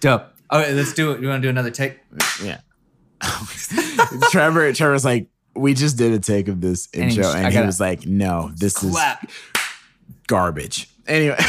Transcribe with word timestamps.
Dope. 0.00 0.22
Oh, 0.50 0.56
All 0.56 0.62
right, 0.62 0.72
let's 0.72 0.92
do 0.92 1.12
it. 1.12 1.20
You 1.20 1.28
want 1.28 1.42
to 1.42 1.46
do 1.46 1.50
another 1.50 1.70
take? 1.70 1.98
Yeah. 2.42 2.60
Trevor, 4.30 4.72
Trevor's 4.72 5.04
like, 5.04 5.28
we 5.54 5.74
just 5.74 5.98
did 5.98 6.12
a 6.12 6.20
take 6.20 6.48
of 6.48 6.60
this 6.60 6.88
And 6.94 7.10
intro, 7.10 7.32
and 7.32 7.52
he 7.52 7.60
was 7.60 7.80
like, 7.80 8.06
no, 8.06 8.50
this 8.56 8.74
Clap. 8.74 9.24
is 9.24 9.30
garbage. 10.28 10.88
Anyway. 11.06 11.36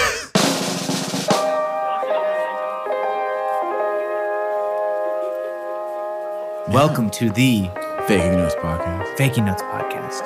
Welcome 6.70 7.10
to 7.12 7.30
the 7.32 7.70
Faking 8.08 8.34
Notes 8.34 8.56
podcast. 8.56 9.18
Faking 9.18 9.46
Notes 9.46 9.62
podcast. 9.64 10.24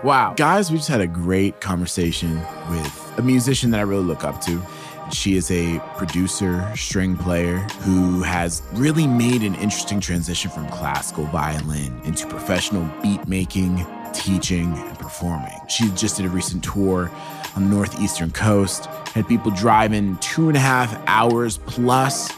wow. 0.04 0.34
Guys, 0.36 0.70
we 0.70 0.78
just 0.78 0.88
had 0.88 1.00
a 1.02 1.06
great 1.06 1.60
conversation 1.60 2.36
with 2.70 3.14
a 3.18 3.22
musician 3.22 3.70
that 3.72 3.78
I 3.80 3.82
really 3.82 4.04
look 4.04 4.24
up 4.24 4.40
to. 4.42 4.62
She 5.12 5.36
is 5.36 5.50
a 5.50 5.80
producer, 5.96 6.70
string 6.76 7.16
player 7.16 7.58
who 7.80 8.22
has 8.22 8.62
really 8.74 9.06
made 9.06 9.42
an 9.42 9.54
interesting 9.56 10.00
transition 10.00 10.50
from 10.50 10.68
classical 10.68 11.24
violin 11.26 11.98
into 12.04 12.26
professional 12.26 12.88
beat 13.02 13.26
making, 13.26 13.86
teaching, 14.12 14.72
and 14.72 14.98
performing. 14.98 15.58
She 15.68 15.90
just 15.92 16.16
did 16.18 16.26
a 16.26 16.28
recent 16.28 16.62
tour 16.62 17.10
on 17.56 17.68
the 17.68 17.74
Northeastern 17.74 18.30
coast, 18.30 18.86
had 18.86 19.26
people 19.26 19.50
driving 19.50 20.16
two 20.18 20.48
and 20.48 20.56
a 20.56 20.60
half 20.60 21.00
hours 21.06 21.58
plus 21.58 22.30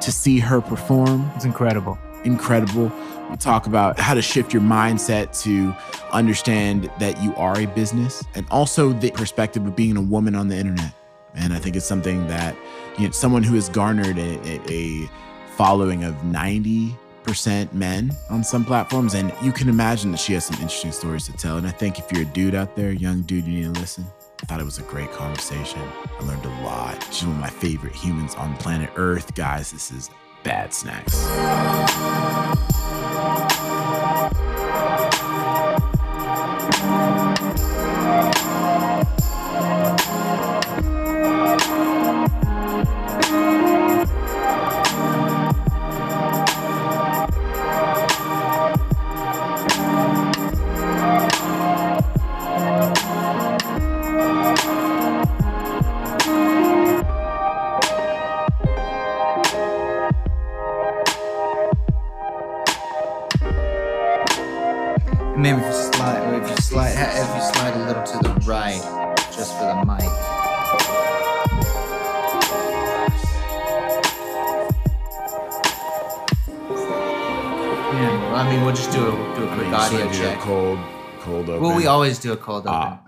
to 0.00 0.12
see 0.12 0.38
her 0.38 0.60
perform 0.60 1.30
It's 1.34 1.44
incredible. 1.44 1.98
incredible. 2.24 2.90
We 3.30 3.36
talk 3.36 3.66
about 3.66 3.98
how 3.98 4.14
to 4.14 4.22
shift 4.22 4.52
your 4.52 4.62
mindset 4.62 5.40
to 5.42 5.74
understand 6.12 6.90
that 6.98 7.20
you 7.22 7.34
are 7.36 7.58
a 7.58 7.66
business 7.66 8.22
and 8.34 8.46
also 8.50 8.92
the 8.92 9.10
perspective 9.10 9.66
of 9.66 9.74
being 9.74 9.96
a 9.96 10.02
woman 10.02 10.34
on 10.34 10.48
the 10.48 10.56
internet. 10.56 10.94
And 11.34 11.52
I 11.52 11.58
think 11.58 11.76
it's 11.76 11.86
something 11.86 12.26
that, 12.28 12.56
you 12.98 13.06
know, 13.06 13.10
someone 13.12 13.42
who 13.42 13.54
has 13.54 13.68
garnered 13.68 14.18
a, 14.18 14.72
a, 14.72 15.08
following 15.56 16.02
of 16.02 16.14
90% 16.22 17.72
men 17.74 18.10
on 18.30 18.42
some 18.42 18.64
platforms. 18.64 19.14
And 19.14 19.32
you 19.42 19.52
can 19.52 19.68
imagine 19.68 20.10
that 20.12 20.18
she 20.18 20.32
has 20.32 20.46
some 20.46 20.54
interesting 20.56 20.92
stories 20.92 21.26
to 21.26 21.32
tell. 21.32 21.58
And 21.58 21.66
I 21.66 21.70
think 21.70 21.98
if 21.98 22.10
you're 22.10 22.22
a 22.22 22.32
dude 22.32 22.54
out 22.54 22.74
there, 22.74 22.90
young 22.90 23.20
dude, 23.22 23.46
you 23.46 23.60
need 23.66 23.74
to 23.74 23.80
listen. 23.80 24.04
I 24.42 24.46
thought 24.46 24.60
it 24.60 24.64
was 24.64 24.78
a 24.78 24.82
great 24.82 25.12
conversation. 25.12 25.80
I 26.18 26.24
learned 26.24 26.44
a 26.44 26.62
lot. 26.62 27.06
She's 27.12 27.26
one 27.26 27.36
of 27.36 27.40
my 27.40 27.50
favorite 27.50 27.94
humans 27.94 28.34
on 28.34 28.56
planet 28.56 28.90
Earth. 28.96 29.34
Guys, 29.34 29.70
this 29.70 29.92
is 29.92 30.10
Bad 30.42 30.74
Snacks. 30.74 31.22
We 81.82 81.86
always 81.88 82.18
do 82.18 82.32
a 82.32 82.36
cold 82.36 82.66
open. 82.66 82.74
Uh, 82.74 82.98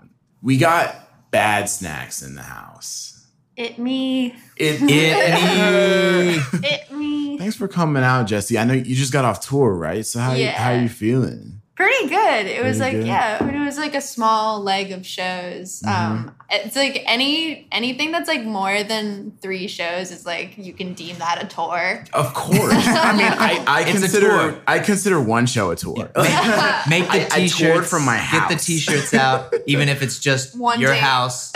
we 0.41 0.57
got 0.57 1.31
bad 1.31 1.69
snacks 1.69 2.21
in 2.21 2.35
the 2.35 2.41
house. 2.41 3.27
It 3.55 3.79
me. 3.79 4.35
It, 4.57 4.81
It 4.87 6.63
It 6.63 6.91
me. 6.91 7.37
Thanks 7.37 7.55
for 7.55 7.67
coming 7.67 8.03
out, 8.03 8.23
Jesse. 8.27 8.57
I 8.57 8.63
know 8.65 8.73
you 8.73 8.95
just 8.95 9.13
got 9.13 9.25
off 9.25 9.39
tour, 9.39 9.73
right? 9.73 10.05
So 10.05 10.19
how 10.19 10.33
you, 10.33 10.47
how 10.49 10.71
are 10.73 10.79
you 10.79 10.89
feeling? 10.89 11.61
Pretty 11.75 12.07
good. 12.07 12.45
It 12.45 12.63
was 12.63 12.77
Pretty 12.77 12.97
like 12.97 13.03
good? 13.03 13.07
yeah, 13.07 13.37
I 13.41 13.43
mean, 13.45 13.61
it 13.61 13.65
was 13.65 13.77
like 13.77 13.95
a 13.95 14.01
small 14.01 14.61
leg 14.63 14.91
of 14.93 15.05
shows. 15.05 15.81
Mm-hmm. 15.81 16.13
Um 16.15 16.35
it's 16.49 16.75
like 16.75 17.03
any 17.07 17.67
anything 17.71 18.11
that's 18.11 18.27
like 18.29 18.43
more 18.45 18.83
than 18.83 19.33
3 19.41 19.67
shows 19.67 20.11
is 20.11 20.25
like 20.25 20.57
you 20.57 20.71
can 20.73 20.93
deem 20.93 21.17
that 21.17 21.43
a 21.43 21.47
tour. 21.47 22.05
Of 22.13 22.33
course. 22.33 22.71
I 22.87 23.11
mean, 23.17 23.27
I, 23.27 23.63
I 23.67 23.83
consider. 23.83 24.61
I 24.67 24.79
consider 24.79 25.19
one 25.19 25.47
show 25.47 25.71
a 25.71 25.75
tour. 25.75 25.95
Make 26.15 26.15
the 26.15 27.23
I- 27.23 27.27
I 27.31 27.39
t-shirts 27.41 27.89
from 27.89 28.05
my 28.05 28.17
house. 28.17 28.49
Get 28.49 28.57
the 28.59 28.63
t-shirts 28.63 29.13
out, 29.13 29.53
even 29.65 29.89
if 29.89 30.01
it's 30.01 30.19
just 30.19 30.55
One 30.57 30.79
your 30.79 30.91
day. 30.93 30.99
house, 30.99 31.51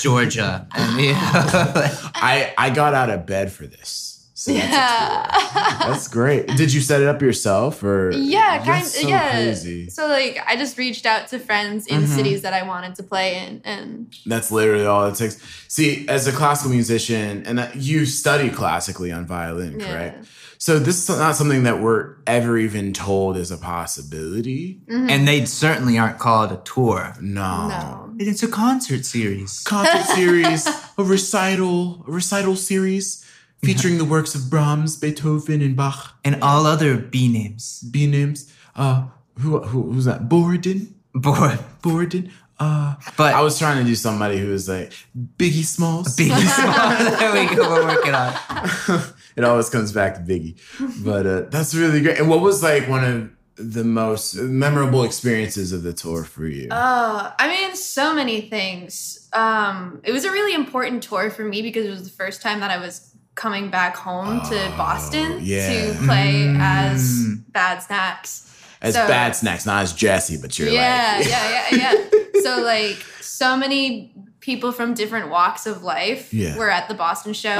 Georgia. 0.00 0.66
And, 0.74 1.00
you 1.00 1.12
know, 1.12 1.18
I 1.22 2.52
I 2.58 2.70
got 2.70 2.92
out 2.94 3.08
of 3.10 3.24
bed 3.24 3.50
for 3.52 3.66
this. 3.66 4.17
So 4.40 4.52
that's, 4.52 4.68
Yeah. 4.72 5.78
tour. 5.80 5.88
that's 5.92 6.06
great. 6.06 6.46
Did 6.56 6.72
you 6.72 6.80
set 6.80 7.00
it 7.00 7.08
up 7.08 7.20
yourself 7.20 7.82
or 7.82 8.12
Yeah, 8.12 8.58
kind 8.58 8.84
That's 8.84 9.00
so 9.00 9.08
yeah. 9.08 9.30
crazy. 9.32 9.90
So 9.90 10.06
like 10.06 10.38
I 10.46 10.54
just 10.54 10.78
reached 10.78 11.06
out 11.06 11.26
to 11.30 11.40
friends 11.40 11.88
in 11.88 12.04
Mhm. 12.04 12.14
cities 12.14 12.42
that 12.42 12.52
I 12.52 12.62
wanted 12.62 12.94
to 12.96 13.02
play 13.02 13.44
in 13.44 13.60
and 13.64 14.14
That's 14.26 14.52
literally 14.52 14.86
all 14.86 15.06
it 15.06 15.16
takes. 15.16 15.38
See, 15.66 16.06
as 16.08 16.28
a 16.28 16.32
classical 16.32 16.70
musician, 16.70 17.42
and 17.46 17.58
that 17.58 17.74
you 17.76 18.06
study 18.06 18.48
classically 18.48 19.10
on 19.10 19.26
violin, 19.26 19.80
Yeah. 19.80 19.86
correct? 19.90 20.26
So 20.58 20.78
this 20.78 20.96
is 21.02 21.08
not 21.08 21.34
something 21.34 21.64
that 21.64 21.80
we're 21.80 22.14
ever 22.28 22.58
even 22.58 22.92
told 22.92 23.36
is 23.36 23.50
a 23.50 23.56
possibility. 23.56 24.78
Mhm. 24.88 25.10
and 25.10 25.26
they 25.26 25.44
certainly 25.46 25.98
aren't 25.98 26.18
called 26.20 26.52
a 26.52 26.60
tour. 26.64 27.12
No. 27.20 27.68
no. 27.68 28.10
It's 28.20 28.42
a 28.44 28.48
concert 28.48 29.04
series. 29.04 29.60
Concert 29.64 30.06
series, 30.14 30.66
a 30.96 31.02
recital, 31.02 32.04
a 32.06 32.10
recital 32.12 32.54
series 32.54 33.24
featuring 33.62 33.98
the 33.98 34.04
works 34.04 34.34
of 34.34 34.48
Brahms, 34.50 34.96
Beethoven, 34.96 35.62
and 35.62 35.76
Bach. 35.76 36.18
And 36.24 36.42
all 36.42 36.66
other 36.66 36.96
B 36.96 37.28
names. 37.28 37.82
B 37.90 38.06
names. 38.06 38.52
Uh, 38.76 39.08
who, 39.40 39.60
who 39.60 39.92
who's 39.92 40.04
that? 40.04 40.28
Borodin. 40.28 40.94
Boy, 41.14 41.56
Borodin. 41.82 42.30
Uh, 42.60 42.96
but 43.16 43.34
I 43.34 43.40
was 43.40 43.58
trying 43.58 43.78
to 43.78 43.84
do 43.84 43.94
somebody 43.94 44.38
who 44.38 44.48
was 44.48 44.68
like 44.68 44.92
Biggie 45.36 45.64
Smalls. 45.64 46.16
Biggie 46.16 46.46
Smalls. 46.48 47.18
there 47.18 47.32
we 47.32 47.54
go. 47.54 47.70
We're 47.70 47.86
working 47.86 48.14
on. 48.14 48.34
it 49.36 49.44
always 49.44 49.70
comes 49.70 49.92
back 49.92 50.14
to 50.14 50.20
Biggie. 50.20 50.58
But 51.04 51.26
uh, 51.26 51.40
that's 51.50 51.74
really 51.74 52.00
great. 52.00 52.18
And 52.18 52.28
what 52.28 52.40
was 52.40 52.62
like 52.62 52.88
one 52.88 53.04
of 53.04 53.30
the 53.58 53.84
most 53.84 54.34
memorable 54.34 55.04
experiences 55.04 55.72
of 55.72 55.82
the 55.82 55.92
tour 55.92 56.24
for 56.24 56.46
you? 56.46 56.68
Oh, 56.70 57.34
I 57.38 57.48
mean, 57.48 57.76
so 57.76 58.14
many 58.14 58.42
things. 58.42 59.28
Um, 59.32 60.00
it 60.04 60.12
was 60.12 60.24
a 60.24 60.32
really 60.32 60.54
important 60.54 61.02
tour 61.02 61.30
for 61.30 61.44
me 61.44 61.62
because 61.62 61.86
it 61.86 61.90
was 61.90 62.04
the 62.04 62.10
first 62.10 62.42
time 62.42 62.60
that 62.60 62.70
I 62.70 62.78
was 62.78 63.07
coming 63.38 63.70
back 63.70 63.94
home 63.96 64.40
to 64.50 64.56
Oh, 64.66 64.76
Boston 64.76 65.38
yeah. 65.42 65.68
to 65.92 65.94
play 66.06 66.32
Mm. 66.48 66.58
as 66.60 67.24
Bad 67.52 67.78
Snacks. 67.82 68.44
as 68.82 68.94
so- 68.94 69.06
bad 69.06 69.34
snacks, 69.36 69.64
not 69.66 69.82
as 69.82 69.92
Jesse, 69.92 70.36
but 70.36 70.58
you're 70.58 70.68
yeah, 70.68 71.16
like, 71.18 71.28
yeah, 71.28 71.68
yeah, 71.72 71.76
yeah. 71.78 72.40
so 72.42 72.62
like 72.62 72.96
so 73.20 73.56
many 73.56 74.12
people 74.40 74.70
from 74.72 74.94
different 74.94 75.30
walks 75.30 75.66
of 75.66 75.82
life 75.82 76.32
Yeah. 76.34 76.56
were 76.56 76.70
at 76.70 76.88
the 76.88 76.94
Boston 76.94 77.32
show. 77.32 77.58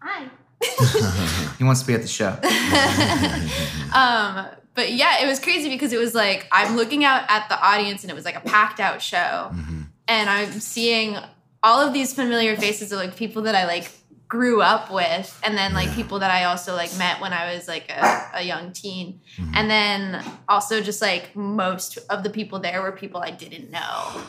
Hi. 0.00 0.26
He 1.58 1.64
wants 1.64 1.80
to 1.80 1.86
be 1.88 1.94
at 1.94 2.02
the 2.02 2.08
show. 2.08 2.28
um, 3.94 4.46
but 4.74 4.92
yeah, 4.92 5.22
it 5.22 5.26
was 5.26 5.40
crazy 5.40 5.68
because 5.68 5.92
it 5.92 5.98
was 5.98 6.14
like 6.14 6.46
I'm 6.52 6.76
looking 6.76 7.04
out 7.04 7.24
at 7.28 7.48
the 7.48 7.60
audience 7.60 8.02
and 8.04 8.10
it 8.10 8.14
was 8.14 8.24
like 8.24 8.36
a 8.36 8.40
packed 8.40 8.80
out 8.80 9.00
show. 9.02 9.50
Mhm. 9.52 9.86
and 10.06 10.30
I'm 10.30 10.52
seeing 10.60 11.16
all 11.62 11.80
of 11.86 11.92
these 11.92 12.14
familiar 12.14 12.56
faces 12.56 12.92
of 12.92 12.98
like 12.98 13.16
people 13.16 13.42
that 13.42 13.54
I 13.54 13.66
like 13.66 13.90
grew 14.28 14.60
up 14.60 14.90
with, 14.92 15.40
and 15.42 15.56
then 15.56 15.72
like 15.72 15.88
Yeah. 15.88 15.94
people 15.94 16.18
that 16.18 16.30
I 16.30 16.44
also 16.44 16.74
like 16.74 16.94
met 16.98 17.20
when 17.20 17.32
I 17.32 17.54
was 17.54 17.66
like 17.66 17.90
a, 17.90 18.30
a 18.34 18.42
young 18.42 18.72
teen, 18.72 19.20
Mhm. 19.38 19.52
and 19.56 19.70
then 19.70 20.22
also 20.48 20.80
just 20.82 21.00
like 21.00 21.34
most 21.34 21.98
of 22.10 22.22
the 22.22 22.30
people 22.30 22.58
there 22.60 22.82
were 22.82 22.92
people 22.92 23.20
I 23.22 23.30
didn't 23.30 23.70
know. 23.70 24.22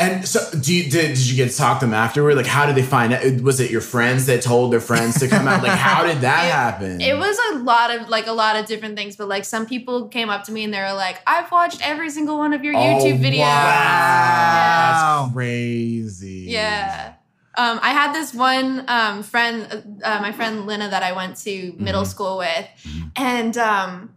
And 0.00 0.24
so, 0.28 0.38
do 0.60 0.72
you, 0.72 0.84
did, 0.88 1.08
did 1.16 1.26
you 1.26 1.34
get 1.34 1.50
to 1.50 1.56
talk 1.56 1.80
to 1.80 1.86
them 1.86 1.92
afterward? 1.92 2.36
Like, 2.36 2.46
how 2.46 2.66
did 2.66 2.76
they 2.76 2.84
find 2.84 3.12
out? 3.12 3.40
Was 3.42 3.58
it 3.58 3.68
your 3.72 3.80
friends 3.80 4.26
that 4.26 4.42
told 4.42 4.72
their 4.72 4.78
friends 4.80 5.18
to 5.18 5.26
come 5.26 5.48
out? 5.48 5.60
Like, 5.60 5.76
how 5.76 6.04
did 6.06 6.20
that 6.20 6.44
It- 6.46 6.52
happen? 6.52 7.00
It 7.00 7.18
was 7.18 7.36
a 7.50 7.58
lot 7.64 7.90
of 7.92 8.08
like 8.08 8.28
a 8.28 8.32
lot 8.32 8.54
of 8.54 8.66
different 8.66 8.96
things, 8.96 9.16
but 9.16 9.26
like 9.26 9.44
some 9.44 9.66
people 9.66 10.06
came 10.06 10.30
up 10.30 10.44
to 10.44 10.52
me 10.52 10.62
and 10.62 10.72
they 10.72 10.78
were 10.78 10.92
like, 10.92 11.18
"I've 11.26 11.50
watched 11.50 11.80
every 11.84 12.10
single 12.10 12.38
one 12.38 12.52
of 12.54 12.62
your 12.62 12.74
YouTube 12.74 13.18
videos." 13.18 13.38
Oh, 13.38 13.48
Wow. 13.48 15.18
Wow. 15.18 15.22
That's 15.24 15.34
crazy. 15.34 16.46
Yeah. 16.48 17.14
Um, 17.58 17.80
I 17.82 17.90
had 17.90 18.12
this 18.14 18.32
one 18.32 18.84
um, 18.88 19.22
friend, 19.24 20.00
uh, 20.04 20.20
my 20.22 20.32
friend 20.32 20.64
Lena, 20.66 20.88
that 20.88 21.02
I 21.02 21.12
went 21.12 21.36
to 21.38 21.74
middle 21.76 22.04
Mhm. 22.04 22.06
school 22.14 22.38
with, 22.38 22.66
Mhm. 22.84 23.10
and 23.16 23.58
um, 23.58 24.10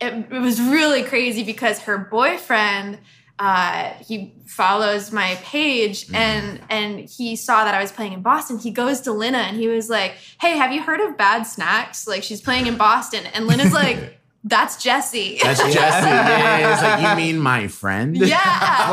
it, 0.00 0.12
it 0.30 0.40
was 0.40 0.60
really 0.60 1.02
crazy 1.02 1.42
because 1.44 1.80
her 1.80 1.98
boyfriend 1.98 2.98
uh, 3.38 3.90
he 4.08 4.32
follows 4.46 5.12
my 5.12 5.34
page 5.42 6.06
and 6.14 6.58
and 6.70 7.00
he 7.00 7.36
saw 7.36 7.64
that 7.66 7.74
I 7.74 7.82
was 7.82 7.92
playing 7.92 8.14
in 8.14 8.22
Boston. 8.22 8.58
He 8.58 8.70
goes 8.70 9.02
to 9.02 9.12
Lina 9.12 9.36
and 9.48 9.58
he 9.58 9.68
was 9.68 9.90
like, 9.90 10.12
"Hey, 10.40 10.56
have 10.56 10.72
you 10.72 10.80
heard 10.82 11.00
of 11.00 11.18
Bad 11.18 11.42
Snacks? 11.42 12.06
Like 12.06 12.22
she's 12.22 12.40
playing 12.40 12.66
in 12.66 12.78
Boston." 12.78 13.24
And 13.34 13.46
Lina's 13.46 13.74
like, 13.74 13.98
"That's 14.48 14.82
Jesse. 14.82 15.38
That's 15.42 15.58
Jesse. 15.74 16.06
Yeah, 16.08 16.72
it's 16.72 16.82
like 16.82 17.00
you 17.10 17.16
mean 17.24 17.38
my 17.42 17.66
friend? 17.68 18.16
yeah. 18.16 18.90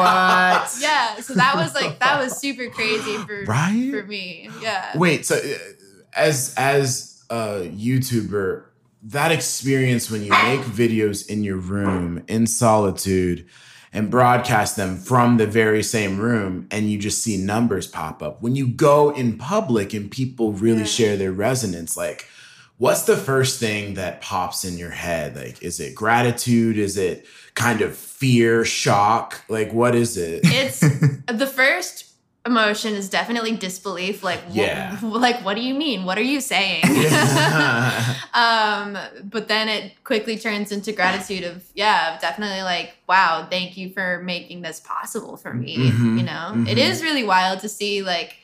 What? 0.60 0.76
Yeah, 0.82 1.16
so 1.22 1.34
that 1.36 1.56
was 1.56 1.74
like 1.76 2.00
that 2.00 2.20
was 2.22 2.38
super 2.38 2.68
crazy 2.70 3.18
for 3.18 3.44
Right? 3.46 3.90
for 3.92 4.04
me. 4.08 4.50
Yeah. 4.62 4.98
Wait, 4.98 5.26
so 5.26 5.36
uh, 5.36 5.42
as 6.16 6.54
as 6.58 7.24
a 7.30 7.70
YouTuber, 7.74 8.64
that 9.04 9.32
experience 9.32 10.10
when 10.12 10.24
you 10.24 10.32
make 10.32 10.62
videos 10.62 11.28
in 11.28 11.44
your 11.44 11.58
room 11.58 12.24
in 12.28 12.48
solitude 12.48 13.46
and 13.92 14.10
broadcast 14.10 14.76
them 14.76 14.98
from 14.98 15.38
the 15.38 15.46
very 15.46 15.84
same 15.84 16.18
room 16.20 16.68
and 16.72 16.90
you 16.92 16.98
just 16.98 17.22
see 17.22 17.38
numbers 17.38 17.86
pop 17.86 18.24
up. 18.24 18.42
When 18.42 18.56
you 18.56 18.68
go 18.68 19.12
in 19.12 19.38
public 19.38 19.94
and 19.94 20.10
people 20.10 20.52
really 20.54 20.80
Yeah. 20.80 20.86
share 20.86 21.18
their 21.18 21.32
resonance, 21.32 21.96
like 21.96 22.26
what's 22.84 23.04
the 23.04 23.16
first 23.16 23.60
thing 23.60 23.94
that 23.94 24.22
pops 24.22 24.66
in 24.66 24.78
your 24.78 24.90
head? 24.92 25.36
Like 25.36 25.64
is 25.64 25.80
it 25.80 25.96
gratitude? 25.96 26.78
Is 26.78 26.98
it 26.98 27.26
kind 27.56 27.82
of 27.82 27.96
fear, 27.96 28.66
shock? 28.66 29.42
Like 29.48 29.72
what 29.74 29.96
is 29.96 30.18
it? 30.18 30.42
It's 30.62 30.80
the 31.44 31.48
first 31.48 31.96
emotion 32.46 32.94
is 32.94 33.08
definitely 33.10 33.56
disbelief. 33.56 34.22
Like, 34.22 34.42
wh- 34.52 34.56
Yeah. 34.58 34.98
like 35.26 35.38
what 35.46 35.56
do 35.56 35.62
you 35.62 35.74
mean? 35.74 36.04
What 36.04 36.18
are 36.18 36.28
you 36.34 36.42
saying? 36.42 36.84
um, 38.34 38.98
but 39.24 39.48
then 39.48 39.70
it 39.70 40.04
quickly 40.04 40.38
turns 40.38 40.72
into 40.72 40.92
gratitude 40.92 41.44
of 41.46 41.64
yeah, 41.76 42.18
definitely 42.20 42.64
like 42.64 42.96
wow, 43.08 43.48
thank 43.50 43.78
you 43.78 43.92
for 43.92 44.22
making 44.24 44.62
this 44.62 44.80
possible 44.80 45.38
for 45.38 45.54
me. 45.54 45.78
Mhm, 45.90 46.18
You 46.20 46.24
know, 46.24 46.52
mhm. 46.54 46.68
it 46.68 46.78
is 46.78 47.02
really 47.02 47.24
wild 47.24 47.60
to 47.62 47.70
see 47.70 48.04
like. 48.04 48.36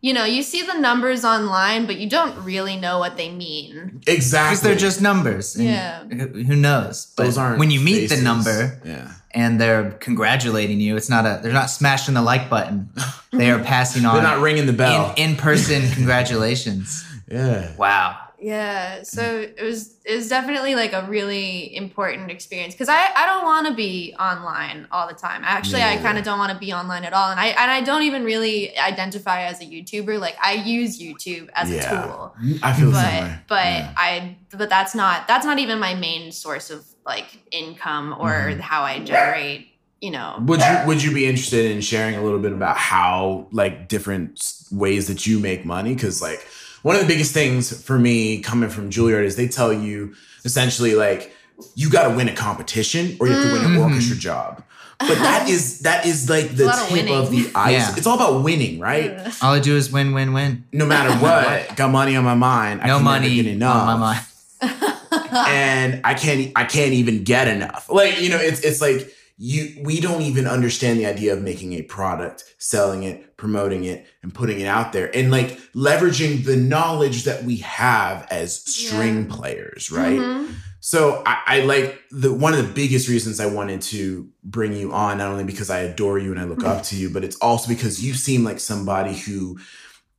You 0.00 0.12
know, 0.14 0.24
you 0.24 0.42
see 0.44 0.62
the 0.62 0.74
numbers 0.78 1.24
online, 1.24 1.86
but 1.86 1.96
you 1.98 2.08
don't 2.08 2.44
really 2.44 2.76
know 2.76 3.00
what 3.00 3.16
they 3.16 3.30
mean. 3.30 4.00
exactly. 4.06 4.50
Because 4.50 4.60
they're 4.62 4.76
just 4.76 5.02
numbers. 5.02 5.56
Yeah. 5.60 6.04
Who, 6.04 6.44
who 6.44 6.54
knows? 6.56 7.12
But 7.16 7.24
Those 7.24 7.38
aren't 7.38 7.58
when 7.58 7.70
you 7.72 7.80
meet 7.80 8.02
faces. 8.08 8.18
the 8.18 8.24
number 8.24 8.80
Yeah. 8.84 9.10
and 9.32 9.60
they're 9.60 9.90
congratulating 9.98 10.80
you, 10.80 10.96
it's 10.96 11.10
not 11.10 11.26
a. 11.26 11.40
They're 11.42 11.52
not 11.52 11.68
smashing 11.70 12.14
the 12.14 12.22
like 12.22 12.48
button. 12.48 12.90
They 13.32 13.50
are 13.50 13.58
passing 13.74 14.04
on 14.04 14.14
They're 14.14 14.22
not 14.22 14.40
ringing 14.40 14.66
the 14.66 14.72
bell. 14.72 15.14
in 15.16 15.30
in 15.30 15.36
person 15.36 15.90
congratulations. 15.98 17.04
yeah. 17.30 17.74
Wow. 17.76 18.18
Yeah, 18.40 19.02
so 19.02 19.40
it 19.40 19.60
was 19.62 19.96
it 20.04 20.14
was 20.14 20.28
definitely 20.28 20.76
like 20.76 20.92
a 20.92 21.04
really 21.08 21.74
important 21.74 22.30
experience 22.30 22.72
because 22.72 22.88
I 22.88 23.08
I 23.16 23.26
don't 23.26 23.44
want 23.44 23.66
to 23.66 23.74
be 23.74 24.14
online 24.18 24.86
all 24.92 25.08
the 25.08 25.14
time. 25.14 25.42
Actually, 25.44 25.82
I 25.82 25.96
kind 25.96 26.18
of 26.18 26.24
don't 26.24 26.38
want 26.38 26.52
to 26.52 26.58
be 26.58 26.72
online 26.72 27.02
at 27.02 27.12
all, 27.12 27.30
and 27.32 27.40
I 27.40 27.46
and 27.48 27.68
I 27.70 27.80
don't 27.80 28.02
even 28.02 28.22
really 28.24 28.78
identify 28.78 29.42
as 29.42 29.60
a 29.60 29.64
YouTuber. 29.64 30.20
Like 30.20 30.36
I 30.40 30.52
use 30.52 31.00
YouTube 31.00 31.48
as 31.54 31.68
Yeah. 31.68 32.04
a 32.04 32.06
tool, 32.06 32.34
I 32.62 32.72
feel 32.74 32.90
the 32.92 33.02
same 33.02 33.24
but 33.48 33.56
but 33.56 33.64
Yeah. 33.64 33.92
I 33.96 34.36
but 34.56 34.70
that's 34.70 34.94
not 34.94 35.26
that's 35.26 35.44
not 35.44 35.58
even 35.58 35.80
my 35.80 35.94
main 35.94 36.30
source 36.30 36.70
of 36.70 36.84
like 37.04 37.26
income 37.50 38.14
or 38.20 38.30
Mhm. 38.30 38.60
how 38.60 38.82
I 38.82 39.00
generate. 39.00 39.66
You 40.00 40.12
know, 40.12 40.36
Would 40.46 40.60
you 40.60 40.76
would 40.86 41.02
you 41.02 41.12
be 41.12 41.26
interested 41.26 41.72
in 41.72 41.80
sharing 41.80 42.14
a 42.14 42.22
little 42.22 42.38
bit 42.38 42.52
about 42.52 42.76
how 42.76 43.48
like 43.50 43.88
different 43.88 44.40
ways 44.70 45.08
that 45.08 45.26
you 45.26 45.40
make 45.40 45.64
money? 45.64 45.92
Because 45.96 46.22
like 46.22 46.46
one 46.88 46.96
of 46.96 47.02
the 47.02 47.08
biggest 47.14 47.32
things 47.34 47.62
for 47.86 47.98
me 47.98 48.40
coming 48.40 48.70
from 48.70 48.88
Juilliard 48.88 49.24
is 49.24 49.36
they 49.36 49.46
tell 49.48 49.72
you 49.72 50.14
essentially 50.44 50.94
like 50.94 51.32
you 51.74 51.90
got 51.90 52.08
to 52.08 52.16
win 52.16 52.28
a 52.28 52.34
competition 52.34 53.16
or 53.20 53.26
you 53.26 53.34
have 53.34 53.44
to 53.44 53.52
win 53.52 53.62
an 53.64 53.74
Mm. 53.76 53.84
orchestra 53.84 54.16
job. 54.16 54.62
But 54.98 55.18
that 55.26 55.48
is 55.48 55.80
that 55.80 56.06
is 56.06 56.30
like 56.30 56.48
the 56.56 56.64
A 56.64 56.72
lot 56.72 56.78
of 56.82 56.88
tip 56.88 57.10
of 57.10 57.30
the 57.30 57.36
winning. 57.36 57.52
ice. 57.54 57.72
Yeah. 57.72 57.96
It's 57.98 58.06
all 58.06 58.16
about 58.16 58.42
winning, 58.42 58.74
right? 58.80 59.10
All 59.42 59.52
I 59.54 59.60
do 59.60 59.76
is 59.76 59.92
win, 59.92 60.12
win, 60.14 60.32
win. 60.32 60.64
No 60.72 60.86
matter 60.86 61.12
what, 61.24 61.76
got 61.76 61.90
money 61.90 62.16
on 62.16 62.24
my 62.24 62.34
mind. 62.34 62.80
I 62.82 62.86
No 62.86 62.96
can 62.96 63.04
never 63.04 63.20
money 63.20 63.34
get 63.36 63.46
enough. 63.46 63.76
on 63.76 63.86
my 63.86 63.96
mind. 64.06 64.24
and 65.48 66.00
I 66.04 66.14
can't 66.14 66.52
I 66.56 66.64
can't 66.64 66.94
even 66.94 67.22
get 67.24 67.48
enough. 67.48 67.82
Like, 67.90 68.20
you 68.22 68.30
know, 68.30 68.38
it's 68.48 68.60
it's 68.68 68.80
like 68.80 69.12
you 69.40 69.80
we 69.84 70.00
don't 70.00 70.22
even 70.22 70.46
understand 70.48 70.98
the 70.98 71.06
idea 71.06 71.32
of 71.32 71.40
making 71.42 71.72
a 71.74 71.82
product, 71.82 72.44
selling 72.58 73.04
it, 73.04 73.36
promoting 73.36 73.84
it, 73.84 74.04
and 74.22 74.34
putting 74.34 74.58
it 74.60 74.66
out 74.66 74.92
there. 74.92 75.14
And 75.16 75.30
like 75.30 75.58
leveraging 75.74 76.44
the 76.44 76.56
knowledge 76.56 77.24
that 77.24 77.44
we 77.44 77.56
have 77.58 78.26
as 78.30 78.60
string 78.68 79.26
players, 79.26 79.90
right? 79.92 80.18
Mhm. 80.18 80.54
So 80.80 81.22
I, 81.26 81.36
I 81.46 81.60
like 81.60 82.00
the 82.10 82.32
one 82.32 82.52
of 82.52 82.66
the 82.66 82.72
biggest 82.72 83.08
reasons 83.08 83.38
I 83.40 83.46
wanted 83.46 83.80
to 83.82 84.28
bring 84.42 84.72
you 84.72 84.92
on, 84.92 85.18
not 85.18 85.28
only 85.30 85.44
because 85.44 85.70
I 85.70 85.80
adore 85.80 86.18
you 86.18 86.32
and 86.32 86.40
I 86.40 86.44
look 86.44 86.64
up 86.64 86.82
to 86.84 86.96
you, 86.96 87.08
but 87.10 87.22
it's 87.24 87.36
also 87.36 87.68
because 87.68 88.04
you 88.04 88.14
seem 88.14 88.42
like 88.42 88.58
somebody 88.60 89.14
who 89.14 89.58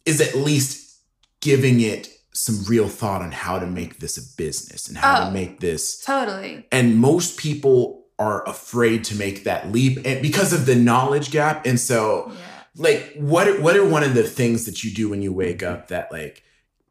is 0.05 0.21
at 0.21 0.35
least 0.35 0.97
giving 1.41 1.79
it 1.81 2.09
some 2.33 2.63
real 2.69 2.87
thought 2.87 3.21
on 3.21 3.31
how 3.33 3.59
to 3.59 3.65
make 3.67 3.99
this 3.99 4.17
a 4.17 4.21
business 4.37 4.87
and 4.87 4.97
how 4.97 5.23
Oh. 5.23 5.25
to 5.27 5.31
make 5.31 5.59
this. 5.59 5.99
totally. 5.99 6.65
And 6.71 6.97
most 6.97 7.37
people 7.37 7.98
are 8.19 8.47
afraid 8.47 9.03
to 9.05 9.15
make 9.15 9.43
that 9.45 9.71
leap 9.71 9.97
and 10.05 10.21
because 10.21 10.51
of 10.53 10.65
the 10.65 10.75
knowledge 10.75 11.31
gap. 11.31 11.65
And 11.65 11.79
so 11.79 12.27
Yeah. 12.27 12.35
like 12.75 13.13
what 13.15 13.47
are, 13.47 13.59
what 13.61 13.75
are 13.77 13.85
one 13.87 14.03
of 14.03 14.13
the 14.13 14.23
things 14.23 14.65
that 14.65 14.83
you 14.83 14.91
do 14.93 15.09
when 15.09 15.21
you 15.21 15.33
wake 15.33 15.63
up 15.63 15.87
that 15.87 16.11
like 16.11 16.43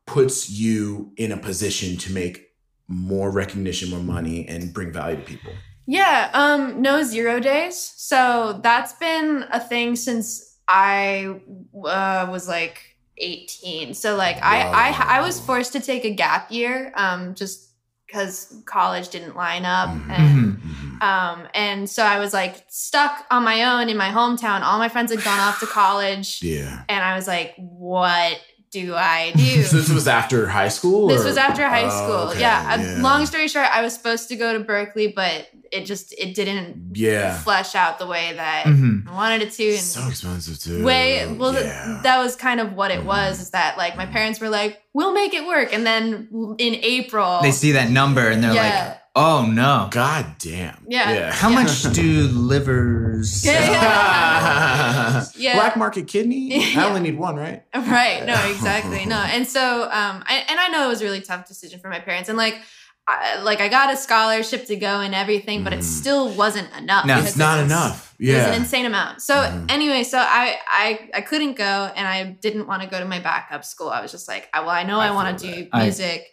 puts 0.06 0.48
you 0.50 1.12
in 1.16 1.30
a 1.30 1.36
position 1.36 1.96
to 1.98 2.12
make 2.12 2.46
more 2.88 3.30
recognition 3.30 3.90
more 3.90 4.00
money 4.00 4.48
and 4.48 4.72
bring 4.72 4.90
value 4.90 5.16
to 5.16 5.22
people 5.22 5.52
Yeah, 5.86 6.30
um, 6.34 6.82
no 6.82 7.02
zero 7.02 7.40
days. 7.40 7.76
So 7.96 8.60
that's 8.62 8.92
been 8.94 9.44
a 9.50 9.60
thing 9.60 9.96
since 9.96 10.56
I 10.66 11.40
uh, 11.84 12.26
was 12.30 12.46
like 12.48 12.96
18. 13.18 13.94
So 13.94 14.16
like 14.16 14.36
I, 14.42 14.62
I 14.62 15.18
I 15.18 15.20
was 15.22 15.40
forced 15.40 15.72
to 15.72 15.80
take 15.80 16.04
a 16.04 16.14
gap 16.14 16.50
year 16.50 16.92
um 16.96 17.34
just 17.34 17.68
cuz 18.12 18.62
college 18.64 19.08
didn't 19.10 19.34
line 19.36 19.64
up 19.64 19.88
Mhm. 19.90 20.10
and 20.10 20.56
Mhm. 20.56 20.77
Um 21.00 21.46
and 21.54 21.88
so 21.88 22.02
I 22.02 22.18
was 22.18 22.32
like 22.32 22.64
stuck 22.68 23.24
on 23.30 23.44
my 23.44 23.64
own 23.64 23.88
in 23.88 23.96
my 23.96 24.10
hometown. 24.10 24.62
All 24.62 24.78
my 24.78 24.88
friends 24.88 25.12
had 25.12 25.22
gone 25.24 25.38
off 25.40 25.60
to 25.60 25.66
college 25.66 26.40
yeah 26.42 26.82
and 26.88 27.04
I 27.04 27.14
was 27.16 27.26
like 27.26 27.54
what 27.56 28.40
do 28.70 28.94
I 28.94 29.32
do? 29.34 29.62
so 29.62 29.78
this 29.78 29.88
was 29.90 30.06
after 30.06 30.46
high 30.46 30.68
school 30.68 31.08
This 31.08 31.22
or- 31.22 31.26
was 31.28 31.36
after 31.38 31.66
high 31.66 31.84
Oh, 31.84 31.88
school. 31.88 32.30
okay, 32.32 32.40
yeah. 32.40 32.74
Uh, 32.78 32.82
yeah. 32.82 33.02
Long 33.02 33.24
story 33.24 33.48
short, 33.48 33.66
I 33.72 33.80
was 33.80 33.94
supposed 33.94 34.28
to 34.28 34.36
go 34.36 34.52
to 34.52 34.60
Berkeley, 34.62 35.08
but 35.08 35.48
it 35.72 35.86
just 35.86 36.12
it 36.18 36.34
didn't 36.34 36.90
yeah 36.94 37.38
flesh 37.38 37.74
out 37.74 37.98
the 37.98 38.06
way 38.06 38.32
that 38.34 38.64
Mhm. 38.66 39.08
I 39.08 39.12
wanted 39.14 39.40
it 39.42 39.52
to. 39.52 39.70
And 39.70 39.78
so 39.80 40.06
expensive 40.08 40.58
too 40.60 40.84
way 40.84 41.26
well, 41.32 41.54
yeah. 41.54 42.00
that 42.02 42.18
was 42.18 42.36
kind 42.36 42.60
of 42.60 42.74
what 42.74 42.90
it 42.90 43.00
Mhm. 43.00 43.04
was. 43.04 43.40
Is 43.40 43.50
that 43.52 43.78
like 43.78 43.96
my 43.96 44.04
parents 44.06 44.38
were 44.38 44.48
like, 44.50 44.80
"We'll 44.92 45.12
make 45.14 45.32
it 45.32 45.46
work," 45.46 45.72
and 45.72 45.86
then 45.86 46.28
in 46.58 46.74
April, 46.82 47.40
They 47.42 47.52
see 47.52 47.72
that 47.72 47.88
number 47.90 48.28
and 48.28 48.44
they're 48.44 48.52
Yeah. 48.52 48.84
like, 48.88 48.98
"Oh 49.18 49.44
no." 49.46 49.88
god 49.90 50.24
damn 50.38 50.78
Yeah. 50.88 51.32
How 51.32 51.48
Yeah. 51.50 51.54
much 51.60 51.82
do 51.92 52.28
livers? 52.28 53.44
Yeah, 53.48 53.60
sell? 53.60 53.72
yeah. 53.72 55.24
Yeah. 55.36 55.54
black 55.58 55.76
market 55.76 56.06
kidney 56.06 56.42
i 56.76 56.84
only 56.88 57.00
need 57.00 57.18
one 57.18 57.36
right 57.36 57.62
right 57.74 58.24
no 58.24 58.34
exactly 58.54 59.04
no 59.06 59.16
and 59.16 59.46
so 59.46 59.82
um 59.84 60.22
I, 60.26 60.44
and 60.48 60.58
i 60.60 60.68
know 60.68 60.86
it 60.86 60.88
was 60.88 61.00
a 61.02 61.04
really 61.04 61.20
tough 61.20 61.46
decision 61.48 61.80
for 61.80 61.88
my 61.88 62.00
parents 62.00 62.28
and 62.28 62.36
like 62.38 62.56
I, 63.10 63.40
like 63.40 63.60
i 63.60 63.68
got 63.68 63.92
a 63.92 63.96
scholarship 63.96 64.66
to 64.66 64.76
go 64.76 65.00
and 65.00 65.14
everything 65.14 65.64
but 65.64 65.72
it 65.72 65.80
Mhm. 65.80 65.82
still 66.00 66.28
wasn't 66.42 66.68
enough 66.76 67.06
No. 67.06 67.18
it's 67.18 67.36
not 67.36 67.58
it 67.58 67.62
was- 67.64 67.72
enough 67.72 68.14
Yeah, 68.18 68.34
it 68.34 68.38
was 68.38 68.46
an 68.48 68.54
insane 68.62 68.86
amount 68.86 69.22
so 69.22 69.34
Mhm. 69.34 69.70
anyway 69.70 70.02
so 70.04 70.18
I, 70.18 70.56
I 70.84 70.86
i 71.14 71.20
couldn't 71.22 71.56
go 71.56 71.90
and 71.96 72.06
i 72.06 72.24
didn't 72.24 72.66
want 72.66 72.82
to 72.82 72.88
go 72.88 72.98
to 72.98 73.04
my 73.14 73.20
backup 73.20 73.64
school 73.64 73.88
i 73.90 74.00
was 74.00 74.10
just 74.12 74.28
like 74.28 74.48
I, 74.52 74.60
well 74.60 74.70
i 74.70 74.82
know 74.82 74.98
I 75.00 75.08
i, 75.08 75.10
want 75.12 75.38
to 75.38 75.46
feel 75.46 75.56
do 75.64 75.68
I- 75.72 75.82
music 75.84 76.26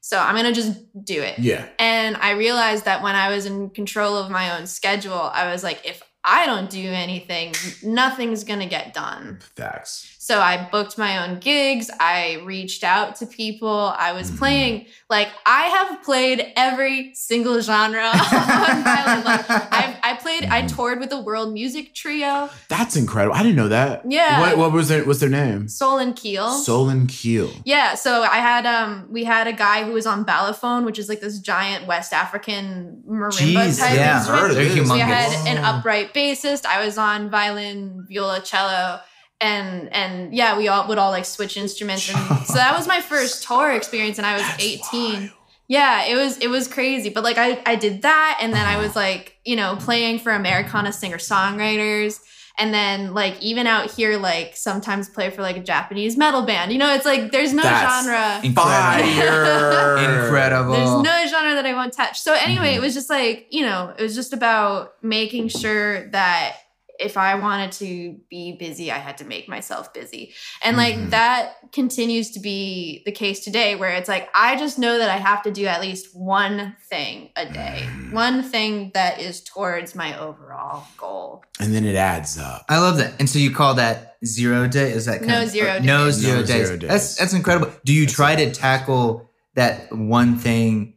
so 0.00 0.18
i'm 0.18 0.34
gonna 0.34 0.52
just 0.52 0.80
do 1.04 1.20
it. 1.20 1.38
Yeah. 1.38 1.68
And 1.78 2.16
i 2.16 2.32
realized 2.32 2.84
that 2.84 3.02
when 3.02 3.14
i 3.14 3.28
was 3.34 3.46
in 3.46 3.70
control 3.70 4.16
of 4.16 4.30
my 4.30 4.58
own 4.58 4.66
schedule 4.66 5.12
i 5.12 5.50
was 5.52 5.62
like 5.62 5.86
if 5.86 6.02
i 6.24 6.46
don't 6.46 6.70
do 6.70 6.88
anything 6.88 7.54
nothing's 7.82 8.44
gonna 8.44 8.68
get 8.68 8.94
done. 8.94 9.38
Facts 9.56 10.09
so 10.22 10.38
I 10.38 10.68
booked 10.70 10.98
my 10.98 11.12
own 11.26 11.38
gigs. 11.38 11.90
I 11.98 12.42
reached 12.44 12.84
out 12.84 13.16
to 13.16 13.26
people. 13.26 13.94
I 13.96 14.12
was 14.12 14.30
Mhm. 14.30 14.38
playing 14.38 14.86
like 15.08 15.28
I 15.46 15.62
have 15.76 16.02
played 16.02 16.52
every 16.56 17.12
single 17.14 17.58
genre 17.62 18.04
on 18.12 18.84
violin. 18.84 19.24
Like 19.24 19.48
I've, 19.50 19.96
I 20.02 20.18
played. 20.20 20.44
I 20.44 20.60
Mhm. 20.62 20.74
toured 20.76 21.00
with 21.00 21.10
a 21.12 21.20
world 21.20 21.54
music 21.54 21.94
trio, 21.94 22.50
that's 22.68 22.96
incredible 22.96 23.34
i 23.34 23.42
didn't 23.42 23.56
know 23.56 23.68
that 23.68 24.02
Yeah. 24.06 24.40
what, 24.40 24.58
what 24.58 24.72
was 24.72 24.88
their 24.88 25.04
what's 25.04 25.20
their 25.20 25.30
name 25.30 25.68
Soul 25.68 25.96
and 25.98 26.14
Keel. 26.14 26.50
Solon 26.50 27.06
Keel. 27.06 27.50
yeah, 27.64 27.94
so 27.94 28.22
I 28.22 28.38
had 28.50 28.66
um 28.66 29.06
we 29.10 29.24
had 29.24 29.46
a 29.46 29.52
guy 29.54 29.84
who 29.84 29.92
was 29.92 30.06
on 30.06 30.24
balafone, 30.26 30.84
which 30.84 30.98
is 30.98 31.08
like 31.08 31.20
this 31.20 31.38
giant 31.38 31.86
West 31.86 32.12
African 32.12 33.02
marimba 33.08 33.66
Jeez, 33.68 33.78
type 33.80 33.94
yeah. 33.96 34.18
instrument. 34.18 34.42
Heard 34.42 34.50
of 34.50 34.56
They're 34.56 34.64
this. 34.66 34.88
humongous. 34.88 34.92
we 34.94 35.00
had 35.00 35.32
an 35.48 35.58
upright 35.64 36.12
bassist. 36.12 36.66
I 36.66 36.84
was 36.84 36.98
on 36.98 37.30
violin, 37.30 38.04
viola, 38.08 38.40
cello, 38.40 39.00
and 39.40 39.92
and 39.94 40.34
yeah, 40.34 40.56
we 40.58 40.68
all 40.68 40.86
would 40.88 40.98
all 40.98 41.10
like 41.10 41.24
switch 41.24 41.56
instruments. 41.56 42.08
And 42.14 42.18
so 42.46 42.54
that 42.54 42.76
was 42.76 42.86
my 42.86 43.00
first 43.00 43.42
tour 43.46 43.70
experience, 43.72 44.18
and 44.18 44.26
I 44.26 44.34
was 44.34 44.42
That's 44.42 44.62
18. 44.64 45.20
wild. 45.20 45.30
Yeah, 45.68 46.04
it 46.04 46.16
was 46.16 46.38
it 46.38 46.48
was 46.48 46.66
crazy. 46.68 47.10
But 47.10 47.22
like 47.24 47.38
I 47.38 47.62
I 47.64 47.76
did 47.76 48.02
that 48.02 48.38
and 48.42 48.52
then 48.52 48.66
I 48.66 48.74
Uh-huh. 48.74 48.82
was 48.82 48.96
like, 48.96 49.36
you 49.44 49.54
know, 49.56 49.76
playing 49.76 50.18
for 50.18 50.32
Americana 50.32 50.92
singer-songwriters 50.92 52.18
and 52.58 52.74
then 52.74 53.14
like 53.14 53.40
even 53.40 53.68
out 53.68 53.90
here 53.92 54.18
like 54.18 54.56
sometimes 54.56 55.08
play 55.08 55.30
for 55.30 55.42
like 55.42 55.56
a 55.56 55.62
Japanese 55.62 56.16
metal 56.16 56.42
band. 56.42 56.72
You 56.72 56.78
know, 56.78 56.92
it's 56.94 57.04
like 57.06 57.30
there's 57.30 57.52
no 57.52 57.62
That's 57.62 58.04
genre. 58.04 58.40
Incredible. 58.42 60.24
Incredible. 60.24 60.72
There's 60.72 60.90
no 61.02 61.26
genre 61.28 61.54
that 61.54 61.66
I 61.66 61.74
won't 61.74 61.92
touch. 61.92 62.20
So 62.20 62.34
anyway, 62.34 62.72
Mhm. 62.72 62.76
it 62.76 62.80
was 62.80 62.94
just 62.94 63.08
like, 63.08 63.46
you 63.50 63.62
know, 63.62 63.94
it 63.96 64.02
was 64.02 64.14
just 64.14 64.32
about 64.32 64.94
making 65.02 65.48
sure 65.48 66.08
that 66.10 66.56
if 67.00 67.16
I 67.16 67.34
wanted 67.36 67.72
to 67.72 68.16
be 68.28 68.56
busy, 68.58 68.90
I 68.92 68.98
had 68.98 69.18
to 69.18 69.24
make 69.24 69.48
myself 69.48 69.92
busy. 69.94 70.34
And 70.62 70.76
like 70.76 70.96
Mhm. 70.96 71.10
that 71.10 71.54
continues 71.72 72.30
to 72.32 72.40
be 72.40 73.02
the 73.06 73.12
case 73.12 73.40
today 73.40 73.74
where 73.76 73.90
it's 73.90 74.08
like 74.08 74.28
I 74.34 74.56
just 74.56 74.78
know 74.78 74.98
that 74.98 75.08
I 75.08 75.16
have 75.16 75.42
to 75.44 75.50
do 75.50 75.64
at 75.66 75.80
least 75.80 76.08
one 76.14 76.76
thing 76.88 77.30
a 77.36 77.46
day. 77.46 77.82
Mhm. 77.86 78.12
One 78.12 78.42
thing 78.42 78.90
that 78.94 79.20
is 79.20 79.40
towards 79.42 79.94
my 79.94 80.18
overall 80.18 80.84
goal. 80.96 81.42
And 81.58 81.74
then 81.74 81.84
it 81.84 81.96
adds 81.96 82.38
up. 82.38 82.64
I 82.68 82.78
love 82.78 82.96
that. 82.98 83.14
And 83.18 83.28
so 83.28 83.38
you 83.38 83.50
call 83.50 83.74
that 83.74 84.16
zero 84.24 84.66
day? 84.66 84.90
Is 84.92 85.06
that 85.06 85.18
kind 85.20 85.28
No 85.28 85.42
of, 85.42 85.48
zero 85.48 85.78
No 85.80 86.04
days. 86.06 86.14
zero 86.16 86.40
No 86.40 86.46
days. 86.46 86.66
zero 86.66 86.76
days. 86.76 86.90
That's 86.90 87.14
that's 87.16 87.32
incredible. 87.32 87.72
Do 87.84 87.92
you 87.92 88.06
try 88.06 88.36
to 88.36 88.50
tackle 88.52 89.30
that 89.54 89.90
one 89.94 90.36
thing 90.38 90.94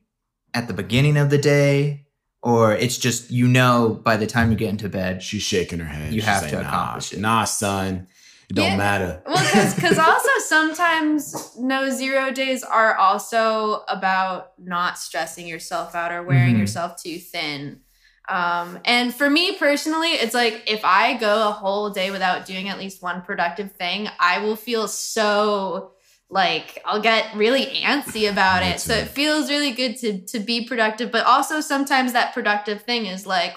at 0.54 0.68
the 0.68 0.74
beginning 0.74 1.18
of 1.18 1.30
the 1.32 1.38
day, 1.40 2.03
or 2.44 2.74
it's 2.76 2.98
just 2.98 3.32
you 3.32 3.48
know 3.48 4.00
by 4.04 4.18
the 4.18 4.28
time 4.28 4.52
you 4.52 4.58
get 4.58 4.70
into 4.70 4.90
bed? 4.90 5.24
She's 5.24 5.42
shaking 5.44 5.80
her 5.80 5.86
head. 5.86 6.14
You 6.14 6.22
She's 6.22 6.26
have 6.30 6.44
like, 6.44 6.52
to 6.52 6.62
nah, 6.62 6.68
accomplish 6.68 7.14
it." 7.14 7.20
Nah, 7.20 7.46
son. 7.46 8.08
It 8.50 8.56
don't 8.56 8.72
Yeah. 8.72 8.78
matter. 8.78 9.24
Well, 9.26 9.74
because 9.76 9.98
also 10.10 10.30
sometimes 10.40 11.56
no 11.58 11.90
zero 11.90 12.32
days 12.32 12.64
are 12.64 12.96
also 12.96 13.84
about 13.88 14.52
not 14.60 14.98
stressing 15.00 15.48
yourself 15.48 15.96
out 15.96 16.12
or 16.12 16.22
wearing 16.24 16.56
Mhm. 16.56 16.60
yourself 16.60 17.02
too 17.02 17.18
thin. 17.18 17.80
Um, 18.30 18.80
and 18.86 19.14
for 19.14 19.30
me 19.30 19.56
personally, 19.56 20.10
it's 20.12 20.34
like 20.34 20.64
if 20.68 20.84
I 20.86 21.16
go 21.16 21.48
a 21.50 21.52
whole 21.52 21.90
day 21.90 22.12
without 22.12 22.46
doing 22.46 22.70
at 22.70 22.78
least 22.80 23.02
one 23.02 23.22
productive 23.22 23.72
thing, 23.74 24.10
I 24.20 24.40
will 24.40 24.56
feel 24.56 24.88
so 24.88 25.93
like 26.34 26.82
I'll 26.86 27.02
get 27.02 27.36
really 27.36 27.66
antsy 27.84 28.30
about 28.30 28.64
it. 28.64 28.80
So 28.80 28.94
it 28.94 29.08
feels 29.08 29.50
really 29.50 29.72
good 29.72 29.98
to 29.98 30.20
to 30.28 30.40
be 30.40 30.66
productive, 30.68 31.12
but 31.12 31.26
also 31.26 31.62
sometimes 31.62 32.14
that 32.14 32.34
productive 32.34 32.82
thing 32.82 33.06
is 33.06 33.26
like 33.26 33.56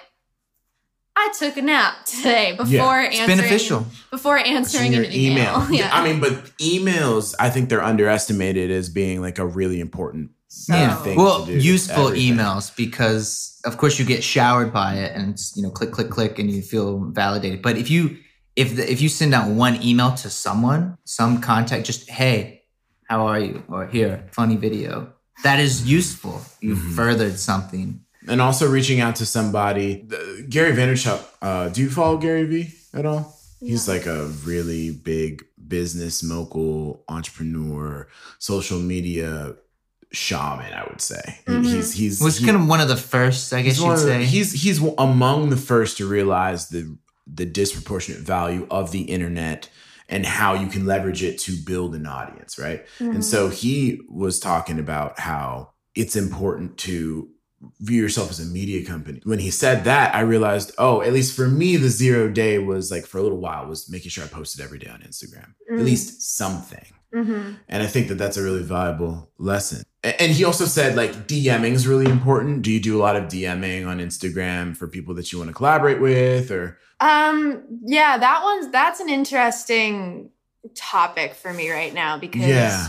I 1.19 1.33
took 1.39 1.57
a 1.57 1.63
nap 1.63 2.05
today 2.05 2.53
before 2.57 2.69
Yeah. 2.69 3.05
It's 3.05 3.21
answering 3.21 3.39
beneficial. 3.39 3.87
before 4.11 4.37
answering 4.39 4.95
an 4.95 5.07
email. 5.11 5.67
Yeah. 5.71 5.89
I 5.91 6.07
mean, 6.07 6.21
but 6.21 6.33
emails, 6.59 7.35
I 7.41 7.49
think 7.49 7.71
they're 7.71 7.83
underestimated 7.83 8.71
as 8.71 8.91
being 8.91 9.23
like 9.23 9.39
a 9.39 9.47
really 9.47 9.81
important. 9.81 10.33
So, 10.49 10.75
Yeah. 10.75 10.95
thing 10.97 11.17
Well, 11.17 11.47
to 11.47 11.53
do, 11.53 11.59
useful 11.59 12.11
emails 12.11 12.75
because 12.77 13.59
of 13.65 13.79
course 13.79 13.99
you 13.99 14.05
get 14.05 14.23
showered 14.23 14.73
by 14.73 14.97
it 14.97 15.17
and 15.17 15.39
you 15.55 15.63
know 15.63 15.71
click 15.71 15.91
click 15.93 16.11
click 16.11 16.39
and 16.39 16.51
you 16.51 16.61
feel 16.61 17.11
validated. 17.11 17.63
But 17.63 17.79
if 17.79 17.91
you 17.91 18.19
if 18.55 18.77
the, 18.77 18.91
if 18.91 19.01
you 19.01 19.09
send 19.09 19.35
out 19.35 19.51
one 19.51 19.83
email 19.83 20.13
to 20.15 20.31
someone, 20.31 20.99
some 21.05 21.41
contact, 21.41 21.85
just 21.87 22.09
hey, 22.11 22.56
how 23.09 23.27
are 23.27 23.41
you? 23.41 23.63
Or 23.69 23.87
here, 23.87 24.25
funny 24.33 24.57
video. 24.57 25.13
That 25.43 25.61
is 25.61 25.87
useful. 25.87 26.43
You 26.61 26.75
Mhm. 26.77 26.95
furthered 26.95 27.39
something. 27.39 28.01
And 28.29 28.41
also 28.41 28.69
reaching 28.69 29.01
out 29.01 29.17
to 29.17 29.27
somebody. 29.27 30.05
The- 30.09 30.45
Gary 30.49 30.73
Vaynerchuk, 30.73 31.21
uh, 31.43 31.69
do 31.69 31.81
you 31.83 31.91
follow 31.91 32.17
Gary 32.19 32.45
Vee 32.45 32.73
at 32.95 33.07
all? 33.07 33.39
He's 33.61 33.87
Yeah. 33.87 33.95
like 33.95 34.07
a 34.07 34.27
really 34.45 34.91
big 34.91 35.45
business 35.69 36.23
mogul, 36.23 37.05
entrepreneur, 37.09 38.09
social 38.39 38.79
media 38.81 39.55
shaman, 40.13 40.73
I 40.73 40.85
would 40.89 41.01
say. 41.01 41.41
He- 41.47 41.53
Mhm. 41.53 41.65
He's 41.75 41.93
he's 41.93 42.21
Was 42.21 42.39
he- 42.39 42.45
kind 42.47 42.57
of 42.57 42.67
one 42.67 42.81
of 42.81 42.89
the 42.89 42.97
first, 42.97 43.53
I 43.53 43.63
guess 43.63 43.75
he's 43.75 43.79
you'd 43.81 43.85
one 43.87 43.95
of 43.95 44.01
the- 44.01 44.07
say. 44.07 44.25
he's 44.25 44.53
he's 44.63 44.81
among 44.99 45.51
the 45.51 45.57
first 45.57 45.97
to 45.99 46.07
realize 46.07 46.69
the 46.69 46.97
the 47.29 47.45
disproportionate 47.45 48.21
value 48.23 48.69
of 48.71 48.93
the 48.93 49.01
internet 49.03 49.69
and 50.09 50.25
how 50.27 50.55
you 50.55 50.67
can 50.69 50.87
leverage 50.87 51.23
it 51.23 51.39
to 51.41 51.53
build 51.65 51.95
an 51.95 52.07
audience, 52.07 52.59
right? 52.59 52.85
Mhm. 52.99 53.17
And 53.17 53.25
so 53.25 53.49
he 53.49 54.01
was 54.09 54.39
talking 54.39 54.79
about 54.79 55.19
how 55.19 55.71
it's 55.95 56.17
important 56.17 56.77
to 56.79 57.29
view 57.81 58.01
yourself 58.03 58.31
as 58.31 58.39
a 58.39 58.45
media 58.45 58.85
company. 58.85 59.21
When 59.25 59.39
he 59.39 59.51
said 59.51 59.85
that, 59.85 60.15
I 60.15 60.21
realized, 60.21 60.73
oh, 60.79 61.01
at 61.01 61.13
least 61.13 61.35
for 61.35 61.49
me, 61.49 61.77
the 61.77 61.89
zero 61.89 62.29
day 62.29 62.59
was 62.59 62.91
like 62.91 63.07
for 63.07 63.19
a 63.19 63.23
little 63.23 63.41
while 63.41 63.67
was 63.67 63.91
making 63.91 64.11
sure 64.11 64.25
I 64.25 64.29
posted 64.29 64.63
every 64.65 64.79
day 64.79 64.89
on 64.91 65.01
Instagram, 65.01 65.55
Mm. 65.73 65.79
at 65.79 65.85
least 65.85 66.37
something. 66.37 66.85
Mhm. 67.15 67.57
And 67.69 67.83
I 67.83 67.87
think 67.87 68.09
that 68.09 68.17
that's 68.19 68.37
a 68.37 68.43
really 68.43 68.63
valuable 68.63 69.31
lesson. 69.39 69.83
And 70.19 70.33
he 70.33 70.45
also 70.45 70.65
said 70.67 70.97
like 70.97 71.27
DMing 71.27 71.73
is 71.73 71.87
really 71.87 72.07
important. 72.11 72.63
Do 72.63 72.71
you 72.71 72.81
do 72.81 72.97
a 72.97 73.01
lot 73.03 73.17
of 73.17 73.25
DMing 73.25 73.87
on 73.87 73.99
Instagram 73.99 74.77
for 74.77 74.87
people 74.89 75.15
that 75.15 75.33
you 75.33 75.39
want 75.39 75.49
to 75.49 75.55
collaborate 75.55 76.01
with 76.01 76.51
or 76.51 76.79
Um, 77.01 77.63
yeah, 77.85 78.17
that 78.19 78.43
one's 78.43 78.71
that's 78.73 79.01
an 79.01 79.09
interesting 79.09 80.31
topic 80.75 81.35
for 81.35 81.53
me 81.53 81.71
right 81.71 81.93
now 81.95 82.19
because 82.19 82.43
Yeah. 82.47 82.87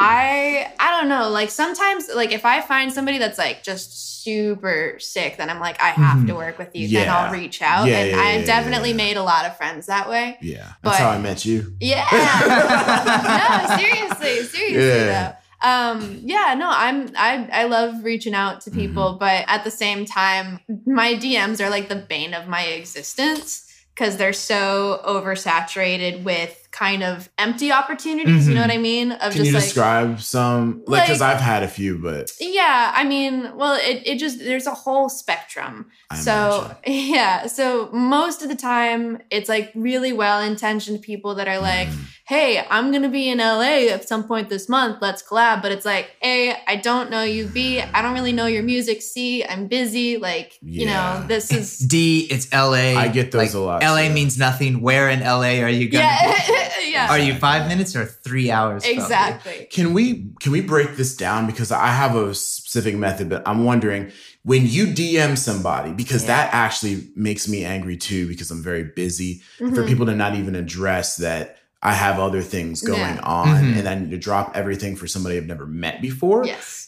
I 0.00 0.72
I 0.78 1.00
don't 1.00 1.08
know, 1.08 1.28
like 1.30 1.50
sometimes 1.50 2.08
like 2.14 2.30
if 2.32 2.44
I 2.44 2.60
find 2.60 2.92
somebody 2.92 3.18
that's 3.18 3.36
like 3.38 3.64
just 3.64 4.22
super 4.22 4.96
sick, 5.00 5.36
then 5.38 5.50
I'm 5.50 5.58
like, 5.58 5.80
I 5.82 5.88
have 5.88 6.24
to 6.26 6.32
Mhm. 6.34 6.36
work 6.36 6.58
with 6.58 6.70
you, 6.74 6.86
then 6.88 7.08
I'll 7.08 7.32
reach 7.32 7.60
out. 7.62 7.88
Yeah, 7.88 7.98
and 8.02 8.10
yeah, 8.10 8.32
yeah, 8.38 8.44
definitely 8.46 8.90
yeah. 8.90 8.96
made 8.96 9.16
a 9.16 9.22
lot 9.24 9.44
of 9.44 9.56
friends 9.56 9.86
that 9.86 10.08
way. 10.08 10.38
Yeah. 10.40 10.58
That's 10.82 10.98
But- 10.98 10.98
how 10.98 11.10
I 11.10 11.18
met 11.18 11.44
you. 11.44 11.74
Yeah. 11.80 12.04
no, 13.68 13.76
seriously, 13.76 14.44
seriously 14.46 14.74
Yeah. 14.88 15.30
though. 15.32 15.37
Um, 15.62 16.20
yeah, 16.22 16.54
no, 16.56 16.68
I'm 16.70 17.10
I 17.16 17.48
I 17.52 17.64
love 17.64 18.04
reaching 18.04 18.34
out 18.34 18.60
to 18.62 18.70
people, 18.70 19.10
Mm-hmm. 19.10 19.18
but 19.18 19.44
at 19.48 19.64
the 19.64 19.70
same 19.70 20.04
time, 20.04 20.60
my 20.86 21.14
DMs 21.14 21.60
are 21.60 21.70
like 21.70 21.88
the 21.88 21.96
bane 21.96 22.32
of 22.34 22.46
my 22.46 22.62
existence 22.62 23.64
because 23.94 24.16
they're 24.16 24.32
so 24.32 25.00
oversaturated 25.04 26.22
with 26.22 26.67
kind 26.70 27.02
of 27.02 27.28
empty 27.38 27.72
opportunities. 27.72 28.46
You 28.48 28.54
know 28.54 28.60
Mhm. 28.60 28.68
what 28.68 28.74
I 28.74 28.78
mean? 28.78 29.12
Of 29.12 29.18
Mm-hmm. 29.18 29.30
Can 29.30 29.38
just 29.38 29.46
you 29.46 29.54
like 29.54 29.62
describe 29.64 30.20
some 30.20 30.82
like 30.86 31.02
because 31.06 31.20
Like- 31.20 31.36
I've 31.36 31.40
had 31.40 31.62
a 31.62 31.68
few, 31.68 31.96
but 31.98 32.30
yeah, 32.40 32.92
I 32.94 33.04
mean, 33.04 33.56
well, 33.56 33.74
it, 33.80 34.02
it 34.06 34.16
just 34.18 34.38
there's 34.38 34.66
a 34.66 34.74
whole 34.74 35.08
spectrum. 35.08 35.86
I 36.10 36.16
so 36.18 36.70
yeah, 36.86 37.46
so 37.46 37.88
most 37.92 38.42
of 38.42 38.48
the 38.48 38.56
time 38.56 39.18
it's 39.30 39.48
like 39.48 39.72
really 39.74 40.12
well 40.12 40.40
intentioned 40.40 41.02
people 41.02 41.34
that 41.36 41.48
are 41.48 41.58
like, 41.58 41.88
Mm. 41.88 41.98
hey, 42.26 42.66
I'm 42.70 42.92
gonna 42.92 43.08
be 43.08 43.28
in 43.30 43.38
LA 43.38 43.88
at 43.88 44.06
some 44.06 44.24
point 44.24 44.50
this 44.50 44.68
month, 44.68 44.98
let's 45.00 45.22
collab. 45.22 45.62
But 45.62 45.72
it's 45.72 45.86
like, 45.86 46.10
A, 46.22 46.54
I 46.66 46.76
don't 46.76 47.10
know 47.10 47.22
you, 47.22 47.46
B, 47.46 47.80
I 47.80 48.02
don't 48.02 48.12
really 48.12 48.32
know 48.34 48.46
your 48.46 48.62
music, 48.62 49.00
C, 49.02 49.42
I'm 49.44 49.66
busy. 49.68 50.18
Like, 50.18 50.52
you 50.62 50.84
know, 50.86 51.24
this 51.26 51.50
is 51.50 51.78
D, 51.94 52.26
it's 52.30 52.52
LA. 52.52 52.94
I 52.98 53.08
get 53.08 53.32
those 53.32 53.38
Like, 53.38 53.54
a 53.54 53.58
lot, 53.58 53.82
LA 53.82 54.08
too. 54.08 54.12
means 54.14 54.38
nothing. 54.38 54.82
Where 54.82 55.08
in 55.08 55.20
LA 55.20 55.62
are 55.64 55.70
you 55.70 55.88
going? 55.88 56.04
Yeah, 56.04 56.40
yeah. 56.88 57.08
Are 57.10 57.18
you 57.18 57.34
five 57.34 57.68
minutes 57.68 57.94
or 57.96 58.04
three 58.04 58.50
hours? 58.50 58.84
from? 58.84 58.94
exactly. 58.94 59.66
Can 59.70 59.92
we 59.92 60.30
can 60.40 60.52
we 60.52 60.60
break 60.60 60.96
this 60.96 61.16
down 61.16 61.46
because 61.46 61.70
I 61.72 61.88
have 61.88 62.14
a 62.16 62.34
specific 62.34 62.96
method, 62.96 63.28
but 63.28 63.42
I'm 63.46 63.64
wondering 63.64 64.10
when 64.42 64.66
you 64.66 64.86
DM 64.86 65.36
somebody 65.36 65.92
because 65.92 66.22
Yeah. 66.22 66.28
that 66.28 66.54
actually 66.54 67.08
makes 67.16 67.48
me 67.48 67.64
angry 67.64 67.96
too 67.96 68.26
because 68.28 68.50
I'm 68.50 68.62
very 68.62 68.84
busy. 68.84 69.42
For 69.58 69.64
Mhm. 69.66 69.86
people 69.88 70.06
to 70.06 70.14
not 70.14 70.34
even 70.34 70.54
address 70.54 71.16
that 71.16 71.56
I 71.82 71.92
have 71.92 72.18
other 72.18 72.42
things 72.42 72.82
going 72.82 72.98
Yeah. 73.00 73.20
on 73.22 73.48
Mhm. 73.62 73.78
and 73.78 73.88
I 73.88 73.94
need 73.94 74.10
to 74.10 74.18
drop 74.18 74.52
everything 74.56 74.96
for 74.96 75.06
somebody 75.06 75.36
I've 75.36 75.46
never 75.46 75.66
met 75.66 76.00
before. 76.02 76.44
Yes. 76.44 76.87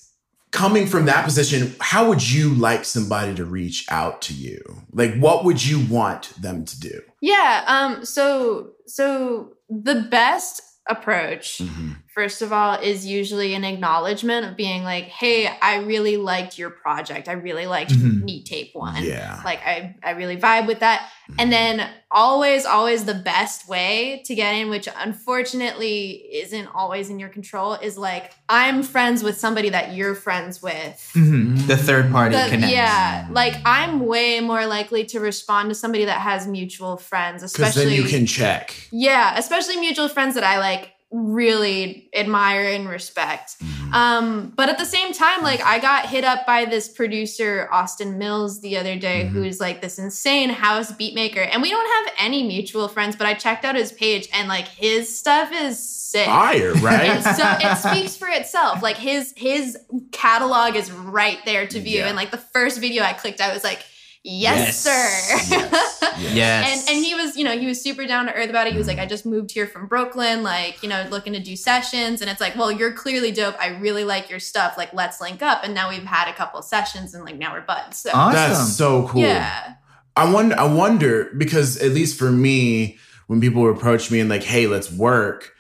Coming 0.52 0.86
from 0.86 1.06
that 1.06 1.24
position, 1.24 1.74
how 1.80 2.08
would 2.08 2.28
you 2.28 2.54
like 2.54 2.84
somebody 2.84 3.34
to 3.36 3.44
reach 3.44 3.86
out 3.90 4.20
to 4.22 4.34
you? 4.34 4.60
Like 4.92 5.14
what 5.16 5.44
would 5.44 5.64
you 5.64 5.84
want 5.86 6.32
them 6.40 6.64
to 6.64 6.80
do? 6.80 7.00
Yeah. 7.20 7.64
Um, 7.66 8.04
so 8.04 8.72
so 8.86 9.52
the 9.68 10.06
best 10.10 10.62
approach 10.88 11.58
Mm-hmm. 11.58 11.92
First 12.14 12.42
of 12.42 12.52
all 12.52 12.74
is 12.80 13.06
usually 13.06 13.54
an 13.54 13.64
acknowledgement 13.64 14.44
of 14.44 14.56
being 14.56 14.82
like 14.82 15.04
hey 15.04 15.46
i 15.62 15.76
really 15.76 16.16
liked 16.16 16.58
your 16.58 16.68
project 16.70 17.28
i 17.28 17.32
really 17.32 17.66
liked 17.66 17.92
Mhm. 17.92 18.24
neat 18.24 18.46
tape 18.46 18.70
one 18.74 19.02
Yeah. 19.04 19.40
like 19.44 19.60
i 19.64 19.94
i 20.02 20.10
really 20.10 20.36
vibe 20.36 20.66
with 20.66 20.80
that 20.80 21.08
and 21.38 21.52
then 21.52 21.88
always 22.10 22.66
always 22.66 23.04
the 23.04 23.14
best 23.14 23.68
way 23.68 24.22
to 24.26 24.34
get 24.34 24.52
in 24.54 24.68
which 24.70 24.88
unfortunately 24.98 26.26
isn't 26.32 26.66
always 26.74 27.08
in 27.10 27.18
your 27.18 27.28
control 27.28 27.74
is 27.74 27.96
like 27.96 28.32
i'm 28.48 28.82
friends 28.82 29.22
with 29.22 29.38
somebody 29.38 29.70
that 29.70 29.94
you're 29.94 30.14
friends 30.14 30.60
with 30.62 31.10
Mhm. 31.14 31.66
The 31.68 31.76
third 31.76 32.10
party 32.10 32.36
The- 32.36 32.48
connect. 32.50 32.72
yeah 32.72 33.28
like 33.30 33.54
i'm 33.64 34.00
way 34.06 34.40
more 34.40 34.66
likely 34.66 35.04
to 35.06 35.20
respond 35.20 35.70
to 35.70 35.74
somebody 35.74 36.04
that 36.06 36.20
has 36.20 36.46
mutual 36.46 36.96
friends 36.96 37.42
Because 37.42 37.52
especially 37.54 37.84
then 37.96 38.02
you 38.04 38.08
can 38.08 38.26
check. 38.26 38.74
yeah, 38.90 39.38
especially 39.38 39.76
mutual 39.76 40.08
friends 40.08 40.34
that 40.34 40.44
I 40.44 40.58
like 40.58 40.90
really 41.10 42.08
admire 42.14 42.62
and 42.68 42.88
respect. 42.88 43.56
Mhm. 43.60 43.92
Um, 43.92 44.52
but 44.54 44.68
at 44.68 44.78
the 44.78 44.84
same 44.84 45.12
time, 45.12 45.42
like 45.42 45.60
I 45.60 45.78
got 45.80 46.06
hit 46.06 46.22
up 46.24 46.46
by 46.46 46.64
this 46.66 46.88
producer, 46.88 47.68
Austin 47.72 48.16
Mills, 48.16 48.60
the 48.60 48.76
other 48.78 48.94
day, 48.96 49.24
Mhm. 49.24 49.30
who's 49.32 49.58
like 49.60 49.80
this 49.82 49.98
insane 49.98 50.50
house 50.50 50.92
beat 50.92 51.14
maker. 51.14 51.40
And 51.40 51.62
we 51.62 51.70
don't 51.70 52.06
have 52.06 52.14
any 52.18 52.44
mutual 52.44 52.86
friends, 52.88 53.16
but 53.16 53.26
I 53.26 53.34
checked 53.34 53.64
out 53.64 53.74
his 53.74 53.90
page 53.92 54.28
and 54.32 54.48
like 54.48 54.68
his 54.68 55.18
stuff 55.18 55.50
is 55.52 55.78
sick. 55.82 56.26
Fire, 56.26 56.72
right? 56.74 57.22
So 57.22 57.56
it 57.60 57.76
speaks 57.78 58.16
for 58.16 58.28
itself. 58.28 58.82
Like 58.82 58.96
his 58.96 59.32
his 59.36 59.76
catalog 60.12 60.76
is 60.76 60.92
right 60.92 61.38
there 61.44 61.66
to 61.66 61.80
view. 61.80 61.98
Yeah. 61.98 62.06
And 62.06 62.16
like 62.16 62.30
the 62.30 62.38
first 62.38 62.78
video 62.80 63.02
I 63.02 63.14
clicked, 63.14 63.40
I 63.40 63.52
was 63.52 63.64
like, 63.64 63.84
yes, 64.24 64.58
Yes. 64.58 64.80
sir. 64.80 64.90
Yes. 64.90 65.50
Yes. 65.50 65.96
Yes. 66.34 66.86
And 66.88 66.96
and 66.96 67.04
he 67.04 67.14
was, 67.14 67.34
you 67.36 67.44
know, 67.44 67.56
he 67.58 67.66
was 67.66 67.80
super 67.82 68.06
down 68.06 68.26
to 68.26 68.34
earth 68.34 68.50
about 68.50 68.66
it. 68.66 68.72
He 68.72 68.78
was 68.78 68.86
like, 68.86 68.98
I 68.98 69.06
just 69.06 69.24
moved 69.24 69.50
here 69.52 69.66
from 69.66 69.86
Brooklyn, 69.86 70.42
like, 70.42 70.82
you 70.82 70.88
know, 70.88 71.06
looking 71.10 71.32
to 71.32 71.40
do 71.40 71.56
sessions. 71.56 72.20
And 72.20 72.30
it's 72.30 72.40
like, 72.42 72.56
well, 72.56 72.70
you're 72.70 72.92
clearly 72.92 73.32
dope. 73.32 73.56
I 73.58 73.68
really 73.78 74.04
like 74.04 74.28
your 74.28 74.38
stuff. 74.38 74.76
Like, 74.76 74.92
let's 74.92 75.20
link 75.20 75.40
up. 75.42 75.64
And 75.64 75.72
now 75.74 75.88
we've 75.88 76.04
had 76.04 76.28
a 76.28 76.34
couple 76.34 76.60
sessions 76.62 77.14
and 77.14 77.24
like 77.24 77.36
now 77.36 77.54
we're 77.54 77.62
buds. 77.62 77.98
So 77.98 78.10
Awesome. 78.12 78.34
That's 78.34 78.76
so 78.76 79.08
cool. 79.08 79.22
yeah. 79.22 79.74
I 80.16 80.30
wonder. 80.30 80.58
I 80.58 80.64
wonder 80.64 81.30
because 81.38 81.78
at 81.78 81.92
least 81.92 82.18
for 82.18 82.30
me, 82.30 82.98
when 83.28 83.40
people 83.40 83.70
approach 83.70 84.10
me 84.10 84.20
and 84.20 84.28
like, 84.28 84.42
"Hey, 84.42 84.66
let's 84.66 84.92
work," 84.92 85.54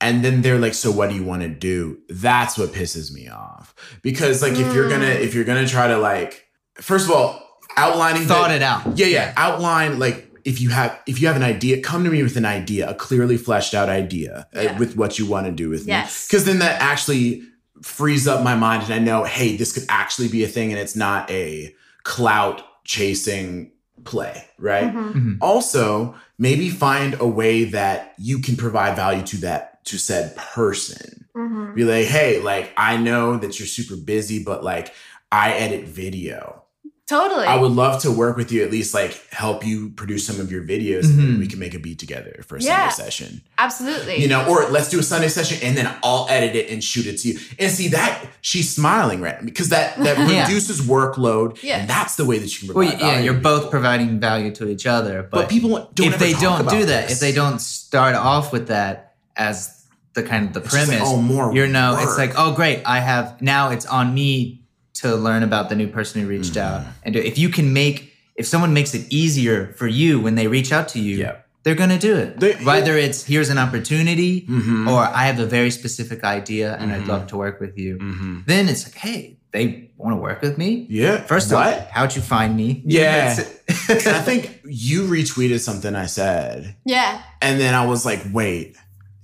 and 0.00 0.24
then 0.24 0.40
they're 0.40 0.58
like, 0.58 0.74
"So 0.74 0.90
what 0.90 1.10
do 1.10 1.16
you 1.16 1.24
want 1.24 1.42
to 1.42 1.48
do?" 1.48 1.98
That's 2.08 2.56
what 2.56 2.70
pisses 2.72 3.12
me 3.12 3.28
off. 3.28 3.74
Because 4.02 4.40
like, 4.40 4.52
if 4.52 4.72
you're 4.74 4.88
gonna 4.88 5.06
Mm. 5.06 5.20
if 5.20 5.34
you're 5.34 5.44
gonna 5.44 5.66
try 5.68 5.88
to 5.88 5.98
like, 5.98 6.46
first 6.80 7.04
of 7.06 7.10
all, 7.14 7.42
outlining 7.78 8.22
the- 8.26 8.34
Thought 8.34 8.50
it 8.50 8.62
out. 8.62 8.96
Yeah, 8.98 9.06
yeah. 9.06 9.32
Outline 9.36 9.98
like 9.98 10.24
if 10.44 10.60
you 10.60 10.70
have 10.70 10.98
if 11.06 11.20
you 11.20 11.26
have 11.28 11.36
an 11.36 11.42
idea, 11.42 11.80
come 11.80 12.04
to 12.04 12.10
me 12.10 12.22
with 12.22 12.36
an 12.36 12.44
idea, 12.46 12.88
a 12.90 12.94
clearly 12.94 13.36
fleshed 13.36 13.74
out 13.74 13.88
idea 13.88 14.46
uh, 14.54 14.74
with 14.78 14.96
what 14.96 15.18
you 15.18 15.26
want 15.26 15.46
to 15.46 15.52
do 15.52 15.68
with 15.68 15.82
me. 15.86 15.92
Yes. 15.92 16.26
Because 16.26 16.44
then 16.44 16.58
that 16.60 16.80
actually 16.80 17.42
frees 17.82 18.26
up 18.26 18.42
my 18.42 18.54
mind, 18.56 18.82
and 18.84 18.92
I 18.94 18.98
know, 18.98 19.24
hey, 19.24 19.56
this 19.56 19.72
could 19.72 19.84
actually 19.88 20.28
be 20.28 20.42
a 20.44 20.48
thing, 20.48 20.72
and 20.72 20.80
it's 20.80 20.96
not 20.96 21.30
a 21.30 21.74
clout 22.02 22.62
chasing 22.84 23.72
play, 24.04 24.44
right? 24.58 24.92
Mhm. 24.94 25.12
Mhm. 25.12 25.36
Also, 25.40 26.14
maybe 26.38 26.70
find 26.70 27.16
a 27.20 27.26
way 27.26 27.64
that 27.64 28.14
you 28.18 28.38
can 28.40 28.56
provide 28.56 28.96
value 28.96 29.22
to 29.26 29.36
that 29.38 29.84
to 29.86 29.98
said 29.98 30.34
person. 30.36 31.26
Mhm. 31.36 31.74
Be 31.74 31.84
like, 31.84 32.06
hey, 32.06 32.40
like 32.40 32.72
I 32.76 32.96
know 32.96 33.36
that 33.36 33.58
you're 33.58 33.68
super 33.68 33.96
busy, 33.96 34.42
but 34.42 34.64
like 34.64 34.92
I 35.30 35.52
edit 35.52 35.86
video. 35.86 36.62
Totally. 37.08 37.46
I 37.46 37.56
would 37.56 37.72
love 37.72 38.02
to 38.02 38.12
work 38.12 38.36
with 38.36 38.52
you, 38.52 38.62
at 38.62 38.70
least 38.70 38.92
like 38.92 39.18
help 39.32 39.64
you 39.66 39.88
produce 39.90 40.26
some 40.26 40.38
of 40.40 40.52
your 40.52 40.62
videos 40.62 41.04
and 41.04 41.18
then 41.18 41.26
Mhm. 41.36 41.38
we 41.38 41.46
can 41.46 41.58
make 41.58 41.72
a 41.74 41.78
beat 41.78 41.98
together 41.98 42.44
for 42.46 42.56
a 42.56 42.60
Yeah. 42.60 42.90
Sunday 42.90 43.04
session. 43.10 43.42
Absolutely. 43.56 44.20
You 44.20 44.28
know, 44.28 44.44
or 44.46 44.68
let's 44.68 44.90
do 44.90 44.98
a 44.98 45.02
Sunday 45.02 45.28
session 45.28 45.58
and 45.62 45.74
then 45.74 45.90
I'll 46.02 46.26
edit 46.28 46.54
it 46.54 46.68
and 46.70 46.84
shoot 46.84 47.06
it 47.06 47.16
to 47.20 47.28
you. 47.28 47.40
And 47.58 47.72
see 47.72 47.88
that 47.88 48.26
she's 48.42 48.68
smiling 48.70 49.22
right 49.22 49.42
because 49.42 49.70
that 49.70 49.96
that 50.04 50.18
Yeah. 50.28 50.42
reduces 50.42 50.82
workload. 50.82 51.56
Yeah. 51.62 51.78
And 51.78 51.88
that's 51.88 52.16
the 52.16 52.26
way 52.26 52.38
that 52.38 52.52
you 52.60 52.68
can 52.68 52.74
Well, 52.76 52.86
provide 52.90 53.06
yeah, 53.14 53.20
you're 53.20 53.32
both 53.34 53.70
providing 53.70 54.20
value 54.20 54.50
to 54.56 54.68
each 54.68 54.84
other, 54.86 55.22
but, 55.30 55.40
But, 55.42 55.48
people 55.48 55.88
don't 55.94 56.08
if 56.08 56.14
ever 56.14 56.24
they 56.24 56.32
talk 56.32 56.42
don't 56.42 56.60
about 56.60 56.72
do 56.72 56.84
that, 56.84 57.04
this. 57.08 57.12
if 57.12 57.20
they 57.20 57.32
don't 57.32 57.58
start 57.60 58.16
off 58.16 58.52
with 58.52 58.68
that 58.68 59.14
as 59.34 59.70
the 60.12 60.22
kind 60.22 60.46
of 60.48 60.52
the 60.52 60.60
It's 60.60 60.74
just 60.74 60.88
like, 60.88 60.98
premise, 60.98 61.08
oh, 61.10 61.22
more 61.22 61.54
you 61.54 61.66
know, 61.68 61.94
it's 61.96 62.06
work. 62.08 62.18
like, 62.18 62.32
oh, 62.36 62.52
great, 62.52 62.82
I 62.84 63.00
have 63.00 63.40
now 63.40 63.70
it's 63.70 63.86
on 63.86 64.12
me 64.12 64.60
to 65.00 65.14
learn 65.16 65.42
about 65.42 65.68
the 65.68 65.76
new 65.76 65.88
person 65.88 66.20
who 66.22 66.28
reached 66.28 66.54
Mm-hmm. 66.54 66.86
out, 66.86 66.92
and 67.04 67.14
do, 67.14 67.20
if 67.20 67.38
you 67.38 67.48
can 67.48 67.72
make, 67.72 68.12
if 68.36 68.46
someone 68.46 68.72
makes 68.74 68.94
it 68.94 69.06
easier 69.10 69.72
for 69.78 69.86
you 69.86 70.20
when 70.20 70.34
they 70.34 70.46
reach 70.46 70.72
out 70.72 70.88
to 70.94 70.98
you, 71.00 71.16
Yeah. 71.16 71.36
they're 71.62 71.74
gonna 71.74 71.98
do 71.98 72.16
it. 72.16 72.40
They- 72.40 72.54
Whether 72.64 72.96
it's 72.96 73.24
here's 73.24 73.50
an 73.50 73.58
opportunity, 73.58 74.46
Mhm. 74.48 74.88
or 74.90 75.02
I 75.04 75.24
have 75.26 75.38
a 75.38 75.46
very 75.46 75.70
specific 75.70 76.24
idea 76.24 76.76
and 76.80 76.92
I'd 76.92 77.02
Mhm. 77.02 77.08
love 77.08 77.26
to 77.28 77.36
work 77.36 77.60
with 77.60 77.76
you, 77.78 77.98
Mhm. 77.98 78.46
then 78.46 78.68
it's 78.68 78.84
like, 78.86 78.94
hey, 78.96 79.36
they 79.52 79.90
want 79.96 80.12
to 80.16 80.20
work 80.20 80.40
with 80.42 80.56
me. 80.58 80.86
Yeah. 80.90 81.22
First 81.22 81.52
what? 81.52 81.66
off, 81.66 81.88
how'd 81.90 82.14
you 82.16 82.22
find 82.22 82.56
me? 82.56 82.82
Yeah. 82.86 83.34
I 83.88 84.20
think 84.28 84.60
you 84.64 85.02
retweeted 85.04 85.60
something 85.60 85.94
I 85.94 86.06
said, 86.06 86.74
yeah. 86.84 87.20
and 87.42 87.58
then 87.60 87.74
I 87.74 87.84
was 87.86 88.04
like, 88.04 88.22
"Wait, 88.32 88.76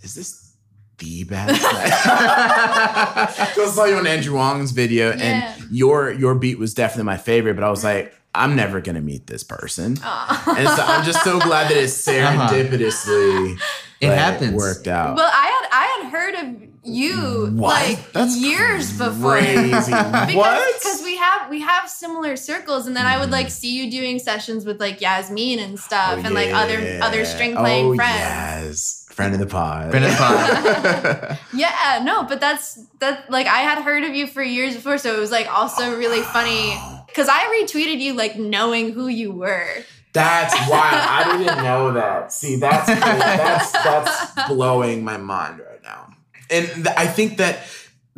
is 0.03 0.15
this 0.15 0.44
the 0.99 1.25
bad?" 1.25 1.49
Because 3.37 3.71
I 3.71 3.75
saw 3.75 3.85
you 3.85 3.97
on 3.97 4.07
Andrew 4.07 4.35
Huang's 4.35 4.71
video, 4.73 5.11
Yeah. 5.17 5.23
and 5.61 5.71
your 5.71 6.13
your 6.13 6.35
beat 6.35 6.59
was 6.59 6.75
definitely 6.75 7.05
my 7.05 7.17
favorite. 7.17 7.55
But 7.55 7.65
I 7.65 7.71
was 7.71 7.85
like, 7.85 8.15
"I'm 8.35 8.57
never 8.57 8.81
gonna 8.81 9.01
meet 9.01 9.27
this 9.27 9.43
person," 9.45 9.99
Aw. 10.03 10.55
and 10.59 10.69
so 10.69 10.83
I'm 10.83 11.05
just 11.05 11.23
so 11.25 11.39
glad 11.41 11.71
that 11.71 11.77
it 11.77 11.85
Uh-huh. 12.09 12.49
serendipitously 12.49 13.59
It 14.01 14.09
like, 14.09 14.19
happens. 14.19 14.53
worked 14.55 14.89
out. 14.89 15.17
Well, 15.17 15.31
I 15.33 15.47
had 15.47 15.69
I 15.73 16.03
had 16.03 16.11
heard 16.13 16.35
of 16.35 16.69
you 16.87 17.47
What? 17.55 17.73
like 17.89 18.13
That's 18.13 18.37
years 18.37 18.93
before. 18.99 19.39
Because 19.41 19.89
what? 20.37 20.75
because 20.83 21.03
we 21.03 21.17
have 21.17 21.49
we 21.49 21.61
have 21.63 21.89
similar 21.89 22.37
circles 22.37 22.87
and 22.87 22.95
then 22.95 23.07
I 23.07 23.19
would 23.19 23.31
like 23.31 23.49
see 23.51 23.73
you 23.75 23.91
doing 23.91 24.19
sessions 24.19 24.67
with 24.67 24.81
like 24.81 25.01
Yasmin 25.01 25.59
and 25.61 25.79
stuff 25.81 26.19
Oh, 26.19 26.23
and 26.27 26.35
like 26.35 26.53
other 26.53 26.99
other 27.03 27.25
string 27.25 27.57
playing 27.57 27.87
oh, 27.87 27.95
friends. 27.97 28.19
Yes. 28.19 29.04
Friend 29.15 29.33
of 29.33 29.39
the 29.41 29.47
pod. 29.47 29.91
Friend 29.91 30.05
of 30.05 30.11
the 30.11 30.17
pod. 30.17 31.39
Yeah, 31.55 32.01
no, 32.03 32.25
but 32.25 32.41
that's 32.41 32.85
that 32.99 33.31
like 33.31 33.47
I 33.47 33.59
had 33.59 33.83
heard 33.83 34.03
of 34.03 34.13
you 34.15 34.27
for 34.27 34.43
years 34.43 34.75
before, 34.75 34.99
so 34.99 35.17
it 35.17 35.21
was 35.21 35.31
like 35.31 35.47
also 35.49 35.97
really 35.97 36.21
funny 36.23 36.77
because 37.07 37.29
I 37.29 37.45
retweeted 37.63 38.01
you 38.01 38.15
like 38.15 38.37
knowing 38.37 38.93
who 38.93 39.07
you 39.07 39.31
were. 39.31 39.69
That's 40.13 40.55
why 40.69 40.91
I 40.93 41.39
didn't 41.39 41.63
know 41.63 41.93
that. 42.01 42.33
See, 42.33 42.57
that's 42.57 42.87
that's 42.87 43.71
that's 43.73 44.49
blowing 44.49 45.05
my 45.05 45.17
mind 45.17 45.61
right 45.61 45.83
now. 45.83 46.15
And 46.51 46.67
th- 46.67 46.97
I 46.97 47.07
think 47.07 47.37
that 47.39 47.61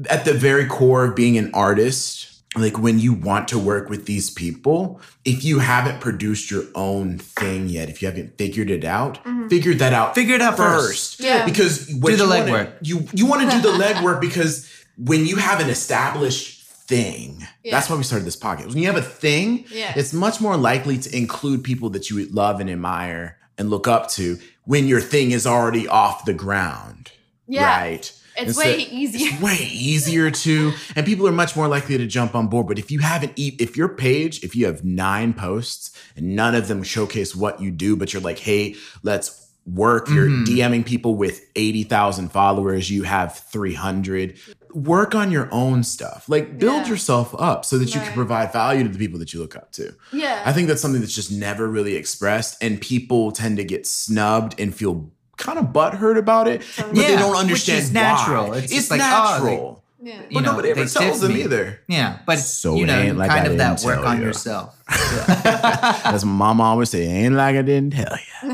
at 0.08 0.24
the 0.24 0.32
very 0.34 0.66
core 0.66 1.04
of 1.04 1.14
being 1.14 1.36
an 1.38 1.50
artist, 1.54 2.35
like 2.56 2.78
when 2.78 2.98
you 2.98 3.12
want 3.12 3.48
to 3.48 3.58
work 3.58 3.90
with 3.90 4.06
these 4.06 4.30
people, 4.30 5.00
if 5.24 5.44
you 5.44 5.58
haven't 5.58 6.00
produced 6.00 6.50
your 6.50 6.64
own 6.74 7.18
thing 7.18 7.68
yet, 7.68 7.88
if 7.88 8.00
you 8.00 8.08
haven't 8.08 8.36
figured 8.38 8.70
it 8.70 8.84
out, 8.84 9.22
Mhm. 9.24 9.50
figure 9.50 9.74
that 9.74 9.92
out 9.92 10.14
Figure 10.14 10.34
it 10.36 10.40
out 10.42 10.56
first. 10.56 11.16
first. 11.16 11.20
Yeah. 11.20 11.44
Because 11.44 11.88
what 12.00 12.10
Do 12.10 12.16
the 12.16 12.24
you 12.24 12.30
wanna- 12.30 12.44
legwork. 12.52 12.72
You 12.82 13.08
you 13.12 13.26
want 13.26 13.42
to 13.50 13.56
do 13.56 13.62
the 13.62 13.76
legwork 13.84 14.20
because 14.20 14.66
when 14.96 15.26
you 15.26 15.36
have 15.36 15.60
an 15.60 15.68
established 15.68 16.62
thing, 16.88 17.46
Yeah. 17.64 17.72
that's 17.74 17.90
why 17.90 17.96
we 17.96 18.02
started 18.04 18.24
this 18.26 18.36
podcast. 18.36 18.68
When 18.68 18.78
you 18.78 18.86
have 18.86 18.96
a 18.96 19.02
thing, 19.02 19.64
Yeah. 19.70 19.92
it's 19.96 20.12
much 20.12 20.40
more 20.40 20.56
likely 20.56 20.98
to 20.98 21.16
include 21.16 21.64
people 21.64 21.90
that 21.90 22.08
you 22.10 22.16
would 22.16 22.32
love 22.34 22.60
and 22.60 22.70
admire 22.70 23.36
and 23.58 23.70
look 23.70 23.86
up 23.88 24.08
to 24.12 24.38
when 24.64 24.86
your 24.86 25.00
thing 25.00 25.32
is 25.32 25.46
already 25.46 25.86
off 25.88 26.24
the 26.24 26.32
ground. 26.32 27.10
Yeah. 27.48 27.64
Right. 27.64 28.12
It's 28.36 28.48
Instead- 28.48 28.64
way 28.78 28.78
easier. 28.90 29.28
It's 29.32 29.40
way 29.42 29.68
easier 29.72 30.30
to, 30.30 30.72
and 30.94 31.06
people 31.06 31.26
are 31.28 31.32
much 31.32 31.56
more 31.56 31.68
likely 31.68 31.96
to 31.98 32.06
jump 32.06 32.34
on 32.34 32.48
board. 32.48 32.66
But 32.66 32.78
if 32.78 32.90
you 32.90 32.98
haven't, 33.00 33.32
e- 33.36 33.56
if 33.58 33.76
your 33.76 33.88
page, 33.88 34.42
if 34.44 34.54
you 34.54 34.66
have 34.66 34.84
nine 34.84 35.32
posts 35.34 35.90
and 36.16 36.36
none 36.36 36.54
of 36.54 36.68
them 36.68 36.82
showcase 36.82 37.34
what 37.34 37.60
you 37.60 37.70
do, 37.70 37.96
but 37.96 38.12
you're 38.12 38.22
like, 38.22 38.38
hey, 38.38 38.76
let's 39.02 39.42
work. 39.66 40.08
You're 40.08 40.28
Mhm. 40.28 40.44
DMing 40.46 40.86
people 40.86 41.16
with 41.16 41.40
80,000 41.56 42.30
followers, 42.30 42.88
you 42.88 43.02
have 43.02 43.36
300. 43.50 44.34
Work 44.74 45.14
on 45.16 45.32
your 45.32 45.48
own 45.50 45.82
stuff. 45.82 46.24
Like 46.28 46.58
build 46.58 46.82
Yeah. 46.84 46.88
yourself 46.90 47.34
up 47.38 47.64
so 47.64 47.76
that 47.78 47.92
you 47.94 48.00
can 48.00 48.12
provide 48.12 48.52
value 48.52 48.84
to 48.84 48.88
the 48.88 48.98
people 48.98 49.18
that 49.18 49.32
you 49.32 49.40
look 49.40 49.56
up 49.56 49.72
to. 49.72 49.92
Yeah. 50.12 50.40
I 50.44 50.52
think 50.52 50.68
that's 50.68 50.80
something 50.82 51.00
that's 51.00 51.14
just 51.14 51.32
never 51.32 51.66
really 51.66 51.96
expressed, 51.96 52.56
and 52.62 52.80
people 52.80 53.32
tend 53.32 53.56
to 53.56 53.64
get 53.64 53.86
snubbed 53.88 54.54
and 54.60 54.72
feel 54.72 55.10
kind 55.36 55.58
of 55.58 55.66
butthurt 55.66 56.18
about 56.18 56.48
it, 56.48 56.62
but 56.76 56.94
they 56.94 57.16
don't 57.16 57.30
which 57.30 57.38
understand 57.40 57.78
is 57.84 57.92
natural. 57.92 58.48
why. 58.50 58.56
It's 58.58 58.64
It's, 58.66 58.74
just 58.74 58.90
like, 58.90 59.00
oh, 59.00 59.04
natural, 59.04 59.82
yeah. 60.02 60.14
You 60.14 60.22
but 60.34 60.40
know, 60.40 60.50
nobody 60.52 60.70
ever 60.70 60.84
tells 60.86 61.20
them 61.20 61.32
me. 61.34 61.42
either. 61.44 61.80
Yeah, 61.88 62.18
but 62.26 62.38
So 62.38 62.76
you 62.76 62.86
know, 62.86 62.98
ain't 62.98 63.16
like 63.18 63.30
kind 63.30 63.46
I 63.48 63.50
of 63.50 63.58
that 63.58 63.76
didn't 63.78 63.86
work 63.86 64.00
tell 64.00 64.06
on 64.08 64.18
you. 64.18 64.24
yourself. 64.24 64.76
As 66.04 66.24
my 66.24 66.30
mama 66.32 66.62
always 66.64 66.90
say, 66.90 67.06
ain't 67.06 67.34
like 67.34 67.56
I 67.56 67.62
didn't 67.62 67.92
tell 67.92 68.16
you. 68.16 68.50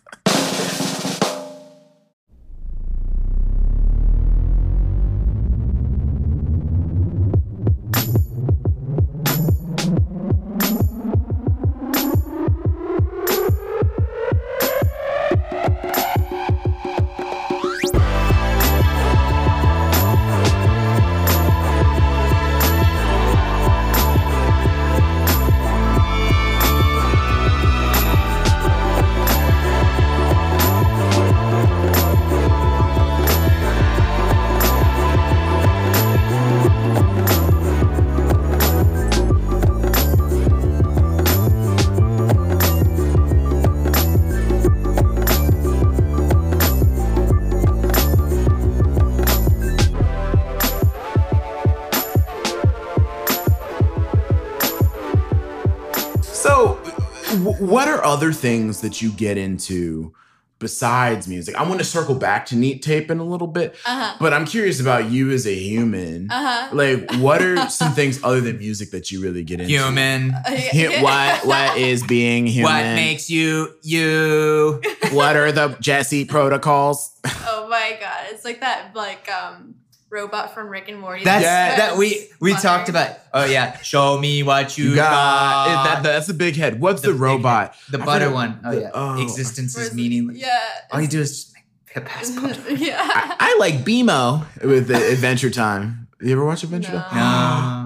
other 58.07 58.31
things 58.33 58.81
that 58.81 59.01
you 59.01 59.11
get 59.11 59.37
into 59.37 60.13
besides 60.59 61.27
music? 61.27 61.53
I 61.55 61.61
want 61.67 61.79
to 61.79 61.85
circle 61.85 62.15
back 62.15 62.47
to 62.47 62.55
neat 62.55 62.81
tape 62.81 63.11
in 63.11 63.19
a 63.19 63.23
little 63.23 63.45
bit, 63.47 63.75
Uh-huh. 63.85 64.15
but 64.19 64.33
I'm 64.33 64.45
curious 64.45 64.79
about 64.79 65.09
you 65.11 65.31
as 65.31 65.45
a 65.45 65.53
human. 65.53 66.31
Uh-huh. 66.31 66.69
Like, 66.75 67.11
what 67.17 67.41
are 67.43 67.69
some 67.69 67.93
things 67.93 68.19
other 68.23 68.41
than 68.41 68.57
music 68.57 68.89
that 68.91 69.11
you 69.11 69.21
really 69.21 69.43
get 69.43 69.59
into? 69.61 69.71
Human. 69.73 70.31
Hu- 70.31 71.03
what 71.03 71.45
what 71.45 71.77
is 71.77 72.01
being 72.07 72.47
human? 72.47 72.71
What 72.73 72.83
makes 72.95 73.29
you 73.29 73.75
you? 73.83 74.81
what 75.11 75.35
are 75.35 75.51
the 75.51 75.77
Jesse 75.79 76.25
protocols? 76.25 77.11
Oh 77.49 77.69
my 77.69 77.97
god, 77.99 78.27
it's 78.29 78.45
like 78.45 78.61
that 78.61 78.91
like 78.95 79.29
um 79.29 79.75
robot 80.09 80.53
from 80.53 80.69
Rick 80.69 80.87
and 80.89 80.99
Morty. 80.99 81.23
That's 81.23 81.43
Yeah. 81.43 81.75
that 81.77 81.97
we 81.97 82.27
we 82.39 82.53
Fire. 82.53 82.61
talked 82.61 82.89
about. 82.89 83.17
Oh 83.33 83.45
yeah, 83.45 83.77
show 83.81 84.17
me 84.17 84.43
what 84.43 84.77
you, 84.77 84.89
You 84.91 84.95
got. 84.95 85.67
got 85.67 85.83
that, 85.95 86.03
that's 86.03 86.27
the 86.27 86.33
big 86.33 86.55
head. 86.55 86.79
What's 86.79 87.01
the, 87.01 87.07
The 87.09 87.13
big 87.13 87.21
robot? 87.21 87.75
the 87.91 88.01
I 88.01 88.05
butter 88.05 88.25
forget- 88.25 88.33
one. 88.35 88.59
Oh 88.65 88.71
the- 88.75 88.81
yeah, 88.81 88.89
oh. 88.93 89.21
existence 89.21 89.75
Where's 89.75 89.89
is 89.89 89.93
meaningless. 89.95 90.37
Yeah. 90.37 90.59
All 90.91 91.01
you 91.01 91.07
do 91.07 91.19
is 91.19 91.29
just 91.45 91.55
make 91.55 92.05
pass 92.05 92.29
butter. 92.31 92.73
yeah. 92.73 92.97
I, 93.01 93.35
I 93.39 93.57
like 93.59 93.83
BMO 93.85 94.45
with 94.63 94.87
the 94.87 94.95
Adventure 95.11 95.49
Time. 95.49 96.07
You 96.21 96.31
ever 96.31 96.45
watch 96.45 96.63
Adventure 96.63 96.93
No. 96.93 97.01
Time? 97.01 97.15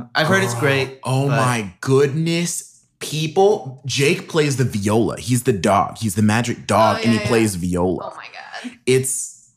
No, 0.01 0.09
I've 0.15 0.27
heard 0.27 0.43
it's 0.43 0.53
great. 0.55 0.99
Oh 1.03 1.27
but- 1.27 1.37
my 1.37 1.73
goodness. 1.81 2.67
People, 2.99 3.81
Jake 3.87 4.29
plays 4.29 4.57
the 4.57 4.63
viola. 4.63 5.17
He's 5.19 5.41
the 5.41 5.53
dog. 5.53 5.97
He's 5.97 6.13
the 6.13 6.21
magic 6.21 6.67
dog, 6.67 6.97
Oh, 6.97 7.01
and 7.01 7.09
he 7.09 7.15
yeah, 7.15 7.21
yeah. 7.23 7.27
plays 7.27 7.55
viola. 7.55 8.11
Oh 8.13 8.15
my 8.15 8.27
god! 8.31 8.77
It's 8.85 9.49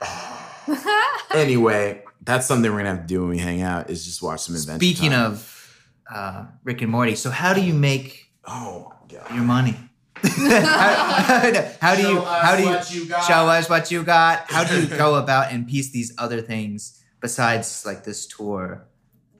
anyway. 1.34 2.03
That's 2.24 2.46
something 2.46 2.70
we're 2.70 2.78
gonna 2.78 2.90
have 2.90 3.02
to 3.02 3.06
do 3.06 3.20
when 3.20 3.30
we 3.30 3.38
hang 3.38 3.62
out. 3.62 3.90
Is 3.90 4.04
just 4.04 4.22
watch 4.22 4.40
some 4.40 4.54
Adventure 4.54 4.78
Speaking 4.78 5.10
Time. 5.10 5.32
of 5.32 5.84
uh, 6.12 6.46
Rick 6.62 6.82
and 6.82 6.90
Morty, 6.90 7.16
so 7.16 7.30
how 7.30 7.54
do 7.54 7.62
you 7.62 7.74
make 7.74 8.30
oh 8.46 8.92
my 9.08 9.14
god, 9.14 9.34
your 9.34 9.44
money? 9.44 9.76
how, 10.16 11.64
how 11.80 11.94
do 11.94 12.02
you 12.02 12.14
Show 12.14 12.24
how 12.24 12.56
do 12.56 12.62
you, 12.62 12.68
what 12.68 12.94
you 12.94 13.06
show 13.06 13.48
us 13.48 13.68
what 13.68 13.90
you 13.90 14.02
got? 14.04 14.50
How 14.50 14.64
do 14.64 14.80
you 14.80 14.86
go 14.86 15.16
about 15.16 15.52
and 15.52 15.66
piece 15.66 15.90
these 15.90 16.14
other 16.18 16.40
things 16.40 17.02
besides 17.20 17.84
like 17.84 18.04
this 18.04 18.26
tour? 18.26 18.86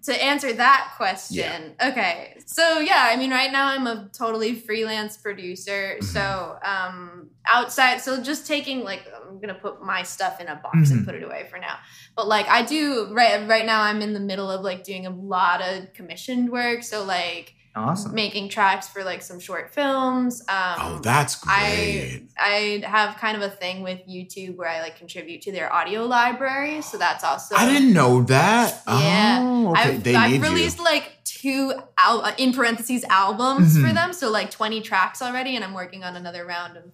To 0.04 0.24
answer 0.24 0.52
that 0.52 0.92
question, 0.96 1.74
okay. 1.82 2.36
So 2.46 2.78
yeah, 2.80 3.08
I 3.10 3.16
mean, 3.16 3.30
right 3.30 3.50
now 3.50 3.68
I'm 3.68 3.86
a 3.86 4.08
totally 4.12 4.54
freelance 4.54 5.16
producer. 5.16 5.96
Mm-hmm. 5.96 6.04
So 6.04 6.58
um, 6.64 7.30
outside, 7.46 8.00
so 8.00 8.22
just 8.22 8.46
taking 8.46 8.84
like 8.84 9.02
I'm 9.28 9.40
gonna 9.40 9.54
put 9.54 9.82
my 9.82 10.02
stuff 10.02 10.40
in 10.40 10.48
a 10.48 10.56
box 10.56 10.90
and 10.90 11.00
Mhm. 11.00 11.06
put 11.06 11.14
it 11.14 11.22
away 11.22 11.46
for 11.50 11.58
now. 11.58 11.76
But 12.16 12.28
like 12.28 12.46
I 12.48 12.62
do 12.62 13.08
right 13.12 13.48
right 13.48 13.64
now, 13.66 13.80
I'm 13.82 14.02
in 14.02 14.12
the 14.12 14.20
middle 14.20 14.50
of 14.50 14.60
like 14.62 14.84
doing 14.84 15.06
a 15.06 15.10
lot 15.10 15.60
of 15.62 15.92
commissioned 15.94 16.50
work. 16.50 16.82
So 16.82 17.04
like 17.04 17.54
Awesome. 17.76 18.14
making 18.14 18.48
tracks 18.50 18.86
for 18.88 19.02
like 19.02 19.20
some 19.22 19.40
short 19.40 19.74
films. 19.74 20.40
Um, 20.48 20.74
Oh, 20.78 21.00
that's 21.02 21.34
great. 21.36 22.28
I 22.38 22.82
I 22.84 22.86
have 22.88 23.16
kind 23.16 23.36
of 23.36 23.42
a 23.42 23.50
thing 23.50 23.82
with 23.82 24.00
YouTube 24.08 24.56
where 24.56 24.68
I 24.68 24.80
like 24.80 24.96
contribute 24.96 25.42
to 25.42 25.52
their 25.52 25.72
audio 25.72 26.04
library, 26.06 26.82
so 26.82 26.98
that's 26.98 27.24
also 27.24 27.56
I 27.56 27.66
didn't 27.66 27.92
know 27.92 28.22
that. 28.24 28.82
Yeah. 28.86 29.40
Oh, 29.42 29.70
okay. 29.72 29.80
I've, 29.94 30.04
they 30.04 30.14
I've 30.14 30.30
need 30.30 30.42
released 30.42 30.78
you. 30.78 30.84
like 30.84 31.16
two 31.24 31.72
al- 31.98 32.24
uh, 32.24 32.32
in 32.38 32.52
parentheses 32.52 33.04
albums 33.10 33.76
for 33.76 33.86
Mhm. 33.88 33.94
them, 33.94 34.12
so 34.12 34.30
like 34.30 34.50
twenty 34.50 34.80
tracks 34.80 35.20
already, 35.20 35.56
and 35.56 35.64
I'm 35.64 35.74
working 35.74 36.04
on 36.04 36.14
another 36.16 36.44
round 36.46 36.76
of 36.76 36.84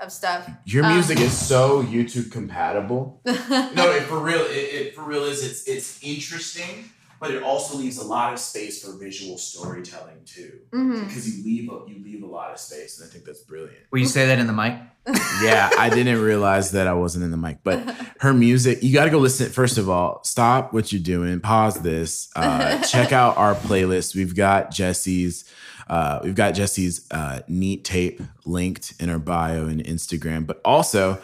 of 0.00 0.10
stuff. 0.12 0.50
Your 0.66 0.84
um, 0.84 0.94
music 0.94 1.20
is 1.20 1.32
so 1.36 1.82
YouTube 1.84 2.30
compatible. 2.32 3.20
no, 3.24 3.70
no, 3.74 3.90
it 3.92 4.02
for 4.02 4.18
real. 4.18 4.40
It, 4.42 4.50
it 4.86 4.94
for 4.94 5.02
real 5.04 5.24
is 5.24 5.42
it's 5.44 5.66
it's 5.66 6.02
interesting, 6.02 6.90
but 7.22 7.30
it 7.30 7.44
also 7.44 7.76
leaves 7.78 7.98
a 7.98 8.04
lot 8.04 8.32
of 8.32 8.38
space 8.40 8.84
for 8.84 8.98
visual 8.98 9.38
storytelling 9.38 10.18
too. 10.26 10.58
hmm 10.72 11.04
Because 11.04 11.38
you 11.38 11.44
leave 11.44 11.70
a, 11.70 11.88
you 11.88 12.02
leave 12.02 12.24
a 12.24 12.26
lot 12.26 12.50
of 12.50 12.58
space, 12.58 12.98
and 12.98 13.08
I 13.08 13.12
think 13.12 13.24
that's 13.24 13.42
brilliant. 13.42 13.78
Will 13.92 14.00
you 14.00 14.06
say 14.06 14.26
that 14.26 14.40
in 14.40 14.48
the 14.48 14.52
mic? 14.52 14.74
yeah, 15.42 15.70
I 15.78 15.88
didn't 15.88 16.20
realize 16.20 16.72
that 16.72 16.88
I 16.88 16.94
wasn't 16.94 17.24
in 17.24 17.30
the 17.30 17.36
mic, 17.36 17.58
but 17.62 17.78
her 18.20 18.34
music, 18.34 18.82
you 18.82 18.92
got 18.92 19.04
to 19.04 19.10
go 19.10 19.18
listen. 19.18 19.50
First 19.50 19.78
of 19.78 19.88
all, 19.88 20.22
stop 20.24 20.72
what 20.72 20.92
you're 20.92 21.02
doing, 21.02 21.38
pause 21.38 21.76
this, 21.80 22.28
uh, 22.34 22.82
check 22.88 23.12
out 23.12 23.36
our 23.36 23.54
playlist. 23.54 24.16
We've 24.16 24.34
got 24.34 24.72
Jesse's, 24.72 25.44
uh, 25.88 26.20
we've 26.24 26.34
got 26.34 26.52
Jesse's 26.54 27.06
uh, 27.12 27.40
neat 27.46 27.84
tape 27.84 28.20
linked 28.44 28.94
in 29.00 29.08
her 29.08 29.18
bio 29.20 29.66
and 29.66 29.82
Instagram, 29.84 30.44
but 30.44 30.60
also 30.64 31.20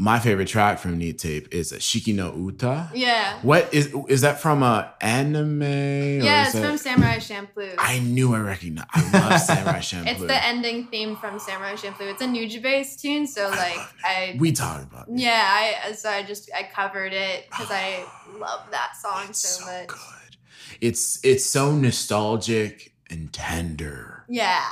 my 0.00 0.20
favorite 0.20 0.46
track 0.46 0.78
from 0.78 0.96
Neat 0.96 1.18
Tape 1.18 1.52
is 1.52 1.72
Shiki 1.72 2.14
no 2.14 2.32
Uta. 2.32 2.88
yeah, 2.94 3.40
What 3.42 3.74
is 3.74 3.92
is 4.08 4.20
that 4.20 4.40
from 4.40 4.62
a 4.62 4.94
anime? 5.00 5.60
yeah, 5.62 6.44
it's 6.44 6.52
that- 6.52 6.64
from 6.64 6.78
Samurai 6.78 7.16
Champloo. 7.18 7.74
I 7.78 7.98
knew 7.98 8.32
I 8.32 8.38
recognized. 8.38 8.88
I 8.94 9.28
love 9.28 9.40
Samurai 9.50 9.80
Champloo. 9.80 10.06
it's 10.12 10.20
the 10.20 10.44
ending 10.44 10.86
theme 10.86 11.16
from 11.16 11.40
Samurai 11.40 11.74
Champloo. 11.74 12.12
It's 12.12 12.22
a 12.22 12.26
Nujabes 12.26 13.00
tune, 13.00 13.26
so 13.26 13.48
like 13.50 13.78
I. 14.04 14.36
we 14.38 14.52
talked 14.52 14.84
about. 14.84 15.08
it. 15.08 15.18
yeah, 15.18 15.44
I 15.88 15.92
so 15.92 16.08
I 16.10 16.22
just 16.22 16.48
I 16.56 16.62
covered 16.72 17.12
it 17.12 17.46
because 17.50 17.68
I 17.70 18.04
love 18.38 18.70
that 18.70 18.92
song 19.02 19.24
It's 19.30 19.40
so, 19.40 19.64
so 19.64 19.66
much. 19.66 19.88
good. 19.88 20.36
It's 20.80 21.18
it's 21.24 21.44
so 21.44 21.72
nostalgic 21.72 22.92
and 23.10 23.32
tender. 23.32 24.24
Yeah, 24.28 24.64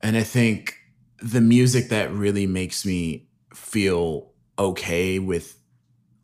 And 0.00 0.16
I 0.16 0.22
think 0.22 0.76
the 1.20 1.40
music 1.42 1.88
that 1.90 2.10
really 2.12 2.46
makes 2.46 2.86
me 2.86 3.26
feel 3.52 4.30
okay 4.58 5.18
with 5.18 5.58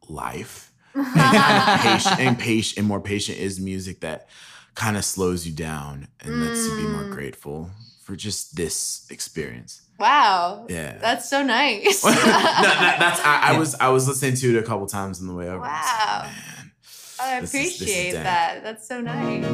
life 0.09 0.73
and, 0.95 1.07
and 1.17 1.81
patient 1.81 2.21
and 2.21 2.39
patient 2.39 2.79
and 2.79 2.87
more 2.87 3.01
patient 3.01 3.39
is 3.39 3.61
music 3.61 4.01
that 4.01 4.29
kind 4.75 4.97
of 4.97 5.05
slows 5.05 5.47
you 5.47 5.53
down 5.53 6.09
and 6.21 6.41
lets 6.45 6.67
you 6.67 6.77
be 6.77 6.83
more 6.83 7.03
Mm. 7.05 7.13
grateful 7.13 7.71
for 8.03 8.17
just 8.17 8.57
this 8.57 9.07
experience. 9.11 9.83
wow, 9.99 10.67
Yeah. 10.69 10.97
that's 10.99 11.29
so 11.29 11.43
nice. 11.43 12.03
no, 12.05 12.11
that, 12.13 12.97
that's 12.99 13.21
I, 13.21 13.55
I 13.55 13.59
was 13.59 13.75
I 13.77 13.89
was 13.91 14.09
listening 14.09 14.35
to 14.37 14.57
it 14.57 14.59
a 14.59 14.67
couple 14.67 14.87
times 14.87 15.21
on 15.21 15.27
the 15.29 15.35
way 15.35 15.49
over. 15.49 15.65
I 15.65 15.69
was 15.81 15.87
like, 15.87 16.07
Wow. 16.09 16.23
man. 16.23 16.73
I 17.23 17.41
This 17.43 17.55
is- 17.55 17.81
appreciate 17.81 18.13
that. 18.13 18.63
That's 18.65 18.89
so 18.89 19.01
nice. 19.01 19.45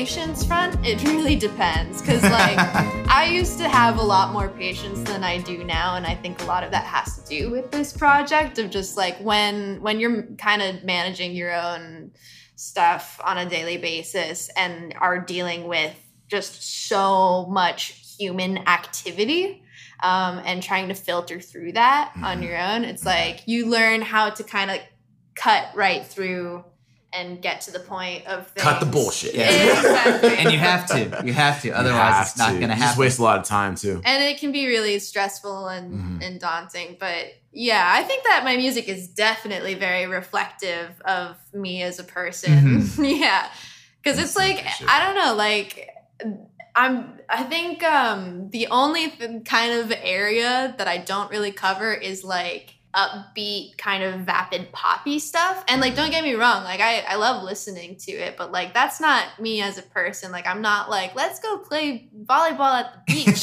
Patience 0.00 0.42
front, 0.42 0.74
it 0.82 1.02
really 1.04 1.36
depends. 1.36 2.00
Because, 2.00 2.22
like, 2.22 2.56
I 3.10 3.28
used 3.30 3.58
to 3.58 3.68
have 3.68 3.98
a 3.98 4.02
lot 4.02 4.32
more 4.32 4.48
patience 4.48 4.98
than 5.02 5.22
I 5.22 5.36
do 5.36 5.62
now. 5.62 5.96
And 5.96 6.06
I 6.06 6.14
think 6.14 6.40
a 6.40 6.46
lot 6.46 6.64
of 6.64 6.70
that 6.70 6.84
has 6.84 7.18
to 7.18 7.28
do 7.28 7.50
with 7.50 7.70
this 7.70 7.92
project 7.92 8.58
of 8.58 8.70
just 8.70 8.96
like 8.96 9.18
when 9.18 9.82
when 9.82 10.00
you're 10.00 10.22
kind 10.38 10.62
of 10.62 10.84
managing 10.84 11.32
your 11.32 11.52
own 11.52 12.12
stuff 12.56 13.20
on 13.22 13.36
a 13.36 13.46
daily 13.46 13.76
basis 13.76 14.48
and 14.56 14.94
are 14.98 15.18
dealing 15.20 15.68
with 15.68 15.94
just 16.28 16.86
so 16.88 17.44
much 17.50 18.16
human 18.18 18.56
activity 18.68 19.62
um, 20.02 20.40
and 20.46 20.62
trying 20.62 20.88
to 20.88 20.94
filter 20.94 21.40
through 21.40 21.72
that 21.72 22.12
on 22.22 22.40
Mhm. 22.40 22.44
your 22.46 22.58
own 22.58 22.84
it's 22.84 23.04
like 23.04 23.42
you 23.46 23.66
learn 23.66 24.02
how 24.02 24.28
to 24.30 24.44
kind 24.44 24.70
of 24.70 24.78
cut 25.34 25.70
right 25.74 26.06
through 26.06 26.64
and 27.12 27.42
get 27.42 27.62
to 27.62 27.70
the 27.72 27.80
point 27.80 28.26
of 28.26 28.46
things. 28.48 28.62
Cut 28.62 28.78
the 28.80 28.86
bullshit. 28.86 29.34
Yeah. 29.34 29.48
Exactly. 29.50 30.36
and 30.36 30.52
you 30.52 30.58
have 30.58 30.86
to. 30.86 31.22
You 31.24 31.32
have 31.32 31.60
to. 31.62 31.70
Otherwise, 31.70 32.14
have 32.14 32.26
it's 32.26 32.38
not 32.38 32.46
to. 32.52 32.58
going 32.58 32.60
to 32.62 32.66
You 32.68 32.72
happen. 32.74 32.86
Just 32.88 32.98
waste 32.98 33.18
a 33.18 33.22
lot 33.22 33.38
of 33.38 33.44
time 33.44 33.74
too. 33.74 34.00
and 34.04 34.22
it 34.22 34.38
can 34.38 34.52
be 34.52 34.66
really 34.66 34.98
stressful 34.98 35.66
and, 35.68 35.92
Mhm. 36.20 36.26
and 36.26 36.40
daunting 36.40 36.96
but 37.00 37.26
yeah 37.52 37.84
i 37.96 38.04
think 38.04 38.22
that 38.22 38.44
my 38.44 38.56
music 38.56 38.88
is 38.88 39.08
definitely 39.08 39.74
very 39.74 40.06
reflective 40.06 40.88
of 41.04 41.36
me 41.52 41.82
as 41.82 41.98
a 41.98 42.04
person 42.04 42.88
yeah 42.98 43.48
because 44.00 44.20
it's 44.20 44.36
like 44.36 44.64
i 44.88 45.04
don't 45.04 45.16
know 45.16 45.34
like 45.34 45.88
i'm 46.76 47.18
i 47.28 47.42
think 47.42 47.82
um 47.82 48.50
the 48.50 48.68
only 48.68 49.10
th- 49.10 49.44
kind 49.44 49.72
of 49.80 49.92
area 50.00 50.72
that 50.78 50.86
i 50.86 50.96
don't 50.96 51.28
really 51.32 51.50
cover 51.50 51.92
is 51.92 52.22
like 52.22 52.74
upbeat 52.94 53.76
kind 53.78 54.02
of 54.02 54.20
vapid 54.22 54.72
poppy 54.72 55.18
stuff 55.20 55.64
and 55.68 55.80
like 55.80 55.94
don't 55.94 56.10
get 56.10 56.24
me 56.24 56.34
wrong 56.34 56.64
like 56.64 56.80
i 56.80 56.98
i 57.08 57.14
love 57.14 57.44
listening 57.44 57.94
to 57.96 58.10
it 58.10 58.36
but 58.36 58.50
like 58.50 58.74
that's 58.74 59.00
not 59.00 59.24
me 59.40 59.62
as 59.62 59.78
a 59.78 59.82
person 59.82 60.32
like 60.32 60.44
i'm 60.46 60.60
not 60.60 60.90
like 60.90 61.14
let's 61.14 61.38
go 61.38 61.58
play 61.58 62.08
volleyball 62.24 62.80
at 62.80 62.92
the 63.06 63.12
beach 63.14 63.40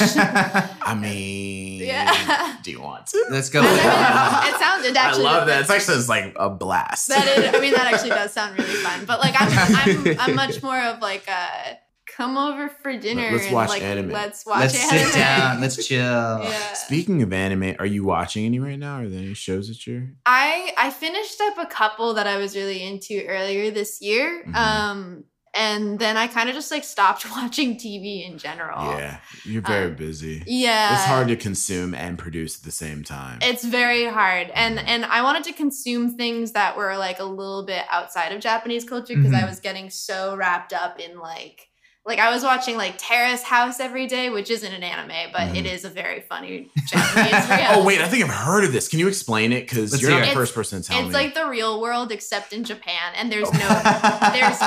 I 0.82 0.94
mean, 0.94 1.80
Yeah. 1.80 2.56
do 2.62 2.70
you 2.70 2.80
want 2.80 3.06
to? 3.08 3.26
Let's 3.30 3.50
go. 3.50 3.60
I 3.60 3.64
mean, 4.44 4.54
it 4.54 4.58
sounded 4.58 4.96
I 4.96 5.06
actually. 5.08 5.24
love 5.24 5.46
that. 5.46 5.60
It's 5.62 5.70
actually 5.70 5.96
it's 5.96 6.08
like 6.08 6.34
a 6.36 6.48
blast. 6.50 7.08
That 7.08 7.26
is, 7.38 7.54
I 7.54 7.60
mean, 7.60 7.72
that 7.74 7.92
actually 7.92 8.10
does 8.10 8.32
sound 8.32 8.58
really 8.58 8.74
fun. 8.76 9.04
But 9.04 9.20
like, 9.20 9.34
I'm, 9.38 9.48
I'm, 9.52 10.20
I'm 10.20 10.34
much 10.34 10.62
more 10.62 10.78
of 10.78 11.00
like 11.00 11.26
a 11.28 11.78
come 12.18 12.36
over 12.36 12.68
for 12.68 12.94
dinner. 12.98 13.30
Let's 13.32 13.46
and 13.46 13.54
watch 13.54 13.68
like, 13.70 13.82
anime. 13.82 14.10
Let's 14.10 14.44
watch 14.44 14.60
Let's 14.60 14.92
anime. 14.92 15.06
sit 15.06 15.14
down. 15.14 15.60
Let's 15.62 15.86
chill. 15.88 15.98
Yeah. 16.42 16.72
Speaking 16.74 17.22
of 17.22 17.32
anime, 17.32 17.76
are 17.78 17.86
you 17.86 18.04
watching 18.04 18.44
any 18.44 18.58
right 18.58 18.78
now? 18.78 19.00
Are 19.00 19.08
there 19.08 19.20
any 19.20 19.34
shows 19.34 19.68
that 19.68 19.86
you're? 19.86 20.08
I 20.26 20.72
I 20.76 20.90
finished 20.90 21.40
up 21.40 21.56
a 21.58 21.66
couple 21.66 22.14
that 22.14 22.26
I 22.26 22.36
was 22.36 22.54
really 22.54 22.82
into 22.82 23.24
earlier 23.26 23.70
this 23.70 24.02
year. 24.02 24.44
Mhm. 24.46 24.54
Um, 24.56 25.24
and 25.54 25.98
then 25.98 26.16
I 26.18 26.26
kind 26.26 26.48
of 26.50 26.54
just 26.54 26.70
like 26.70 26.84
stopped 26.84 27.28
watching 27.36 27.76
TV 27.76 28.28
in 28.28 28.36
general. 28.38 28.82
Yeah, 28.98 29.18
you're 29.44 29.62
very 29.62 29.86
Um, 29.86 29.94
busy. 29.96 30.42
Yeah. 30.46 30.94
It's 30.94 31.04
hard 31.06 31.28
to 31.28 31.36
consume 31.36 31.94
and 31.94 32.18
produce 32.18 32.58
at 32.58 32.64
the 32.64 32.70
same 32.70 33.02
time. 33.02 33.38
It's 33.42 33.64
very 33.64 34.04
hard, 34.06 34.50
and 34.54 34.78
and 34.78 35.04
I 35.06 35.22
wanted 35.22 35.44
to 35.44 35.52
consume 35.52 36.16
things 36.16 36.52
that 36.52 36.76
were 36.76 36.96
like 36.98 37.18
a 37.18 37.24
little 37.24 37.64
bit 37.64 37.84
outside 37.90 38.32
of 38.32 38.40
Japanese 38.40 38.84
culture 38.84 39.16
because 39.16 39.32
I 39.32 39.42
Mhm. 39.42 39.48
was 39.48 39.60
getting 39.60 39.88
so 39.88 40.36
wrapped 40.36 40.72
up 40.72 41.00
in 41.00 41.18
like 41.18 41.67
like 42.08 42.18
I 42.18 42.30
was 42.34 42.42
watching 42.42 42.76
like 42.76 42.94
Terrace 42.98 43.42
House 43.44 43.78
every 43.78 44.06
day, 44.08 44.30
which 44.30 44.50
isn't 44.50 44.72
an 44.72 44.82
anime, 44.82 45.30
but 45.32 45.54
it 45.56 45.64
Mhm. 45.66 45.72
is 45.74 45.84
a 45.84 45.90
very 45.90 46.22
funny 46.22 46.70
Japanese 46.88 47.32
reality. 47.50 47.66
oh 47.80 47.84
wait, 47.84 48.00
I 48.00 48.08
think 48.08 48.24
I've 48.24 48.30
heard 48.34 48.64
of 48.64 48.72
this. 48.72 48.88
Can 48.88 48.98
you 48.98 49.06
explain 49.08 49.52
it? 49.52 49.68
Because 49.68 50.00
you're 50.02 50.10
not 50.10 50.26
the 50.26 50.32
first 50.32 50.54
person 50.54 50.82
to 50.82 50.88
tell 50.88 50.98
it's 51.00 51.08
me. 51.08 51.12
like 51.14 51.34
the 51.34 51.46
real 51.46 51.80
world 51.80 52.10
except 52.10 52.52
in 52.52 52.64
Japan, 52.64 53.12
and 53.14 53.30
there's 53.30 53.52
no 53.52 53.58
there's 54.32 54.58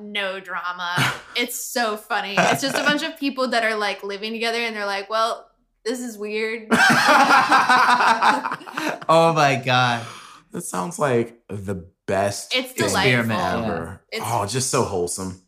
no 0.00 0.40
drama. 0.40 1.14
It's 1.36 1.54
so 1.62 1.96
funny. 1.96 2.34
It's 2.36 2.62
just 2.62 2.76
a 2.76 2.82
bunch 2.82 3.02
of 3.04 3.16
people 3.18 3.48
that 3.48 3.62
are 3.62 3.76
like 3.76 4.02
living 4.02 4.32
together, 4.32 4.58
and 4.58 4.74
they're 4.74 4.86
like, 4.86 5.08
well. 5.08 5.48
This 5.84 6.00
is 6.00 6.18
weird. 6.18 6.66
oh 9.08 9.32
my 9.36 9.62
god. 9.64 10.04
that 10.50 10.62
sounds 10.62 10.98
like 10.98 11.38
the 11.48 11.86
best 12.06 12.52
It's 12.54 12.72
Experiment 12.72 13.28
delightful. 13.28 13.64
ever. 13.72 14.02
It's- 14.10 14.28
oh, 14.32 14.46
just 14.46 14.70
so 14.70 14.82
wholesome. 14.82 15.42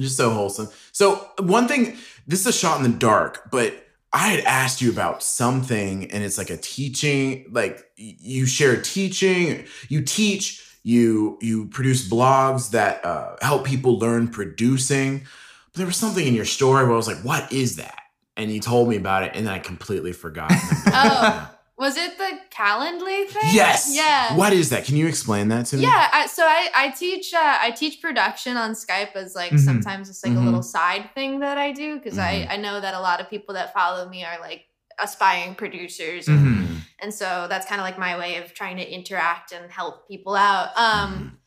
Just 0.00 0.16
so 0.16 0.30
wholesome. 0.30 0.68
So 0.92 1.28
one 1.38 1.68
thing, 1.68 1.96
this 2.26 2.40
is 2.40 2.46
a 2.46 2.52
shot 2.52 2.82
in 2.82 2.90
the 2.90 2.98
dark, 2.98 3.50
but 3.50 3.74
I 4.12 4.28
had 4.28 4.44
asked 4.44 4.80
you 4.80 4.90
about 4.90 5.22
something, 5.22 6.10
and 6.10 6.24
it's 6.24 6.38
like 6.38 6.50
a 6.50 6.56
teaching, 6.56 7.46
like 7.50 7.84
you 7.96 8.46
share 8.46 8.80
teaching, 8.80 9.66
you 9.88 10.02
teach, 10.02 10.64
you 10.82 11.36
you 11.42 11.66
produce 11.66 12.08
blogs 12.08 12.70
that 12.70 13.04
uh, 13.04 13.36
help 13.42 13.66
people 13.66 13.98
learn 13.98 14.28
producing. 14.28 15.26
But 15.72 15.78
there 15.78 15.86
was 15.86 15.96
something 15.96 16.26
in 16.26 16.34
your 16.34 16.46
story 16.46 16.84
where 16.84 16.94
I 16.94 16.96
was 16.96 17.06
like, 17.06 17.22
"What 17.22 17.52
is 17.52 17.76
that?" 17.76 17.98
And 18.36 18.50
you 18.50 18.60
told 18.60 18.88
me 18.88 18.96
about 18.96 19.24
it, 19.24 19.32
and 19.34 19.46
then 19.46 19.52
I 19.52 19.58
completely 19.58 20.12
forgot. 20.12 20.52
Oh. 20.90 21.54
Was 21.78 21.96
it 21.96 22.18
the 22.18 22.38
Calendly 22.50 23.28
thing? 23.28 23.50
Yes. 23.52 23.88
Yeah. 23.94 24.34
What 24.34 24.52
is 24.52 24.70
that? 24.70 24.84
Can 24.84 24.96
you 24.96 25.06
explain 25.06 25.46
that 25.48 25.66
to 25.66 25.76
me? 25.76 25.82
Yeah, 25.84 26.08
I, 26.12 26.26
so 26.26 26.42
I, 26.44 26.68
I 26.74 26.90
teach 26.90 27.32
uh, 27.32 27.38
I 27.60 27.70
teach 27.70 28.02
production 28.02 28.56
on 28.56 28.72
Skype 28.72 29.14
as 29.14 29.36
like 29.36 29.52
Mhm. 29.52 29.60
sometimes 29.60 30.08
it's 30.10 30.24
like 30.24 30.32
Mhm. 30.34 30.42
a 30.42 30.44
little 30.44 30.62
side 30.62 31.10
thing 31.14 31.38
that 31.40 31.56
I 31.56 31.70
do 31.72 31.96
because 31.96 32.18
Mhm. 32.18 32.22
I, 32.50 32.54
I 32.54 32.56
know 32.56 32.80
that 32.80 32.94
a 32.94 33.00
lot 33.00 33.20
of 33.20 33.30
people 33.30 33.54
that 33.54 33.72
follow 33.72 34.08
me 34.08 34.24
are 34.24 34.40
like 34.40 34.64
aspiring 34.98 35.54
producers 35.54 36.26
Mhm. 36.26 36.36
Mm-hmm. 36.38 36.74
and 36.98 37.14
so 37.14 37.46
that's 37.48 37.66
kind 37.66 37.80
of 37.80 37.84
like 37.84 37.96
my 37.98 38.18
way 38.18 38.36
of 38.38 38.52
trying 38.54 38.78
to 38.78 38.92
interact 38.92 39.52
and 39.52 39.70
help 39.70 40.08
people 40.08 40.34
out. 40.34 40.74
Mm-hmm. 40.74 41.04
Um, 41.14 41.38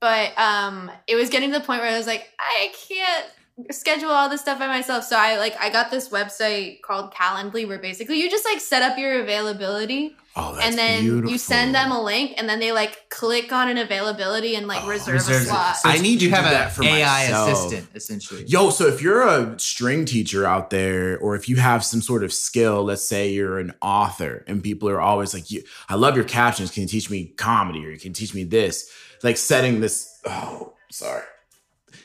but 0.00 0.36
um, 0.36 0.90
it 1.06 1.14
was 1.14 1.30
getting 1.30 1.52
to 1.52 1.58
the 1.60 1.64
point 1.64 1.80
where 1.80 1.90
I 1.92 1.96
was 1.96 2.08
like, 2.08 2.28
I 2.40 2.72
can't 2.88 3.24
schedule 3.70 4.10
all 4.10 4.28
this 4.28 4.40
stuff 4.42 4.58
by 4.58 4.66
myself. 4.66 5.04
So 5.04 5.16
I 5.18 5.38
like 5.38 5.56
I 5.58 5.70
got 5.70 5.90
this 5.90 6.08
website 6.10 6.82
called 6.82 7.12
Calendly 7.12 7.66
where 7.66 7.78
basically 7.78 8.20
you 8.20 8.30
just 8.30 8.44
like 8.44 8.60
set 8.60 8.82
up 8.82 8.98
your 8.98 9.20
availability 9.22 10.14
Oh, 10.38 10.54
that's 10.54 10.66
and 10.66 10.76
then 10.76 11.02
beautiful. 11.04 11.30
you 11.30 11.38
send 11.38 11.74
them 11.74 11.90
a 11.90 12.02
link 12.02 12.34
and 12.36 12.46
then 12.46 12.60
they 12.60 12.70
like 12.70 13.08
click 13.08 13.52
on 13.52 13.70
an 13.70 13.78
availability 13.78 14.54
and 14.54 14.66
like 14.66 14.84
Oh, 14.84 14.88
reserve 14.88 15.14
Reserves 15.14 15.46
a 15.46 15.48
slot. 15.48 15.76
So 15.78 15.88
I 15.88 15.96
need 15.96 16.20
you 16.20 16.28
to 16.28 16.36
have 16.36 16.44
an 16.44 16.50
that 16.52 16.72
for 16.72 16.84
AI 16.84 16.98
myself. 17.28 17.50
assistant 17.52 17.88
essentially. 17.94 18.44
Yo, 18.46 18.68
so 18.68 18.86
if 18.86 19.00
you're 19.00 19.26
a 19.26 19.58
string 19.58 20.04
teacher 20.04 20.44
out 20.46 20.68
there, 20.68 21.18
or 21.20 21.34
if 21.36 21.48
you 21.48 21.56
have 21.56 21.82
some 21.82 22.02
sort 22.02 22.22
of 22.22 22.34
skill, 22.34 22.84
let's 22.84 23.02
say 23.08 23.30
you're 23.32 23.58
an 23.58 23.72
author, 23.80 24.44
and 24.46 24.62
people 24.62 24.90
are 24.90 25.00
always 25.00 25.32
like, 25.32 25.50
"You, 25.50 25.62
I 25.88 25.94
love 25.94 26.14
your 26.16 26.26
captions. 26.26 26.70
Can 26.70 26.82
you 26.82 26.88
teach 26.90 27.08
me 27.08 27.32
comedy, 27.38 27.86
or 27.86 27.90
you 27.90 27.98
can 27.98 28.12
teach 28.12 28.34
me 28.34 28.44
this?" 28.44 28.90
Like 29.22 29.38
setting 29.38 29.80
this. 29.80 30.20
Oh, 30.26 30.74
sorry. 30.90 31.22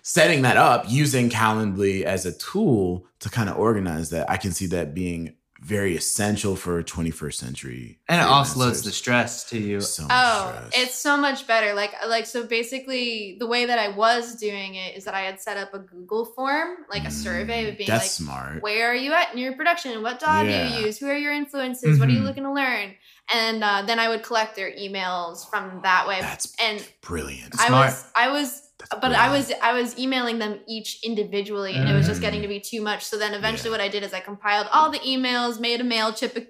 Setting 0.04 0.42
that 0.44 0.58
up 0.58 0.86
using 0.88 1.30
Calendly 1.30 2.04
as 2.04 2.26
a 2.26 2.32
tool 2.32 3.06
to 3.20 3.30
kind 3.30 3.50
of 3.50 3.58
organize 3.58 4.10
that, 4.10 4.30
I 4.30 4.38
can 4.38 4.52
see 4.52 4.66
that 4.68 4.94
being 4.94 5.36
very 5.64 5.96
essential 5.96 6.56
for 6.56 6.82
21st 6.82 7.34
century. 7.36 8.00
and 8.10 8.20
it 8.20 8.24
offloads 8.24 8.80
freelancers. 8.82 8.84
the 8.84 8.92
stress 8.92 9.44
to 9.52 9.60
you. 9.60 9.80
So 9.80 10.02
much 10.04 10.12
Oh, 10.12 10.56
stress. 10.58 10.72
it's 10.74 10.96
so 10.96 11.16
much 11.18 11.46
better. 11.46 11.76
Like 11.76 11.94
like 12.08 12.26
so 12.26 12.44
basically 12.48 13.38
the 13.40 13.46
way 13.46 13.66
that 13.66 13.78
I 13.78 13.90
was 13.90 14.36
doing 14.38 14.74
it 14.74 14.98
is 14.98 15.04
that 15.06 15.14
I 15.14 15.20
had 15.22 15.40
set 15.40 15.58
up 15.58 15.72
a 15.76 15.78
Google 15.80 16.26
form, 16.26 16.78
like 16.90 17.06
a 17.06 17.12
survey 17.12 17.70
of 17.70 17.78
being 17.78 17.88
Mm, 17.88 17.92
That's 17.94 18.06
like 18.06 18.10
smart. 18.28 18.64
where 18.64 18.90
are 18.92 18.96
you 18.96 19.14
at 19.14 19.34
in 19.34 19.38
your 19.38 19.54
production? 19.54 20.02
What 20.02 20.20
DAW 20.20 20.42
do 20.42 20.50
you 20.50 20.86
use? 20.86 20.98
Who 20.98 21.08
are 21.08 21.16
your 21.16 21.32
influences? 21.32 22.00
What 22.00 22.10
are 22.10 22.12
you 22.12 22.22
Mhm. 22.22 22.26
looking 22.26 22.44
to 22.46 22.52
learn? 22.54 22.96
And 23.32 23.64
uh, 23.64 23.84
then 23.84 24.00
I 24.00 24.10
would 24.10 24.24
collect 24.24 24.56
their 24.56 24.72
emails 24.72 25.48
from 25.48 25.82
that 25.84 26.08
way. 26.08 26.20
That's 26.22 26.56
and 26.60 26.84
brilliant. 27.02 27.54
I 27.60 27.68
Smart. 27.68 27.86
was 27.92 28.04
I 28.16 28.32
was 28.32 28.61
But 28.99 29.13
I 29.13 29.30
was 29.30 29.51
I 29.62 29.73
was 29.73 29.97
emailing 29.97 30.39
them 30.39 30.60
each 30.67 30.99
individually, 31.04 31.73
and 31.75 31.88
it 31.89 31.93
was 31.93 32.08
just 32.08 32.19
Mm. 32.19 32.23
getting 32.23 32.41
to 32.41 32.47
be 32.47 32.60
too 32.60 32.82
much. 32.82 33.04
So 33.06 33.17
then 33.17 33.34
eventually, 33.34 33.69
Yeah. 33.69 33.77
what 33.77 33.82
I 33.82 33.88
did 33.88 34.04
is 34.04 34.13
I 34.13 34.19
compiled 34.19 34.67
all 34.71 34.91
the 34.91 34.99
emails, 34.99 35.60
made 35.60 35.80
a 35.80 35.84
Mailchimp 35.84 36.47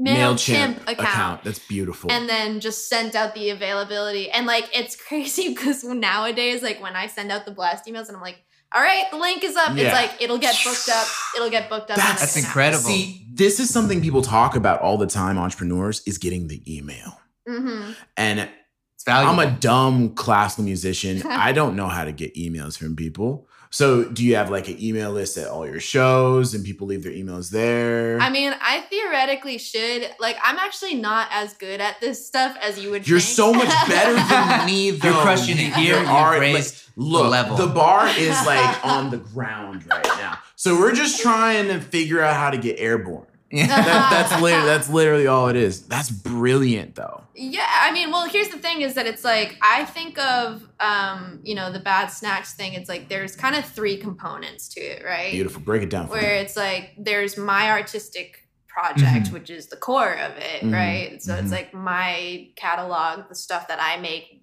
Mailchimp 0.00 0.88
account, 0.88 1.44
That's 1.44 1.60
beautiful. 1.60 2.10
and 2.10 2.28
then 2.28 2.58
just 2.60 2.88
sent 2.88 3.14
out 3.14 3.34
the 3.34 3.50
availability. 3.50 4.30
And 4.30 4.46
like 4.46 4.68
it's 4.74 4.96
crazy 5.08 5.50
because 5.50 5.84
nowadays, 5.84 6.62
like 6.62 6.82
when 6.82 6.96
I 6.96 7.06
send 7.06 7.30
out 7.30 7.44
the 7.44 7.52
blast 7.52 7.86
emails, 7.86 8.08
and 8.08 8.16
I'm 8.16 8.22
like, 8.22 8.38
all 8.74 8.82
right, 8.82 9.04
the 9.12 9.16
link 9.18 9.44
is 9.44 9.54
up. 9.56 9.76
Yeah. 9.76 9.84
It's 9.84 9.92
like 9.94 10.20
it'll 10.22 10.38
get 10.38 10.56
booked 10.64 10.88
up. 10.92 11.06
It'll 11.36 11.50
get 11.50 11.68
booked 11.70 11.90
up. 11.92 11.96
That's- 11.96 12.20
That's 12.20 12.36
incredible. 12.36 12.82
See, 12.82 13.24
this 13.32 13.60
is 13.60 13.70
something 13.70 14.00
people 14.02 14.22
talk 14.22 14.56
about 14.56 14.80
all 14.80 14.98
the 14.98 15.06
time, 15.06 15.38
entrepreneurs, 15.38 16.02
is 16.06 16.18
getting 16.18 16.48
the 16.48 16.60
email. 16.66 17.20
Mhm. 17.48 17.94
And. 18.16 18.48
I'm 19.06 19.38
a 19.38 19.50
dumb 19.50 20.14
classical 20.14 20.64
musician. 20.64 21.22
I 21.28 21.52
don't 21.52 21.76
know 21.76 21.88
how 21.88 22.04
to 22.04 22.12
get 22.12 22.34
emails 22.34 22.78
from 22.78 22.96
people. 22.96 23.46
So, 23.70 24.04
do 24.04 24.24
you 24.24 24.36
have 24.36 24.50
like 24.50 24.68
an 24.68 24.80
email 24.80 25.10
list 25.10 25.36
at 25.36 25.48
all 25.48 25.66
your 25.66 25.80
shows 25.80 26.54
and 26.54 26.64
people 26.64 26.86
leave 26.86 27.02
their 27.02 27.10
emails 27.10 27.50
there? 27.50 28.20
I 28.20 28.30
mean, 28.30 28.54
I 28.60 28.82
theoretically 28.82 29.58
should. 29.58 30.08
Like, 30.20 30.36
I'm 30.44 30.58
actually 30.58 30.94
not 30.94 31.26
as 31.32 31.54
good 31.54 31.80
at 31.80 32.00
this 32.00 32.24
stuff 32.24 32.56
as 32.62 32.78
you 32.78 32.92
would. 32.92 33.08
You're 33.08 33.18
think. 33.18 33.34
so 33.34 33.52
much 33.52 33.88
better 33.88 34.14
than 34.14 34.66
me, 34.66 34.92
though. 34.92 35.08
You're 35.08 35.22
crushing 35.22 35.58
it 35.58 35.74
here. 35.74 35.98
You've 35.98 36.08
are, 36.08 36.38
like, 36.38 36.64
Look, 36.94 37.24
the 37.24 37.28
level. 37.28 37.56
the 37.56 37.66
bar 37.66 38.06
is 38.16 38.46
like 38.46 38.84
on 38.86 39.10
the 39.10 39.16
ground 39.18 39.84
right 39.90 40.04
now. 40.04 40.38
So 40.54 40.78
we're 40.78 40.94
just 40.94 41.20
trying 41.20 41.66
to 41.66 41.80
figure 41.80 42.20
out 42.22 42.36
how 42.36 42.50
to 42.50 42.56
get 42.58 42.78
airborne. 42.78 43.26
Yeah. 43.54 43.66
That, 43.68 44.10
that's 44.28 44.32
literally 44.42 44.66
that's 44.66 44.88
literally 44.90 45.26
all 45.26 45.48
it 45.48 45.56
is. 45.56 45.86
That's 45.86 46.10
brilliant 46.10 46.94
though. 46.96 47.22
Yeah, 47.36 47.66
I 47.68 47.92
mean, 47.92 48.10
well, 48.10 48.28
here's 48.28 48.48
the 48.48 48.58
thing: 48.58 48.80
is 48.82 48.94
that 48.94 49.06
it's 49.06 49.24
like 49.24 49.56
I 49.62 49.84
think 49.84 50.18
of, 50.18 50.68
um, 50.80 51.40
you 51.42 51.54
know, 51.54 51.72
the 51.72 51.80
bad 51.80 52.06
snacks 52.08 52.54
thing. 52.54 52.74
It's 52.74 52.88
like 52.88 53.08
there's 53.08 53.34
kind 53.36 53.54
of 53.56 53.64
three 53.64 53.96
components 53.96 54.68
to 54.70 54.80
it, 54.80 55.04
right? 55.04 55.32
Beautiful. 55.32 55.62
Break 55.62 55.82
it 55.82 55.90
down 55.90 56.06
for 56.08 56.12
Where 56.14 56.34
me. 56.36 56.40
it's 56.40 56.56
like 56.56 56.94
there's 56.98 57.36
my 57.36 57.70
artistic 57.70 58.40
project, 58.66 59.26
Mhm. 59.28 59.32
which 59.32 59.50
is 59.50 59.68
the 59.68 59.76
core 59.76 60.14
of 60.14 60.32
it, 60.36 60.62
Mhm, 60.62 60.72
right? 60.72 61.22
So 61.22 61.32
mhm. 61.34 61.42
it's 61.42 61.52
like 61.52 61.72
my 61.72 62.48
catalog, 62.56 63.28
the 63.28 63.36
stuff 63.36 63.68
that 63.68 63.80
I 63.80 64.00
make 64.00 64.40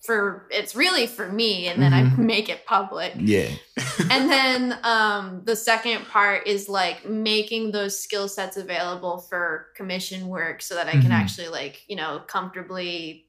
for 0.00 0.46
it's 0.50 0.76
really 0.76 1.06
for 1.06 1.26
me, 1.30 1.66
and 1.66 1.82
then 1.82 1.92
I 1.92 2.02
Mhm. 2.04 2.18
make 2.18 2.48
it 2.48 2.64
public. 2.66 3.12
Yeah. 3.16 3.48
and 4.10 4.30
then 4.30 4.78
um, 4.84 5.42
the 5.44 5.56
second 5.56 6.06
part 6.06 6.46
is 6.46 6.68
like 6.68 7.04
making 7.08 7.72
those 7.72 7.98
skill 7.98 8.28
sets 8.28 8.56
available 8.56 9.18
for 9.18 9.66
commission 9.76 10.28
work 10.28 10.62
so 10.62 10.74
that 10.76 10.86
I 10.86 10.92
can 10.92 11.10
Mhm. 11.10 11.20
actually 11.20 11.48
like 11.48 11.82
you 11.88 11.96
know 11.96 12.22
comfortably 12.26 13.24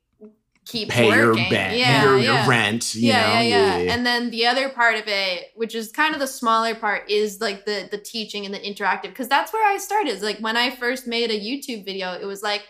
keep 0.65 0.89
pay 0.89 1.07
your 1.09 1.29
working. 1.29 1.51
rent, 1.51 1.75
yeah, 1.77 2.03
your, 2.03 2.19
yeah. 2.19 2.41
your 2.41 2.47
rent. 2.49 2.93
You 2.93 3.07
yeah, 3.07 3.21
know? 3.33 3.39
yeah, 3.41 3.77
yeah, 3.79 3.93
And 3.93 4.05
then 4.05 4.29
the 4.29 4.45
other 4.45 4.69
part 4.69 4.95
of 4.97 5.07
it, 5.07 5.45
which 5.55 5.73
is 5.73 5.91
kind 5.91 6.13
of 6.13 6.19
the 6.19 6.27
smaller 6.27 6.75
part, 6.75 7.09
is 7.09 7.41
like 7.41 7.65
the 7.65 7.87
the 7.89 7.97
teaching 7.97 8.45
and 8.45 8.53
the 8.53 8.59
interactive, 8.59 9.09
because 9.09 9.27
that's 9.27 9.51
where 9.51 9.67
I 9.67 9.77
started. 9.79 10.21
Like 10.21 10.37
when 10.39 10.55
I 10.55 10.69
first 10.75 11.07
made 11.07 11.31
a 11.31 11.39
YouTube 11.39 11.83
video, 11.85 12.13
it 12.13 12.25
was 12.25 12.43
like. 12.43 12.61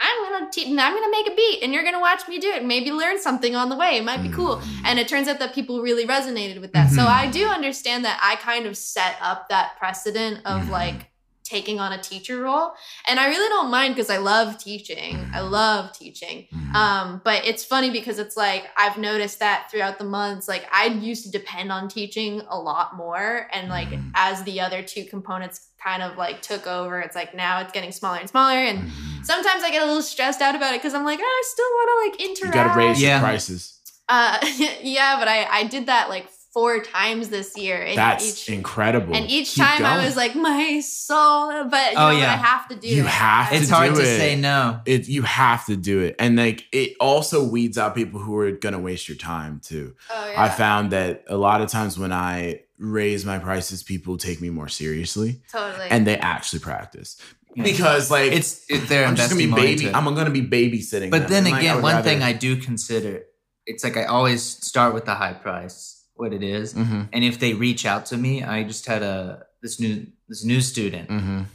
I'm 0.00 0.32
gonna 0.32 0.50
te- 0.50 0.66
I'm 0.66 0.94
gonna 0.94 1.10
make 1.10 1.28
a 1.30 1.34
beat, 1.34 1.62
and 1.62 1.72
you're 1.72 1.84
gonna 1.84 2.00
watch 2.00 2.26
me 2.26 2.38
do 2.38 2.48
it. 2.48 2.58
and 2.58 2.68
Maybe 2.68 2.90
learn 2.90 3.20
something 3.20 3.54
on 3.54 3.68
the 3.68 3.76
way. 3.76 3.96
It 3.98 4.04
might 4.04 4.22
be 4.22 4.30
cool. 4.30 4.56
Mm. 4.56 4.64
And 4.84 4.98
it 4.98 5.08
turns 5.08 5.28
out 5.28 5.38
that 5.40 5.54
people 5.54 5.82
really 5.82 6.06
resonated 6.06 6.60
with 6.60 6.72
that. 6.72 6.90
So 6.90 7.02
Mhm. 7.02 7.06
I 7.06 7.26
do 7.26 7.46
understand 7.46 8.04
that 8.04 8.18
I 8.22 8.36
kind 8.36 8.66
of 8.66 8.76
set 8.76 9.16
up 9.20 9.48
that 9.50 9.76
precedent 9.78 10.44
of 10.46 10.62
Mhm. 10.62 10.70
like 10.70 11.06
taking 11.44 11.80
on 11.80 11.92
a 11.92 11.98
teacher 12.00 12.38
role, 12.40 12.72
and 13.08 13.18
I 13.18 13.26
really 13.26 13.48
don't 13.48 13.70
mind 13.72 13.96
because 13.96 14.08
I 14.08 14.18
love 14.18 14.56
teaching. 14.62 15.28
I 15.34 15.40
love 15.40 15.92
teaching. 15.92 16.46
Mhm. 16.54 16.74
Um, 16.76 17.20
but 17.24 17.44
it's 17.44 17.64
funny 17.64 17.90
because 17.90 18.20
it's 18.20 18.36
like 18.36 18.70
I've 18.76 18.96
noticed 18.98 19.40
that 19.40 19.68
throughout 19.68 19.98
the 19.98 20.04
months, 20.04 20.46
like 20.46 20.64
I 20.72 20.86
used 20.86 21.24
to 21.24 21.30
depend 21.30 21.72
on 21.72 21.88
teaching 21.88 22.42
a 22.48 22.56
lot 22.56 22.94
more. 22.96 23.48
And 23.52 23.68
like 23.68 23.88
as 24.14 24.44
the 24.44 24.60
other 24.60 24.80
two 24.82 25.04
components 25.06 25.60
kind 25.82 26.02
of 26.02 26.16
like 26.16 26.42
took 26.42 26.66
over, 26.66 27.00
it's 27.00 27.14
like 27.16 27.34
now 27.34 27.60
it's 27.60 27.72
getting 27.72 27.92
smaller 27.92 28.18
and 28.18 28.28
smaller. 28.28 28.56
And 28.56 28.90
Mhm. 28.90 29.24
sometimes 29.24 29.62
I 29.64 29.70
get 29.70 29.82
a 29.82 29.86
little 29.86 30.02
stressed 30.02 30.40
out 30.40 30.54
about 30.54 30.74
it 30.74 30.78
because 30.80 30.94
I'm 30.94 31.04
like, 31.04 31.20
oh, 31.22 31.24
I 31.24 31.42
still 31.46 31.64
want 31.66 31.88
to 31.90 32.22
like 32.22 32.28
interact. 32.30 32.54
you 32.56 32.62
got 32.62 32.72
to 32.74 32.78
raise 32.78 33.02
Yeah. 33.02 33.18
your 33.18 33.20
prices. 33.28 33.76
Uh, 34.08 34.38
yeah, 34.82 35.16
but 35.18 35.28
I 35.28 35.44
I 35.50 35.64
did 35.64 35.86
that 35.86 36.08
like 36.08 36.26
four 36.52 36.80
times 36.82 37.28
this 37.28 37.56
year. 37.56 37.80
And 37.80 37.96
That's 37.96 38.48
each, 38.48 38.48
incredible. 38.52 39.14
and 39.14 39.30
each 39.30 39.54
Keep 39.54 39.64
time 39.64 39.84
I 39.86 40.04
was 40.04 40.16
like, 40.16 40.34
my 40.34 40.80
soul. 40.80 41.64
But 41.70 41.92
you 41.92 41.96
Oh, 41.98 42.10
know, 42.10 42.18
yeah. 42.18 42.32
I 42.32 42.36
have 42.36 42.66
to 42.70 42.74
do 42.74 42.88
You 42.88 43.04
it. 43.04 43.08
have 43.08 43.50
to 43.50 43.54
It's 43.56 43.68
do 43.68 43.74
hard 43.74 43.94
to 43.94 44.00
it. 44.02 44.18
say 44.18 44.34
no. 44.34 44.80
it 44.84 45.06
you 45.08 45.22
have 45.22 45.64
to 45.66 45.76
do 45.76 46.00
it 46.00 46.16
and 46.18 46.34
like 46.36 46.64
it 46.72 46.96
also 46.98 47.44
weeds 47.44 47.78
out 47.78 47.94
people 47.94 48.18
who 48.18 48.36
are 48.38 48.50
gonna 48.50 48.80
waste 48.80 49.08
your 49.08 49.16
time 49.16 49.60
too 49.62 49.94
Oh, 50.12 50.30
yeah. 50.32 50.42
i 50.42 50.48
found 50.48 50.90
that 50.90 51.22
a 51.28 51.36
lot 51.36 51.60
of 51.60 51.68
times 51.70 51.96
when 51.98 52.12
i 52.12 52.62
raise 52.80 53.24
my 53.26 53.38
prices 53.38 53.82
people 53.82 54.16
take 54.16 54.40
me 54.40 54.48
more 54.50 54.68
seriously 54.68 55.42
totally. 55.52 55.86
and 55.90 56.06
they 56.06 56.16
actually 56.16 56.58
practice 56.60 57.16
Yeah. 57.54 57.64
because 57.64 58.10
like 58.10 58.32
It's 58.32 58.64
it, 58.70 58.88
they're 58.88 59.06
i'm 59.06 59.16
just 59.16 59.28
gonna 59.30 59.38
be 59.38 59.44
investing 59.44 59.50
more 59.50 59.60
into 59.70 59.84
baby 59.84 59.94
i'm 59.94 60.14
gonna 60.14 60.30
be 60.30 60.46
babysitting 60.56 61.10
But 61.10 61.22
them. 61.22 61.30
then 61.30 61.44
And, 61.46 61.52
like, 61.52 61.60
again, 61.62 61.82
one 61.82 61.94
rather- 61.96 62.08
thing 62.08 62.22
I 62.22 62.32
do 62.32 62.56
consider, 62.56 63.22
it's 63.66 63.84
like 63.84 63.96
I 63.98 64.04
always 64.04 64.42
start 64.42 64.94
with 64.94 65.04
the 65.04 65.14
high 65.14 65.34
price, 65.34 66.04
what 66.14 66.32
it 66.32 66.42
is. 66.42 66.72
Mhm, 66.74 67.08
And 67.12 67.22
if 67.30 67.38
they 67.38 67.52
reach 67.54 67.84
out 67.92 68.06
to 68.10 68.16
me, 68.16 68.42
I 68.42 68.62
just 68.72 68.86
had 68.86 69.02
a 69.02 69.44
this 69.62 69.78
new 69.78 70.06
this 70.30 70.42
new 70.44 70.60
student. 70.72 71.08
mhm. 71.10 71.46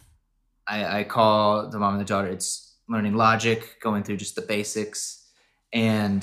I, 0.67 0.99
I 0.99 1.03
call 1.05 1.69
the 1.71 1.79
mom 1.79 1.93
and 1.95 2.01
the 2.01 2.05
daughter. 2.13 2.27
It's 2.38 2.51
learning 2.88 3.15
logic, 3.15 3.59
going 3.81 4.03
through 4.03 4.17
just 4.17 4.35
the 4.35 4.41
basics, 4.55 5.01
and 5.73 6.21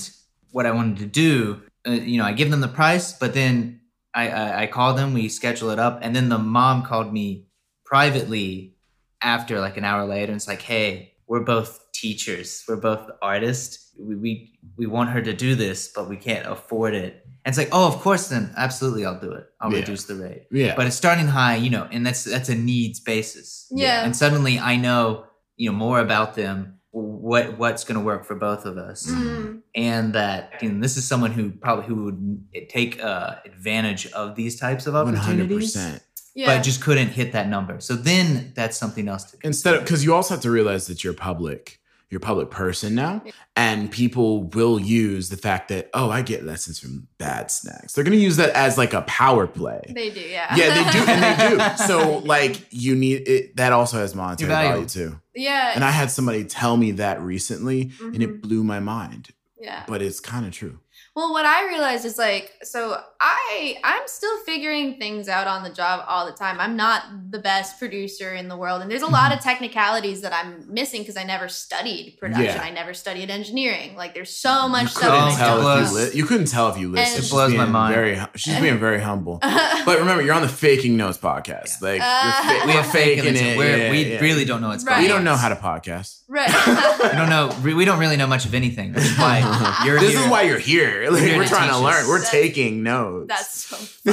what 0.51 0.65
I 0.65 0.71
wanted 0.71 0.97
to 0.99 1.05
do. 1.05 1.61
Uh, 1.87 1.91
you 2.11 2.17
know, 2.19 2.25
I 2.25 2.33
give 2.33 2.49
them 2.51 2.61
the 2.61 2.67
price, 2.81 3.11
but 3.13 3.33
then 3.33 3.79
I, 4.13 4.29
I 4.29 4.61
I 4.63 4.67
call 4.67 4.93
them, 4.93 5.13
we 5.13 5.27
schedule 5.29 5.69
it 5.71 5.79
up, 5.79 5.99
and 6.01 6.15
then 6.15 6.29
the 6.29 6.37
mom 6.37 6.83
called 6.83 7.11
me 7.11 7.47
privately 7.85 8.75
after 9.21 9.59
like 9.59 9.77
an 9.77 9.83
hour 9.85 10.05
later, 10.05 10.31
and 10.31 10.35
it's 10.35 10.47
like, 10.47 10.61
hey, 10.61 11.13
we're 11.27 11.39
both 11.43 11.79
teachers, 11.93 12.63
we're 12.67 12.75
both 12.77 13.09
artists. 13.21 13.91
We 13.99 14.15
we 14.15 14.59
we 14.77 14.85
want 14.87 15.11
her 15.11 15.21
to 15.21 15.33
do 15.33 15.55
this, 15.55 15.91
but 15.95 16.09
we 16.09 16.17
can't 16.17 16.45
afford 16.47 16.93
it. 16.95 17.25
And 17.45 17.51
it's 17.51 17.57
like, 17.57 17.69
oh, 17.71 17.87
of 17.87 17.99
course, 18.01 18.29
then 18.29 18.53
absolutely, 18.57 19.05
I'll 19.05 19.19
do 19.19 19.31
it. 19.31 19.45
I'll 19.61 19.71
Yeah. 19.71 19.79
reduce 19.79 20.05
the 20.05 20.15
rate 20.15 20.43
yeah 20.51 20.75
but 20.75 20.87
it's 20.87 20.95
starting 20.95 21.27
high, 21.27 21.55
you 21.57 21.69
know, 21.69 21.87
and 21.91 22.05
that's 22.05 22.23
that's 22.23 22.49
a 22.49 22.55
needs 22.55 22.99
basis. 22.99 23.67
Yeah. 23.71 24.03
And 24.03 24.15
suddenly 24.15 24.59
I 24.59 24.75
know, 24.77 25.25
you 25.57 25.69
know, 25.71 25.77
more 25.77 25.99
about 25.99 26.35
them, 26.35 26.79
what 26.93 27.57
what's 27.57 27.83
going 27.83 27.99
to 27.99 28.05
work 28.05 28.23
for 28.23 28.35
both 28.35 28.65
of 28.65 28.77
us, 28.77 29.07
Mm. 29.09 29.61
and 29.75 30.13
that 30.13 30.53
you 30.61 30.71
know, 30.71 30.79
this 30.79 30.95
is 30.95 31.07
someone 31.07 31.31
who 31.31 31.51
probably 31.51 31.85
who 31.85 32.03
would 32.05 32.69
take 32.69 33.03
uh, 33.03 33.35
advantage 33.45 34.05
of 34.13 34.35
these 34.35 34.59
types 34.59 34.85
of 34.87 34.95
opportunities, 34.95 35.75
100% 35.75 35.99
yeah. 36.35 36.45
but 36.45 36.61
just 36.63 36.81
couldn't 36.81 37.09
hit 37.09 37.31
that 37.33 37.47
number. 37.49 37.79
So 37.79 37.95
then 37.95 38.53
that's 38.55 38.77
something 38.77 39.07
else 39.07 39.23
to 39.25 39.37
do. 39.37 39.47
instead 39.47 39.73
of 39.75 39.81
because 39.83 40.03
you 40.05 40.13
also 40.13 40.35
have 40.35 40.43
to 40.43 40.51
realize 40.51 40.87
that 40.87 41.03
you're 41.03 41.13
public 41.13 41.79
you're 42.09 42.19
a 42.19 42.21
public 42.21 42.51
person 42.51 42.93
now 42.93 43.23
and 43.55 43.89
people 43.89 44.43
will 44.43 44.79
use 44.79 45.29
the 45.29 45.37
fact 45.37 45.69
that 45.69 45.89
oh 45.95 46.11
i 46.11 46.21
get 46.21 46.43
lessons 46.43 46.77
from 46.79 47.07
bad 47.17 47.49
snacks 47.49 47.93
they're 47.93 48.03
going 48.03 48.15
to 48.15 48.23
use 48.23 48.35
that 48.37 48.51
as 48.51 48.77
like 48.77 48.93
a 48.93 49.01
power 49.03 49.47
play 49.47 49.81
They 49.89 50.11
do, 50.11 50.19
yeah. 50.19 50.55
yeah 50.55 50.75
they 50.83 50.91
do 50.91 51.05
and 51.07 51.23
they 51.23 51.65
do 51.73 51.77
so 51.87 52.19
like 52.19 52.67
you 52.69 52.93
need 52.93 53.27
it 53.27 53.55
that 53.55 53.71
also 53.73 53.97
has 53.97 54.13
monetary 54.13 54.47
Value. 54.49 54.69
value 54.69 54.85
too 54.85 55.19
yeah. 55.35 55.71
and 55.75 55.83
i 55.83 55.91
had 55.91 56.09
somebody 56.11 56.43
tell 56.43 56.77
me 56.77 56.91
that 56.91 57.21
recently 57.21 57.91
and 58.01 58.15
Mhm. 58.15 58.21
it 58.21 58.41
blew 58.41 58.63
my 58.63 58.79
mind 58.79 59.29
yeah. 59.59 59.83
but 59.87 60.01
it's 60.01 60.19
kind 60.19 60.45
of 60.45 60.51
true 60.51 60.79
Well, 61.15 61.31
what 61.31 61.45
I 61.45 61.67
realized 61.67 62.05
is 62.05 62.17
like, 62.17 62.51
so 62.63 62.97
I 63.21 63.77
I'm 63.83 64.01
still 64.07 64.35
figuring 64.45 64.97
things 64.97 65.29
out 65.29 65.45
on 65.45 65.61
the 65.63 65.69
job 65.69 66.03
all 66.07 66.25
the 66.25 66.31
time. 66.31 66.59
I'm 66.59 66.75
not 66.75 67.03
the 67.29 67.37
best 67.37 67.77
producer 67.77 68.33
in 68.33 68.47
the 68.47 68.57
world, 68.57 68.81
and 68.81 68.89
there's 68.89 69.03
a 69.03 69.07
lot 69.11 69.31
of 69.31 69.39
technicalities 69.39 70.21
that 70.21 70.33
I'm 70.33 70.65
missing 70.73 71.01
because 71.01 71.15
I 71.15 71.23
never 71.23 71.49
studied 71.49 72.17
production. 72.19 72.45
Yeah. 72.45 72.63
I 72.63 72.71
never 72.71 72.95
studied 72.95 73.29
engineering. 73.29 73.95
Like, 73.95 74.15
there's 74.15 74.31
so 74.31 74.67
much 74.67 74.83
you 74.83 74.87
stuff. 74.87 75.01
couldn't 75.01 75.13
that 75.13 75.33
I 75.33 75.37
tell 75.37 75.61
don't 75.61 75.83
if 75.83 75.91
you, 75.91 75.97
know. 75.97 76.03
li- 76.05 76.11
you 76.17 76.25
couldn't 76.25 76.47
tell 76.47 76.69
if 76.69 76.77
you 76.79 76.89
listened 76.89 77.15
And- 77.17 77.25
It 77.25 77.29
blows 77.29 77.53
my 77.53 77.65
mind. 77.65 77.93
very 77.93 78.19
she's 78.35 78.59
being 78.59 78.79
very 78.79 78.99
humble 78.99 79.37
but 79.85 79.99
remember 79.99 80.23
you're 80.23 80.33
on 80.33 80.41
the 80.41 80.47
faking 80.47 80.97
notes 80.97 81.17
podcast 81.19 81.81
like 81.81 82.01
Uh, 82.03 82.31
fa- 82.41 82.59
we 82.65 82.73
we're 82.73 82.81
have 82.81 82.91
faking 82.91 83.35
it. 83.35 83.57
We're, 83.57 83.77
yeah, 83.77 83.91
we 83.91 84.03
yeah. 84.13 84.19
really 84.19 84.45
don't 84.45 84.61
know 84.61 84.69
what's 84.69 84.83
Right. 84.83 84.93
going 84.93 85.03
we 85.03 85.07
don't 85.09 85.23
know 85.23 85.35
how 85.35 85.49
to 85.49 85.55
podcast 85.55 86.21
right. 86.27 86.49
We 87.03 87.17
don't 87.19 87.29
know. 87.29 87.55
we- 87.63 87.73
We 87.75 87.85
don't 87.85 87.99
really 87.99 88.17
know 88.17 88.27
much 88.27 88.45
of 88.45 88.53
anything. 88.55 88.93
This 89.03 89.11
is 89.11 89.17
why 89.17 89.39
you're 89.85 89.99
this 89.99 90.11
here. 90.13 90.21
is 90.21 90.27
why 90.27 90.41
you're 90.43 90.57
here. 90.59 91.02
Like, 91.11 91.21
we're 91.37 91.45
trying 91.47 91.69
to 91.69 91.75
teach 91.75 91.75
us. 91.75 91.81
learn. 91.81 92.07
We're 92.07 92.17
That's- 92.19 92.31
taking 92.31 92.83
notes. 92.83 93.27
That's 93.27 93.63
so 93.65 93.75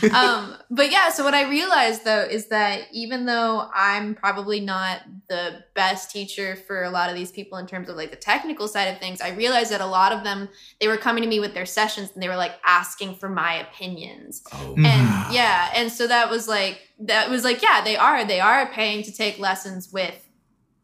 funny. 0.00 0.12
um, 0.12 0.54
but 0.70 0.90
yeah, 0.90 1.08
so 1.10 1.24
what 1.24 1.34
I 1.34 1.48
realized 1.48 2.04
though 2.04 2.22
is 2.22 2.48
that 2.48 2.82
even 2.92 3.26
though 3.26 3.68
I'm 3.74 4.14
probably 4.14 4.60
not 4.60 5.00
the 5.28 5.64
best 5.74 6.10
teacher 6.10 6.56
for 6.56 6.84
a 6.84 6.90
lot 6.90 7.10
of 7.10 7.16
these 7.16 7.30
people 7.32 7.58
in 7.58 7.66
terms 7.66 7.88
of 7.88 7.96
like 7.96 8.10
the 8.10 8.16
technical 8.16 8.68
side 8.68 8.84
of 8.86 8.98
things, 8.98 9.20
I 9.20 9.30
realized 9.30 9.70
that 9.72 9.80
a 9.80 9.86
lot 9.86 10.12
of 10.12 10.24
them 10.24 10.48
they 10.80 10.88
were 10.88 10.96
coming 10.96 11.22
to 11.22 11.28
me 11.28 11.40
with 11.40 11.54
their 11.54 11.66
sessions 11.66 12.10
and 12.14 12.22
they 12.22 12.28
were 12.28 12.36
like 12.36 12.52
asking 12.66 13.16
for 13.16 13.28
my 13.28 13.54
opinions. 13.54 14.42
oh, 14.52 14.74
And 14.76 15.32
yeah, 15.34 15.70
and 15.74 15.90
so 15.90 16.06
that 16.06 16.30
was 16.30 16.46
like 16.48 16.80
that 17.00 17.28
was 17.30 17.44
like 17.44 17.62
yeah, 17.62 17.82
they 17.82 17.96
are 17.96 18.24
they 18.24 18.40
are 18.40 18.66
paying 18.66 19.02
to 19.04 19.12
take 19.12 19.38
lessons 19.38 19.90
with 19.92 20.14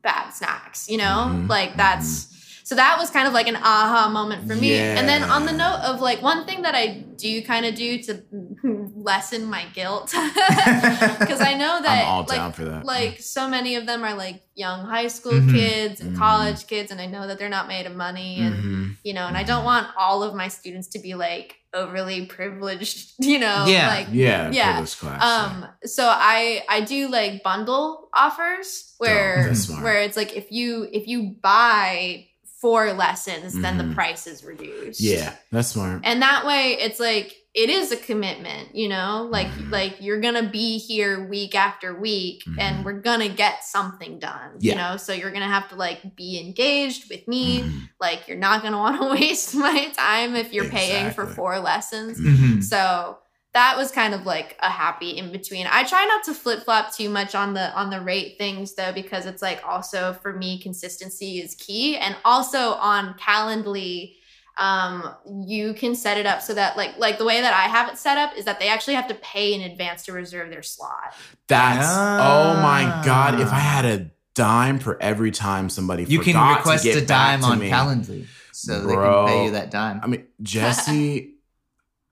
bad 0.03 0.31
snacks, 0.33 0.89
you 0.91 0.99
know? 0.99 1.31
Mhm, 1.31 1.49
Like 1.49 1.77
that's 1.77 2.34
so 2.67 2.75
that 2.75 2.97
was 2.99 3.11
kind 3.11 3.29
of 3.29 3.35
like 3.35 3.47
an 3.47 3.57
aha 3.57 4.09
moment 4.11 4.49
for 4.49 4.57
me. 4.57 4.75
And 4.79 5.07
then 5.09 5.23
on 5.23 5.45
the 5.47 5.53
note 5.53 5.81
of 5.85 6.01
like 6.01 6.23
one 6.23 6.47
thing 6.47 6.63
that 6.63 6.75
I 6.75 7.05
do 7.17 7.43
kind 7.43 7.65
of 7.67 7.75
do 7.75 8.03
to 8.05 8.23
lessen 9.11 9.45
my 9.47 9.65
guilt 9.75 10.07
because 11.21 11.41
I 11.41 11.55
know 11.55 11.81
that 11.83 12.05
all 12.07 12.21
like 12.29 12.39
down 12.39 12.53
for 12.53 12.65
that. 12.65 12.85
like 12.85 13.21
so 13.21 13.49
many 13.49 13.77
of 13.77 13.87
them 13.87 14.03
are 14.03 14.15
like 14.15 14.43
young 14.55 14.87
high 14.87 15.09
school 15.09 15.33
Mhm. 15.33 15.53
kids 15.55 16.01
and 16.01 16.17
Mhm. 16.17 16.19
college 16.19 16.67
kids 16.67 16.91
and 16.91 17.01
I 17.01 17.07
know 17.07 17.27
that 17.27 17.39
they're 17.39 17.49
not 17.49 17.69
made 17.69 17.87
of 17.87 17.95
money 17.95 18.41
and 18.41 18.55
Mhm. 18.57 18.97
you 19.05 19.13
know 19.15 19.27
and 19.27 19.37
I 19.37 19.43
don't 19.43 19.65
want 19.65 19.89
all 19.99 20.23
of 20.23 20.35
my 20.35 20.49
students 20.49 20.89
to 20.89 20.99
be 20.99 21.15
like 21.15 21.57
overly 21.75 22.25
privileged, 22.27 23.13
you 23.19 23.39
know, 23.39 23.65
Yeah. 23.67 23.89
like 23.89 24.07
yeah, 24.13 24.51
yeah. 24.53 24.85
class. 24.87 25.23
um 25.23 25.67
so 25.85 26.05
I 26.09 26.63
I 26.69 26.81
do 26.83 27.09
like 27.09 27.43
bundle 27.43 28.09
offers 28.15 28.95
where 28.99 29.51
Oh, 29.53 29.83
where 29.83 30.01
it's 30.03 30.17
like 30.17 30.33
if 30.37 30.51
you 30.51 30.89
if 30.93 31.07
you 31.09 31.35
buy 31.43 32.27
four 32.65 32.95
lessons 32.95 33.53
then 33.61 33.77
the 33.77 33.95
price 33.95 34.27
is 34.27 34.43
reduced. 34.43 34.99
yeah, 35.01 35.35
that's 35.53 35.69
smart. 35.69 36.01
And 36.03 36.23
that 36.23 36.47
way 36.47 36.79
it's 36.81 36.99
like 36.99 37.37
it 37.53 37.69
is 37.71 37.93
a 37.93 37.97
commitment, 37.97 38.75
you 38.75 38.89
know? 38.89 39.29
Like 39.31 39.47
Mhm. 39.49 39.71
like 39.71 39.97
you're 40.01 40.19
going 40.21 40.35
to 40.43 40.49
be 40.49 40.79
here 40.79 41.29
week 41.29 41.55
after 41.55 41.95
week 41.95 42.43
Mhm. 42.49 42.57
and 42.59 42.85
we're 42.85 43.01
going 43.01 43.21
to 43.21 43.29
get 43.29 43.63
something 43.65 44.19
done, 44.19 44.51
Yeah. 44.61 44.73
you 44.73 44.79
know? 44.79 44.97
So 44.97 45.13
you're 45.13 45.31
going 45.31 45.43
to 45.49 45.55
have 45.59 45.69
to 45.69 45.77
like 45.77 46.17
be 46.17 46.41
engaged 46.41 47.11
with 47.11 47.29
me. 47.29 47.61
Mhm. 47.61 47.89
Like 48.01 48.27
you're 48.29 48.39
not 48.49 48.63
going 48.63 48.73
to 48.79 48.79
want 48.79 49.01
to 49.01 49.09
waste 49.11 49.55
my 49.55 49.89
time 49.97 50.35
if 50.35 50.53
you're 50.55 50.71
paying 50.71 51.11
for 51.13 51.27
four 51.27 51.59
lessons. 51.61 52.19
Mhm. 52.19 52.65
So 52.65 53.19
that 53.55 53.77
was 53.77 53.91
kind 53.93 54.13
of 54.15 54.27
like 54.27 54.57
a 54.61 54.69
happy 54.69 55.11
in 55.17 55.33
between. 55.33 55.67
I 55.71 55.85
try 55.85 56.05
not 56.05 56.25
to 56.25 56.35
flip 56.35 56.65
flop 56.65 56.93
too 56.95 57.09
much 57.09 57.35
on 57.35 57.55
the 57.55 57.73
on 57.75 57.89
the 57.91 58.01
rate 58.01 58.37
things 58.37 58.75
though 58.75 58.93
because 58.93 59.27
it's 59.27 59.41
like 59.43 59.63
also 59.67 60.13
for 60.23 60.33
me 60.35 60.59
consistency 60.61 61.39
is 61.39 61.55
key 61.55 61.97
and 61.97 62.17
also 62.25 62.73
on 62.75 63.15
Calendly 63.15 64.15
um 64.57 65.13
you 65.47 65.75
can 65.75 65.97
set 65.97 66.17
it 66.17 66.27
up 66.27 66.41
so 66.41 66.55
that 66.55 66.77
like 66.77 66.97
like 66.99 67.19
the 67.19 67.25
way 67.25 67.41
that 67.41 67.53
I 67.55 67.63
have 67.69 67.89
it 67.89 67.99
set 67.99 68.19
up 68.19 68.37
is 68.37 68.45
that 68.45 68.61
they 68.61 68.69
actually 68.69 68.95
have 68.95 69.09
to 69.09 69.15
pay 69.17 69.53
in 69.55 69.63
advance 69.63 70.05
to 70.05 70.13
reserve 70.13 70.51
their 70.51 70.63
slot. 70.63 71.15
That's 71.49 71.87
oh 71.89 72.61
my 72.63 73.03
god! 73.05 73.41
If 73.41 73.49
I 73.49 73.57
Ah. 73.57 73.59
had 73.59 73.85
a 73.85 74.11
dime 74.35 74.79
for 74.81 75.01
every 75.03 75.31
time 75.31 75.69
somebody 75.69 76.05
You 76.05 76.19
can 76.21 76.37
request 76.57 76.85
to 76.85 76.93
get 76.93 77.03
a 77.03 77.07
dime 77.07 77.45
on 77.45 77.59
me. 77.59 77.69
Calendly, 77.71 78.27
so 78.53 78.81
they 78.87 78.95
can 78.95 79.27
pay 79.27 79.45
you 79.47 79.51
that 79.53 79.71
dime. 79.71 80.01
I 80.03 80.07
mean, 80.09 80.25
Jesse, 80.43 81.34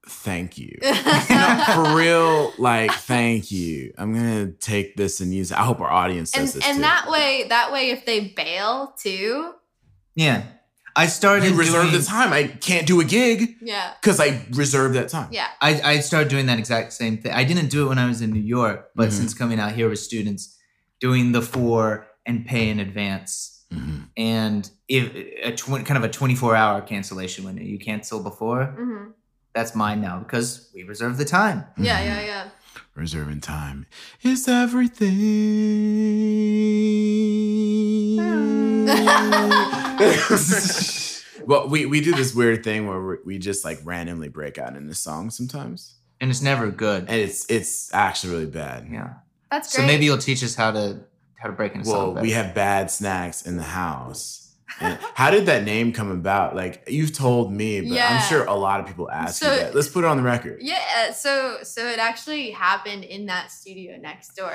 thank 0.07 0.57
you. 0.57 0.77
no, 0.81 1.63
for 1.75 1.95
real, 1.95 2.53
like, 2.57 2.91
thank 2.91 3.51
you. 3.51 3.93
I'm 3.97 4.13
gonna 4.13 4.51
take 4.51 4.95
this 4.97 5.19
and 5.21 5.33
use 5.33 5.51
it. 5.51 5.57
I 5.57 5.63
hope 5.63 5.79
our 5.79 5.91
audience 5.91 6.35
and 6.35 6.45
says 6.47 6.55
this 6.55 6.65
and 6.65 6.77
too. 6.77 6.81
that 6.81 7.09
way 7.09 7.45
that 7.49 7.71
way 7.71 7.91
if 7.91 8.05
they 8.05 8.19
bail 8.35 8.93
too 8.97 9.53
Yeah. 10.15 10.43
I 10.95 11.07
started 11.07 11.49
You 11.51 11.55
reserve 11.57 11.89
doing, 11.89 12.01
the 12.01 12.05
time. 12.05 12.31
I 12.33 12.43
can't 12.43 12.85
do 12.85 13.01
a 13.01 13.03
gig 13.03 13.55
Yeah. 13.63 13.93
because 13.99 14.19
I 14.19 14.45
reserve 14.51 14.93
that 14.93 15.09
time. 15.09 15.29
Yeah. 15.31 15.47
I, 15.59 15.81
I 15.83 15.99
started 16.01 16.29
doing 16.29 16.45
that 16.45 16.59
exact 16.59 16.93
same 16.93 17.17
thing. 17.17 17.31
I 17.31 17.43
didn't 17.45 17.69
do 17.69 17.85
it 17.85 17.89
when 17.89 17.97
I 17.97 18.05
was 18.05 18.21
in 18.21 18.31
New 18.31 18.39
York, 18.57 18.89
but 18.95 19.09
Mhm. 19.09 19.13
since 19.13 19.33
coming 19.33 19.59
out 19.59 19.71
here 19.71 19.89
with 19.89 19.97
students, 19.97 20.55
doing 20.99 21.31
the 21.31 21.41
four 21.41 22.05
and 22.27 22.45
pay 22.45 22.69
in 22.69 22.79
advance, 22.79 23.65
Mhm. 23.73 24.07
and 24.17 24.69
if 24.87 25.15
a 25.43 25.51
tw- 25.55 25.83
kind 25.83 25.97
of 25.97 26.03
a 26.03 26.09
twenty 26.09 26.35
four 26.35 26.55
hour 26.55 26.79
cancellation 26.81 27.43
window, 27.43 27.63
you 27.63 27.79
cancel 27.79 28.21
before. 28.21 28.65
hmm 28.77 29.05
That's 29.53 29.75
mine 29.75 30.01
now 30.01 30.19
because 30.19 30.69
we 30.73 30.83
reserve 30.83 31.17
the 31.17 31.25
time. 31.25 31.65
Yeah, 31.77 32.01
yeah, 32.03 32.21
yeah. 32.25 32.49
Reserving 32.95 33.41
time 33.41 33.85
is 34.23 34.47
everything. 34.47 35.13
well, 41.45 41.67
we, 41.67 41.85
we 41.85 42.01
do 42.01 42.13
this 42.15 42.33
weird 42.35 42.63
thing 42.63 42.87
where 42.87 43.01
we- 43.01 43.17
we 43.25 43.37
just 43.37 43.63
like 43.65 43.79
randomly 43.83 44.29
break 44.29 44.57
out 44.57 44.69
in 44.75 44.87
into 44.87 44.95
song 44.95 45.29
sometimes, 45.29 45.95
And 46.21 46.29
it's 46.31 46.41
never 46.41 46.69
good. 46.71 47.05
and 47.07 47.19
it's 47.21 47.49
it's 47.49 47.93
actually 47.93 48.33
really 48.33 48.45
bad. 48.47 48.87
yeah. 48.91 49.13
That's 49.51 49.71
So 49.71 49.85
maybe 49.85 50.05
you'll 50.05 50.17
teach 50.17 50.43
us 50.43 50.55
how 50.55 50.71
to 50.71 50.99
how 51.35 51.47
to 51.49 51.53
break 51.55 51.75
into 51.75 51.89
Well, 51.89 52.13
song. 52.15 52.21
we 52.21 52.31
have 52.31 52.55
bad 52.55 52.89
snacks 52.89 53.41
in 53.45 53.57
the 53.57 53.63
house. 53.63 54.42
And 54.79 54.97
how 55.13 55.29
did 55.31 55.45
that 55.45 55.63
name 55.63 55.91
come 55.93 56.09
about? 56.11 56.55
Like 56.55 56.83
you've 56.87 57.13
told 57.13 57.51
me, 57.53 57.81
but 57.81 57.89
Yeah. 57.91 58.07
I'm 58.09 58.27
sure 58.29 58.45
a 58.45 58.53
lot 58.55 58.79
of 58.79 58.87
people 58.87 59.09
ask 59.11 59.39
So- 59.41 59.51
you 59.51 59.59
that. 59.59 59.75
Let's 59.75 59.87
put 59.89 60.03
it 60.03 60.07
on 60.07 60.17
the 60.17 60.23
record. 60.23 60.59
Yeah, 60.61 61.11
so 61.13 61.57
so 61.63 61.85
it 61.85 61.99
actually 61.99 62.51
happened 62.51 63.03
in 63.03 63.27
that 63.27 63.51
studio 63.51 63.97
next 64.01 64.35
door. 64.35 64.53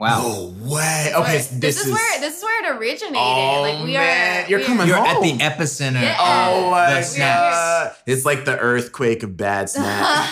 wow. 0.00 0.22
No 0.22 0.54
way. 0.72 1.06
This 1.06 1.14
Okay, 1.16 1.36
is 1.36 1.46
so 1.48 1.50
where- 1.52 1.60
this, 1.60 1.84
is, 1.86 1.92
where 1.92 2.20
this 2.20 2.36
is 2.38 2.42
where 2.44 2.64
it 2.64 2.76
originated. 2.78 3.16
Oh, 3.18 3.60
like 3.62 3.84
we 3.84 3.92
man, 3.94 4.44
are 4.44 4.48
you're 4.48 4.60
we 4.60 4.64
coming 4.64 4.82
Are, 4.82 4.86
You're 4.86 5.06
at 5.06 5.20
the 5.22 5.32
epicenter. 5.38 6.02
Yeah. 6.02 6.16
Oh 6.20 6.64
of 6.66 6.70
my 6.70 6.94
the 6.94 7.02
snacks. 7.02 7.56
god! 7.56 7.96
It's 8.06 8.24
like 8.24 8.44
the 8.44 8.56
earthquake 8.58 9.22
of 9.24 9.36
bad 9.36 9.68
snacks. 9.74 10.28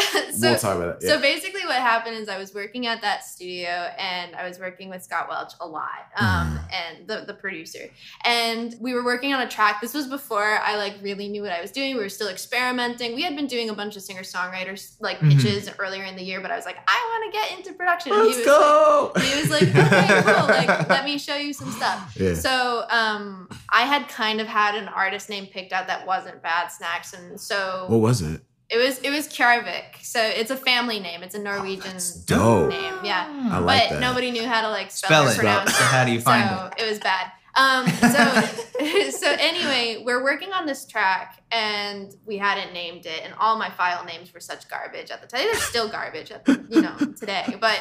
so, 0.32 0.50
we'll 0.50 0.58
talk 0.58 0.76
about 0.76 1.00
that. 1.00 1.06
so 1.08 1.20
basically, 1.20 1.62
what 1.64 1.76
happened 1.76 2.16
is 2.16 2.28
I 2.28 2.38
was 2.38 2.54
working 2.54 2.86
at 2.86 3.00
that 3.02 3.24
studio, 3.24 3.68
and 3.98 4.34
I 4.36 4.46
was 4.48 4.58
working 4.58 4.88
with 4.90 5.02
Scott 5.02 5.28
Welch 5.28 5.52
a 5.60 5.66
lot, 5.66 5.88
um, 6.16 6.58
and 6.72 7.06
the 7.08 7.24
the 7.26 7.34
producer, 7.34 7.88
and 8.24 8.74
we 8.80 8.94
were 8.94 9.04
working 9.04 9.32
on 9.34 9.40
a 9.42 9.48
track. 9.48 9.80
This 9.80 9.94
was 9.94 10.06
before 10.06 10.58
I 10.62 10.76
like 10.76 10.94
really 11.02 11.28
knew 11.28 11.42
what 11.42 11.52
I 11.52 11.60
was 11.60 11.70
doing. 11.70 11.96
We 11.96 12.02
were 12.02 12.08
still 12.08 12.28
experimenting. 12.28 13.14
We 13.14 13.22
had 13.22 13.34
been 13.36 13.46
doing 13.46 13.70
a 13.70 13.74
bunch 13.74 13.96
of 13.96 14.02
singer 14.02 14.22
songwriters 14.22 14.96
like 15.00 15.18
Mhm. 15.18 15.32
pitches 15.36 15.70
earlier 15.78 16.04
in 16.04 16.16
the 16.16 16.22
year, 16.22 16.40
but 16.40 16.50
I 16.50 16.56
was 16.56 16.64
like, 16.64 16.76
I 16.86 17.20
want 17.20 17.32
to 17.32 17.38
get 17.38 17.58
into 17.58 17.72
production. 17.78 18.12
Let's 18.12 18.36
he 18.36 18.36
was 18.38 18.46
go. 18.46 19.12
Like, 19.14 19.24
he 19.24 19.40
was 19.40 19.50
like, 19.50 19.62
okay, 19.62 20.22
cool. 20.22 20.46
Like, 20.48 20.88
let 20.96 21.04
me 21.04 21.18
show 21.18 21.36
you 21.36 21.52
some 21.52 21.70
stuff. 21.72 22.14
yeah. 22.16 22.34
So 22.34 22.84
um, 22.90 23.48
I 23.70 23.82
had 23.82 24.08
kind 24.08 24.40
of 24.40 24.46
had 24.46 24.74
an 24.74 24.88
artist 24.88 25.28
name 25.28 25.46
picked 25.46 25.72
out 25.72 25.86
that 25.88 26.06
wasn't 26.06 26.42
Bad 26.42 26.68
Snacks, 26.68 27.12
and 27.12 27.40
so 27.40 27.86
what 27.88 28.00
was 28.00 28.22
it? 28.22 28.40
It 28.70 28.76
was 28.76 28.98
it 28.98 29.10
was 29.10 29.28
Kjarvik. 29.28 30.02
So 30.02 30.20
it's 30.22 30.50
a 30.50 30.56
family 30.56 31.00
name. 31.00 31.22
It's 31.22 31.34
a 31.34 31.38
Norwegian 31.38 31.92
that's 31.92 32.10
dope. 32.12 32.70
name. 32.70 32.94
Yeah, 33.02 33.48
I 33.50 33.58
like 33.58 33.88
but 33.88 33.94
that. 33.94 34.00
nobody 34.00 34.30
knew 34.30 34.44
how 34.46 34.60
to 34.62 34.68
like 34.68 34.90
spell, 34.90 35.08
Spell 35.08 35.32
or 35.32 35.34
pronounce 35.34 35.70
it. 35.70 35.74
pronounce 35.74 35.76
So 35.76 35.84
how 35.84 36.04
do 36.04 36.12
you 36.12 36.20
find 36.20 36.48
so 36.48 36.70
it 36.84 36.88
was 36.88 36.98
bad. 36.98 37.32
Um, 37.56 37.88
so 37.88 39.10
so 39.10 39.34
anyway, 39.38 40.02
we're 40.04 40.22
working 40.22 40.52
on 40.52 40.66
this 40.66 40.84
track 40.86 41.42
and 41.50 42.14
we 42.26 42.36
hadn't 42.36 42.72
named 42.72 43.06
it, 43.06 43.22
and 43.24 43.34
all 43.38 43.58
my 43.58 43.70
file 43.70 44.04
names 44.04 44.32
were 44.32 44.40
such 44.40 44.68
garbage 44.68 45.10
at 45.10 45.20
the 45.22 45.26
time. 45.26 45.46
It's 45.46 45.62
still 45.62 45.88
garbage, 45.88 46.30
at 46.30 46.44
the, 46.44 46.64
you 46.68 46.82
know, 46.82 46.94
today. 47.18 47.56
But 47.60 47.80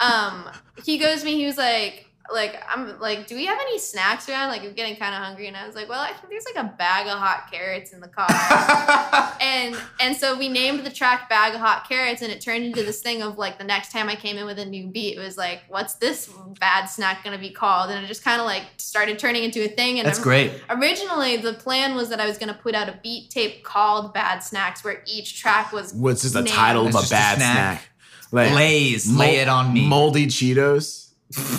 um, 0.00 0.48
he 0.84 0.98
goes 0.98 1.20
to 1.20 1.24
me. 1.26 1.36
He 1.36 1.46
was 1.46 1.58
like. 1.58 2.04
Like 2.32 2.62
I'm 2.68 2.98
like, 3.00 3.26
do 3.26 3.34
we 3.34 3.46
have 3.46 3.58
any 3.60 3.78
snacks 3.78 4.28
around? 4.28 4.48
Like 4.48 4.62
I'm 4.62 4.74
getting 4.74 4.96
kind 4.96 5.14
of 5.14 5.22
hungry, 5.22 5.46
and 5.46 5.56
I 5.56 5.66
was 5.66 5.74
like, 5.74 5.88
well, 5.88 6.00
actually, 6.02 6.28
there's 6.30 6.44
like 6.54 6.62
a 6.64 6.74
bag 6.76 7.06
of 7.06 7.18
hot 7.18 7.50
carrots 7.50 7.92
in 7.92 8.00
the 8.00 8.08
car 8.08 8.26
and 9.40 9.76
and 10.00 10.16
so 10.16 10.36
we 10.38 10.48
named 10.48 10.84
the 10.84 10.90
track 10.90 11.28
bag 11.28 11.54
of 11.54 11.60
hot 11.60 11.88
carrots 11.88 12.22
and 12.22 12.30
it 12.32 12.40
turned 12.40 12.64
into 12.64 12.82
this 12.82 13.00
thing 13.00 13.22
of 13.22 13.38
like 13.38 13.58
the 13.58 13.64
next 13.64 13.92
time 13.92 14.08
i 14.08 14.14
came 14.14 14.36
in 14.36 14.44
with 14.46 14.58
a 14.58 14.64
new 14.64 14.88
beat 14.88 15.16
it 15.16 15.20
was 15.20 15.36
like 15.36 15.62
what's 15.68 15.94
this 15.94 16.28
bad 16.60 16.86
snack 16.86 17.22
going 17.24 17.34
to 17.36 17.40
be 17.40 17.50
called 17.50 17.90
and 17.90 18.04
it 18.04 18.08
just 18.08 18.24
kind 18.24 18.40
of 18.40 18.46
like 18.46 18.62
started 18.78 19.18
turning 19.18 19.44
into 19.44 19.64
a 19.64 19.68
thing 19.68 19.98
and 19.98 20.06
That's 20.06 20.18
I'm- 20.18 20.24
great. 20.24 20.52
originally 20.70 21.36
the 21.36 21.54
plan 21.54 21.94
was 21.94 22.08
that 22.10 22.20
i 22.20 22.26
was 22.26 22.36
going 22.38 22.52
to 22.52 22.58
put 22.60 22.74
out 22.74 22.88
a 22.88 22.98
beat 23.02 23.30
tape 23.30 23.62
called 23.64 24.12
bad 24.12 24.40
snacks 24.40 24.82
where 24.84 25.02
each 25.06 25.40
track 25.40 25.72
was 25.72 25.92
What's 25.94 26.22
just 26.22 26.34
a 26.34 26.42
Name. 26.42 26.52
title 26.52 26.82
of 26.82 26.88
It's 26.88 26.96
a 26.96 27.00
just 27.00 27.12
a 27.12 27.14
bad 27.14 27.36
snack. 27.38 27.54
snack? 27.80 27.88
Like 28.32 28.52
Lays, 28.54 29.08
mol- 29.08 29.20
lay 29.26 29.36
it 29.36 29.48
on 29.48 29.72
me. 29.72 29.86
Moldy 29.86 30.26
Cheetos. 30.26 31.07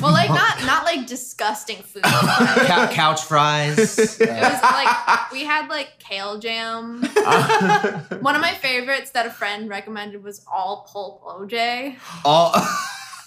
Well 0.01 0.11
like 0.11 0.29
not 0.41 0.63
not 0.65 0.83
like 0.83 1.05
disgusting 1.05 1.77
food 1.77 2.01
it 2.05 2.67
Cou- 2.67 2.87
couch 2.93 3.21
fries. 3.23 3.77
It 3.99 4.19
was 4.19 4.61
like 4.63 5.31
we 5.31 5.43
had 5.45 5.67
like 5.69 5.99
kale 5.99 6.39
jam 6.39 7.01
one 8.21 8.35
of 8.35 8.41
my 8.41 8.53
favorites 8.61 9.11
that 9.11 9.25
a 9.25 9.29
friend 9.29 9.69
recommended 9.69 10.23
was 10.23 10.43
all 10.51 10.87
pulp 10.91 11.23
oj 11.23 11.95
all. 12.25 12.53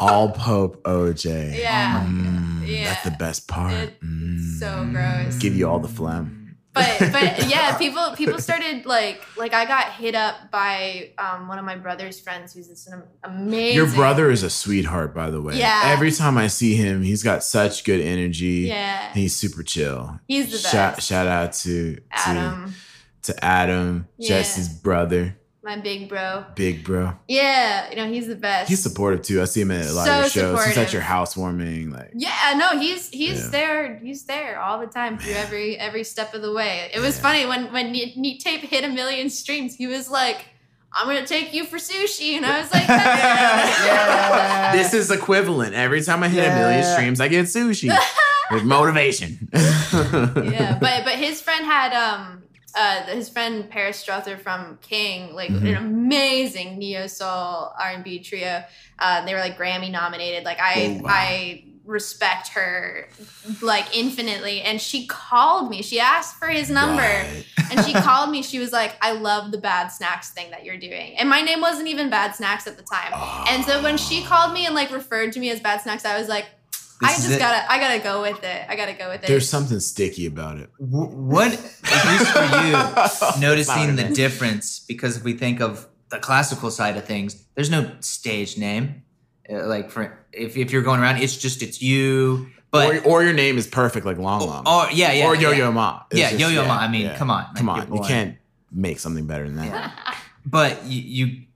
All 0.01 0.31
Pope 0.31 0.83
OJ. 0.83 1.57
Yeah. 1.57 2.05
Mm, 2.05 2.67
Yeah. 2.67 2.85
That's 2.87 3.05
the 3.05 3.13
best 3.13 3.47
part. 3.47 3.73
It's 3.73 4.03
Mm. 4.05 4.59
so 4.59 4.89
gross. 4.91 5.37
Give 5.39 5.55
you 5.55 5.69
all 5.69 5.79
the 5.79 5.87
phlegm. 5.87 6.42
But 6.75 6.99
but 7.13 7.49
yeah, 7.49 7.77
people 7.77 8.13
people 8.17 8.39
started 8.39 8.87
like 8.87 9.23
like 9.37 9.53
I 9.55 9.65
got 9.67 9.93
hit 9.93 10.15
up 10.15 10.51
by 10.51 11.11
um, 11.19 11.49
one 11.49 11.59
of 11.59 11.65
my 11.65 11.77
brother's 11.77 12.19
friends 12.21 12.55
who's 12.55 12.69
this 12.69 12.89
am- 12.91 13.05
amazing. 13.23 13.75
Your 13.77 13.91
brother 13.91 14.31
is 14.31 14.43
a 14.43 14.51
sweetheart, 14.51 15.15
by 15.15 15.31
the 15.31 15.41
way. 15.43 15.59
Yeah. 15.59 15.83
Every 15.87 16.11
time 16.11 16.39
I 16.39 16.47
see 16.47 16.75
him, 16.75 17.03
he's 17.03 17.23
got 17.23 17.45
such 17.45 17.85
good 17.85 18.01
energy. 18.01 18.67
yeah, 18.69 19.13
He's 19.13 19.37
super 19.37 19.63
chill. 19.63 20.19
he's 20.29 20.47
the 20.47 20.53
best. 20.57 20.73
Shout, 20.73 21.03
shout 21.03 21.27
out 21.27 21.53
to 21.55 21.99
Adam, 22.11 22.75
to 23.23 23.33
to 23.35 23.45
Adam, 23.45 24.09
Yeah. 24.17 24.29
Jesse's 24.29 24.69
brother, 24.69 25.37
my 25.65 25.77
big 25.77 26.09
bro. 26.09 26.45
big 26.57 26.83
bro. 26.85 27.13
Yeah, 27.29 27.89
you 27.91 27.97
know 27.97 28.09
he's 28.09 28.27
the 28.27 28.35
best. 28.35 28.69
He's 28.69 28.83
supportive 28.83 29.23
too. 29.23 29.41
I 29.41 29.45
see 29.45 29.61
him 29.61 29.71
at 29.71 29.87
a 29.87 29.93
lot 29.93 30.07
So 30.07 30.13
of 30.13 30.19
your 30.19 30.29
shows. 30.29 30.35
He's 30.35 30.43
at 30.43 30.69
supportive. 30.69 30.93
your 30.93 31.03
housewarming. 31.03 31.91
Like 31.91 32.11
Yeah, 32.15 32.55
no, 32.57 32.79
he's 32.81 33.09
he's 33.11 33.45
Yeah. 33.45 33.49
there. 33.51 33.97
He's 33.99 34.25
there 34.25 34.59
all 34.61 34.81
the 34.81 34.87
time 34.87 35.19
through 35.19 35.33
Man. 35.35 35.45
every 35.47 35.79
every 35.79 36.05
step 36.05 36.35
of 36.35 36.43
the 36.43 36.53
way. 36.53 36.91
It 36.93 37.01
was 37.01 37.17
Yeah. 37.17 37.23
funny 37.23 37.47
when 37.47 37.73
when 37.73 37.93
Neat, 37.93 38.17
Neat 38.17 38.41
Tape 38.41 38.63
hit 38.63 38.83
a 38.85 38.89
million 38.89 39.31
streams. 39.31 39.77
He 39.77 39.87
was 39.87 40.11
like, 40.11 40.47
"I'm 40.93 41.07
gonna 41.07 41.25
take 41.27 41.53
you 41.55 41.65
for 41.65 41.77
sushi," 41.79 42.37
and 42.37 42.45
I 42.45 42.61
was 42.61 42.73
like, 42.73 42.89
Yeah. 42.89 44.73
this 44.73 44.93
is 44.95 45.11
equivalent. 45.11 45.75
Every 45.75 46.03
time 46.03 46.23
I 46.23 46.29
hit 46.29 46.45
a 46.45 46.55
million 46.55 46.85
streams, 46.85 47.21
I 47.21 47.29
get 47.29 47.47
sushi 47.47 47.97
with 48.51 48.65
motivation. 48.65 49.49
yeah, 49.53 50.79
but 50.81 51.05
but 51.05 51.15
his 51.15 51.41
friend 51.41 51.65
had 51.65 51.93
um 51.93 52.43
uh 52.75 53.03
his 53.05 53.29
friend 53.29 53.69
Paris 53.71 53.97
Strother 53.99 54.37
from 54.37 54.79
King, 54.83 55.35
like 55.35 55.51
Mhm. 55.51 55.69
an 55.69 55.77
amazing 55.77 56.79
neo 56.79 57.07
soul 57.07 57.73
R 57.79 57.91
and 57.95 58.05
B 58.05 58.19
trio. 58.21 58.65
Uh, 58.99 59.25
they 59.25 59.35
were 59.35 59.41
like 59.41 59.59
Grammy 59.59 59.91
nominated. 59.91 60.45
Like 60.45 60.59
I 60.61 60.99
Oh, 61.01 61.03
wow. 61.05 61.11
I 61.13 61.65
respect 61.85 62.49
her 62.51 63.09
like 63.61 63.87
infinitely, 63.97 64.63
and 64.63 64.81
she 64.81 65.07
called 65.07 65.69
me. 65.69 65.83
She 65.83 65.99
asked 65.99 66.37
for 66.37 66.47
his 66.47 66.71
number. 66.71 67.03
Right. 67.03 67.45
and 67.73 67.85
she 67.85 67.93
called 68.09 68.31
me. 68.31 68.43
She 68.43 68.59
was 68.61 68.71
like, 68.73 68.95
"I 69.03 69.13
love 69.13 69.51
the 69.51 69.59
Bad 69.59 69.89
Snacks 69.89 70.31
thing 70.31 70.51
that 70.51 70.65
you're 70.65 70.77
doing." 70.77 71.17
And 71.19 71.29
my 71.29 71.41
name 71.41 71.61
wasn't 71.61 71.89
even 71.89 72.09
Bad 72.11 72.35
Snacks 72.37 72.67
at 72.69 72.77
the 72.77 72.83
time. 72.85 73.13
And 73.49 73.65
so 73.65 73.83
when 73.83 73.97
she 73.97 74.23
called 74.23 74.53
me 74.53 74.67
and 74.67 74.75
like 74.75 74.91
referred 74.93 75.33
to 75.33 75.41
me 75.41 75.51
as 75.51 75.59
Bad 75.61 75.81
Snacks, 75.81 76.05
I 76.05 76.17
was 76.19 76.29
like, 76.29 76.45
"I 76.45 76.49
This 77.09 77.19
is 77.19 77.25
just 77.25 77.37
it. 77.37 77.39
gotta, 77.41 77.71
I 77.73 77.79
gotta 77.79 77.99
go 78.01 78.23
with 78.23 78.43
it. 78.45 78.63
I 78.69 78.77
gotta 78.77 78.95
go 78.95 79.09
with 79.11 79.23
it." 79.25 79.27
There's 79.27 79.49
something 79.49 79.81
sticky 79.81 80.27
about 80.27 80.59
it. 80.59 80.71
Wh- 80.79 81.13
What, 81.33 81.53
at 81.53 82.03
least 82.11 82.31
for 82.33 82.45
you, 82.67 83.41
noticing 83.41 83.97
the 83.97 84.05
difference 84.15 84.79
because 84.81 85.17
if 85.17 85.25
we 85.25 85.33
think 85.35 85.61
of 85.61 85.87
the 86.11 86.19
classical 86.19 86.71
side 86.71 86.97
of 86.99 87.05
things 87.07 87.43
there's 87.55 87.71
no 87.71 87.91
stage 88.01 88.59
name 88.59 89.03
Uh, 89.51 89.67
like 89.67 89.91
for 89.91 90.19
if, 90.33 90.57
if 90.59 90.71
you're 90.71 90.83
going 90.83 91.01
around 91.01 91.17
it's 91.17 91.37
just 91.37 91.63
it's 91.63 91.81
you 91.81 92.49
but 92.71 92.97
or, 92.97 93.01
or 93.05 93.23
your 93.25 93.33
name 93.33 93.57
is 93.59 93.67
perfect, 93.67 94.05
like 94.07 94.19
Lang 94.19 94.41
Lang. 94.41 94.63
or 94.67 94.91
yeah 94.93 95.13
yeah 95.13 95.27
or 95.27 95.35
Yo 95.35 95.51
yeah. 95.53 95.57
Yo 95.59 95.73
Ma. 95.73 96.03
It's 96.11 96.21
yeah 96.21 96.29
just- 96.31 96.41
yo 96.41 96.49
yo 96.49 96.67
ma 96.67 96.77
i 96.79 96.89
mean 96.89 97.07
yeah. 97.07 97.17
come 97.17 97.31
on 97.31 97.45
like, 97.45 97.57
Come 97.57 97.67
you're 97.69 97.77
on, 97.87 97.93
you 97.97 98.03
can't 98.03 98.37
make 98.71 98.99
something 98.99 99.27
better 99.27 99.45
than 99.49 99.57
that. 99.57 100.17
But 100.45 100.85
you, 100.85 101.01
you 101.01 101.27
ha- 101.27 101.47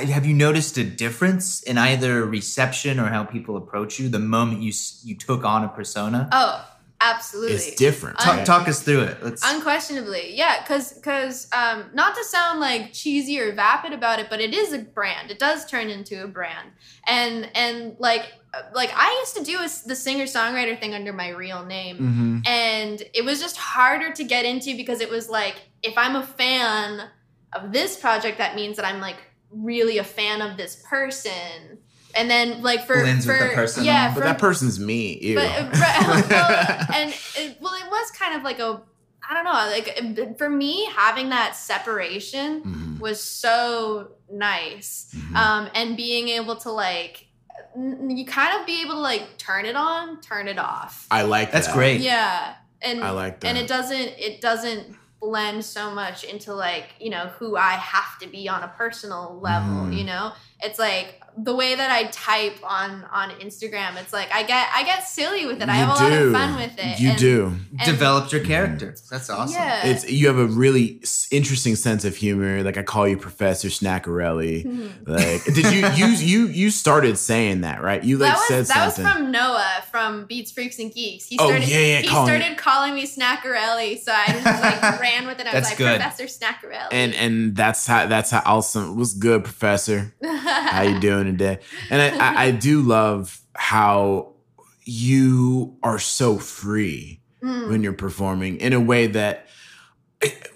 have 0.00 0.24
you 0.26 0.34
noticed 0.34 0.76
a 0.78 0.84
difference 0.84 1.62
in 1.62 1.78
either 1.78 2.24
reception 2.24 2.98
or 2.98 3.06
how 3.06 3.24
people 3.24 3.56
approach 3.56 3.98
you 3.98 4.08
the 4.08 4.18
moment 4.18 4.62
you 4.62 4.72
you 5.04 5.16
took 5.16 5.44
on 5.44 5.64
a 5.64 5.68
persona 5.68 6.28
oh, 6.32 6.66
absolutely. 7.00 7.56
It's 7.56 7.74
different. 7.74 8.18
Un- 8.20 8.26
talk, 8.26 8.36
right? 8.36 8.46
talk 8.46 8.68
us 8.68 8.82
through 8.82 9.00
it 9.02 9.22
let's 9.22 9.42
Unquestionably, 9.44 10.34
yeah, 10.36 10.62
because 10.62 10.92
because 10.94 11.48
um, 11.52 11.84
not 11.94 12.14
to 12.14 12.24
sound 12.24 12.60
like 12.60 12.92
cheesy 12.92 13.38
or 13.40 13.52
vapid 13.54 13.92
about 13.92 14.18
it, 14.20 14.28
but 14.30 14.40
it 14.40 14.54
is 14.54 14.72
a 14.72 14.78
brand. 14.78 15.30
It 15.30 15.38
does 15.38 15.66
turn 15.66 15.88
into 15.90 16.22
a 16.22 16.28
brand, 16.28 16.68
and 17.06 17.48
and 17.54 17.96
like 17.98 18.32
uh, 18.54 18.62
like 18.74 18.90
I 18.94 19.10
used 19.20 19.36
to 19.36 19.44
do 19.44 19.58
a, 19.58 19.68
the 19.88 19.96
singer 19.96 20.24
songwriter 20.24 20.78
thing 20.78 20.94
under 20.94 21.12
my 21.12 21.30
real 21.30 21.64
name, 21.64 21.98
Mhm. 22.44 22.48
and 22.48 23.02
it 23.14 23.24
was 23.24 23.40
just 23.40 23.56
harder 23.56 24.12
to 24.12 24.24
get 24.24 24.44
into 24.44 24.76
because 24.76 25.00
it 25.00 25.10
was 25.10 25.28
like 25.28 25.56
if 25.82 25.98
I'm 25.98 26.14
a 26.16 26.24
fan 26.24 27.08
of 27.52 27.72
this 27.72 27.96
project, 27.98 28.38
that 28.38 28.54
means 28.54 28.76
that 28.76 28.86
I'm 28.86 29.00
like 29.00 29.16
really 29.52 29.98
a 29.98 30.04
fan 30.04 30.40
of 30.42 30.56
this 30.56 30.82
person, 30.88 31.78
and 32.14 32.30
then 32.30 32.62
like 32.62 32.86
for 32.86 33.00
Blends 33.00 33.24
for 33.26 33.32
with 33.32 33.50
the 33.50 33.54
person. 33.54 33.84
yeah, 33.84 34.08
But 34.08 34.20
for, 34.20 34.24
that 34.26 34.38
person's 34.38 34.78
me. 34.80 35.18
Ew. 35.20 35.34
but 35.36 35.46
uh, 35.46 35.68
well, 36.30 36.86
and 36.94 37.10
it, 37.36 37.56
well, 37.60 37.74
it 37.74 37.90
was 37.90 38.10
kind 38.12 38.34
of 38.36 38.42
like 38.42 38.58
a 38.58 38.82
I 39.28 39.34
don't 39.34 39.44
know. 39.44 39.52
Like 39.52 40.36
for 40.38 40.50
me, 40.50 40.86
having 40.96 41.28
that 41.30 41.54
separation 41.56 42.62
Mhm, 42.62 42.98
was 43.00 43.20
so 43.22 44.12
nice, 44.30 45.14
mhm. 45.14 45.36
um, 45.36 45.70
and 45.74 45.96
being 45.96 46.28
able 46.28 46.56
to 46.56 46.70
like, 46.70 47.26
you 47.76 48.24
kind 48.26 48.58
of 48.60 48.66
be 48.66 48.82
able 48.82 48.94
to 48.94 49.00
like 49.00 49.38
turn 49.38 49.64
it 49.64 49.76
on, 49.76 50.20
turn 50.20 50.48
it 50.48 50.58
off. 50.58 51.06
I 51.10 51.22
like 51.22 51.52
That's 51.52 51.68
that. 51.68 51.74
great. 51.76 52.00
Yeah, 52.00 52.54
and 52.82 53.02
I 53.02 53.10
like 53.10 53.40
that. 53.40 53.48
and 53.48 53.58
it 53.58 53.68
doesn't 53.68 53.96
it 54.18 54.40
doesn't 54.40 54.96
blend 55.22 55.64
so 55.64 55.88
much 55.92 56.24
into 56.24 56.52
like 56.52 56.96
you 56.98 57.08
know 57.08 57.28
who 57.38 57.56
I 57.56 57.74
have 57.74 58.18
to 58.18 58.26
be 58.26 58.48
on 58.48 58.62
a 58.64 58.68
personal 58.68 59.38
level. 59.40 59.86
Mm. 59.86 59.96
You 59.96 60.04
know, 60.04 60.32
it's 60.60 60.78
like 60.78 61.21
the 61.36 61.54
way 61.54 61.74
that 61.74 61.90
I 61.90 62.04
type 62.10 62.56
on 62.62 63.04
on 63.12 63.30
Instagram. 63.40 63.96
It's 64.00 64.12
like 64.12 64.30
I 64.32 64.42
get 64.42 64.68
I 64.74 64.82
get 64.84 65.06
silly 65.08 65.46
with 65.46 65.62
it. 65.62 65.68
I 65.68 65.78
You 65.80 65.86
have 65.86 65.88
a 65.88 66.02
lot 66.02 66.12
of 66.12 66.32
fun 66.32 66.56
with 66.56 66.74
it. 66.78 67.00
You 67.00 67.10
and- 67.10 67.18
do. 67.18 67.44
and- 67.78 67.80
Developed 67.86 68.32
your 68.32 68.44
character. 68.44 68.94
That's 69.10 69.30
awesome. 69.30 69.54
Yeah. 69.54 69.86
It's 69.86 70.08
you 70.10 70.26
have 70.26 70.38
a 70.38 70.46
really 70.46 71.00
interesting 71.30 71.74
sense 71.76 72.04
of 72.04 72.16
humor. 72.16 72.62
Like 72.62 72.76
I 72.76 72.82
call 72.82 73.08
you 73.08 73.16
Professor 73.16 73.68
Snackarelli. 73.68 74.64
Mhm. 74.66 74.90
Like, 75.06 75.44
did 75.44 75.72
you 75.72 75.88
you 75.94 76.06
you 76.14 76.46
you 76.48 76.70
started 76.70 77.16
saying 77.18 77.62
that 77.62 77.82
right? 77.82 78.02
You 78.04 78.18
like 78.18 78.32
that 78.32 78.36
was 78.38 78.48
said 78.48 78.66
that 78.76 78.84
was 78.86 78.98
from 78.98 79.30
Noah 79.30 79.82
from 79.90 80.26
Beats 80.26 80.52
Freaks 80.52 80.78
and 80.78 80.92
Geeks. 80.92 81.26
He 81.26 81.38
Oh, 81.38 81.46
started 81.48 81.68
yeah, 81.68 81.78
yeah, 81.78 82.00
he 82.00 82.08
calling- 82.08 82.26
started 82.40 82.58
calling 82.58 82.94
me 82.94 83.06
Snackarelli, 83.06 83.98
so 84.02 84.12
I 84.12 84.26
just 84.32 84.44
like 84.82 85.00
ran 85.00 85.26
with 85.26 85.40
it. 85.40 85.46
I 85.46 85.54
was 85.54 85.64
like 85.64 85.78
good. 85.78 86.00
Professor 86.00 86.24
Snackarelli. 86.24 86.88
and 86.92 87.14
and 87.14 87.56
that's 87.56 87.86
how 87.86 88.06
that's 88.06 88.30
how 88.30 88.42
awesome. 88.44 88.96
What's 88.96 89.14
good, 89.14 89.44
Professor? 89.44 90.12
How 90.22 90.82
you 90.82 90.98
doing 91.00 91.21
today? 91.26 91.58
And 91.90 92.00
I, 92.02 92.26
I, 92.34 92.44
I 92.46 92.50
do 92.50 92.82
love 92.82 93.40
how 93.54 94.32
you 94.84 95.76
are 95.82 95.98
so 95.98 96.38
free 96.38 97.18
Mm. 97.42 97.70
when 97.70 97.82
you're 97.82 97.92
performing 97.92 98.58
in 98.58 98.72
a 98.72 98.78
way 98.78 99.08
that 99.08 99.48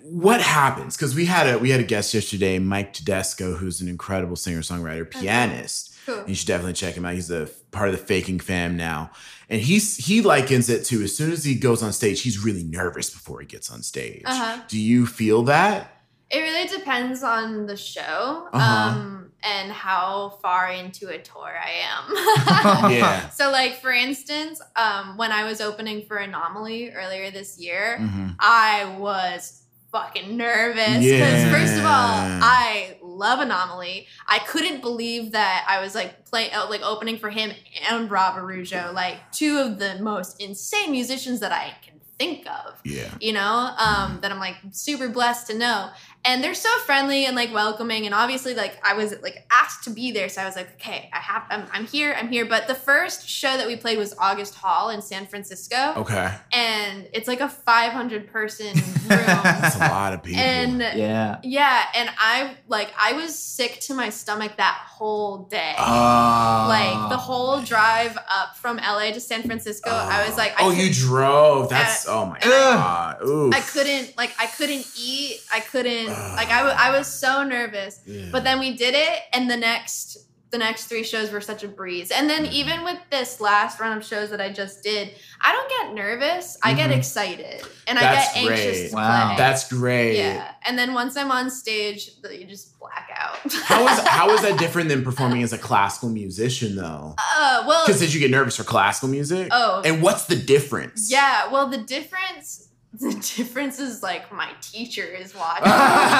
what 0.05 0.41
happens 0.41 0.97
because 0.97 1.17
we 1.17 1.25
had 1.25 1.49
a 1.49 1.59
we 1.59 1.71
had 1.71 1.81
a 1.81 1.83
guest 1.83 2.15
yesterday 2.15 2.61
mike 2.61 2.93
tedesco 2.93 3.57
who's 3.57 3.81
an 3.81 3.89
incredible 3.89 4.37
singer 4.37 4.61
songwriter 4.61 5.11
pianist 5.11 5.93
Cool. 6.07 6.23
you 6.29 6.37
should 6.37 6.47
definitely 6.47 6.75
check 6.75 6.95
him 6.95 7.05
out 7.05 7.15
he's 7.15 7.29
a 7.33 7.49
part 7.73 7.89
of 7.89 7.99
the 7.99 8.05
faking 8.07 8.39
fam 8.39 8.77
now 8.77 9.11
and 9.51 9.61
he's 9.61 9.97
he 9.97 10.23
likens 10.23 10.69
it 10.69 10.85
to 10.85 11.03
as 11.03 11.17
soon 11.17 11.33
as 11.33 11.43
he 11.43 11.57
goes 11.57 11.83
on 11.83 11.93
stage 11.93 12.23
he's 12.23 12.39
really 12.45 12.63
nervous 12.63 13.11
before 13.11 13.41
he 13.41 13.47
gets 13.47 13.69
on 13.69 13.83
stage 13.83 14.23
Uh-huh. 14.25 14.63
do 14.69 14.79
you 14.81 15.07
feel 15.07 15.43
that 15.43 15.96
It 16.31 16.39
really 16.41 16.67
depends 16.69 17.23
on 17.23 17.67
the 17.67 17.77
show 17.77 18.49
Uh-huh. 18.53 18.91
um, 18.91 19.31
and 19.43 19.71
how 19.71 20.39
far 20.43 20.71
into 20.71 21.09
a 21.09 21.19
tour 21.19 21.53
I 21.57 21.71
am. 21.95 22.91
Yeah. 22.93 23.29
So, 23.31 23.51
like 23.51 23.81
for 23.81 23.93
instance, 23.93 24.61
um, 24.75 25.17
when 25.17 25.31
I 25.33 25.45
was 25.45 25.61
opening 25.61 26.05
for 26.07 26.17
Anomalie 26.17 26.91
earlier 26.91 27.31
this 27.31 27.59
year, 27.59 27.99
Mhm. 28.01 28.35
I 28.41 28.97
was 28.99 29.63
fucking 29.93 30.37
nervous 30.37 30.99
because 30.99 31.45
first 31.51 31.79
of 31.79 31.85
all, 31.85 32.19
I 32.43 32.99
love 33.03 33.39
Anomalie. 33.41 34.07
I 34.27 34.41
couldn't 34.41 34.81
believe 34.83 35.33
that 35.33 35.65
I 35.69 35.81
was 35.81 35.95
like 35.95 36.27
playing, 36.27 36.53
uh, 36.55 36.67
like 36.69 36.83
opening 36.83 37.19
for 37.19 37.31
him 37.31 37.53
and 37.89 38.11
Rob 38.11 38.37
Araujo, 38.37 38.91
like 38.93 39.31
two 39.33 39.59
of 39.59 39.79
the 39.79 39.99
most 40.01 40.41
insane 40.43 40.91
musicians 40.91 41.41
that 41.41 41.53
I 41.53 41.73
can 41.83 41.95
think 42.19 42.47
of 42.49 42.81
yeah 42.83 43.11
you 43.21 43.31
know 43.31 43.75
um 43.79 44.21
that 44.23 44.33
i'm 44.33 44.39
like 44.39 44.55
super 44.71 45.07
blessed 45.07 45.49
to 45.49 45.53
know 45.59 45.91
and 46.27 46.43
they're 46.43 46.55
so 46.55 46.69
friendly 46.81 47.25
and 47.27 47.37
like 47.37 47.53
welcoming. 47.53 48.05
And 48.07 48.15
obviously 48.15 48.55
like 48.55 48.79
i 48.85 48.95
was 48.95 49.15
like 49.23 49.47
asked 49.51 49.85
to 49.85 49.91
be 49.91 50.11
there. 50.13 50.29
So 50.29 50.43
i 50.43 50.45
was 50.45 50.57
like 50.57 50.73
okay 50.75 51.09
i 51.13 51.19
have 51.19 51.45
i'm, 51.51 51.67
I'm 51.73 51.87
here 51.87 52.15
i'm 52.19 52.29
here. 52.29 52.45
But 52.45 52.67
the 52.69 52.75
first 52.75 53.29
show 53.29 53.57
that 53.57 53.67
we 53.67 53.77
played 53.77 53.99
was 53.99 54.15
august 54.19 54.55
hall 54.55 54.91
in 54.91 55.01
san 55.03 55.27
francisco. 55.27 55.95
Okay. 55.97 56.33
And 56.53 57.09
it's 57.13 57.29
like 57.29 57.41
a 57.41 57.49
500 57.49 58.27
person 58.33 58.67
room. 58.75 58.83
That's 59.09 59.77
a 59.77 59.81
lot 59.81 60.13
of 60.13 60.23
people. 60.23 60.41
And 60.43 60.81
Yeah. 60.81 61.39
yeah 61.43 61.85
and 61.95 62.11
i 62.19 62.57
like 62.69 62.93
i 62.99 63.13
was 63.13 63.39
sick 63.39 63.81
to 63.83 63.95
my 63.95 64.11
stomach 64.11 64.53
that 64.57 64.79
whole 64.89 65.45
day. 65.45 65.75
Oh. 65.79 66.67
like 66.69 67.11
the 67.11 67.17
whole 67.17 67.61
drive 67.63 68.17
up 68.29 68.57
from 68.57 68.77
la 68.79 68.99
to 69.13 69.21
san 69.21 69.43
francisco 69.43 69.91
i 69.91 70.27
was 70.27 70.37
like 70.37 70.53
I 70.59 70.65
oh 70.65 70.71
you 70.71 70.93
drove. 70.93 71.69
That's 71.69 72.07
oh 72.09 72.27
my 72.27 72.39
god. 72.41 73.23
Oof. 73.23 73.55
I 73.55 73.61
couldn't 73.61 74.17
like 74.17 74.35
I 74.39 74.47
couldn't 74.47 74.87
eat. 74.99 75.41
I 75.53 75.61
couldn't 75.61 76.09
like 76.37 76.51
I, 76.51 76.59
w- 76.59 76.77
I 76.79 76.91
was 76.97 77.07
so 77.07 77.43
nervous. 77.45 78.01
Yeah. 78.07 78.29
But 78.33 78.45
then 78.45 78.59
we 78.59 78.77
did 78.77 78.95
it 78.95 79.21
and 79.33 79.51
the 79.51 79.57
next 79.57 80.19
the 80.53 80.59
next 80.59 80.85
three 80.85 81.03
shows 81.03 81.33
were 81.33 81.41
such 81.41 81.65
a 81.65 81.69
breeze. 81.69 82.13
And 82.13 82.31
then 82.31 82.47
even 82.47 82.85
with 82.85 82.99
this 83.11 83.41
last 83.41 83.81
run 83.81 83.95
of 83.99 84.05
shows 84.05 84.31
that 84.31 84.41
I 84.41 84.51
just 84.53 84.83
did, 84.85 85.11
I 85.41 85.51
don't 85.53 85.69
get 85.69 85.95
nervous. 85.95 86.57
I 86.63 86.73
get 86.73 86.91
Mhm. 86.91 86.97
excited 86.99 87.63
and 87.89 87.99
That's 87.99 88.31
I 88.31 88.43
get 88.43 88.51
anxious 88.53 88.79
great. 88.79 88.89
to 88.91 88.95
Wow. 88.95 89.27
play. 89.27 89.37
that's 89.39 89.69
great 89.69 90.17
yeah. 90.17 90.53
And 90.65 90.79
then 90.79 90.95
once 90.95 91.17
I'm 91.17 91.33
on 91.33 91.51
stage, 91.51 92.11
th- 92.23 92.41
you 92.41 92.47
just 92.47 92.79
black 92.79 93.11
out. 93.19 93.39
how 93.65 93.89
is 93.89 93.99
how 94.07 94.31
is 94.31 94.43
that 94.43 94.57
different 94.59 94.89
than 94.89 95.03
performing 95.03 95.43
as 95.43 95.53
a 95.53 95.59
classical 95.59 96.11
musician 96.11 96.77
though 96.77 97.17
Uh, 97.19 97.65
well, 97.67 97.85
because 97.85 98.01
did 98.01 98.15
you 98.15 98.21
get 98.21 98.31
nervous 98.31 98.57
for 98.57 98.65
classical 98.65 99.09
music 99.09 99.49
oh, 99.51 99.83
and 99.85 100.01
what's 100.01 100.27
the 100.27 100.37
difference 100.37 101.11
yeah. 101.11 101.51
Well, 101.51 101.67
the 101.69 101.79
difference 101.79 102.66
the 103.01 103.13
difference 103.37 103.79
is 103.79 104.03
like 104.03 104.33
my 104.33 104.51
teacher 104.61 105.05
is 105.05 105.35
watching. 105.35 105.67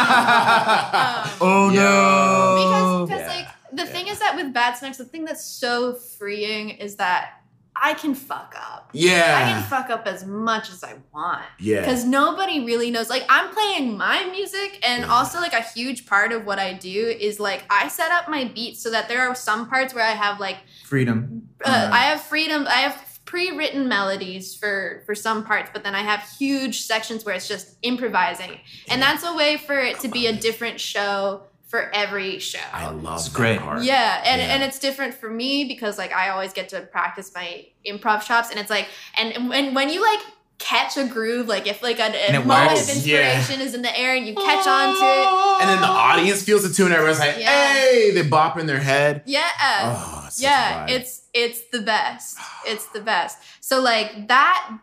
Um, 0.07 1.31
oh 1.41 1.71
no. 1.73 3.07
because 3.09 3.09
because 3.09 3.21
Yeah, 3.21 3.37
like 3.37 3.49
the 3.73 3.85
yeah. 3.85 3.93
thing 3.93 4.07
is 4.09 4.19
that 4.19 4.37
with 4.37 4.53
bad 4.53 4.75
snacks 4.77 4.99
the 4.99 5.05
thing 5.05 5.25
that's 5.25 5.45
so 5.45 5.95
freeing 5.95 6.71
is 6.71 6.97
that 6.97 7.41
i 7.75 7.93
can 7.95 8.15
fuck 8.15 8.55
up 8.57 8.91
Yeah, 8.93 9.35
i 9.39 9.53
can 9.53 9.63
fuck 9.65 9.91
up 9.91 10.07
as 10.07 10.25
much 10.25 10.71
as 10.71 10.83
i 10.85 10.95
want 11.13 11.45
yeah 11.59 11.81
because 11.81 12.05
nobody 12.05 12.65
really 12.65 12.91
knows 12.91 13.11
like 13.11 13.25
i'm 13.29 13.53
playing 13.53 13.97
my 13.99 14.25
music 14.31 14.79
and 14.83 15.03
Yeah. 15.03 15.13
also 15.13 15.39
like 15.41 15.53
a 15.53 15.61
huge 15.63 16.07
part 16.07 16.33
of 16.33 16.47
what 16.47 16.59
i 16.59 16.73
do 16.73 17.09
is 17.21 17.39
like 17.39 17.65
i 17.69 17.89
set 17.89 18.11
up 18.13 18.29
my 18.31 18.45
beats 18.45 18.81
so 18.83 18.91
that 18.91 19.09
there 19.09 19.21
are 19.29 19.35
some 19.35 19.69
parts 19.69 19.93
where 19.95 20.05
i 20.05 20.13
have 20.13 20.41
like 20.41 20.59
Freedom. 20.85 21.49
uh, 21.65 21.69
Uh, 21.69 21.91
I 21.93 22.03
have 22.11 22.21
freedom. 22.21 22.65
I 22.69 22.81
have 22.87 22.95
pre-written 23.27 23.87
melodies 23.89 24.55
for 24.55 25.03
for 25.05 25.15
some 25.15 25.45
parts, 25.45 25.71
but 25.73 25.85
then 25.85 25.95
I 25.95 26.01
have 26.03 26.23
huge 26.39 26.81
sections 26.83 27.25
where 27.25 27.35
it's 27.35 27.49
just 27.49 27.77
improvising, 27.83 28.59
and 28.89 29.03
that's 29.03 29.25
a 29.25 29.35
way 29.35 29.57
for 29.59 29.79
it 29.79 30.01
to 30.01 30.09
be 30.09 30.27
a 30.29 30.33
different 30.33 30.81
show 30.81 31.43
for 31.67 31.91
every 31.93 32.39
show. 32.39 32.61
i 32.73 32.89
love 32.89 33.17
It's 33.19 33.29
that 33.29 33.35
great. 33.37 33.59
part 33.61 33.83
Yeah, 33.83 34.23
and 34.25 34.41
Yeah. 34.41 34.55
and 34.55 34.63
it's 34.63 34.79
different 34.79 35.13
for 35.15 35.29
me 35.29 35.65
because 35.65 35.99
like 35.99 36.13
I 36.13 36.29
always 36.31 36.53
get 36.53 36.69
to 36.71 36.81
practice 36.83 37.33
my 37.35 37.67
improv 37.85 38.23
chops, 38.25 38.51
and 38.51 38.59
it's 38.61 38.71
like 38.71 38.87
and 39.19 39.49
when 39.49 39.75
when 39.75 39.89
you 39.91 40.01
like 40.01 40.21
catch 40.59 40.97
a 40.97 41.05
groove, 41.05 41.49
like 41.49 41.67
if 41.67 41.83
like 41.83 41.99
a, 42.01 42.13
a 42.31 42.33
moment 42.45 42.73
works. 42.73 42.97
of 42.97 43.07
Yeah. 43.07 43.37
inspiration 43.39 43.67
is 43.67 43.75
in 43.75 43.83
the 43.83 43.99
air 43.99 44.15
and 44.17 44.27
you 44.27 44.35
catch 44.35 44.67
on 44.67 44.95
to 44.97 45.05
it, 45.05 45.61
and 45.63 45.69
then 45.71 45.81
the 45.81 45.87
audience 45.87 46.43
feels 46.43 46.65
it 46.65 46.75
too 46.75 46.87
and 46.87 46.95
everyone's 46.95 47.19
like 47.19 47.37
Yeah. 47.39 47.73
hey 47.75 48.11
they 48.13 48.23
bop 48.23 48.59
in 48.59 48.67
their 48.67 48.79
head 48.81 49.23
yeah. 49.27 49.45
oh 49.85 50.25
it's 50.27 50.41
yeah 50.43 50.87
it's 50.89 51.23
it's 51.35 51.61
the 51.73 51.81
best 51.83 52.39
it's 52.67 52.87
the 52.87 53.01
best 53.01 53.39
so 53.61 53.81
like 53.81 54.29
that 54.29 54.79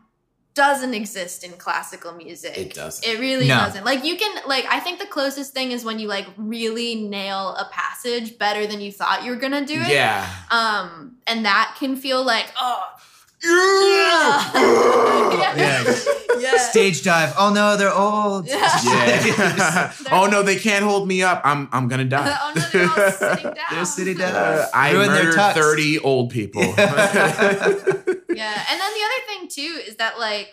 doesn't 0.55 0.93
exist 0.93 1.43
in 1.43 1.51
classical 1.53 2.11
music 2.13 2.55
it 2.55 2.75
doesn't. 2.75 3.07
it 3.11 3.19
really 3.19 3.47
No. 3.47 3.57
doesn't 3.57 3.83
like 3.83 4.05
you 4.05 4.15
can 4.17 4.47
like 4.47 4.65
i 4.69 4.79
think 4.79 4.99
the 4.99 5.07
closest 5.07 5.51
thing 5.53 5.71
is 5.71 5.83
when 5.83 5.97
you 5.97 6.07
like 6.07 6.27
really 6.37 6.93
nail 6.93 7.55
a 7.55 7.67
passage 7.71 8.37
better 8.37 8.67
than 8.67 8.79
you 8.79 8.91
thought 8.91 9.23
you 9.23 9.31
were 9.31 9.37
gonna 9.37 9.65
do 9.65 9.81
it 9.81 9.87
yeah 9.87 10.29
um 10.51 11.15
and 11.25 11.45
that 11.45 11.75
can 11.79 11.95
feel 11.95 12.23
like 12.23 12.45
oh 12.61 12.83
yeah 13.43 14.51
yeah 15.55 15.95
yeah 16.39 16.57
Stage 16.57 17.03
dive. 17.03 17.33
Oh 17.37 17.51
no, 17.53 17.77
they're 17.77 17.93
old. 17.93 18.47
Yeah. 18.47 18.69
Yeah. 19.23 19.93
oh 20.11 20.27
no, 20.27 20.41
they 20.43 20.55
can't 20.57 20.83
hold 20.83 21.07
me 21.07 21.21
up. 21.23 21.41
I'm 21.43 21.67
I'm 21.71 21.87
gonna 21.87 22.05
die. 22.05 22.35
oh 22.41 22.53
no 22.55 22.61
they're 22.71 22.89
all 22.89 23.11
sitting 23.11 23.43
down 23.53 23.55
They're 23.71 23.85
sitting 23.85 24.17
down. 24.17 24.35
Uh, 24.35 24.67
I 24.73 24.91
Ruin 24.91 25.07
their 25.13 25.25
murdered 25.35 25.53
30 25.55 25.99
old 25.99 26.29
people. 26.31 26.61
yeah 26.63 26.65
and 28.69 28.79
then 28.79 28.91
the 28.93 29.03
other 29.05 29.21
thing 29.27 29.47
too 29.47 29.79
is 29.87 29.95
that 29.97 30.17
like 30.19 30.51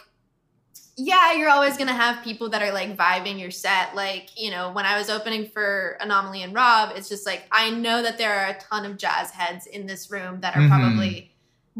yeah 0.96 1.32
you're 1.32 1.48
always 1.50 1.76
gonna 1.78 1.92
have 1.94 2.22
people 2.22 2.50
that 2.50 2.60
are 2.62 2.72
like 2.72 2.94
vibing 2.96 3.40
your 3.40 3.50
set 3.50 3.94
like 3.94 4.28
you 4.36 4.50
know 4.50 4.70
when 4.72 4.84
i 4.84 4.98
was 4.98 5.08
opening 5.08 5.46
for 5.48 5.96
Anomalie 6.00 6.42
and 6.42 6.52
rob 6.54 6.92
it's 6.94 7.08
just 7.08 7.24
like 7.24 7.44
i 7.50 7.70
know 7.70 8.02
that 8.02 8.18
there 8.18 8.34
are 8.34 8.48
a 8.50 8.54
ton 8.60 8.84
of 8.84 8.98
jazz 8.98 9.30
heads 9.30 9.66
in 9.66 9.86
this 9.86 10.10
room 10.10 10.40
that 10.40 10.54
are 10.56 10.60
Mhm. 10.60 10.68
probably 10.68 11.29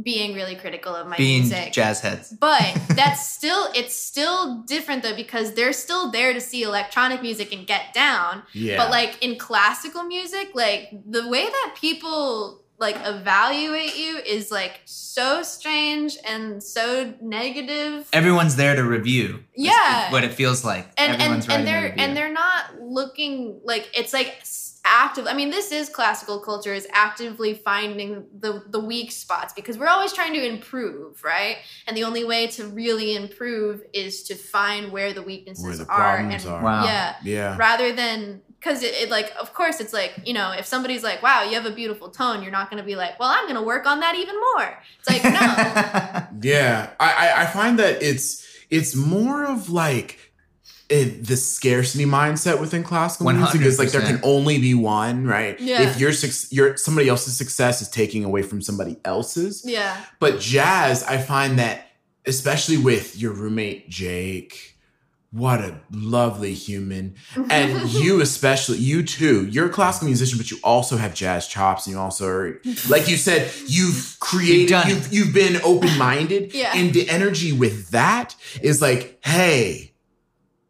being 0.03 0.34
really 0.34 0.55
critical 0.55 0.94
of 0.94 1.07
my 1.07 1.16
Being 1.16 1.40
music 1.42 1.72
jazz 1.72 2.01
heads. 2.01 2.32
but 2.40 2.62
that's 2.90 3.26
still 3.26 3.68
it's 3.74 3.94
still 3.96 4.62
different 4.62 5.03
though 5.03 5.16
because 5.16 5.55
they're 5.55 5.72
still 5.72 6.11
there 6.11 6.32
to 6.32 6.40
see 6.40 6.62
electronic 6.62 7.22
music 7.22 7.53
and 7.53 7.66
get 7.66 7.92
down 7.92 8.42
yeah. 8.53 8.76
but 8.76 8.90
like 8.90 9.22
in 9.22 9.36
classical 9.36 10.03
music, 10.05 10.51
like 10.55 10.88
the 11.07 11.28
way 11.28 11.44
that 11.44 11.74
people 11.80 12.62
like 12.78 12.96
evaluate 13.05 13.94
you 13.98 14.16
is 14.18 14.51
like 14.51 14.80
so 14.86 15.42
strange 15.42 16.16
and 16.26 16.62
so 16.62 17.12
negative. 17.20 18.09
Everyone's 18.12 18.57
there 18.57 18.74
to 18.74 18.82
review. 18.82 19.44
Yeah. 19.55 20.11
what 20.11 20.24
it 20.24 20.32
feels 20.32 20.64
like. 20.64 20.88
and 20.96 21.12
Everyone's 21.20 21.44
and, 21.44 21.53
and 21.55 21.66
they're 21.66 21.94
and 21.98 22.16
they're 22.16 22.32
not 22.32 22.80
looking 22.80 23.61
like 23.64 23.90
it's 23.94 24.14
like 24.14 24.38
s- 24.40 24.70
active 24.85 25.26
i 25.26 25.35
mean 25.35 25.51
this 25.51 25.70
is 25.72 25.89
classical 25.89 26.41
culture 26.41 26.72
is 26.74 26.87
actively 26.93 27.55
finding 27.55 28.24
the 28.39 28.62
the 28.68 28.81
weak 28.81 29.12
spots 29.12 29.53
because 29.53 29.76
we're 29.78 29.89
always 29.89 30.12
trying 30.12 30.33
to 30.33 30.45
improve 30.45 31.22
right 31.22 31.57
and 31.87 31.97
the 31.97 32.05
only 32.05 32.24
way 32.24 32.47
to 32.47 32.66
really 32.68 33.14
improve 33.14 33.83
is 33.93 34.22
to 34.22 34.35
find 34.35 34.91
where 34.91 35.12
the 35.12 35.22
weaknesses 35.22 35.64
Where 35.64 35.76
the 35.76 35.83
are 35.85 36.16
problems 36.16 36.45
and 36.45 36.55
are. 36.55 36.62
Wow. 36.64 36.85
yeah 36.85 37.16
Yeah. 37.22 37.57
rather 37.59 37.93
than 37.93 38.41
because 38.59 38.83
it, 38.83 38.95
it 38.95 39.11
like 39.11 39.33
of 39.41 39.53
course 39.55 39.81
it's 39.81 39.93
like 39.93 40.12
you 40.24 40.33
know 40.33 40.53
if 40.53 40.66
somebody's 40.66 41.03
like 41.03 41.22
wow 41.22 41.43
you 41.43 41.55
have 41.55 41.66
a 41.66 41.70
beautiful 41.70 42.09
tone 42.11 42.43
you're 42.43 42.53
not 42.53 42.70
going 42.70 42.83
to 42.83 42.87
be 42.87 42.97
like 42.97 43.18
well 43.20 43.28
i'm 43.31 43.45
going 43.45 43.57
to 43.57 43.62
work 43.62 43.87
on 43.87 44.01
that 44.01 44.14
even 44.16 44.35
more 44.35 44.78
it's 44.99 45.09
like 45.09 45.24
no 45.24 46.26
Yeah, 46.43 46.91
I, 46.99 47.28
I 47.28 47.43
I 47.43 47.47
find 47.47 47.78
that 47.78 48.03
it's 48.03 48.47
it's 48.70 48.95
more 48.95 49.45
of 49.45 49.68
like 49.70 50.30
it, 50.91 51.26
the 51.26 51.36
scarcity 51.36 52.05
mindset 52.05 52.61
within 52.61 52.82
classical 52.82 53.32
music 53.32 53.62
is 53.62 53.78
like 53.78 53.91
there 53.93 54.01
can 54.03 54.20
only 54.24 54.59
be 54.59 54.74
one, 54.74 55.24
right? 55.26 55.59
Yeah. 55.61 55.82
If 55.88 56.01
your 56.01 56.12
suc- 56.12 56.51
your 56.53 56.76
somebody 56.76 57.09
else's 57.09 57.36
success 57.36 57.80
is 57.80 57.88
taking 57.88 58.24
away 58.24 58.43
from 58.43 58.61
somebody 58.61 58.97
else's, 59.05 59.62
yeah 59.64 60.05
but 60.18 60.41
jazz, 60.41 61.05
I 61.05 61.18
find 61.18 61.59
that 61.59 61.86
especially 62.26 62.76
with 62.76 63.16
your 63.16 63.32
roommate 63.32 63.88
Jake, 63.88 64.76
what 65.32 65.61
a 65.61 65.80
lovely 65.93 66.55
human, 66.55 67.14
and 67.51 67.88
you 67.91 68.20
especially, 68.20 68.78
you 68.78 69.05
too. 69.05 69.47
You're 69.47 69.66
a 69.66 69.70
classical 69.70 70.07
musician, 70.09 70.38
but 70.38 70.51
you 70.51 70.59
also 70.64 70.97
have 70.97 71.14
jazz 71.14 71.47
chops, 71.47 71.86
and 71.86 71.95
you 71.95 72.01
also 72.01 72.26
are, 72.26 72.61
like 72.88 73.09
you 73.09 73.16
said, 73.16 73.49
you've 73.68 74.16
created, 74.18 74.70
done 74.70 74.88
you've, 74.88 75.12
you've 75.12 75.32
been 75.34 75.61
open 75.62 75.97
minded, 75.97 76.53
Yeah. 76.53 76.72
and 76.74 76.93
the 76.93 77.09
energy 77.09 77.53
with 77.53 77.91
that 77.91 78.34
is 78.61 78.82
like, 78.82 79.20
hey, 79.24 79.89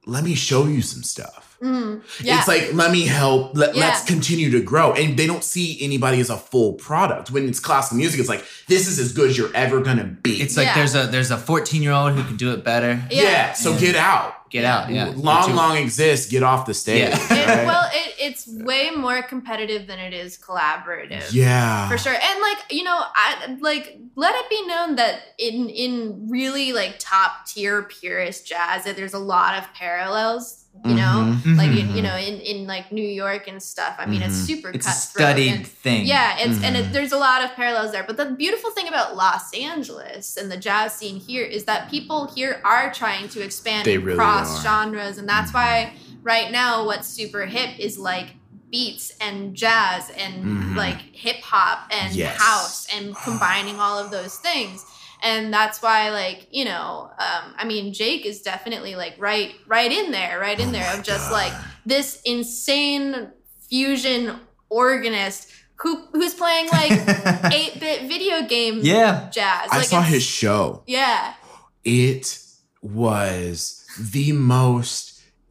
let 0.07 0.25
me 0.25 0.35
show 0.35 0.67
you 0.67 0.83
some 0.83 1.03
stuff. 1.03 1.47
Mm, 1.63 2.01
yeah 2.23 2.39
It's 2.39 2.49
like, 2.49 2.73
let 2.73 2.91
me 2.91 3.05
help. 3.07 3.55
Let, 3.55 3.75
Yeah. 3.75 3.83
Let's 3.89 4.03
continue 4.05 4.51
to 4.53 4.63
grow. 4.63 4.93
And 4.95 5.19
they 5.19 5.27
don't 5.27 5.45
see 5.45 5.77
anybody 5.83 6.19
as 6.21 6.31
a 6.31 6.39
full 6.39 6.73
product. 6.73 7.31
When 7.31 7.47
it's 7.47 7.61
classical 7.61 7.99
music, 7.99 8.19
it's 8.19 8.31
like, 8.31 8.43
this 8.67 8.89
is 8.89 8.99
as 8.99 9.13
good 9.13 9.29
as 9.29 9.37
you're 9.37 9.55
ever 9.55 9.81
going 9.83 9.99
to 9.99 10.05
be. 10.05 10.41
It's 10.41 10.57
like 10.57 10.69
Yeah. 10.69 10.75
there's 10.77 10.95
a 10.95 11.07
there's 11.07 11.31
a 11.31 11.37
14 11.37 11.83
year 11.83 11.93
old 11.93 12.15
who 12.15 12.25
can 12.25 12.37
do 12.39 12.53
it 12.55 12.65
better. 12.65 13.03
yeah. 13.11 13.23
Yeah. 13.23 13.53
so 13.53 13.73
Yeah. 13.73 13.79
get 13.81 13.97
out. 13.97 14.35
Get 14.51 14.65
out. 14.65 14.91
Yeah. 14.91 15.13
Long, 15.17 15.49
Too- 15.49 15.55
long 15.55 15.77
exist. 15.77 16.31
Get 16.31 16.43
off 16.43 16.67
the 16.67 16.75
stage. 16.75 17.09
Yeah. 17.09 17.63
It- 17.63 17.67
well 17.67 17.89
it, 17.93 18.15
it's 18.19 18.47
way 18.49 18.91
more 18.91 19.23
competitive 19.23 19.87
than 19.87 19.99
it 19.99 20.13
is 20.13 20.39
collaborative 20.39 21.33
yeah. 21.33 21.89
for 21.89 21.97
sure 21.99 22.13
and 22.13 22.41
like 22.41 22.59
you 22.71 22.83
know 22.83 23.01
i 23.15 23.57
like 23.61 23.99
let 24.17 24.35
it 24.35 24.51
be 24.51 24.67
known 24.67 24.97
that 24.97 25.21
in 25.39 25.69
in 25.69 26.27
really 26.29 26.73
like 26.73 26.97
top 26.99 27.47
tier 27.47 27.83
purist 27.83 28.47
jazz 28.47 28.85
that 28.85 28.97
there's 28.97 29.15
a 29.15 29.19
lot 29.19 29.59
of 29.59 29.73
parallels 29.75 30.60
you 30.85 30.95
know 30.95 31.37
Mhm. 31.45 31.57
like 31.59 31.71
in, 31.77 31.95
you 31.97 32.01
know 32.01 32.17
in 32.17 32.41
in 32.41 32.67
like 32.67 32.91
new 32.91 33.07
york 33.07 33.47
and 33.49 33.63
stuff 33.63 33.97
i 33.99 34.07
mean 34.07 34.23
it's 34.23 34.37
Mhm. 34.43 34.47
super 34.47 34.69
It's 34.71 34.89
studied 35.11 35.53
and- 35.53 35.67
thing. 35.67 36.07
yeah 36.07 36.37
it's 36.39 36.63
and 36.63 36.75
Mhm. 36.77 36.81
it, 36.81 36.93
there's 36.93 37.13
a 37.13 37.19
lot 37.19 37.43
of 37.45 37.55
parallels 37.55 37.93
there 37.93 38.05
but 38.05 38.17
the 38.17 38.27
beautiful 38.27 38.71
thing 38.71 38.89
about 38.89 39.15
los 39.17 39.53
angeles 39.53 40.37
and 40.39 40.51
the 40.51 40.57
jazz 40.57 40.95
scene 40.95 41.19
here 41.21 41.45
is 41.45 41.65
that 41.65 41.91
people 41.91 42.33
here 42.35 42.63
are 42.65 42.91
trying 42.93 43.29
to 43.31 43.43
expand 43.43 43.85
They 43.85 43.97
and 43.97 44.05
really 44.05 44.17
cross 44.17 44.61
are. 44.61 44.63
genres 44.63 45.19
and 45.19 45.29
that's 45.29 45.53
why 45.53 45.93
right 46.23 46.51
now 46.51 46.85
what's 46.87 47.09
super 47.09 47.45
hip 47.47 47.71
is 47.79 47.99
like 47.99 48.29
beats 48.71 49.13
and 49.21 49.55
jazz 49.57 50.09
and 50.17 50.77
like 50.77 51.01
hip 51.13 51.43
hop 51.43 51.89
and 51.91 52.15
Yes. 52.15 52.37
house 52.41 52.87
and 52.95 53.15
combining 53.17 53.81
all 53.81 53.99
of 53.99 54.11
those 54.13 54.37
things 54.37 54.85
and 55.23 55.53
that's 55.53 55.83
why 55.83 56.11
like 56.11 56.47
you 56.51 56.65
know 56.65 57.11
um, 57.19 57.55
i 57.57 57.65
mean 57.65 57.93
jake 57.93 58.25
is 58.27 58.43
definitely 58.43 58.95
like 58.97 59.15
right 59.19 59.55
right 59.67 59.93
in 59.93 60.11
there 60.13 60.39
right 60.39 60.59
in 60.61 60.69
Oh 60.69 60.73
there 60.73 60.93
of 60.99 61.03
just 61.03 61.31
God. 61.31 61.33
like 61.33 61.53
this 61.87 62.21
insane 62.25 63.31
fusion 63.69 64.37
organist 64.69 65.51
who 65.77 66.05
who's 66.13 66.35
playing 66.35 66.69
like 66.69 66.91
8-bit 66.93 68.03
video 68.09 68.47
game 68.47 68.81
yeah. 68.83 69.31
jazz 69.31 69.69
I 69.71 69.79
like 69.79 69.87
saw 69.87 70.03
his 70.03 70.23
show. 70.23 70.83
yeah 70.87 71.35
It 71.85 72.39
was 72.83 73.87
the 73.99 74.33
most 74.33 75.10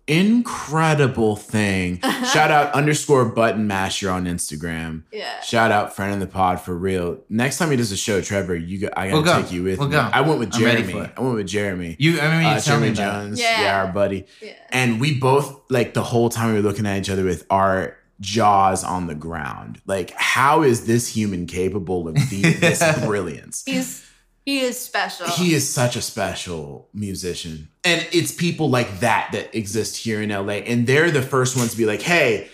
incredible 0.09 1.35
thing. 1.35 1.99
Shout 2.33 2.51
out 2.51 2.73
underscore 2.73 3.25
button 3.25 3.67
masher 3.67 4.09
on 4.09 4.25
Instagram. 4.25 5.03
yeah 5.11 5.39
Shout 5.41 5.71
out 5.71 5.95
friend 5.95 6.13
of 6.13 6.19
the 6.19 6.27
pod 6.27 6.59
for 6.61 6.75
real. 6.75 7.19
Next 7.29 7.57
time 7.57 7.71
he 7.71 7.77
does 7.77 7.91
a 7.91 7.97
show, 7.97 8.21
Trevor, 8.21 8.55
you 8.55 8.79
got, 8.79 8.93
I 8.97 9.09
gotta 9.09 9.13
We'll 9.21 9.23
go. 9.23 9.41
take 9.41 9.51
you 9.51 9.63
with 9.63 9.79
We'll 9.79 9.87
me. 9.89 9.93
go. 9.93 10.09
I 10.11 10.21
went 10.21 10.39
with 10.39 10.51
Jeremy. 10.51 10.93
I 11.15 11.21
went 11.21 11.35
with 11.35 11.47
Jeremy. 11.47 11.95
You 11.99 12.19
I 12.19 12.23
remember 12.25 12.41
you 12.49 12.55
Uh, 12.55 12.59
telling 12.59 12.81
me 12.89 12.93
Jeremy. 12.93 13.27
Jones, 13.29 13.39
Yeah. 13.39 13.61
yeah, 13.61 13.81
our 13.83 13.91
buddy. 13.91 14.25
yeah 14.41 14.53
And 14.71 14.99
we 14.99 15.17
both 15.19 15.61
like 15.69 15.93
the 15.93 16.03
whole 16.03 16.29
time 16.29 16.49
we 16.49 16.55
were 16.61 16.67
looking 16.67 16.85
at 16.85 16.97
each 16.97 17.09
other 17.09 17.23
with 17.23 17.45
our 17.49 17.95
jaws 18.19 18.83
on 18.83 19.07
the 19.07 19.15
ground. 19.15 19.81
Like, 19.85 20.11
how 20.11 20.63
is 20.63 20.85
this 20.85 21.07
human 21.07 21.45
capable 21.47 22.07
of 22.07 22.15
the, 22.15 22.41
this 22.41 22.99
brilliance? 23.05 23.63
he's 23.65 24.05
he 24.45 24.61
is 24.61 24.79
special 24.79 25.27
He 25.27 25.53
is 25.53 25.69
such 25.69 25.95
a 25.95 26.01
special 26.01 26.89
musician. 26.93 27.68
And 27.83 28.05
it's 28.11 28.31
people 28.31 28.69
like 28.69 28.99
that 28.99 29.29
that 29.31 29.55
exist 29.57 29.95
here 29.97 30.21
in 30.21 30.29
LA. 30.29 30.55
And 30.67 30.85
they're 30.85 31.11
the 31.11 31.21
first 31.21 31.55
ones 31.55 31.71
to 31.71 31.77
be 31.77 31.85
like, 31.85 32.01
hey, 32.01 32.49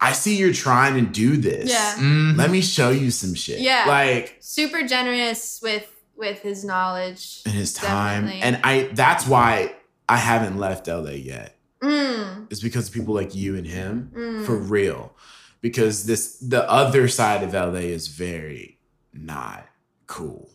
I 0.00 0.12
see 0.12 0.36
you're 0.36 0.52
trying 0.52 0.94
to 0.94 1.10
do 1.10 1.36
this. 1.36 1.68
Yeah. 1.70 1.94
Mhm. 1.96 2.36
Let 2.36 2.50
me 2.50 2.60
show 2.60 2.90
you 2.90 3.10
some 3.10 3.34
shit. 3.34 3.58
Yeah. 3.60 3.84
Like, 3.88 4.36
super 4.40 4.86
generous 4.86 5.60
with 5.62 5.86
with 6.16 6.40
his 6.40 6.64
knowledge 6.64 7.42
and 7.46 7.54
his 7.54 7.72
time. 7.72 8.24
Definitely. 8.26 8.42
And 8.42 8.60
I 8.64 8.90
that's 8.92 9.26
why 9.26 9.74
I 10.08 10.16
haven't 10.16 10.56
left 10.58 10.86
LA 10.88 11.10
yet. 11.12 11.56
mm, 11.82 12.46
It's 12.50 12.60
because 12.60 12.88
of 12.88 12.94
people 12.94 13.14
like 13.14 13.34
you 13.34 13.56
and 13.56 13.66
him. 13.66 14.10
mm. 14.14 14.46
For 14.46 14.56
real. 14.56 15.14
Because 15.60 16.04
this 16.06 16.38
the 16.38 16.68
other 16.70 17.08
side 17.08 17.42
of 17.42 17.52
LA 17.54 17.80
is 17.90 18.06
very 18.08 18.78
not 19.12 19.66
cool. 20.06 20.50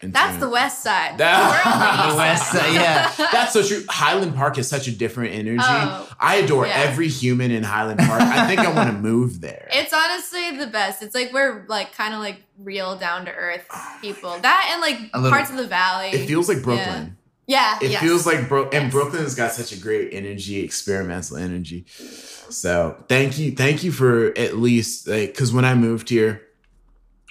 In 0.00 0.12
that's 0.12 0.30
terms- 0.32 0.40
the 0.40 0.48
west 0.48 0.82
side 0.82 1.18
That- 1.18 1.50
We're 1.50 1.70
on 1.72 1.78
The 1.98 2.08
east 2.08 2.16
west 2.16 2.52
side, 2.52 2.74
yeah. 2.74 3.28
That's 3.32 3.52
so 3.52 3.62
true. 3.66 3.84
Highland 3.88 4.34
Park 4.36 4.56
is 4.58 4.68
such 4.68 4.86
a 4.86 4.92
different 4.92 5.34
energy. 5.34 5.58
Oh, 5.62 6.08
I 6.20 6.36
adore 6.36 6.66
yeah. 6.66 6.74
every 6.76 7.08
human 7.08 7.50
in 7.50 7.62
Highland 7.64 7.98
Park. 8.00 8.22
I 8.22 8.46
think 8.46 8.60
I 8.60 8.72
want 8.72 8.90
to 8.90 8.96
move 9.10 9.40
there. 9.40 9.68
It's 9.72 9.92
honestly 9.92 10.56
the 10.56 10.66
best. 10.68 11.02
It's 11.02 11.14
like 11.14 11.32
we're 11.32 11.64
like 11.68 11.92
kind 11.94 12.14
of 12.14 12.20
like 12.20 12.42
real 12.58 12.96
down 12.96 13.24
to 13.24 13.32
earth 13.32 13.66
people. 14.00 14.38
That 14.38 14.70
and 14.72 14.80
like 14.80 15.12
little. 15.14 15.30
parts 15.30 15.50
of 15.50 15.56
the 15.56 15.66
valley. 15.66 16.10
It 16.10 16.26
feels 16.26 16.48
like 16.48 16.62
Brooklyn. 16.62 17.16
yeah. 17.48 17.78
It 17.82 17.90
yes. 17.90 18.00
feels 18.02 18.24
like 18.26 18.48
Bro- 18.48 18.70
and 18.70 18.84
Yes. 18.84 18.92
Brooklyn 18.92 19.22
has 19.22 19.34
got 19.34 19.52
such 19.52 19.72
a 19.72 19.80
great 19.80 20.12
energy, 20.14 20.60
experimental 20.60 21.36
energy. 21.38 21.86
So 22.50 23.02
thank 23.08 23.38
you, 23.38 23.50
thank 23.52 23.82
you 23.84 23.92
for 23.92 24.32
at 24.38 24.56
least 24.56 25.06
like 25.08 25.32
because 25.32 25.52
when 25.52 25.64
I 25.64 25.74
moved 25.74 26.08
here, 26.08 26.42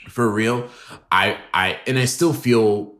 for 0.09 0.29
real, 0.29 0.69
I 1.11 1.37
I 1.53 1.79
and 1.87 1.97
I 1.99 2.05
still 2.05 2.33
feel 2.33 2.93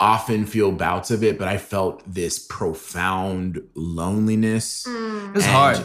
often 0.00 0.46
feel 0.46 0.72
bouts 0.72 1.10
of 1.12 1.22
it, 1.22 1.38
but 1.38 1.46
I 1.48 1.58
felt 1.58 2.02
this 2.12 2.38
profound 2.38 3.62
loneliness 3.74 4.84
Mm, 4.88 5.28
It 5.30 5.34
was 5.36 5.44
and 5.44 5.52
hard. 5.54 5.76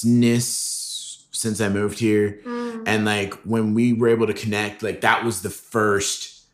directionlessness 0.00 1.24
since 1.32 1.60
I 1.60 1.68
moved 1.68 1.98
here. 1.98 2.40
mm. 2.44 2.82
And 2.86 3.04
like 3.04 3.34
when 3.44 3.74
we 3.74 3.92
were 3.92 4.08
able 4.08 4.26
to 4.26 4.34
connect, 4.34 4.82
like 4.82 5.00
that 5.02 5.24
was 5.24 5.42
the 5.42 5.50
first 5.50 6.44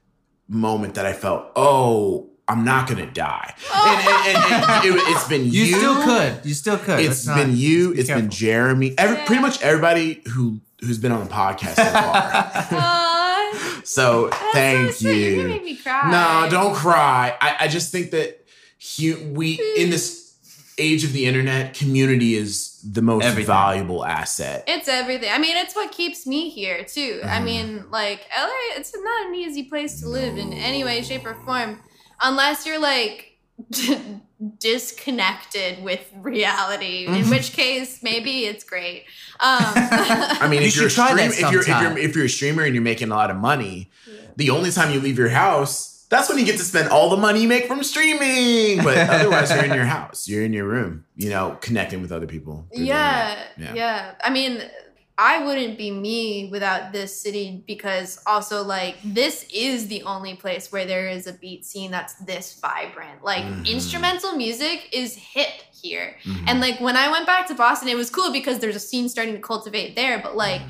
moment 0.49 0.95
that 0.95 1.07
I 1.07 1.12
felt, 1.12 1.51
oh, 1.57 2.31
I'm 2.49 2.64
not 2.64 2.89
gonna 2.89 3.11
die. 3.11 3.55
And, 3.74 4.01
and, 4.09 4.37
and, 4.37 4.64
and 4.70 4.85
it, 4.97 5.01
has 5.14 5.29
been 5.29 5.45
you. 5.45 5.64
You 5.64 5.77
still 5.77 6.03
could. 6.05 6.41
You 6.45 6.55
still 6.55 6.79
could. 6.79 7.01
It's 7.01 7.27
Let's 7.27 7.39
been 7.41 7.51
not- 7.51 7.59
you. 7.59 7.93
be 7.95 7.99
It's 8.01 8.09
been. 8.09 8.31
Jeremy. 8.31 8.95
Every, 8.97 9.16
Pretty 9.27 9.43
much 9.43 9.61
everybody 9.62 10.22
who 10.33 10.61
who's 10.87 10.99
been 10.99 11.12
on 11.12 11.24
the 11.26 11.30
podcast 11.32 11.74
so 11.76 11.84
far. 11.84 12.12
Aw, 12.14 13.80
so 13.84 14.28
that's 14.28 14.53
thank 14.53 14.87
so 14.93 14.93
sweet. 15.01 15.20
You're 15.20 15.30
you. 15.30 15.37
gonna 15.37 15.49
make 15.49 15.64
me 15.64 15.76
cry. 15.76 16.11
No, 16.11 16.49
don't 16.51 16.74
cry. 16.74 17.37
I, 17.41 17.57
I 17.61 17.68
just 17.68 17.93
think 17.93 18.11
that 18.12 18.45
hu- 18.97 19.32
we 19.32 19.61
in 19.76 19.91
this 19.91 20.24
age 20.78 21.05
of 21.05 21.12
the 21.14 21.24
internet, 21.26 21.72
community 21.74 22.34
is 22.34 22.78
the 22.87 23.01
most 23.01 23.24
Everything. 23.24 23.47
valuable 23.47 24.05
asset. 24.05 24.64
It's 24.68 24.89
everything. 24.89 25.30
I 25.32 25.39
mean, 25.39 25.57
it's 25.57 25.74
what 25.74 25.91
keeps 25.91 26.26
me 26.26 26.51
here 26.51 26.84
too. 26.84 27.20
I 27.24 27.39
Mhm. 27.39 27.45
mean, 27.45 27.84
like 27.91 28.20
LA, 28.37 28.76
it's 28.76 28.93
not 28.95 29.26
an 29.28 29.34
easy 29.34 29.62
place 29.64 30.01
to 30.03 30.09
live 30.09 30.37
in 30.37 30.53
any 30.53 30.84
way, 30.84 31.03
shape, 31.03 31.24
or 31.26 31.34
form, 31.47 31.80
unless 32.20 32.66
you're 32.66 32.78
like 32.78 33.39
disconnected 34.59 35.82
with 35.82 36.01
reality. 36.20 37.07
In 37.07 37.24
Mhm. 37.24 37.30
which 37.30 37.53
case, 37.53 38.03
maybe 38.03 38.45
it's 38.45 38.64
great. 38.64 39.05
Um, 39.41 39.59
I 39.74 40.47
mean, 40.49 40.62
You 40.62 40.68
if 40.68 40.76
you're 40.76 40.87
a 40.87 40.91
try 40.91 41.07
stream, 41.12 41.30
that 41.30 41.39
if 41.41 41.51
you're 41.53 41.61
if 41.62 41.68
you're 41.68 41.99
if 41.99 42.16
you're 42.16 42.24
a 42.26 42.28
streamer 42.28 42.62
and 42.64 42.74
you're 42.74 42.82
making 42.84 43.11
a 43.11 43.14
lot 43.14 43.30
of 43.30 43.37
money, 43.37 43.91
the 44.37 44.51
only 44.51 44.70
time 44.70 44.93
you 44.93 45.01
leave 45.01 45.18
your 45.18 45.28
house, 45.30 46.05
that's 46.11 46.28
when 46.28 46.39
you 46.39 46.45
get 46.45 46.59
to 46.59 46.64
spend 46.64 46.89
all 46.91 47.11
the 47.11 47.16
money 47.16 47.43
you 47.43 47.49
make 47.49 47.66
from 47.66 47.82
streaming. 47.82 48.82
But 48.84 48.99
otherwise, 49.11 49.51
you're 49.51 49.64
in 49.64 49.74
your 49.74 49.87
house, 49.87 50.28
you're 50.28 50.45
in 50.45 50.53
your 50.53 50.66
room, 50.66 51.05
you 51.16 51.30
know, 51.30 51.57
connecting 51.61 52.03
with 52.03 52.12
other 52.12 52.26
people. 52.26 52.66
through 52.74 52.84
the 52.84 52.89
yeah, 52.91 53.37
yeah, 53.74 54.14
I 54.22 54.30
mean, 54.30 54.62
I 55.18 55.44
wouldn't 55.44 55.78
be 55.78 55.90
me 55.90 56.48
without 56.52 56.92
this 56.92 57.18
city 57.18 57.64
because 57.66 58.18
also 58.26 58.62
like 58.62 58.96
this 59.02 59.46
is 59.52 59.88
the 59.88 60.02
only 60.02 60.34
place 60.36 60.70
where 60.70 60.84
there 60.84 61.08
is 61.08 61.26
a 61.26 61.32
beat 61.32 61.64
scene 61.64 61.90
that's 61.90 62.14
this 62.16 62.58
vibrant. 62.60 63.24
Like 63.24 63.42
Mhm. 63.44 63.66
instrumental 63.66 64.36
music 64.36 64.88
is 64.92 65.14
hip 65.14 65.48
here. 65.82 66.16
Mhm. 66.24 66.44
And 66.48 66.60
like 66.60 66.80
when 66.80 66.96
I 66.96 67.10
went 67.10 67.24
back 67.26 67.46
to 67.48 67.54
Boston, 67.54 67.88
it 67.88 67.96
was 67.96 68.10
cool 68.10 68.30
because 68.30 68.58
there's 68.58 68.76
a 68.76 68.80
scene 68.80 69.08
starting 69.08 69.34
to 69.34 69.40
cultivate 69.40 69.96
there. 69.96 70.18
But 70.22 70.36
like 70.36 70.60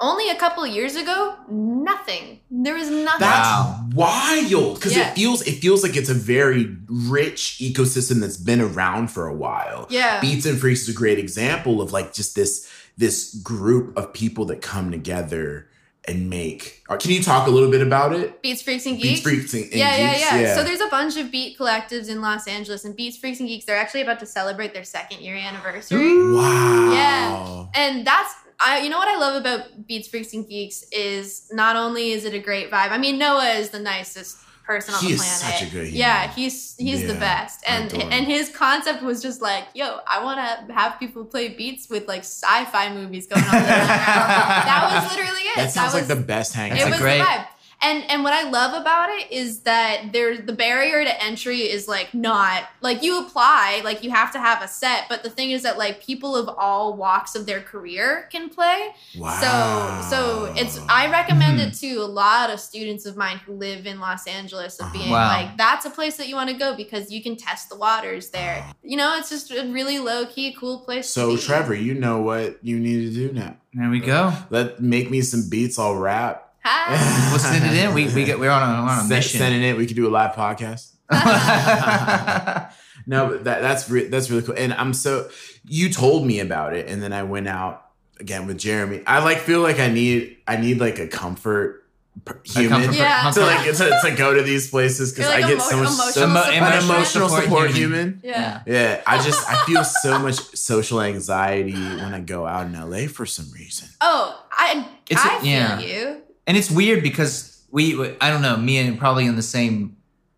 only 0.00 0.30
a 0.30 0.34
couple 0.36 0.64
of 0.64 0.70
years 0.72 0.96
ago, 0.96 1.34
nothing. 1.50 2.40
There 2.50 2.74
was 2.74 2.88
nothing. 2.88 3.20
That's 3.20 3.48
Wow. 3.48 3.88
wild 3.94 4.74
because 4.76 4.96
Yeah. 4.96 5.10
it 5.10 5.14
feels 5.14 5.42
it 5.42 5.60
feels 5.60 5.82
like 5.82 5.96
it's 5.96 6.08
a 6.08 6.14
very 6.14 6.76
rich 6.88 7.58
ecosystem 7.60 8.20
that's 8.20 8.36
been 8.38 8.60
around 8.60 9.08
for 9.08 9.26
a 9.28 9.34
while. 9.34 9.86
yeah. 9.90 10.18
Beats 10.20 10.46
and 10.46 10.58
Freaks 10.58 10.82
is 10.82 10.88
a 10.88 10.92
great 10.92 11.18
example 11.18 11.82
of 11.82 11.92
like 11.92 12.14
just 12.14 12.34
this 12.34 12.66
this 12.96 13.34
group 13.34 13.96
of 13.96 14.12
people 14.12 14.44
that 14.46 14.62
come 14.62 14.90
together 14.90 15.68
and 16.06 16.28
make. 16.28 16.82
Or 16.88 16.96
can 16.96 17.12
you 17.12 17.22
talk 17.22 17.46
a 17.46 17.50
little 17.50 17.70
bit 17.70 17.80
about 17.80 18.12
it? 18.12 18.42
Beats, 18.42 18.60
Freaks, 18.60 18.86
and 18.86 18.96
Geeks. 18.98 19.20
Beats, 19.20 19.22
Geeks. 19.22 19.50
Freaks, 19.50 19.54
and, 19.54 19.64
and 19.64 19.74
yeah, 19.74 19.96
yeah, 19.96 20.12
Geeks? 20.12 20.40
yeah, 20.42 20.54
So 20.56 20.64
there's 20.64 20.80
a 20.80 20.88
bunch 20.88 21.16
of 21.16 21.30
beat 21.30 21.56
collectives 21.56 22.08
in 22.08 22.20
Los 22.20 22.48
Angeles, 22.48 22.84
and 22.84 22.96
Beats, 22.96 23.16
Freaks, 23.16 23.38
and 23.38 23.48
Geeks. 23.48 23.66
They're 23.66 23.76
actually 23.76 24.02
about 24.02 24.18
to 24.20 24.26
celebrate 24.26 24.74
their 24.74 24.84
second 24.84 25.20
year 25.20 25.36
anniversary. 25.36 25.98
wow. 26.34 26.92
Yeah, 26.92 27.66
and 27.74 28.06
that's 28.06 28.34
I 28.64 28.80
you 28.82 28.90
know 28.90 28.98
what 28.98 29.08
I 29.08 29.16
love 29.18 29.40
about 29.40 29.86
Beats 29.86 30.08
Freaks 30.08 30.32
and 30.34 30.48
Geeks 30.48 30.84
is 30.92 31.48
not 31.52 31.76
only 31.76 32.12
is 32.12 32.24
it 32.24 32.34
a 32.34 32.38
great 32.38 32.70
vibe. 32.70 32.90
I 32.90 32.98
mean 32.98 33.18
Noah 33.18 33.50
is 33.54 33.70
the 33.70 33.80
nicest 33.80 34.38
person 34.64 34.94
on 34.94 35.00
He 35.00 35.08
the 35.08 35.14
is 35.14 35.20
planet. 35.20 35.58
such 35.58 35.62
a 35.68 35.70
good 35.70 35.84
human. 35.88 35.94
yeah, 36.00 36.30
he's 36.32 36.74
he's 36.76 37.06
the 37.06 37.14
best. 37.14 37.62
And 37.66 37.92
and 37.94 38.26
his 38.26 38.48
concept 38.48 39.02
was 39.02 39.20
just 39.22 39.40
like, 39.42 39.64
yo, 39.74 39.98
I 40.06 40.22
want 40.24 40.38
to 40.68 40.72
have 40.74 40.98
people 40.98 41.24
play 41.24 41.48
beats 41.50 41.88
with 41.90 42.08
like 42.08 42.20
sci-fi 42.20 42.92
movies 42.94 43.26
going 43.26 43.44
on. 43.44 43.50
the 43.50 43.58
that 43.66 45.02
was 45.04 45.16
literally 45.16 45.40
it. 45.42 45.56
That 45.56 45.70
sounds 45.72 45.94
like 45.94 46.02
was, 46.02 46.08
the 46.08 46.16
best 46.22 46.54
hangout. 46.54 46.78
it 46.78 46.86
a 46.86 46.90
was 46.90 46.98
great- 47.00 47.18
the 47.18 47.24
vibe. 47.24 47.46
And 47.82 48.04
and 48.10 48.22
what 48.22 48.32
I 48.32 48.48
love 48.48 48.80
about 48.80 49.10
it 49.10 49.32
is 49.32 49.60
that 49.60 50.12
there's 50.12 50.46
the 50.46 50.52
barrier 50.52 51.04
to 51.04 51.22
entry 51.22 51.60
is 51.62 51.88
like 51.88 52.14
not 52.14 52.64
like 52.80 53.02
you 53.02 53.20
apply, 53.26 53.80
like 53.84 54.04
you 54.04 54.10
have 54.10 54.32
to 54.32 54.38
have 54.38 54.62
a 54.62 54.68
set, 54.68 55.06
but 55.08 55.22
the 55.22 55.30
thing 55.30 55.50
is 55.50 55.62
that 55.64 55.78
like 55.78 56.00
people 56.02 56.36
of 56.36 56.48
all 56.56 56.94
walks 56.94 57.34
of 57.34 57.44
their 57.46 57.60
career 57.60 58.28
can 58.30 58.48
play. 58.48 58.94
wow. 59.18 60.00
So 60.10 60.10
so 60.10 60.54
it's 60.56 60.78
I 60.88 61.10
recommend 61.10 61.58
Mhm. 61.58 61.68
it 61.68 61.74
to 61.80 61.94
a 61.96 62.06
lot 62.06 62.50
of 62.50 62.60
students 62.60 63.04
of 63.06 63.16
mine 63.16 63.38
who 63.38 63.52
live 63.54 63.86
in 63.86 63.98
Los 64.00 64.26
Angeles 64.26 64.78
of 64.78 64.86
Uh-huh. 64.86 64.92
being 64.92 65.10
Wow. 65.10 65.28
like 65.28 65.56
that's 65.56 65.84
a 65.84 65.90
place 65.90 66.16
that 66.18 66.28
you 66.28 66.36
want 66.36 66.50
to 66.50 66.56
go 66.56 66.74
because 66.76 67.10
you 67.10 67.22
can 67.22 67.36
test 67.36 67.68
the 67.68 67.76
waters 67.76 68.30
there. 68.30 68.64
You 68.84 68.96
know, 68.96 69.16
it's 69.18 69.28
just 69.30 69.50
a 69.50 69.64
really 69.72 69.98
low 69.98 70.26
key 70.26 70.54
cool 70.58 70.78
place. 70.80 71.08
So 71.08 71.30
to 71.30 71.36
be. 71.36 71.42
Trevor, 71.42 71.74
you 71.74 71.94
know 71.94 72.20
what 72.20 72.58
you 72.62 72.78
need 72.78 73.00
to 73.08 73.14
do 73.14 73.32
now. 73.32 73.56
There 73.74 73.90
we 73.90 74.00
go. 74.00 74.32
Let 74.50 74.80
make 74.80 75.10
me 75.10 75.20
some 75.22 75.48
beats. 75.48 75.78
I'll 75.78 75.96
rap. 75.96 76.41
Hi. 76.64 77.30
We'll 77.30 77.38
send 77.40 77.64
it 77.64 77.72
in. 77.84 77.94
We 77.94 78.06
we 78.14 78.24
get 78.24 78.38
we're 78.38 78.50
on 78.50 78.62
a, 78.62 78.82
we're 78.82 78.88
on 78.90 78.96
a 78.98 79.00
Send- 79.00 79.08
mission. 79.10 79.38
Send 79.38 79.54
it 79.54 79.62
in. 79.66 79.76
We 79.76 79.86
could 79.86 79.96
do 79.96 80.08
a 80.08 80.10
live 80.10 80.32
podcast. 80.34 80.90
No, 83.04 83.30
but 83.30 83.44
that 83.44 83.62
that's 83.62 83.90
re- 83.90 84.06
that's 84.06 84.30
really 84.30 84.44
cool. 84.44 84.54
And 84.56 84.72
I'm 84.72 84.94
so 84.94 85.28
you 85.64 85.90
told 85.92 86.24
me 86.24 86.38
about 86.38 86.76
it, 86.76 86.86
and 86.88 87.02
then 87.02 87.12
I 87.12 87.24
went 87.24 87.48
out 87.48 87.84
again 88.20 88.46
with 88.46 88.58
Jeremy. 88.58 89.02
I 89.08 89.24
like 89.24 89.38
feel 89.38 89.60
like 89.60 89.80
I 89.80 89.88
need 89.88 90.36
I 90.46 90.56
need 90.56 90.78
like 90.78 91.00
a 91.00 91.08
comfort 91.08 91.84
per- 92.24 92.40
A 92.54 92.58
human 92.60 92.82
comfort- 92.82 92.94
Yeah. 92.96 93.28
to 93.32 93.40
like 93.40 93.66
to, 93.76 93.98
to 94.04 94.14
go 94.16 94.34
to 94.34 94.42
these 94.42 94.70
places 94.70 95.12
because 95.12 95.28
like 95.28 95.42
I 95.42 95.48
get 95.48 95.54
emo- 95.54 95.62
so 95.64 95.76
much 95.78 95.88
emotional 95.88 96.12
so, 96.12 96.20
support. 96.20 96.46
an 96.54 96.62
emotional 96.62 96.94
emotional 96.94 97.28
support 97.28 97.42
support 97.44 97.70
human. 97.72 97.98
human. 97.98 98.20
yeah. 98.22 98.62
Yeah, 98.66 99.02
I 99.04 99.16
just 99.20 99.50
I 99.50 99.64
feel 99.66 99.82
so 100.02 100.20
much 100.20 100.36
social 100.56 101.00
anxiety 101.00 101.72
when 101.72 102.14
I 102.14 102.20
go 102.20 102.46
out 102.46 102.66
in 102.66 102.72
LA 102.88 103.08
for 103.08 103.26
some 103.26 103.50
reason. 103.50 103.88
Oh, 104.00 104.40
I 104.52 104.86
It's- 105.10 105.26
I 105.26 105.40
feel 105.40 105.48
yeah. 105.50 105.80
you. 105.80 106.21
And 106.46 106.56
it's 106.56 106.70
weird 106.70 107.02
because 107.02 107.62
we 107.70 108.14
I 108.20 108.30
don't 108.30 108.42
know 108.42 108.56
me 108.56 108.78
and 108.78 108.98
probably 108.98 109.26
in 109.26 109.36
the 109.36 109.42
same 109.42 109.96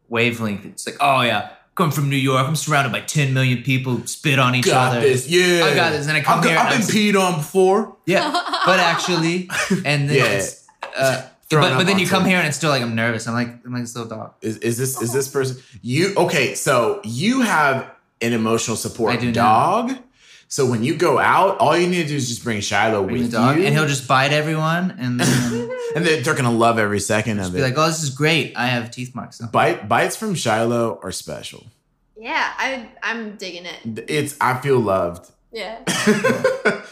wavelength. 0.09 0.64
It's 0.66 0.86
like 0.86 0.96
oh 1.00 1.22
yeah, 1.22 1.50
come 1.74 1.90
from 1.90 2.09
New 2.11 2.16
York. 2.16 2.46
I'm 2.46 2.57
surrounded 2.57 2.92
by 2.92 3.00
10 3.00 3.34
million 3.34 3.62
people 3.62 4.07
spit 4.07 4.38
on 4.38 4.55
each 4.55 4.68
other. 4.68 4.76
I 4.76 4.84
Got 4.84 4.96
other. 4.98 5.00
this, 5.09 5.28
yeah. 5.28 5.64
I 5.64 5.74
got 5.74 5.90
this, 5.90 6.07
and 6.07 6.16
I 6.16 6.20
come 6.20 6.40
I've, 6.40 6.44
here 6.46 6.59
I've 6.59 6.70
been 6.86 6.86
peed 6.86 7.20
on 7.20 7.38
before. 7.38 7.96
Yeah, 8.07 8.30
but 8.66 8.78
actually, 8.80 9.48
and 9.84 10.09
then 10.09 10.16
Yeah. 10.16 10.24
it's, 10.26 10.66
uh, 10.96 11.28
but, 11.50 11.76
but 11.76 11.86
then 11.86 11.98
you 12.00 12.07
come 12.09 12.24
here 12.24 12.38
and 12.38 12.46
it's 12.48 12.57
still 12.57 12.70
like 12.70 12.82
I'm 12.82 12.94
nervous. 12.96 13.28
I'm 13.28 13.34
like 13.34 13.48
I'm 13.64 13.72
like 13.72 13.82
this 13.82 13.94
little 13.94 14.09
dog. 14.11 14.34
Is, 14.40 14.57
is 14.59 14.76
this 14.76 15.00
is 15.00 15.12
this 15.12 15.28
person 15.28 15.62
you 15.82 16.12
okay? 16.16 16.55
So 16.55 17.00
you 17.05 17.42
have 17.42 17.90
an 18.20 18.32
emotional 18.32 18.76
support 18.76 19.12
I 19.12 19.16
do 19.16 19.26
now. 19.30 19.82
dog. 19.86 19.98
So 20.55 20.64
when 20.64 20.84
you 20.84 20.94
go 20.94 21.18
out, 21.18 21.59
all 21.59 21.76
you 21.76 21.88
need 21.88 22.02
to 22.02 22.07
do 22.07 22.14
is 22.14 22.28
just 22.28 22.44
bring 22.44 22.61
Shiloh 22.61 23.02
Bring 23.02 23.22
with 23.22 23.32
the 23.32 23.38
dog, 23.38 23.59
you, 23.59 23.64
and 23.64 23.74
he'll 23.74 23.88
just 23.88 24.07
bite 24.07 24.32
everyone, 24.32 24.94
and 25.00 25.18
then 25.18 25.52
and 25.96 26.07
then 26.07 26.22
they're 26.22 26.36
gonna 26.36 26.52
love 26.52 26.78
every 26.78 27.00
second 27.00 27.40
of 27.40 27.55
be 27.55 27.59
it. 27.59 27.62
like, 27.62 27.74
"Oh, 27.76 27.88
this 27.88 28.05
is 28.05 28.11
great. 28.11 28.57
I 28.57 28.66
have 28.66 28.92
teeth 28.92 29.16
marks." 29.16 29.40
Now. 29.40 29.48
Bite 29.48 29.88
bites 29.88 30.14
from 30.14 30.36
Shiloh 30.36 31.00
are 31.02 31.11
special. 31.11 31.66
Yeah, 32.16 32.52
I 32.57 32.88
I'm 33.02 33.34
digging 33.34 33.66
it. 33.66 34.05
It's 34.09 34.36
I 34.40 34.57
feel 34.61 34.78
loved. 34.78 35.28
Yeah. 35.50 35.80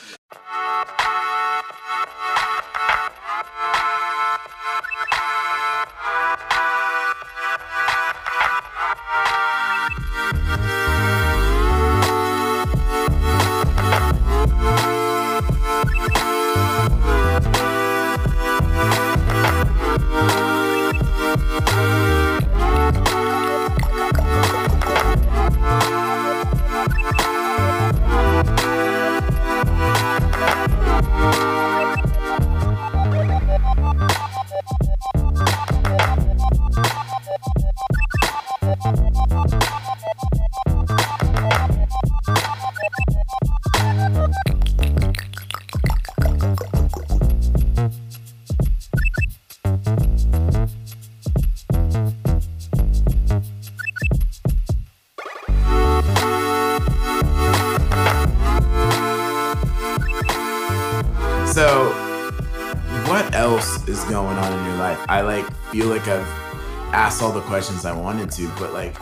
asked 67.23 67.35
all 67.35 67.41
the 67.41 67.47
questions 67.47 67.85
I 67.85 67.93
wanted 67.93 68.31
to, 68.33 68.49
but 68.59 68.73
like 68.73 68.97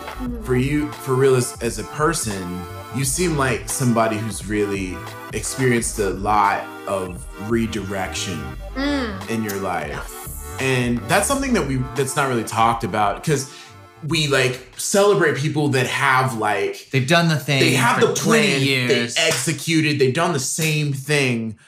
for 0.45 0.57
you, 0.57 0.91
for 0.93 1.15
real, 1.15 1.37
as, 1.37 1.61
as 1.63 1.79
a 1.79 1.85
person, 1.85 2.61
you 2.95 3.05
seem 3.05 3.37
like 3.37 3.69
somebody 3.69 4.17
who's 4.17 4.47
really 4.47 4.97
experienced 5.33 5.99
a 5.99 6.11
lot 6.11 6.65
of 6.87 7.25
redirection 7.51 8.41
Mm. 8.77 9.29
in 9.31 9.43
your 9.43 9.57
life, 9.57 10.61
and 10.61 10.99
that's 11.09 11.27
something 11.27 11.53
that 11.55 11.67
we 11.67 11.79
that's 11.97 12.15
not 12.15 12.29
really 12.29 12.45
talked 12.45 12.85
about 12.85 13.21
because 13.23 13.53
we 14.07 14.29
like 14.29 14.61
celebrate 14.77 15.37
people 15.37 15.69
that 15.71 15.87
have 15.89 16.39
like 16.39 16.89
They've 16.93 17.07
done 17.07 17.27
the 17.29 17.37
thing. 17.37 17.59
they 17.61 17.73
have 17.73 17.99
for 18.01 18.07
the 18.07 18.15
20 18.15 18.39
plan 18.49 18.61
years. 18.63 19.17
they 19.17 19.23
executed 19.23 19.99
they've 19.99 20.15
done 20.15 20.33
the 20.33 20.39
same 20.39 20.93
thing 20.93 21.59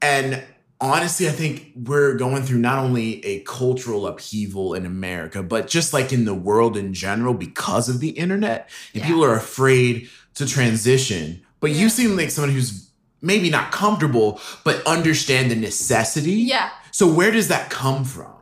and 0.00 0.40
honestly 0.80 1.28
i 1.28 1.32
think 1.32 1.72
we're 1.74 2.14
going 2.14 2.42
through 2.42 2.58
not 2.58 2.78
only 2.78 3.24
a 3.24 3.40
cultural 3.40 4.06
upheaval 4.06 4.74
in 4.74 4.86
america 4.86 5.42
but 5.42 5.66
just 5.66 5.92
like 5.92 6.12
in 6.12 6.24
the 6.24 6.34
world 6.34 6.76
in 6.76 6.94
general 6.94 7.34
because 7.34 7.88
of 7.88 7.98
the 8.00 8.10
internet 8.10 8.68
and 8.94 9.02
Yeah. 9.02 9.08
people 9.08 9.24
are 9.24 9.34
afraid 9.34 10.08
to 10.34 10.46
transition 10.46 11.42
but 11.60 11.70
Yeah. 11.72 11.78
you 11.82 11.88
seem 11.88 12.16
like 12.16 12.30
someone 12.30 12.52
who's 12.52 12.90
maybe 13.20 13.50
not 13.50 13.72
comfortable 13.72 14.40
but 14.64 14.86
understand 14.86 15.50
the 15.50 15.56
necessity 15.56 16.32
Yeah, 16.34 16.70
so 16.92 17.12
where 17.12 17.32
does 17.32 17.48
that 17.48 17.70
come 17.70 18.04
from 18.04 18.32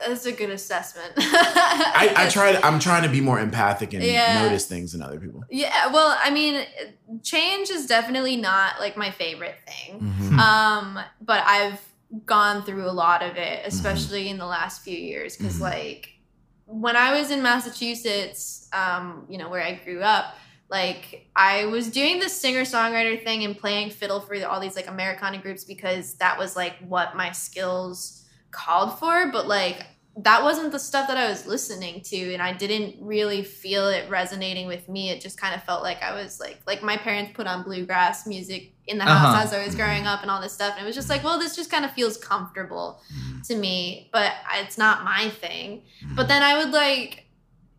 that's 0.00 0.26
a 0.26 0.32
good 0.32 0.50
assessment. 0.50 1.12
I, 1.16 2.12
I 2.16 2.28
try 2.30 2.58
I'm 2.62 2.78
trying 2.78 3.02
to 3.04 3.08
be 3.08 3.20
more 3.20 3.38
empathic 3.40 3.92
and 3.94 4.02
Yeah. 4.02 4.42
notice 4.42 4.66
things 4.66 4.94
in 4.94 5.02
other 5.02 5.18
people. 5.20 5.44
Yeah, 5.50 5.90
well, 5.92 6.16
I 6.20 6.30
mean, 6.30 6.64
change 7.22 7.70
is 7.70 7.86
definitely 7.86 8.36
not 8.36 8.80
like 8.80 8.96
my 8.96 9.10
favorite 9.10 9.56
thing. 9.66 10.00
Mhm. 10.00 10.38
Um, 10.38 10.98
but 11.20 11.42
I've 11.46 11.80
gone 12.24 12.62
through 12.62 12.86
a 12.88 12.92
lot 12.92 13.22
of 13.22 13.36
it, 13.36 13.62
especially 13.66 14.28
in 14.28 14.38
the 14.38 14.46
last 14.46 14.82
few 14.82 14.96
years. 14.96 15.36
Because, 15.36 15.56
Mhm. 15.58 15.60
like, 15.62 16.10
when 16.66 16.96
I 16.96 17.18
was 17.18 17.30
in 17.30 17.42
Massachusetts, 17.42 18.68
um, 18.72 19.26
you 19.28 19.38
know, 19.38 19.48
where 19.48 19.62
I 19.62 19.74
grew 19.74 20.00
up, 20.02 20.34
Like 20.70 21.30
I 21.34 21.64
was 21.64 21.88
doing 21.88 22.18
the 22.20 22.28
singer 22.28 22.60
songwriter 22.60 23.24
thing 23.24 23.42
and 23.42 23.56
playing 23.56 23.88
fiddle 23.88 24.20
for 24.20 24.34
all 24.46 24.60
these 24.60 24.76
like 24.76 24.86
Americana 24.86 25.38
groups 25.38 25.64
because 25.64 26.12
that 26.16 26.36
was 26.38 26.56
like 26.56 26.76
what 26.80 27.16
my 27.16 27.32
skills 27.32 28.22
called 28.50 28.98
for. 28.98 29.30
But 29.32 29.46
like 29.48 29.84
that 30.24 30.42
wasn't 30.42 30.72
the 30.72 30.80
stuff 30.80 31.06
that 31.06 31.16
I 31.16 31.28
was 31.28 31.46
listening 31.46 32.00
to, 32.06 32.32
and 32.34 32.42
I 32.42 32.52
didn't 32.52 32.96
really 33.00 33.44
feel 33.44 33.86
it 33.88 34.10
resonating 34.10 34.66
with 34.66 34.88
me. 34.88 35.10
It 35.10 35.20
just 35.20 35.40
kind 35.40 35.54
of 35.54 35.62
felt 35.62 35.82
like 35.84 36.02
I 36.02 36.12
was 36.12 36.40
like 36.40 36.58
like 36.66 36.82
my 36.82 36.96
parents 36.96 37.32
put 37.34 37.46
on 37.46 37.62
bluegrass 37.62 38.26
music 38.26 38.72
in 38.88 38.98
the 38.98 39.04
house 39.04 39.34
Uh-huh. 39.34 39.44
as 39.44 39.52
I 39.52 39.64
was 39.64 39.74
growing 39.76 40.06
up 40.06 40.22
and 40.22 40.30
all 40.30 40.40
this 40.40 40.52
stuff, 40.52 40.74
and 40.76 40.82
it 40.82 40.86
was 40.86 40.96
just 40.96 41.08
like, 41.08 41.22
well, 41.22 41.38
this 41.38 41.54
just 41.54 41.70
kind 41.70 41.84
of 41.84 41.92
feels 41.92 42.16
comfortable 42.16 43.00
Mm-hmm. 43.14 43.40
to 43.42 43.54
me, 43.54 44.10
but 44.12 44.32
it's 44.54 44.76
not 44.78 45.04
my 45.04 45.28
thing. 45.28 45.82
But 46.16 46.26
then 46.26 46.42
I 46.42 46.58
would 46.64 46.72
like 46.72 47.26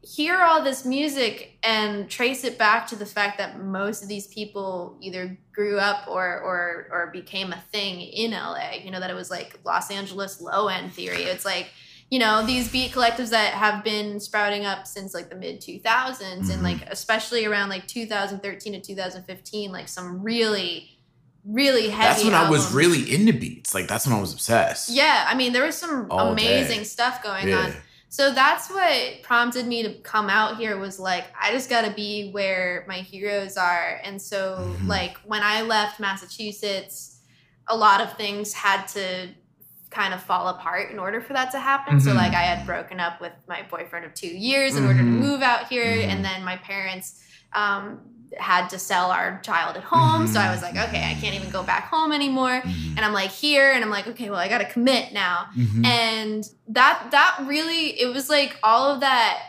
hear 0.02 0.38
all 0.40 0.64
this 0.64 0.86
music 0.86 1.58
and 1.62 2.10
trace 2.10 2.44
it 2.46 2.58
back 2.58 2.88
to 2.88 2.96
the 2.96 3.06
fact 3.06 3.38
that 3.38 3.60
most 3.60 4.02
of 4.02 4.08
these 4.08 4.28
people 4.28 4.98
either 5.02 5.38
grew 5.52 5.78
up 5.78 6.08
or 6.08 6.40
or 6.42 6.88
or 6.92 7.08
became 7.12 7.52
a 7.52 7.62
thing 7.72 8.00
in 8.02 8.32
LA. 8.32 8.76
You 8.84 8.92
know 8.92 9.00
that 9.02 9.10
it 9.10 9.16
was 9.16 9.30
like 9.30 9.60
Los 9.66 9.92
Angeles 9.92 10.40
low 10.40 10.68
end 10.70 10.94
theory. 10.94 11.24
It's 11.24 11.44
like 11.44 11.70
you 12.10 12.18
know 12.18 12.46
these 12.46 12.72
beat 12.72 12.92
collectives 12.92 13.30
that 13.32 13.54
have 13.54 13.84
been 13.84 14.20
sprouting 14.22 14.66
up 14.66 14.88
since 14.88 15.14
like 15.14 15.30
the 15.30 15.36
mid 15.36 15.60
2000s 15.62 16.22
and 16.22 16.44
Mhm. 16.44 16.62
like 16.64 16.82
especially 16.90 17.46
around 17.46 17.70
like 17.70 17.86
2013 17.88 18.74
to 18.74 18.80
2015 18.82 19.72
like 19.72 19.88
some 19.90 20.24
really 20.24 20.96
really 21.46 21.90
heavy 21.90 22.04
That's 22.14 22.24
when 22.26 22.34
I 22.34 22.50
was 22.50 22.72
really 22.74 23.14
into 23.14 23.34
beats. 23.34 23.74
Like 23.74 23.88
that's 23.88 24.06
when 24.08 24.16
I 24.16 24.20
was 24.22 24.34
obsessed. 24.34 24.90
yeah 24.90 25.26
i 25.28 25.36
mean 25.36 25.52
there 25.54 25.66
was 25.66 25.78
some 25.78 26.08
All 26.10 26.32
amazing 26.32 26.80
day. 26.80 26.84
stuff 26.84 27.22
going 27.24 27.48
Yeah. 27.50 27.58
on 27.66 27.74
so 28.10 28.34
that's 28.34 28.70
what 28.70 29.22
prompted 29.24 29.68
me 29.68 29.84
to 29.84 29.94
come 30.02 30.30
out 30.30 30.58
here 30.58 30.78
was 30.78 31.00
like 31.00 31.26
I 31.40 31.52
just 31.52 31.70
got 31.70 31.86
to 31.86 31.92
be 31.92 32.32
where 32.32 32.84
my 32.88 32.98
heroes 33.02 33.56
are. 33.56 34.00
And 34.04 34.20
so 34.22 34.78
Mhm. 34.82 34.88
like 34.88 35.18
when 35.26 35.42
I 35.44 35.62
left 35.62 36.00
Massachusetts, 36.00 37.22
a 37.68 37.76
lot 37.78 38.02
of 38.02 38.14
things 38.18 38.54
had 38.54 38.88
to 38.90 39.30
kind 39.92 40.14
of 40.14 40.22
fall 40.24 40.48
apart 40.50 40.92
in 40.92 41.00
order 41.00 41.22
for 41.22 41.34
that 41.34 41.52
to 41.52 41.60
happen. 41.60 42.00
So 42.00 42.12
Mhm. 42.12 42.16
like 42.16 42.34
I 42.34 42.44
had 42.44 42.66
broken 42.66 43.00
up 43.00 43.22
with 43.22 43.34
my 43.48 43.64
boyfriend 43.64 44.06
of 44.06 44.14
2 44.14 44.28
years 44.28 44.76
in 44.76 44.86
order 44.86 45.04
to 45.04 45.12
Mhm. 45.12 45.20
move 45.20 45.42
out 45.42 45.68
here 45.68 46.06
and 46.08 46.24
then 46.24 46.44
my 46.44 46.58
parents 46.58 47.22
um 47.54 48.02
had 48.38 48.68
to 48.70 48.78
sell 48.80 49.12
our 49.12 49.40
child 49.44 49.76
at 49.78 49.84
home. 49.84 50.28
So 50.28 50.40
I 50.40 50.52
was 50.52 50.62
like, 50.62 50.76
okay, 50.76 51.04
I 51.10 51.18
can't 51.20 51.36
even 51.36 51.50
go 51.50 51.64
back 51.64 51.88
home 51.90 52.12
anymore. 52.12 52.62
Mhm. 52.62 52.96
And 52.96 53.00
I'm 53.00 53.14
like 53.14 53.32
here 53.32 53.72
and 53.72 53.84
I'm 53.84 53.90
like, 53.90 54.08
okay, 54.08 54.30
well 54.30 54.40
I 54.40 54.48
got 54.48 54.60
to 54.60 54.66
commit 54.70 55.14
now 55.14 55.48
Mhm. 55.58 55.86
and 55.86 56.50
that 56.70 57.08
that 57.12 57.40
really 57.48 58.00
it 58.00 58.14
was 58.14 58.30
like 58.30 58.58
all 58.64 58.92
of 58.92 59.00
that 59.02 59.40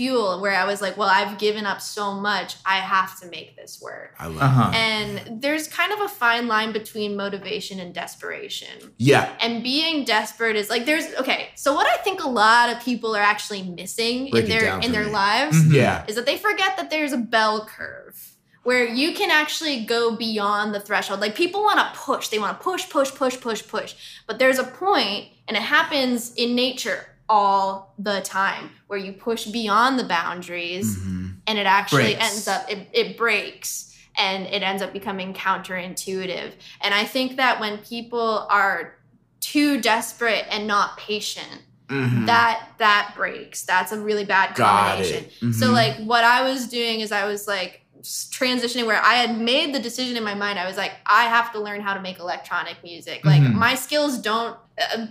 fuel 0.00 0.40
where 0.40 0.54
i 0.54 0.64
was 0.64 0.80
like 0.80 0.96
well 0.96 1.10
i've 1.18 1.36
given 1.36 1.66
up 1.66 1.78
so 1.78 2.14
much 2.14 2.56
i 2.64 2.76
have 2.76 3.20
to 3.20 3.26
make 3.28 3.54
this 3.60 3.72
work 3.82 4.14
I 4.18 4.26
love. 4.28 4.40
Uh-huh. 4.48 4.70
and 4.74 5.42
there's 5.42 5.68
kind 5.68 5.92
of 5.92 6.00
a 6.00 6.08
fine 6.08 6.46
line 6.48 6.72
between 6.72 7.16
motivation 7.16 7.76
and 7.80 7.92
desperation 7.92 8.76
Yeah. 8.96 9.30
and 9.42 9.62
being 9.62 10.04
desperate 10.06 10.56
is 10.56 10.70
like 10.70 10.86
there's 10.86 11.06
okay 11.16 11.48
so 11.54 11.74
what 11.74 11.86
i 11.86 11.96
think 11.98 12.24
a 12.24 12.28
lot 12.28 12.66
of 12.72 12.82
people 12.82 13.14
are 13.14 13.26
actually 13.34 13.62
missing 13.62 14.30
Break 14.30 14.44
in 14.44 14.50
their 14.50 14.78
in 14.80 14.92
their 14.92 15.04
me. 15.04 15.12
lives 15.12 15.56
Mhm. 15.64 15.74
Yeah. 15.74 16.04
is 16.08 16.14
that 16.16 16.24
they 16.24 16.38
forget 16.38 16.78
that 16.78 16.88
there's 16.88 17.12
a 17.12 17.18
bell 17.18 17.66
curve 17.66 18.16
where 18.62 18.86
you 18.86 19.12
can 19.14 19.30
actually 19.30 19.84
go 19.86 20.14
beyond 20.16 20.74
the 20.74 20.80
threshold. 20.80 21.18
Like 21.20 21.34
people 21.34 21.62
want 21.62 21.78
to 21.78 21.98
push, 21.98 22.28
they 22.28 22.38
want 22.38 22.58
to 22.58 22.62
push, 22.62 22.82
push, 22.90 23.10
push, 23.20 23.36
push, 23.40 23.66
push. 23.66 23.94
But 24.26 24.38
there's 24.38 24.58
a 24.58 24.64
point, 24.64 25.28
and 25.48 25.56
it 25.56 25.62
happens 25.62 26.34
in 26.34 26.54
nature 26.54 27.06
all 27.30 27.94
the 27.98 28.20
time, 28.22 28.70
where 28.88 28.98
you 28.98 29.12
push 29.12 29.46
beyond 29.46 29.98
the 29.98 30.04
boundaries 30.04 30.98
Mhm. 30.98 31.36
and 31.46 31.58
it 31.58 31.64
actually 31.66 32.14
Breaks. 32.14 32.24
ends 32.32 32.48
up, 32.48 32.68
it, 32.70 32.88
it 32.92 33.16
breaks 33.16 33.96
and 34.18 34.46
it 34.46 34.62
ends 34.64 34.82
up 34.82 34.92
becoming 34.92 35.32
counterintuitive. 35.32 36.52
And 36.80 36.92
I 36.92 37.04
think 37.04 37.36
that 37.36 37.60
when 37.60 37.78
people 37.78 38.46
are 38.50 38.96
too 39.40 39.80
desperate 39.80 40.44
and 40.50 40.66
not 40.66 40.96
patient, 40.98 41.62
Mhm. 41.88 42.26
that 42.26 42.68
that 42.78 43.12
breaks. 43.16 43.62
That's 43.62 43.92
a 43.92 43.98
really 43.98 44.24
bad 44.24 44.54
combination. 44.56 45.26
it. 45.40 45.54
So 45.54 45.70
like 45.72 45.96
what 45.98 46.24
I 46.24 46.42
was 46.42 46.66
doing 46.66 47.00
is 47.00 47.10
I 47.12 47.24
was 47.26 47.46
like 47.48 47.76
transitioning 48.02 48.86
where 48.86 49.00
I 49.02 49.14
had 49.14 49.38
made 49.38 49.74
the 49.74 49.78
decision 49.78 50.16
in 50.16 50.24
my 50.24 50.34
mind. 50.34 50.58
I 50.58 50.66
was 50.66 50.76
like, 50.76 50.92
I 51.06 51.24
have 51.24 51.52
to 51.52 51.60
learn 51.60 51.80
how 51.80 51.94
to 51.94 52.00
make 52.00 52.18
electronic 52.18 52.82
music. 52.82 53.24
Like 53.24 53.42
Mhm. 53.42 53.54
my 53.54 53.74
skills 53.74 54.18
don't. 54.18 54.56
Uh, 54.80 55.06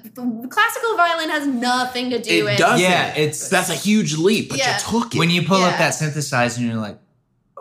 classical 0.50 0.96
violin 0.98 1.30
has 1.30 1.46
nothing 1.48 2.10
to 2.10 2.20
do 2.20 2.32
It 2.40 2.44
with. 2.44 2.58
doesn't. 2.58 2.80
Yeah, 2.80 3.10
it's- 3.16 3.50
that's 3.50 3.70
a 3.70 3.76
huge 3.76 4.18
leap, 4.18 4.50
but 4.50 4.58
Yeah. 4.58 4.76
you 4.76 4.82
took 4.84 5.14
it. 5.16 5.20
when 5.20 5.30
you 5.30 5.44
pull 5.44 5.62
up 5.64 5.74
Yeah. 5.74 5.78
that 5.90 5.94
synthesizer 5.94 6.58
and 6.58 6.66
you're 6.68 6.76
like, 6.76 6.98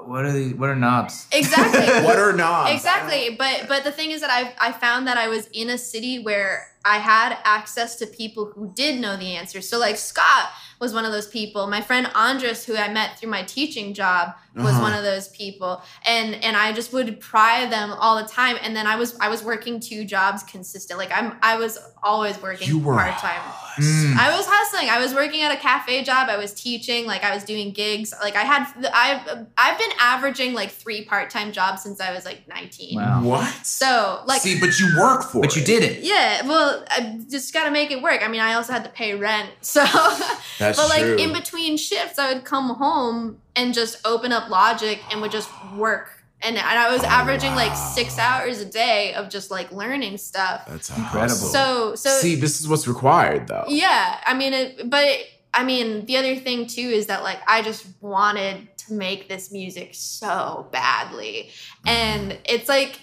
what 0.06 0.24
are 0.24 0.32
these? 0.32 0.54
What 0.54 0.70
are 0.70 0.76
knobs? 0.76 1.26
Exactly. 1.32 1.86
what 2.06 2.18
are 2.18 2.32
knobs? 2.32 2.70
exactly 2.72 3.36
but 3.38 3.66
but 3.68 3.84
the 3.84 3.92
thing 3.92 4.10
is 4.10 4.22
that 4.22 4.30
i 4.30 4.54
i 4.58 4.72
found 4.72 5.06
that 5.06 5.18
i 5.18 5.28
was 5.28 5.46
in 5.52 5.68
a 5.68 5.76
city 5.76 6.18
where 6.18 6.68
i 6.86 6.96
had 6.96 7.36
access 7.44 7.96
to 7.96 8.06
people 8.06 8.50
who 8.54 8.72
did 8.74 8.98
know 9.00 9.18
the 9.18 9.34
answers 9.36 9.68
so 9.68 9.78
like 9.78 9.98
scott 9.98 10.48
was 10.80 10.94
one 10.94 11.04
of 11.04 11.12
those 11.12 11.26
people 11.26 11.66
my 11.66 11.82
friend 11.82 12.08
andres 12.14 12.64
who 12.64 12.74
i 12.76 12.88
met 12.90 13.18
through 13.18 13.28
my 13.28 13.42
teaching 13.42 13.92
job 13.92 14.32
was 14.58 14.74
Uh-huh. 14.74 14.82
one 14.82 14.92
of 14.94 15.02
those 15.04 15.28
people 15.28 15.82
and 16.06 16.34
and 16.44 16.56
i 16.56 16.72
just 16.72 16.92
would 16.92 17.20
pry 17.20 17.66
them 17.66 17.92
all 17.92 18.16
the 18.22 18.28
time 18.28 18.56
and 18.62 18.74
then 18.76 18.86
i 18.86 18.96
was 18.96 19.16
i 19.20 19.28
was 19.28 19.42
working 19.44 19.80
two 19.80 20.04
jobs 20.04 20.42
consistent 20.42 20.98
like 20.98 21.10
i'm 21.12 21.36
i 21.42 21.56
was 21.56 21.78
always 22.02 22.40
working 22.42 22.68
You 22.68 22.78
were 22.78 22.94
part-time 22.94 23.40
Mm. 23.78 24.16
I 24.16 24.36
was 24.36 24.44
hustling. 24.44 24.90
I 24.90 24.98
was 24.98 25.14
working 25.14 25.42
at 25.42 25.52
a 25.52 25.56
cafe 25.56 26.02
job. 26.02 26.28
I 26.28 26.36
was 26.36 26.52
teaching. 26.52 27.06
Like 27.06 27.22
I 27.22 27.32
was 27.32 27.44
doing 27.44 27.70
gigs. 27.70 28.12
Like 28.20 28.34
I 28.34 28.42
had, 28.42 28.66
I've, 28.92 29.46
I've 29.56 29.78
been 29.78 29.92
averaging 30.00 30.52
like 30.52 30.70
three 30.72 31.04
part 31.04 31.30
time 31.30 31.52
jobs 31.52 31.82
since 31.84 32.00
I 32.00 32.12
was 32.12 32.24
like 32.24 32.48
nineteen. 32.48 32.96
Wow. 32.96 33.22
What? 33.22 33.54
So 33.64 34.24
like, 34.26 34.42
See, 34.42 34.58
but 34.58 34.80
you 34.80 34.88
work 34.98 35.22
for 35.30 35.42
But 35.42 35.54
you 35.54 35.62
did 35.62 35.84
it. 35.84 36.02
yeah. 36.02 36.44
Well, 36.44 36.84
I 36.90 37.20
just 37.30 37.54
got 37.54 37.66
to 37.66 37.70
make 37.70 37.92
it 37.92 38.02
work. 38.02 38.20
I 38.20 38.26
mean, 38.26 38.40
I 38.40 38.54
also 38.54 38.72
had 38.72 38.82
to 38.82 38.90
pay 38.90 39.14
rent. 39.14 39.50
So, 39.60 39.84
That's 40.58 40.76
but 40.76 40.88
like 40.88 41.02
true. 41.02 41.16
in 41.16 41.32
between 41.32 41.76
shifts, 41.76 42.18
I 42.18 42.32
would 42.34 42.44
come 42.44 42.70
home 42.74 43.38
and 43.58 43.74
just 43.74 44.06
open 44.06 44.32
up 44.32 44.48
Logic 44.48 44.98
and 45.10 45.20
would 45.20 45.32
just 45.32 45.50
work. 45.74 46.10
And, 46.40 46.56
and 46.56 46.78
I 46.78 46.92
was 46.92 47.02
Oh, 47.02 47.06
averaging 47.06 47.54
like 47.56 47.74
six 47.74 48.16
hours 48.18 48.60
a 48.60 48.64
day 48.64 49.12
of 49.14 49.28
just 49.28 49.50
like 49.50 49.72
learning 49.72 50.18
stuff. 50.18 50.64
That's 50.68 50.88
Incredible. 50.96 51.34
So, 51.34 51.94
so 51.96 52.10
See, 52.10 52.36
this 52.36 52.60
is 52.60 52.68
what's 52.68 52.86
required, 52.86 53.48
though. 53.48 53.64
Yeah, 53.66 54.20
I 54.24 54.34
mean, 54.34 54.52
it, 54.52 54.88
but 54.88 55.04
it, 55.04 55.26
I 55.52 55.64
mean, 55.64 56.06
the 56.06 56.16
other 56.16 56.36
thing 56.36 56.66
too 56.68 56.80
is 56.82 57.06
that 57.06 57.24
like 57.24 57.40
I 57.48 57.62
just 57.62 57.86
wanted 58.00 58.68
to 58.86 58.92
make 58.92 59.28
this 59.28 59.50
music 59.50 59.90
so 59.94 60.68
badly, 60.70 61.50
and 61.86 62.38
it's 62.44 62.68
like 62.68 63.00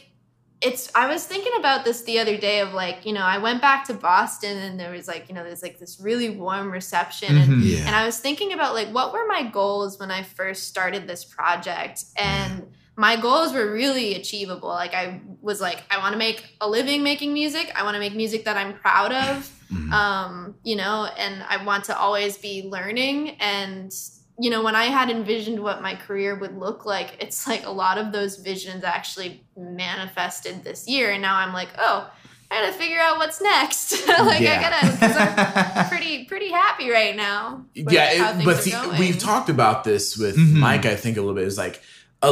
it's. 0.62 0.90
I 0.96 1.08
was 1.08 1.26
thinking 1.26 1.52
about 1.60 1.84
this 1.86 2.04
the 2.04 2.20
other 2.20 2.38
day 2.38 2.60
of 2.62 2.74
like 2.74 3.06
you 3.06 3.14
know 3.14 3.22
I 3.24 3.38
went 3.38 3.62
back 3.62 3.86
to 3.88 3.94
Boston 3.94 4.58
and 4.58 4.80
there 4.80 4.92
was 4.92 5.08
like 5.08 5.28
you 5.30 5.36
know 5.36 5.44
there's 5.44 5.62
like 5.62 5.80
this 5.80 6.00
really 6.00 6.30
warm 6.30 6.72
reception 6.72 7.38
and. 7.38 7.52
Mhm. 7.54 7.62
Yeah. 7.64 7.86
And 7.88 7.96
I 7.96 8.06
was 8.06 8.20
thinking 8.20 8.54
about 8.54 8.74
like 8.74 8.90
what 8.90 9.14
were 9.14 9.26
my 9.28 9.44
goals 9.44 10.00
when 10.00 10.12
I 10.12 10.24
first 10.24 10.68
started 10.68 11.08
this 11.08 11.24
project 11.26 12.06
and 12.18 12.68
my 12.98 13.18
goals 13.18 13.52
were 13.54 13.70
really 13.72 14.16
achievable. 14.16 14.70
Like 14.70 14.94
I 14.94 15.22
was 15.42 15.60
like 15.60 15.84
I 15.92 15.98
want 15.98 16.14
to 16.14 16.18
make 16.18 16.56
a 16.62 16.70
living 16.70 17.04
making 17.04 17.34
music. 17.34 17.72
I 17.76 17.84
want 17.84 17.96
to 17.96 18.00
make 18.00 18.16
music 18.16 18.46
that 18.46 18.56
I'm 18.58 18.74
proud 18.74 19.12
of. 19.12 19.52
Mhm. 19.74 19.92
Um, 19.92 20.56
you 20.64 20.76
know, 20.76 21.06
and 21.18 21.44
I 21.50 21.64
want 21.66 21.86
to 21.86 21.98
always 21.98 22.38
be 22.38 22.64
learning 22.70 23.32
and 23.42 23.92
you 24.40 24.50
know, 24.50 24.62
when 24.64 24.76
I 24.76 24.86
had 24.86 25.10
envisioned 25.10 25.60
what 25.64 25.82
my 25.82 25.96
career 25.96 26.36
would 26.38 26.58
look 26.58 26.86
like, 26.86 27.16
it's 27.20 27.48
like 27.48 27.66
a 27.66 27.70
lot 27.72 27.98
of 27.98 28.12
those 28.12 28.38
visions 28.38 28.84
actually 28.84 29.44
manifested 29.58 30.64
this 30.64 30.88
year 30.88 31.12
and 31.12 31.22
now 31.22 31.36
I'm 31.38 31.54
like, 31.54 31.70
"Oh, 31.78 32.10
I 32.52 32.62
got 32.62 32.68
to 32.68 32.74
figure 32.74 33.00
out 33.00 33.18
what's 33.18 33.42
next." 33.42 34.08
like 34.08 34.42
Yeah. 34.42 34.58
I 34.58 34.62
got 34.62 34.82
to 34.82 34.98
cuz 34.98 35.16
I'm 35.18 35.88
pretty 35.90 36.26
pretty 36.26 36.50
happy 36.52 36.90
right 36.90 37.16
now. 37.16 37.66
with 37.76 37.92
yeah, 37.94 38.14
how 38.34 38.40
it, 38.40 38.46
but 38.46 38.58
are 38.58 38.62
see, 38.62 38.72
going. 38.72 39.00
we've 39.00 39.18
talked 39.20 39.50
about 39.50 39.84
this 39.84 40.18
with 40.18 40.36
Mhm. 40.38 40.54
Mike. 40.54 40.86
I 40.86 40.96
think 40.96 41.18
a 41.18 41.22
little 41.22 41.36
bit. 41.36 41.46
is 41.48 41.58
like 41.58 41.82
a 42.22 42.30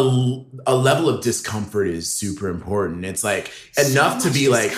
a 0.66 0.76
level 0.76 1.08
of 1.10 1.22
discomfort 1.24 1.88
is 1.88 2.12
super 2.12 2.48
important. 2.50 3.06
It's 3.06 3.24
like 3.24 3.52
So 3.74 3.84
enough 3.92 4.22
to 4.24 4.28
much 4.30 4.34
be 4.36 4.50
like 4.50 4.74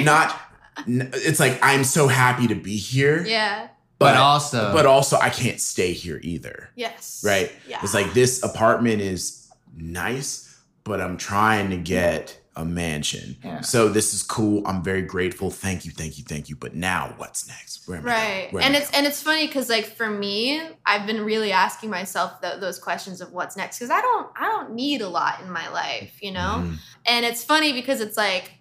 not. 0.00 0.38
It's 0.86 1.40
like 1.40 1.58
I'm 1.62 1.84
so 1.84 2.08
happy 2.08 2.46
to 2.48 2.54
be 2.54 2.76
here, 2.76 3.24
yeah. 3.26 3.68
But 4.00 4.16
also, 4.16 4.72
but 4.72 4.86
also 4.86 5.18
I 5.18 5.28
can't 5.30 5.60
stay 5.60 5.92
here 5.92 6.18
either. 6.22 6.70
Yes. 6.74 7.22
Right? 7.24 7.52
Yeah. 7.68 7.78
It's 7.82 7.94
like 7.94 8.12
this 8.14 8.42
apartment 8.42 9.00
is 9.02 9.48
nice, 9.76 10.58
but 10.84 11.00
I'm 11.00 11.16
trying 11.16 11.70
to 11.70 11.76
get 11.76 12.38
a 12.56 12.64
mansion. 12.64 13.36
Yeah. 13.44 13.60
So 13.60 13.88
this 13.88 14.12
is 14.12 14.22
cool. 14.22 14.66
I'm 14.66 14.82
very 14.82 15.02
grateful. 15.02 15.50
Thank 15.50 15.84
you, 15.84 15.92
thank 15.92 16.18
you, 16.18 16.24
thank 16.24 16.48
you. 16.48 16.56
But 16.56 16.74
now 16.74 17.14
what's 17.16 17.46
next? 17.46 17.86
Where 17.86 17.98
am 17.98 18.08
I 18.08 18.10
going? 18.10 18.20
right 18.22 18.48
am 18.52 18.60
and 18.62 18.76
I 18.76 18.78
it's 18.80 18.90
and 18.92 19.06
it's 19.06 19.22
funny 19.22 19.46
because 19.46 19.68
like 19.68 19.86
for 19.86 20.08
me 20.08 20.60
i've 20.86 21.06
been 21.06 21.22
really 21.24 21.50
asking 21.50 21.90
myself 21.90 22.40
th- 22.40 22.60
those 22.60 22.78
questions 22.78 23.20
of 23.20 23.32
what's 23.32 23.56
next 23.56 23.78
because 23.78 23.90
i 23.90 24.00
don't 24.00 24.28
i 24.36 24.46
don't 24.46 24.74
need 24.74 25.00
a 25.00 25.08
lot 25.08 25.40
in 25.40 25.50
my 25.50 25.68
life 25.70 26.12
you 26.22 26.30
know 26.30 26.62
Mhm. 26.62 26.76
and 27.06 27.24
it's 27.26 27.42
funny 27.42 27.72
because 27.72 28.00
it's 28.00 28.16
like 28.16 28.52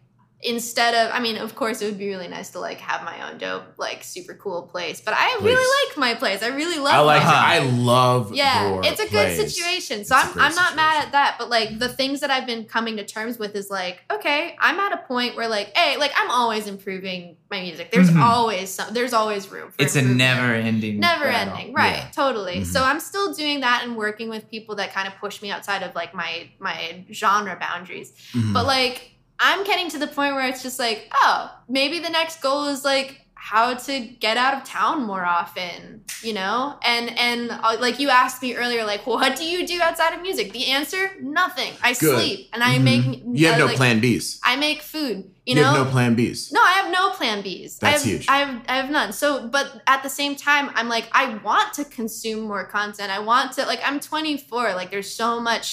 instead 0.42 0.94
of 0.94 1.12
i 1.14 1.20
mean 1.20 1.36
of 1.38 1.54
course 1.54 1.82
it 1.82 1.86
would 1.86 1.98
be 1.98 2.08
really 2.08 2.30
nice 2.30 2.52
to 2.52 2.60
like 2.62 2.78
have 2.80 3.04
my 3.04 3.30
own 3.30 3.38
dope 3.38 3.64
like 3.78 4.06
super 4.06 4.34
cool 4.34 4.62
place 4.62 5.02
but 5.02 5.14
i 5.14 5.36
Place. 5.40 5.42
really 5.52 5.88
like 5.90 5.98
my 5.98 6.14
place 6.14 6.42
i 6.42 6.48
really 6.48 6.78
love 6.80 6.94
I 6.94 7.00
like. 7.02 7.22
I 7.24 7.60
love. 7.60 8.34
yeah 8.34 8.70
your 8.70 8.82
it's 8.86 9.02
a 9.02 9.10
good 9.10 9.36
situation 9.36 10.06
so 10.06 10.16
It's 10.18 10.34
i'm, 10.38 10.40
I'm 10.42 10.56
not 10.56 10.78
mad 10.78 11.04
at 11.06 11.12
that 11.12 11.36
but 11.38 11.50
like 11.50 11.78
the 11.78 11.90
things 11.90 12.22
that 12.22 12.32
i've 12.32 12.46
been 12.48 12.64
coming 12.64 12.96
to 12.98 13.06
terms 13.06 13.38
with 13.38 13.54
is 13.54 13.70
like 13.70 14.00
okay 14.10 14.56
i'm 14.62 14.80
at 14.80 14.94
a 14.94 14.98
point 15.08 15.36
where 15.36 15.50
like 15.50 15.76
hey 15.76 15.98
like 15.98 16.12
i'm 16.16 16.32
always 16.32 16.68
improving 16.68 17.36
my 17.52 17.60
music 17.62 17.92
there's 17.92 18.10
Mhm. 18.10 18.22
always 18.24 18.70
some 18.70 18.94
there's 18.94 19.12
always 19.12 19.52
room 19.52 19.72
for 19.72 19.76
It's 19.84 19.98
a 19.98 20.02
never 20.02 20.54
ending. 20.54 21.02
never 21.02 21.26
battle. 21.26 21.54
ending 21.58 21.74
right 21.74 21.98
Yeah. 21.98 22.10
totally 22.12 22.62
Mhm. 22.62 22.66
so 22.66 22.82
i'm 22.84 23.02
still 23.02 23.34
doing 23.34 23.60
that 23.60 23.82
and 23.84 23.98
working 23.98 24.30
with 24.30 24.50
people 24.50 24.76
that 24.76 24.94
kind 24.94 25.06
of 25.08 25.16
push 25.20 25.42
me 25.42 25.52
outside 25.52 25.84
of 25.84 25.94
like 25.96 26.14
my 26.14 26.50
my 26.60 27.04
genre 27.12 27.58
boundaries 27.60 28.14
Mhm. 28.34 28.54
but 28.54 28.66
like 28.66 29.12
i'm 29.40 29.64
getting 29.64 29.90
to 29.90 29.98
the 29.98 30.08
point 30.08 30.36
where 30.36 30.48
it's 30.48 30.64
just 30.64 30.80
like 30.80 31.12
oh 31.16 31.52
maybe 31.68 32.00
the 32.00 32.10
next 32.10 32.42
goal 32.42 32.66
is 32.66 32.84
like 32.84 33.26
how 33.42 33.74
to 33.74 34.00
get 34.00 34.36
out 34.36 34.54
of 34.54 34.64
town 34.66 35.04
more 35.08 35.24
often 35.26 36.04
you 36.22 36.34
know 36.34 36.78
and 36.84 37.18
and 37.18 37.50
uh, 37.52 37.78
like 37.80 37.98
you 38.00 38.10
asked 38.10 38.42
me 38.42 38.54
earlier 38.56 38.84
like 38.84 39.08
what 39.08 39.38
do 39.38 39.46
you 39.46 39.66
do 39.66 39.82
outside 39.82 40.14
of 40.14 40.22
music 40.22 40.52
the 40.52 40.66
answer 40.68 41.12
nothing 41.22 41.72
i 41.82 41.94
Good. 41.94 42.16
sleep 42.20 42.50
and 42.54 42.62
i 42.62 42.78
Mhm. 42.78 42.84
make 42.84 43.24
you 43.40 43.48
have 43.48 43.56
uh, 43.56 43.60
no 43.60 43.66
like, 43.68 43.78
plan 43.78 44.02
Bs. 44.02 44.40
i 44.44 44.56
make 44.58 44.82
food 44.82 45.32
you, 45.46 45.56
You, 45.56 45.62
know 45.62 45.74
have 45.74 45.86
no 45.86 45.92
plan 45.92 46.16
Bs. 46.18 46.52
no, 46.52 46.62
I 46.62 46.72
have 46.74 46.92
no 46.92 47.10
plan 47.12 47.42
Bs. 47.42 47.78
I 47.82 47.90
That's 47.92 48.04
have, 48.04 48.12
huge. 48.12 48.26
I 48.30 48.38
have 48.40 48.62
I 48.68 48.76
have 48.76 48.92
none. 48.92 49.14
So, 49.14 49.48
but 49.48 49.82
at 49.88 50.04
the 50.04 50.10
same 50.20 50.36
time, 50.36 50.70
I'm 50.76 50.88
like, 50.90 51.08
I 51.12 51.38
want 51.38 51.74
to 51.74 51.86
consume 51.86 52.42
more 52.42 52.66
content. 52.68 53.10
I 53.10 53.18
want 53.18 53.54
to 53.54 53.66
like 53.66 53.80
I'm 53.84 54.00
24. 54.00 54.76
Like 54.76 54.92
there's 54.92 55.10
so 55.10 55.40
much 55.40 55.66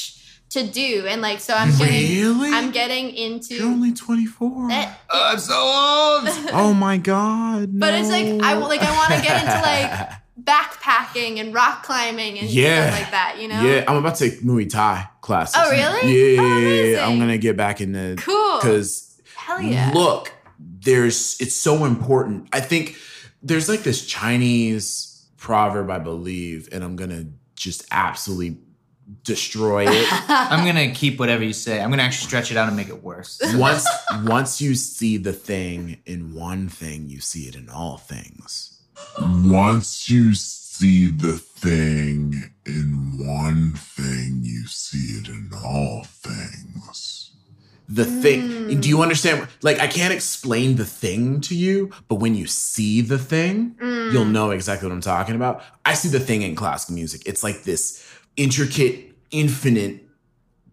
to 0.57 0.67
do, 0.67 1.07
and 1.09 1.21
like 1.23 1.41
so 1.41 1.55
I'm 1.55 1.71
getting 1.79 2.11
really? 2.25 2.51
I'm 2.53 2.71
getting 2.71 3.11
into. 3.15 3.55
You're 3.55 3.67
only 3.67 3.93
24. 3.93 4.71
Eh, 4.71 4.93
Oh, 5.11 5.31
I'm 5.33 5.39
so 5.39 5.55
old. 5.55 6.51
oh 6.53 6.75
my 6.75 6.97
god. 6.97 7.69
But 7.79 7.95
it's 7.95 8.11
like, 8.11 8.27
I 8.43 8.55
like, 8.55 8.81
I 8.83 8.97
wanna 8.97 9.23
get 9.23 9.43
into, 9.45 9.61
like, 9.61 10.11
backpacking 10.43 11.39
and 11.41 11.53
rock 11.55 11.83
climbing 11.83 12.39
and 12.39 12.49
Yeah. 12.49 12.89
stuff 12.89 13.01
like 13.03 13.11
that. 13.13 13.37
You 13.41 13.49
know? 13.49 13.63
Yeah, 13.63 13.85
I'm 13.89 13.97
about 13.97 14.17
to 14.17 14.31
take 14.31 14.41
Muay 14.41 14.69
Thai 14.69 15.09
classes. 15.21 15.55
Oh, 15.59 15.71
really? 15.71 16.35
Yeah, 16.37 16.41
Oh, 16.43 16.59
yeah, 16.59 16.83
yeah. 16.97 17.07
I'm 17.07 17.19
gonna 17.19 17.39
get 17.39 17.57
back 17.57 17.81
into 17.81 18.17
Cool. 18.23 18.59
because 18.59 19.21
Hell 19.35 19.61
yeah. 19.63 19.91
look, 19.95 20.33
there's 20.59 21.37
it's 21.41 21.55
so 21.57 21.85
important. 21.85 22.49
I 22.53 22.61
think 22.61 22.97
there's 23.43 23.69
like 23.69 23.83
this 23.83 24.07
Chinese 24.07 25.27
proverb, 25.37 25.91
I 25.91 25.99
believe, 25.99 26.69
and 26.73 26.83
I'm 26.85 26.97
gonna 26.97 27.27
just 27.55 27.85
absolutely 27.91 28.59
destroy 29.25 29.87
it. 29.89 30.07
I'm 30.29 30.65
gonna 30.67 30.91
keep 30.93 31.19
whatever 31.19 31.45
you 31.45 31.53
say. 31.53 31.81
I'm 31.81 31.91
gonna 31.91 32.03
actually 32.03 32.27
stretch 32.27 32.51
it 32.51 32.57
out 32.57 32.69
and 32.69 32.77
make 32.77 32.89
it 32.89 33.03
worse. 33.03 33.41
once 33.55 33.87
once 34.25 34.61
you 34.61 34.75
see 34.75 35.17
the 35.17 35.33
thing 35.33 35.99
in 36.07 36.35
one 36.35 36.69
thing, 36.69 37.09
you 37.09 37.21
see 37.21 37.45
it 37.45 37.55
in 37.55 37.69
all 37.69 37.99
things. 37.99 38.81
Once 39.21 40.09
you 40.09 40.35
see 40.35 41.11
the 41.11 41.35
thing 41.39 42.51
in 42.65 43.13
one 43.19 43.73
thing, 43.73 44.41
you 44.43 44.67
see 44.67 45.19
it 45.19 45.29
in 45.29 45.51
all 45.65 46.05
things. 46.05 47.31
The 47.89 48.05
thing. 48.05 48.43
Mm. 48.43 48.81
Do 48.83 48.89
you 48.89 49.01
understand? 49.01 49.47
Like 49.63 49.79
I 49.79 49.87
can't 49.87 50.13
explain 50.13 50.75
the 50.75 50.85
thing 50.85 51.41
to 51.43 51.55
you, 51.55 51.93
but 52.09 52.17
when 52.17 52.35
you 52.35 52.47
see 52.49 53.01
the 53.01 53.19
thing, 53.19 53.77
Mm. 53.81 54.13
you'll 54.13 54.25
know 54.25 54.51
exactly 54.51 54.89
what 54.89 54.95
I'm 54.95 55.01
talking 55.01 55.37
about. 55.37 55.63
I 55.85 55.95
see 55.95 56.09
the 56.09 56.19
thing 56.19 56.43
in 56.43 56.57
classical 56.57 56.97
music. 56.97 57.23
It's 57.27 57.45
like 57.45 57.63
this 57.63 58.03
intricate, 58.37 59.15
infinite 59.31 60.03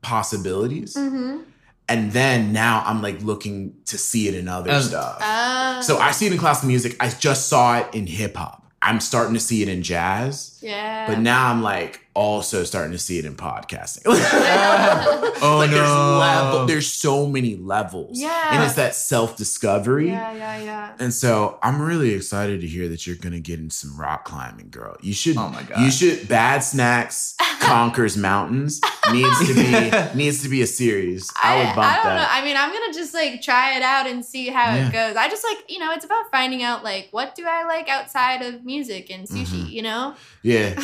possibilities. 0.02 0.96
Mm-hmm. 0.96 1.42
And 1.90 2.12
then 2.12 2.54
now 2.54 2.84
I'm 2.86 3.02
like 3.02 3.22
looking 3.22 3.76
to 3.86 3.98
see 3.98 4.28
it 4.28 4.36
in 4.36 4.48
other 4.48 4.80
stuff. 4.82 5.18
Uh, 5.22 5.82
so 5.82 5.98
I 5.98 6.12
see 6.12 6.28
it 6.28 6.32
in 6.32 6.38
classical 6.38 6.70
music. 6.70 6.96
I 7.00 7.10
just 7.10 7.50
saw 7.50 7.80
it 7.80 7.94
in 7.94 8.08
hip 8.08 8.36
hop. 8.36 8.72
I'm 8.82 9.00
starting 9.00 9.34
to 9.34 9.40
see 9.40 9.62
it 9.62 9.70
in 9.70 9.82
jazz. 9.84 10.60
yeah. 10.62 11.08
But 11.08 11.20
now 11.20 11.50
I'm 11.50 11.62
like 11.62 12.03
also 12.16 12.64
starting 12.64 12.92
to 12.92 13.00
see 13.00 13.18
it 13.20 13.26
in 13.26 13.36
podcasting. 13.36 14.04
Oh, 15.46 15.58
like 15.58 15.72
there's 15.72 15.82
no. 15.90 16.18
level, 16.20 16.66
there's 16.68 16.90
so 16.92 17.28
many 17.28 17.58
levels. 17.58 18.18
Yeah. 18.22 18.52
And 18.54 18.64
it's 18.64 18.76
that 18.76 18.96
self-discovery. 18.96 20.08
yeah, 20.08 20.34
yeah, 20.34 20.58
yeah. 20.64 20.94
And 21.00 21.14
so 21.14 21.60
I'm 21.62 21.82
really 21.82 22.14
excited 22.14 22.62
to 22.62 22.68
hear 22.68 22.88
that 22.90 23.06
you're 23.06 23.18
gonna 23.18 23.42
get 23.42 23.60
in 23.60 23.70
some 23.70 24.00
rock 24.00 24.24
climbing, 24.24 24.70
girl. 24.70 24.96
You 25.02 25.14
should 25.14 25.36
Oh 25.36 25.50
my 25.50 25.64
God. 25.64 25.80
you 25.82 25.92
should 25.92 26.30
bad 26.30 26.60
snacks 26.60 27.36
conquers 27.60 28.16
mountains 28.16 28.80
needs 29.12 29.48
to 29.48 29.54
be 29.54 29.92
needs 30.18 30.44
to 30.44 30.50
be 30.50 30.62
a 30.62 30.68
series. 30.68 31.30
I, 31.42 31.58
would 31.58 31.76
bump 31.76 31.80
I 31.80 31.96
don't 31.96 32.04
know. 32.06 32.10
that. 32.20 32.30
I 32.42 32.46
mean, 32.46 32.56
I'm 32.56 32.72
gonna 32.72 32.94
just 32.94 33.14
like 33.14 33.42
try 33.42 33.76
it 33.76 33.82
out 33.84 34.08
and 34.08 34.24
see 34.24 34.48
how 34.48 34.74
Yeah. 34.76 34.88
it 34.88 34.94
goes. 34.94 35.16
I 35.18 35.28
just 35.28 35.44
like, 35.44 35.58
you 35.68 35.80
know, 35.80 35.92
it's 35.92 36.06
about 36.06 36.32
finding 36.32 36.64
out 36.64 36.86
like 36.86 37.10
what 37.12 37.36
do 37.36 37.46
I 37.46 37.64
like 37.66 37.90
outside 37.90 38.42
of 38.44 38.64
music 38.64 39.10
and 39.10 39.28
sushi, 39.28 39.64
Mhm. 39.66 39.70
you 39.72 39.82
know? 39.82 40.16
yeah. 40.42 40.82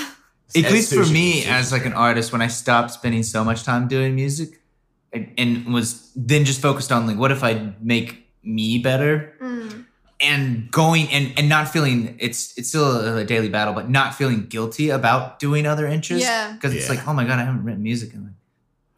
At 0.56 0.72
least 0.72 0.93
for 0.93 1.06
me, 1.06 1.45
as 1.45 1.72
like 1.72 1.86
an 1.86 1.93
artist, 1.93 2.32
when 2.32 2.41
I 2.41 2.47
stopped 2.47 2.91
spending 2.91 3.24
so 3.24 3.43
much 3.43 3.64
time 3.64 3.88
doing 3.88 4.16
music, 4.16 4.62
and, 5.14 5.32
and 5.38 5.74
was 5.74 6.12
then 6.16 6.45
just 6.45 6.62
focused 6.62 6.91
on 6.91 7.06
like, 7.08 7.18
what 7.18 7.32
if 7.32 7.43
I 7.43 7.74
make 7.82 8.28
me 8.43 8.80
better? 8.80 9.34
Mm. 9.41 9.86
and 10.22 10.70
going 10.72 11.08
and 11.10 11.32
and 11.38 11.47
not 11.47 11.70
feeling 11.70 12.16
it's 12.20 12.58
it's 12.58 12.68
still 12.70 13.18
a 13.18 13.24
daily 13.24 13.47
battle 13.47 13.74
but 13.74 13.89
not 13.89 14.14
feeling 14.14 14.45
guilty 14.47 14.89
about 14.89 15.39
doing 15.39 15.66
other 15.66 15.88
interests 15.88 16.26
Yeah. 16.28 16.52
because 16.54 16.74
it's 16.76 16.89
Yeah. 16.89 16.95
like 16.95 17.08
oh 17.08 17.14
my 17.14 17.24
god 17.24 17.39
i 17.39 17.43
haven't 17.45 17.64
written 17.64 17.82
music 17.84 18.14
in 18.14 18.24
like 18.26 18.34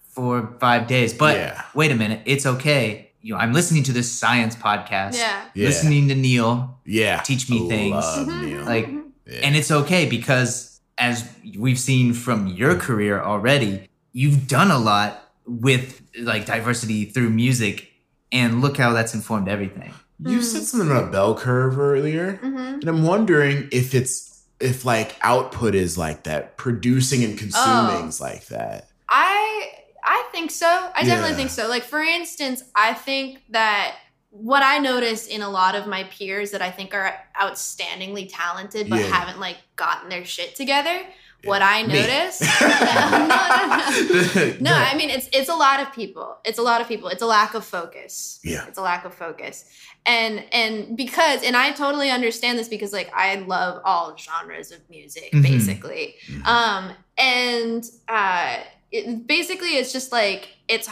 four 0.10 0.39
or 0.39 0.58
five 0.60 0.88
days 0.88 1.14
but 1.14 1.36
Yeah. 1.38 1.62
wait 1.76 1.91
a 1.91 1.95
minute 1.95 2.22
it's 2.26 2.47
okay 2.47 3.12
you 3.22 3.36
know 3.36 3.39
i'm 3.39 3.54
listening 3.54 3.84
to 3.84 3.93
this 3.93 4.12
science 4.12 4.56
podcast 4.56 5.14
Yeah. 5.16 5.45
Yeah. 5.54 5.68
listening 5.68 6.08
to 6.08 6.16
neil 6.16 6.80
yeah. 6.86 7.20
teach 7.22 7.47
me 7.52 7.70
things. 7.70 7.91
Love 7.93 8.28
Mhm. 8.28 8.41
Neil. 8.45 8.64
like 8.66 8.88
Yeah. 9.28 9.41
and 9.43 9.56
it's 9.56 9.70
okay 9.70 10.08
because 10.10 10.70
as 11.02 11.28
we've 11.58 11.80
seen 11.80 12.14
from 12.14 12.47
your 12.47 12.76
career 12.76 13.20
already 13.22 13.89
you've 14.14 14.47
done 14.47 14.72
a 14.72 14.78
lot 14.80 15.10
with 15.45 16.02
like 16.20 16.45
diversity 16.45 17.06
through 17.06 17.30
music 17.30 17.89
and 18.32 18.62
look 18.62 18.78
how 18.78 18.93
that's 18.93 19.14
informed 19.14 19.49
everything 19.49 19.91
you 20.24 20.38
Mm. 20.39 20.43
said 20.43 20.64
something 20.64 20.91
about 20.91 21.12
bell 21.12 21.34
curve 21.34 21.80
earlier. 21.80 22.34
hmm 22.36 22.58
And 22.58 22.88
I'm 22.88 23.04
wondering 23.04 23.68
if 23.72 23.95
it's 23.95 24.43
if 24.60 24.86
like 24.86 25.16
output 25.24 25.74
is 25.74 25.97
like 25.97 26.20
that, 26.30 26.56
producing 26.58 27.24
and 27.24 27.36
consuming 27.43 28.04
Oh. 28.06 28.08
is 28.08 28.22
like 28.22 28.45
that. 28.56 28.88
I 29.10 29.72
I 30.04 30.20
think 30.32 30.52
so. 30.52 30.68
I 30.95 31.04
definitely 31.04 31.36
think 31.36 31.49
so. 31.49 31.68
Like 31.68 31.84
for 31.93 31.99
instance, 32.02 32.62
I 32.76 32.93
think 32.93 33.39
that 33.49 33.95
what 34.34 34.63
I 34.63 34.77
notice 34.79 35.27
in 35.27 35.41
a 35.41 35.49
lot 35.49 35.75
of 35.75 35.88
my 35.88 36.05
peers 36.05 36.51
that 36.51 36.61
I 36.61 36.71
think 36.71 36.93
are 36.93 37.13
outstandingly 37.39 38.29
talented 38.32 38.89
but 38.89 38.99
Yeah. 38.99 39.05
haven't 39.07 39.39
like 39.39 39.57
gotten 39.75 40.09
their 40.09 40.25
shit 40.25 40.55
together. 40.55 41.01
What 41.43 41.61
I 41.63 41.82
notice, 41.82 42.39
no, 42.61 42.69
no, 42.69 43.27
no. 43.27 44.57
No, 44.59 44.73
I 44.73 44.93
mean 44.95 45.09
it's 45.09 45.27
it's 45.34 45.49
a 45.49 45.55
lot 45.55 45.79
of 45.82 45.91
people. 45.91 46.38
It's 46.45 46.59
a 46.59 46.61
lot 46.61 46.82
of 46.82 46.88
people. 46.88 47.09
It's 47.09 47.23
a 47.23 47.25
lack 47.25 47.55
of 47.55 47.65
focus. 47.65 48.39
Yeah. 48.43 48.65
It's 48.67 48.77
a 48.77 48.82
lack 48.82 49.05
of 49.05 49.13
focus. 49.13 49.65
And 50.05 50.43
and 50.53 50.95
because 50.95 51.41
and 51.43 51.57
I 51.57 51.71
totally 51.71 52.09
understand 52.11 52.59
this 52.59 52.67
because 52.69 52.93
like 52.93 53.11
I 53.15 53.36
love 53.38 53.82
all 53.86 54.15
genres 54.17 54.71
of 54.71 54.88
music 54.89 55.32
Mhm. 55.34 55.41
basically. 55.41 56.15
Mhm. 56.27 56.45
Um 56.45 56.91
and 57.17 57.84
uh 58.07 58.57
it, 58.91 59.25
basically 59.25 59.77
it's 59.77 59.91
just 59.91 60.11
like 60.11 60.49
it's 60.67 60.89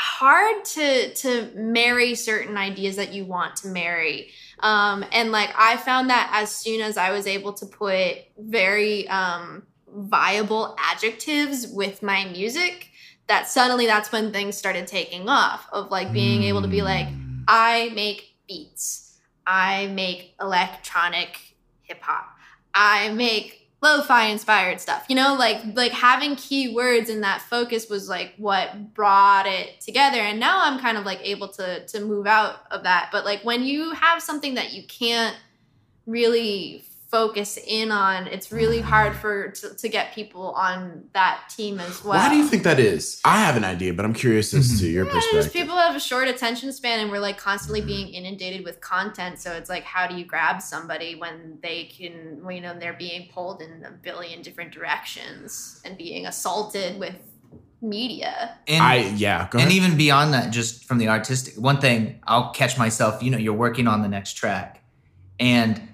hard 0.00 0.64
to 0.64 1.12
to 1.14 1.50
marry 1.54 2.14
certain 2.14 2.56
ideas 2.56 2.96
that 2.96 3.12
you 3.12 3.24
want 3.24 3.56
to 3.56 3.68
marry 3.68 4.30
um 4.60 5.04
and 5.12 5.30
like 5.30 5.50
i 5.56 5.76
found 5.76 6.08
that 6.08 6.30
as 6.32 6.50
soon 6.50 6.80
as 6.80 6.96
i 6.96 7.10
was 7.10 7.26
able 7.26 7.52
to 7.52 7.66
put 7.66 8.16
very 8.38 9.06
um 9.08 9.62
viable 9.88 10.76
adjectives 10.78 11.66
with 11.66 12.02
my 12.02 12.24
music 12.26 12.88
that 13.26 13.46
suddenly 13.46 13.86
that's 13.86 14.10
when 14.10 14.32
things 14.32 14.56
started 14.56 14.86
taking 14.86 15.28
off 15.28 15.66
of 15.72 15.90
like 15.90 16.12
being 16.12 16.44
able 16.44 16.62
to 16.62 16.68
be 16.68 16.82
like 16.82 17.06
Mm. 17.40 17.44
I 17.48 17.90
make 17.94 18.36
beats. 18.46 19.18
I 19.46 19.88
make 19.88 20.34
electronic 20.40 21.56
hip 21.82 22.00
hop. 22.02 22.26
I 22.72 23.10
make 23.10 23.59
lo-fi 23.82 24.26
inspired 24.26 24.80
stuff. 24.80 25.06
You 25.08 25.16
know, 25.16 25.34
like 25.34 25.62
like 25.74 25.92
having 25.92 26.36
keywords 26.36 27.08
and 27.08 27.22
that 27.22 27.42
focus 27.42 27.88
was 27.88 28.08
like 28.08 28.34
what 28.36 28.94
brought 28.94 29.46
it 29.46 29.80
together. 29.80 30.18
And 30.18 30.38
now 30.38 30.58
I'm 30.62 30.78
kind 30.78 30.98
of 30.98 31.04
like 31.04 31.20
able 31.22 31.48
to 31.48 31.86
to 31.86 32.00
move 32.00 32.26
out 32.26 32.60
of 32.70 32.82
that. 32.84 33.08
But 33.12 33.24
like 33.24 33.42
when 33.42 33.62
you 33.62 33.92
have 33.92 34.22
something 34.22 34.54
that 34.54 34.72
you 34.72 34.82
can't 34.86 35.36
really 36.06 36.84
focus 37.10 37.58
in 37.66 37.90
on, 37.90 38.28
it's 38.28 38.52
really 38.52 38.80
hard 38.80 39.16
for 39.16 39.50
to, 39.50 39.74
to 39.74 39.88
get 39.88 40.14
people 40.14 40.52
on 40.52 41.02
that 41.12 41.40
team 41.54 41.80
as 41.80 42.04
well. 42.04 42.14
Why 42.14 42.28
do 42.28 42.36
you 42.36 42.46
think 42.46 42.62
that 42.62 42.78
is? 42.78 43.20
I 43.24 43.40
have 43.40 43.56
an 43.56 43.64
idea, 43.64 43.92
but 43.94 44.04
I'm 44.04 44.14
curious 44.14 44.54
as 44.54 44.70
Mhm. 44.70 44.78
to 44.80 44.88
your 44.88 45.06
Yeah, 45.06 45.12
just 45.14 45.30
perspective. 45.30 45.52
people 45.62 45.76
have 45.76 45.96
a 45.96 46.00
short 46.00 46.28
attention 46.28 46.72
span 46.72 47.00
and 47.00 47.10
we're 47.10 47.18
like 47.18 47.36
constantly 47.36 47.80
being 47.80 48.08
inundated 48.14 48.64
with 48.64 48.80
content. 48.80 49.40
So 49.40 49.50
it's 49.52 49.68
like, 49.68 49.82
how 49.82 50.06
do 50.06 50.14
you 50.16 50.24
grab 50.24 50.62
somebody 50.62 51.16
when 51.16 51.58
they 51.62 51.84
can, 51.84 52.38
well, 52.42 52.52
you 52.52 52.60
know, 52.60 52.78
they're 52.78 52.92
being 52.92 53.28
pulled 53.34 53.60
in 53.60 53.84
a 53.84 53.90
billion 53.90 54.40
different 54.42 54.70
directions 54.72 55.80
and 55.84 55.98
being 55.98 56.26
assaulted 56.26 56.98
with 57.00 57.16
media. 57.82 58.56
And, 58.68 58.82
I 58.82 58.96
yeah. 59.16 59.48
Go 59.50 59.58
and 59.58 59.68
ahead. 59.68 59.72
even 59.72 59.96
beyond 59.96 60.34
that, 60.34 60.52
just 60.52 60.84
from 60.84 60.98
the 60.98 61.08
artistic, 61.08 61.54
one 61.56 61.80
thing 61.80 62.20
I'll 62.26 62.50
catch 62.50 62.78
myself. 62.78 63.22
You 63.22 63.30
know, 63.30 63.38
you're 63.38 63.54
working 63.54 63.88
on 63.88 64.02
the 64.02 64.08
next 64.08 64.34
track, 64.34 64.82
and 65.40 65.78
y- 65.78 65.88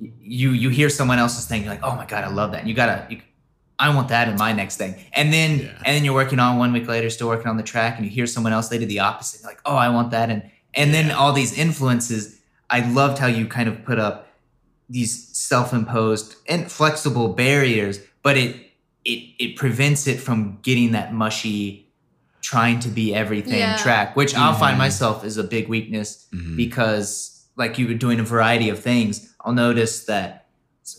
you 0.00 0.50
you 0.50 0.68
hear 0.70 0.88
someone 0.90 1.18
else's 1.18 1.46
thing. 1.46 1.62
You're 1.62 1.70
like, 1.72 1.82
oh 1.82 1.94
my 1.96 2.06
god, 2.06 2.24
I 2.24 2.28
love 2.28 2.50
that. 2.52 2.60
And 2.60 2.68
you 2.68 2.74
gotta, 2.74 3.06
you, 3.10 3.20
I 3.78 3.94
want 3.94 4.08
that 4.08 4.28
in 4.28 4.36
my 4.36 4.52
next 4.52 4.76
thing. 4.76 4.94
And 5.12 5.32
then 5.32 5.58
Yeah. 5.58 5.66
and 5.84 5.94
then 5.96 6.04
you're 6.04 6.14
working 6.14 6.38
on 6.38 6.58
one 6.58 6.72
week 6.72 6.86
later, 6.88 7.08
still 7.10 7.28
working 7.28 7.48
on 7.48 7.56
the 7.56 7.62
track, 7.62 7.96
and 7.96 8.04
you 8.04 8.10
hear 8.10 8.26
someone 8.26 8.52
else 8.52 8.68
they 8.68 8.78
did 8.78 8.88
the 8.88 9.00
opposite. 9.00 9.40
You're 9.40 9.50
like, 9.50 9.60
oh, 9.64 9.76
I 9.76 9.88
want 9.90 10.10
that. 10.12 10.30
And 10.30 10.42
and 10.74 10.92
then 10.94 11.10
all 11.10 11.32
these 11.32 11.56
influences. 11.58 12.40
I 12.68 12.80
loved 12.80 13.18
how 13.18 13.28
you 13.28 13.46
kind 13.46 13.68
of 13.68 13.84
put 13.84 13.98
up 14.00 14.28
these 14.90 15.28
self-imposed 15.36 16.36
and 16.48 16.70
flexible 16.70 17.28
barriers, 17.28 18.00
but 18.22 18.36
it 18.36 18.56
it 19.04 19.20
it 19.38 19.56
prevents 19.56 20.06
it 20.06 20.18
from 20.20 20.58
getting 20.62 20.92
that 20.92 21.14
mushy 21.14 21.88
trying 22.42 22.78
to 22.80 22.88
be 22.88 23.14
everything 23.14 23.58
Yeah. 23.58 23.76
track, 23.76 24.14
which 24.16 24.34
I'll 24.34 24.54
find 24.54 24.74
Mhm. 24.76 24.78
myself 24.86 25.24
is 25.24 25.36
a 25.36 25.42
big 25.44 25.68
weakness 25.68 26.26
Mhm. 26.34 26.56
because 26.56 27.32
like 27.56 27.78
you 27.78 27.86
were 27.88 27.94
doing 27.94 28.20
a 28.20 28.22
variety 28.22 28.68
of 28.68 28.78
things, 28.80 29.34
I'll 29.46 29.52
notice 29.54 30.04
that 30.06 30.48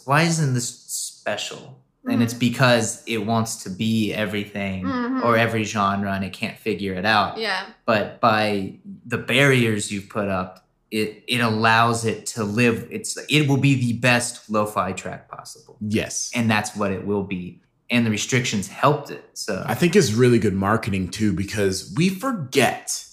why 0.05 0.23
isn't 0.23 0.53
this 0.53 0.67
special? 0.67 1.77
And 2.09 2.23
it's 2.23 2.33
because 2.33 3.03
it 3.05 3.25
wants 3.25 3.63
to 3.63 3.69
be 3.69 4.13
everything 4.13 4.85
Mhm. 4.85 5.23
or 5.25 5.35
every 5.37 5.65
genre 5.65 6.13
and 6.13 6.23
it 6.23 6.31
can't 6.31 6.57
figure 6.57 6.93
it 6.93 7.05
out 7.05 7.37
Yeah. 7.37 7.65
but 7.85 8.21
by 8.21 8.75
the 9.05 9.17
barriers 9.17 9.91
you've 9.91 10.07
put 10.07 10.29
up 10.29 10.65
it 10.89 11.21
it 11.27 11.41
allows 11.41 12.05
it 12.05 12.25
to 12.27 12.45
live 12.45 12.87
it's 12.89 13.17
it 13.29 13.49
will 13.49 13.57
be 13.57 13.75
the 13.75 13.91
best 13.99 14.49
lo-fi 14.49 14.93
track 14.93 15.27
possible 15.29 15.75
yes. 15.81 16.31
and 16.33 16.49
that's 16.49 16.73
what 16.77 16.91
it 16.93 17.05
will 17.05 17.23
be 17.23 17.59
and 17.89 18.05
the 18.05 18.09
restrictions 18.09 18.69
helped 18.69 19.11
it 19.11 19.25
so 19.33 19.61
I 19.67 19.75
think 19.75 19.93
it's 19.97 20.13
really 20.13 20.39
good 20.39 20.53
marketing 20.53 21.09
too 21.09 21.33
because 21.33 21.93
we 21.97 22.07
forget 22.07 23.03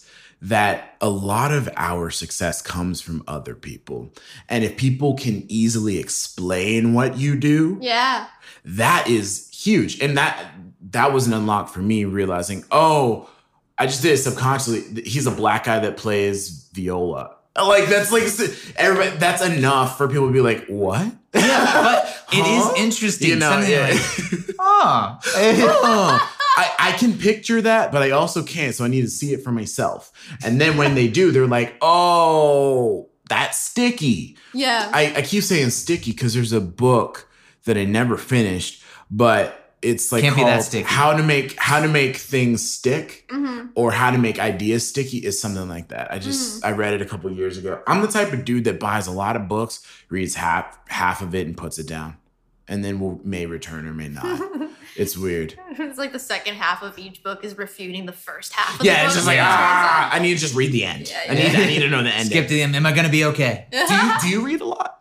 that 0.45 0.95
a 1.01 1.09
lot 1.09 1.53
of 1.53 1.69
our 1.77 2.11
success 2.11 2.61
comes 2.61 3.01
from 3.01 3.23
other 3.27 3.55
people. 3.55 4.13
And 4.49 4.63
if 4.65 4.77
people 4.77 5.15
can 5.15 5.45
easily 5.49 5.99
explain 5.99 6.93
what 6.93 7.17
you 7.17 7.35
do, 7.37 7.79
Yeah. 7.81 8.27
that 8.65 9.09
is 9.09 9.49
huge. 9.53 10.01
And 10.01 10.17
that 10.19 10.45
that 10.91 11.13
was 11.13 11.27
an 11.27 11.33
unlock 11.33 11.71
for 11.71 11.81
me 11.81 12.05
realizing, 12.05 12.63
"Oh, 12.71 13.29
I 13.79 13.87
just 13.87 14.03
did 14.03 14.13
it 14.13 14.19
subconsciously. 14.19 15.03
He's 15.03 15.27
a 15.27 15.31
black 15.31 15.65
guy 15.65 15.79
that 15.81 15.97
plays 15.97 16.69
viola." 16.75 17.31
Like 17.57 17.87
that's 17.89 18.13
like 18.13 18.25
everybody 18.77 19.17
that's 19.17 19.43
enough 19.43 19.97
for 19.97 20.09
people 20.09 20.27
to 20.27 20.33
be 20.33 20.41
like, 20.41 20.67
"What?" 20.67 21.07
yeah 21.35 21.73
but 21.73 22.25
it 22.33 22.47
is 22.47 22.79
interesting 22.85 23.29
You 23.31 23.37
know, 23.37 23.51
something 23.51 23.71
yeah. 23.71 23.89
like 23.89 24.57
oh 24.59 25.19
Oh, 25.37 26.34
I, 26.57 26.75
I 26.79 26.93
can 26.93 27.19
picture 27.19 27.61
that, 27.63 27.91
but 27.91 28.03
I 28.03 28.11
also 28.11 28.43
can't. 28.43 28.75
So 28.75 28.85
I 28.85 28.89
need 28.89 29.03
to 29.03 29.09
see 29.09 29.33
it 29.33 29.43
for 29.43 29.51
myself. 29.51 30.13
And 30.45 30.61
then 30.61 30.77
when 30.77 30.95
they 30.95 31.09
do, 31.09 31.33
they're 31.33 31.47
like, 31.47 31.77
oh, 31.81 33.09
that's 33.29 33.59
sticky. 33.59 34.37
Yeah. 34.53 34.91
I, 34.93 35.15
I 35.17 35.23
keep 35.23 35.43
saying 35.43 35.71
sticky 35.71 36.13
because 36.13 36.35
there's 36.35 36.53
a 36.53 36.61
book 36.61 37.29
that 37.65 37.77
I 37.77 37.85
never 37.85 38.17
finished, 38.17 38.83
but 39.11 39.61
it's 39.83 40.13
like 40.13 40.23
Can't 40.23 40.35
be 40.37 40.43
that 40.43 40.71
called 40.71 40.85
how 40.87 41.15
to 41.15 41.23
make 41.23 41.59
how 41.59 41.81
to 41.81 41.89
make 41.89 42.17
things 42.17 42.67
stick 42.69 43.31
hmm 43.31 43.67
or 43.75 43.91
how 43.91 44.11
to 44.11 44.19
make 44.19 44.39
ideas 44.39 44.89
sticky 44.89 45.19
is 45.19 45.41
something 45.41 45.69
like 45.69 45.89
that. 45.89 46.13
I 46.13 46.19
just 46.19 46.65
I 46.65 46.71
read 46.73 46.95
it 46.95 47.03
a 47.03 47.05
couple 47.05 47.31
years 47.33 47.59
ago. 47.59 47.83
I'm 47.87 48.03
the 48.03 48.09
type 48.09 48.33
of 48.33 48.45
dude 48.45 48.65
that 48.65 48.79
buys 48.79 49.07
a 49.09 49.11
lot 49.11 49.37
of 49.37 49.49
books, 49.49 49.85
reads 50.09 50.37
half 50.37 50.79
half 50.89 51.23
of 51.23 51.35
it 51.35 51.47
and 51.47 51.57
puts 51.57 51.79
it 51.79 51.89
down. 51.89 52.17
And 52.69 52.85
then 52.85 53.01
will 53.01 53.21
may 53.25 53.47
return 53.47 53.87
or 53.87 53.93
may 53.93 54.09
not. 54.09 54.41
it's 54.97 55.17
weird. 55.17 55.55
it's 55.71 55.99
like 55.99 56.13
the 56.13 56.19
second 56.19 56.55
half 56.55 56.83
of 56.83 56.99
each 56.99 57.23
book 57.23 57.45
is 57.45 57.57
refuting 57.59 58.07
the 58.07 58.13
first 58.13 58.53
half. 58.53 58.73
Of 58.75 58.79
the 58.79 58.85
book. 58.85 58.87
Yeah, 58.87 59.01
the 59.03 59.07
it's 59.07 59.15
book. 59.15 59.17
just 59.17 59.27
like 59.27 59.37
Yeah. 59.37 59.47
ah, 59.49 60.11
I 60.13 60.19
need 60.19 60.35
to 60.35 60.41
just 60.41 60.55
read 60.55 60.73
the 60.73 60.85
end. 60.85 61.09
Yeah, 61.11 61.21
I 61.29 61.35
need 61.35 61.53
yeah. 61.53 61.59
I 61.61 61.67
need 61.67 61.79
to 61.81 61.89
know 61.89 62.03
the 62.03 62.11
end. 62.15 62.27
skip 62.29 62.47
to 62.49 62.55
the 62.55 62.63
end 62.63 62.75
am 62.77 62.87
i 62.87 62.93
gonna 62.93 63.09
be 63.09 63.25
okay 63.27 63.67
do 63.73 63.79
you 63.79 64.13
do 64.23 64.29
you 64.29 64.41
read 64.45 64.61
a 64.61 64.65
lot? 64.67 65.01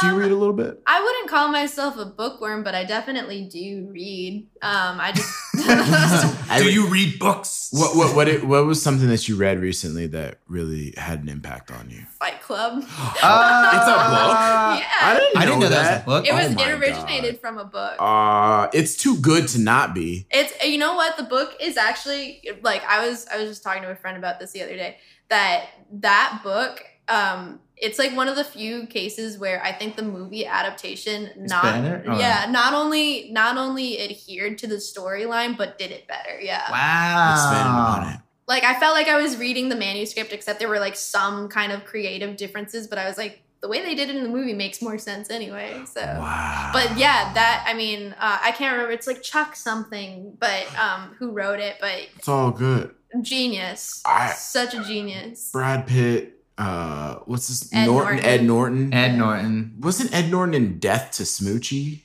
Do 0.00 0.06
you 0.08 0.12
Um, 0.14 0.18
read 0.18 0.30
a 0.30 0.36
little 0.36 0.54
bit? 0.54 0.82
I 0.86 1.00
wouldn't 1.02 1.28
call 1.28 1.48
myself 1.48 1.96
a 1.98 2.04
bookworm, 2.04 2.62
but 2.62 2.74
I 2.74 2.84
definitely 2.84 3.44
do 3.44 3.88
read. 3.90 4.46
Um, 4.60 4.98
I 5.00 5.12
just 5.12 5.34
do 6.58 6.70
you 6.70 6.86
read 6.88 7.18
books 7.18 7.68
What 7.72 7.96
what 7.96 8.14
what 8.16 8.28
it, 8.28 8.44
what 8.44 8.64
was 8.66 8.82
something 8.82 9.08
that 9.08 9.28
you 9.28 9.36
read 9.36 9.60
recently 9.60 10.06
that 10.08 10.38
really 10.46 10.94
had 10.96 11.22
an 11.22 11.28
impact 11.28 11.70
on 11.70 11.90
you? 11.90 12.02
Fight 12.18 12.40
Club. 12.42 12.82
Uh, 13.22 13.70
It's 13.74 13.88
a 13.88 13.94
book? 14.14 14.80
yeah, 14.80 14.86
I 15.00 15.16
didn't 15.18 15.34
know, 15.34 15.40
I 15.40 15.44
didn't 15.46 15.60
know 15.60 15.68
that 15.68 15.92
was 15.94 16.02
a 16.02 16.06
book. 16.06 16.26
it 16.26 16.32
Oh 16.32 16.36
was. 16.36 16.54
my 16.56 16.70
it 16.70 16.78
originated 16.78 17.40
from 17.40 17.58
a 17.58 17.64
book. 17.64 17.96
Uh, 17.98 18.68
it's 18.72 18.96
too 18.96 19.16
good 19.18 19.48
to 19.48 19.58
not 19.60 19.94
be. 19.94 20.26
It's 20.30 20.52
you 20.64 20.78
know 20.78 20.94
what 20.94 21.16
the 21.16 21.22
book 21.24 21.54
is 21.60 21.76
actually 21.76 22.42
like 22.62 22.82
I 22.88 23.06
was 23.08 23.26
I 23.32 23.38
was 23.38 23.48
just 23.48 23.62
talking 23.62 23.82
to 23.82 23.90
a 23.90 23.96
friend 23.96 24.16
about 24.18 24.40
this 24.40 24.52
the 24.52 24.62
other 24.62 24.76
day 24.76 24.98
that 25.28 25.66
that 25.92 26.40
book 26.42 26.84
um 27.08 27.60
it's 27.80 27.98
like 27.98 28.14
one 28.16 28.28
of 28.28 28.36
the 28.36 28.44
few 28.44 28.86
cases 28.86 29.38
where 29.38 29.62
I 29.62 29.72
think 29.72 29.96
the 29.96 30.02
movie 30.02 30.44
adaptation 30.46 31.30
not 31.36 31.62
better? 31.62 32.04
Or- 32.06 32.14
yeah 32.14 32.46
not 32.50 32.74
only 32.74 33.30
not 33.30 33.56
only 33.56 34.00
adhered 34.00 34.58
to 34.58 34.66
the 34.66 34.76
storyline 34.76 35.56
but 35.56 35.78
did 35.78 35.90
it 35.90 36.06
better 36.08 36.40
yeah 36.40 36.62
Expand 36.62 37.68
wow 37.68 37.92
upon 37.94 38.12
it. 38.14 38.20
like 38.46 38.64
I 38.64 38.78
felt 38.80 38.94
like 38.94 39.08
I 39.08 39.20
was 39.20 39.36
reading 39.36 39.68
the 39.68 39.76
manuscript 39.76 40.32
except 40.32 40.58
there 40.58 40.68
were 40.68 40.78
like 40.80 40.96
some 40.96 41.48
kind 41.48 41.72
of 41.72 41.84
creative 41.84 42.36
differences 42.36 42.86
but 42.86 42.98
I 42.98 43.06
was 43.08 43.16
like 43.18 43.42
the 43.60 43.68
way 43.68 43.82
they 43.82 43.96
did 43.96 44.08
it 44.08 44.14
in 44.14 44.22
the 44.22 44.28
movie 44.28 44.54
makes 44.54 44.80
more 44.80 44.98
sense 44.98 45.30
anyway 45.30 45.82
so 45.84 46.00
Wow. 46.00 46.70
but 46.72 46.96
yeah 46.96 47.32
that 47.34 47.64
i 47.66 47.74
mean 47.74 48.14
uh, 48.16 48.38
i 48.40 48.52
can't 48.52 48.70
remember 48.72 48.92
it's 48.92 49.08
like 49.08 49.20
chuck 49.20 49.56
something 49.56 50.36
but 50.38 50.64
um 50.78 51.16
who 51.18 51.32
wrote 51.32 51.58
it 51.58 51.74
but 51.80 52.06
it's 52.14 52.28
all 52.28 52.52
good. 52.52 52.94
genius 53.20 54.00
I- 54.06 54.32
such 54.32 54.74
a 54.74 54.84
genius 54.84 55.50
Brad 55.52 55.86
Pitt. 55.88 56.37
Uh, 56.58 57.20
what's 57.26 57.46
this? 57.48 57.72
Ed 57.72 57.86
Norton, 57.86 58.16
Norton. 58.16 58.24
Ed 58.26 58.44
Norton. 58.44 58.92
ed 58.92 59.16
norton 59.16 59.74
Wasn't 59.80 60.12
Ed 60.12 60.28
Norton 60.30 60.54
in 60.54 60.78
Death 60.80 61.12
to 61.12 61.22
Smoochy? 61.22 62.00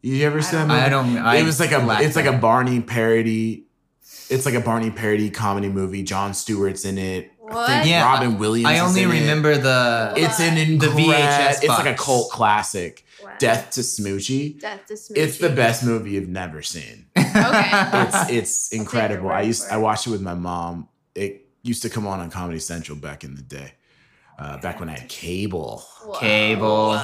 You 0.00 0.24
ever 0.26 0.40
see 0.42 0.54
that 0.56 0.68
movie? 0.68 0.80
i 0.80 0.88
don't 0.88 1.18
I 1.18 1.36
it 1.36 1.44
was 1.44 1.58
like 1.58 1.72
a 1.72 1.78
lack 1.78 2.02
it's 2.02 2.14
like 2.16 2.26
a. 2.26 2.32
Barney 2.32 2.80
parody. 2.80 3.66
It's 4.30 4.46
like 4.46 4.54
a 4.54 4.60
Barney 4.60 4.90
parody 4.90 5.28
comedy 5.30 5.68
movie. 5.68 6.02
Jon 6.02 6.34
Stewart's 6.34 6.84
in 6.84 6.98
it. 6.98 7.32
I 7.50 7.52
What? 7.54 7.66
think 7.68 7.86
Yeah, 7.90 8.04
Robin 8.04 8.38
Williams. 8.38 8.66
i 8.68 8.74
is 8.74 8.80
only 8.82 9.02
in 9.02 9.10
it. 9.10 9.20
remember 9.20 9.56
the 9.56 10.12
It's 10.16 10.38
an 10.40 10.54
The 10.54 10.62
incredible. 10.74 11.00
VHS 11.00 11.50
It's 11.62 11.68
like 11.68 11.86
a 11.86 11.94
cult 11.94 12.30
classic. 12.30 13.04
Wow. 13.22 13.30
Death 13.38 13.70
to 13.72 13.80
Smoochy. 13.80 14.60
death 14.60 14.86
to 14.86 14.94
Smoochy. 14.94 15.16
It's 15.16 15.38
the 15.38 15.48
best 15.50 15.84
movie 15.84 16.12
you've 16.12 16.28
never 16.28 16.62
seen. 16.62 17.06
Okay. 17.16 17.70
It's 18.04 18.30
it's 18.30 18.72
incredible. 18.80 19.30
I 19.30 19.40
used 19.42 19.68
I 19.70 19.78
watched 19.78 20.06
it 20.06 20.10
with 20.10 20.22
my 20.22 20.34
mom. 20.34 20.88
It 21.14 21.43
used 21.64 21.82
to 21.82 21.90
come 21.90 22.06
on 22.06 22.20
on 22.20 22.30
Comedy 22.30 22.60
Central 22.60 22.96
back 22.96 23.24
in 23.24 23.34
the 23.34 23.42
day. 23.42 23.72
Uh, 24.38 24.58
back 24.58 24.80
when 24.80 24.88
I 24.88 24.98
had 24.98 25.08
cable. 25.08 25.84
Whoa. 26.04 26.18
cable 26.18 27.00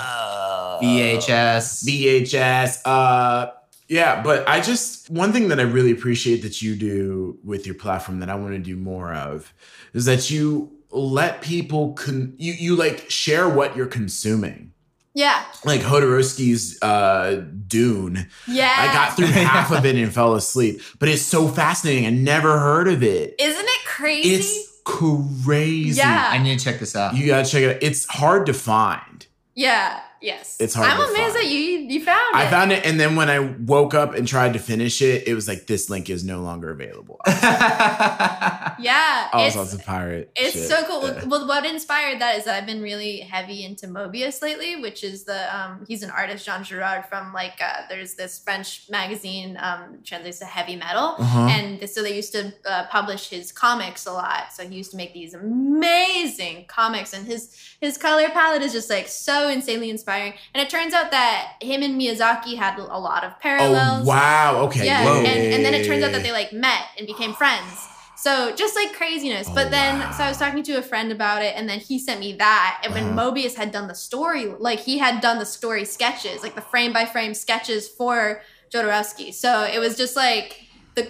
vhs 0.82 1.84
VHS. 1.84 2.80
Uh, 2.84 3.52
yeah, 3.88 4.22
but 4.22 4.48
I 4.48 4.60
just 4.60 5.10
one 5.10 5.32
thing 5.32 5.48
that 5.48 5.58
I 5.58 5.64
really 5.64 5.90
appreciate 5.90 6.42
that 6.42 6.62
you 6.62 6.76
do 6.76 7.38
with 7.44 7.66
your 7.66 7.74
platform 7.74 8.20
that 8.20 8.30
I 8.30 8.34
want 8.34 8.52
to 8.52 8.58
do 8.58 8.76
more 8.76 9.12
of 9.12 9.52
is 9.94 10.04
that 10.04 10.30
you 10.30 10.72
let 10.90 11.40
people 11.40 11.92
con- 11.94 12.34
you 12.36 12.52
you 12.52 12.76
like 12.76 13.10
share 13.10 13.48
what 13.48 13.76
you're 13.76 13.86
consuming. 13.86 14.72
Yeah 15.14 15.42
Like 15.64 15.80
Jodorowsky's 15.80 16.80
uh, 16.82 17.44
Dune. 17.66 18.28
yeah 18.46 18.74
I 18.78 18.92
got 18.92 19.16
through 19.16 19.26
half 19.26 19.70
of 19.72 19.84
it 19.84 19.96
and 19.96 20.12
fell 20.12 20.34
asleep, 20.34 20.80
but 20.98 21.08
it's 21.08 21.22
so 21.22 21.48
fascinating. 21.48 22.06
I 22.06 22.10
never 22.10 22.58
heard 22.58 22.88
of 22.88 23.02
it. 23.02 23.34
isn't 23.38 23.64
it 23.66 23.84
crazy 23.86 24.28
It's 24.30 24.80
crazy. 24.84 25.98
Yeah. 25.98 26.28
i 26.32 26.38
need 26.38 26.58
to 26.58 26.64
check 26.64 26.80
this 26.80 26.96
out 26.96 27.14
You 27.14 27.26
gotta 27.26 27.48
check 27.48 27.62
it 27.62 27.76
out. 27.76 27.82
It's 27.82 28.06
hard 28.06 28.46
to 28.46 28.54
find. 28.54 29.26
yeah 29.54 30.00
yes 30.22 30.56
It's 30.60 30.74
hard 30.74 30.88
i'm 30.90 31.00
amazed 31.00 31.16
find. 31.16 31.34
that 31.36 31.46
you 31.46 31.60
you 31.92 32.04
found 32.04 32.36
I 32.36 32.42
it 32.42 32.46
I 32.46 32.50
found 32.50 32.72
it, 32.72 32.84
and 32.86 33.00
then 33.00 33.16
when 33.16 33.28
I 33.30 33.38
woke 33.40 33.94
up 33.94 34.14
and 34.14 34.26
tried 34.28 34.52
to 34.52 34.58
finish 34.58 35.00
it, 35.02 35.26
it 35.26 35.34
was 35.34 35.48
like 35.48 35.66
this 35.66 35.88
link 35.90 36.08
is 36.10 36.22
no 36.24 36.40
longer 36.40 36.70
available. 36.70 37.18
yeah 37.26 39.28
I 39.32 39.44
was 39.44 39.54
it's- 39.54 39.56
on 39.56 39.66
some 39.66 39.80
pirate. 39.80 40.30
It's 40.36 40.52
shit. 40.54 40.68
so 40.68 40.82
cool. 40.84 41.06
Yeah. 41.08 41.24
Well, 41.24 41.46
what 41.46 41.64
inspired 41.66 42.20
that 42.20 42.36
is 42.38 42.44
that 42.44 42.54
I've 42.58 42.66
been 42.66 42.80
really 42.82 43.20
heavy 43.20 43.64
into 43.64 43.86
Moebius 43.86 44.42
lately, 44.42 44.76
which 44.76 45.02
is 45.04 45.24
the 45.24 45.40
um 45.56 45.84
he's 45.88 46.02
an 46.02 46.10
artist, 46.10 46.44
Jean 46.46 46.62
Giraud 46.64 47.08
from 47.08 47.32
like 47.32 47.60
uh, 47.60 47.82
there's 47.88 48.14
this 48.14 48.38
French 48.38 48.86
magazine 48.90 49.56
um 49.60 49.98
translates 50.04 50.38
to 50.40 50.44
heavy 50.46 50.76
metal, 50.76 51.16
Uh-huh. 51.18 51.48
and 51.50 51.88
so 51.88 52.02
they 52.02 52.14
used 52.16 52.32
to 52.32 52.52
uh, 52.66 52.86
publish 52.88 53.28
his 53.30 53.52
comics 53.52 54.06
a 54.06 54.12
lot. 54.12 54.52
So 54.52 54.66
he 54.68 54.76
used 54.76 54.90
to 54.92 54.96
make 54.96 55.12
these 55.14 55.34
amazing 55.34 56.66
comics, 56.66 57.12
and 57.12 57.26
his 57.26 57.54
his 57.80 57.96
color 57.98 58.28
palette 58.30 58.62
is 58.62 58.72
just 58.72 58.90
like 58.90 59.08
so 59.08 59.48
insanely 59.48 59.90
inspiring. 59.90 60.09
And 60.18 60.62
it 60.62 60.68
turns 60.70 60.94
out 60.94 61.10
that 61.10 61.54
him 61.60 61.82
and 61.82 62.00
Miyazaki 62.00 62.56
had 62.56 62.78
a 62.78 62.98
lot 62.98 63.24
of 63.24 63.38
parallels. 63.40 64.06
Oh 64.06 64.08
wow! 64.08 64.62
Okay. 64.66 64.86
Yeah, 64.86 65.04
Whoa. 65.04 65.18
and, 65.24 65.54
and 65.54 65.64
then 65.64 65.74
it 65.74 65.86
turns 65.86 66.02
out 66.02 66.12
that 66.12 66.22
they 66.22 66.32
like 66.32 66.52
met 66.52 66.84
and 66.98 67.06
became 67.06 67.32
friends. 67.32 67.86
So 68.16 68.54
just 68.54 68.76
like 68.76 68.92
craziness. 68.92 69.48
Oh, 69.50 69.54
but 69.54 69.70
then, 69.70 70.00
wow. 70.00 70.10
so 70.12 70.24
I 70.24 70.28
was 70.28 70.36
talking 70.36 70.62
to 70.64 70.72
a 70.74 70.82
friend 70.82 71.10
about 71.10 71.42
it, 71.42 71.54
and 71.56 71.66
then 71.68 71.78
he 71.78 71.98
sent 71.98 72.20
me 72.20 72.34
that. 72.34 72.82
And 72.84 72.92
when 72.92 73.04
Uh-huh. 73.04 73.30
Moebius 73.32 73.54
had 73.54 73.70
done 73.72 73.88
the 73.88 73.94
story, 73.94 74.46
like 74.58 74.80
he 74.80 74.98
had 74.98 75.22
done 75.22 75.38
the 75.38 75.46
story 75.46 75.86
sketches, 75.86 76.42
like 76.42 76.54
the 76.54 76.60
frame 76.60 76.92
by 76.92 77.06
frame 77.06 77.32
sketches 77.32 77.88
for 77.88 78.42
Jodorowsky. 78.72 79.32
So 79.32 79.64
it 79.64 79.78
was 79.78 79.96
just 79.96 80.16
like 80.16 80.60
the 80.96 81.02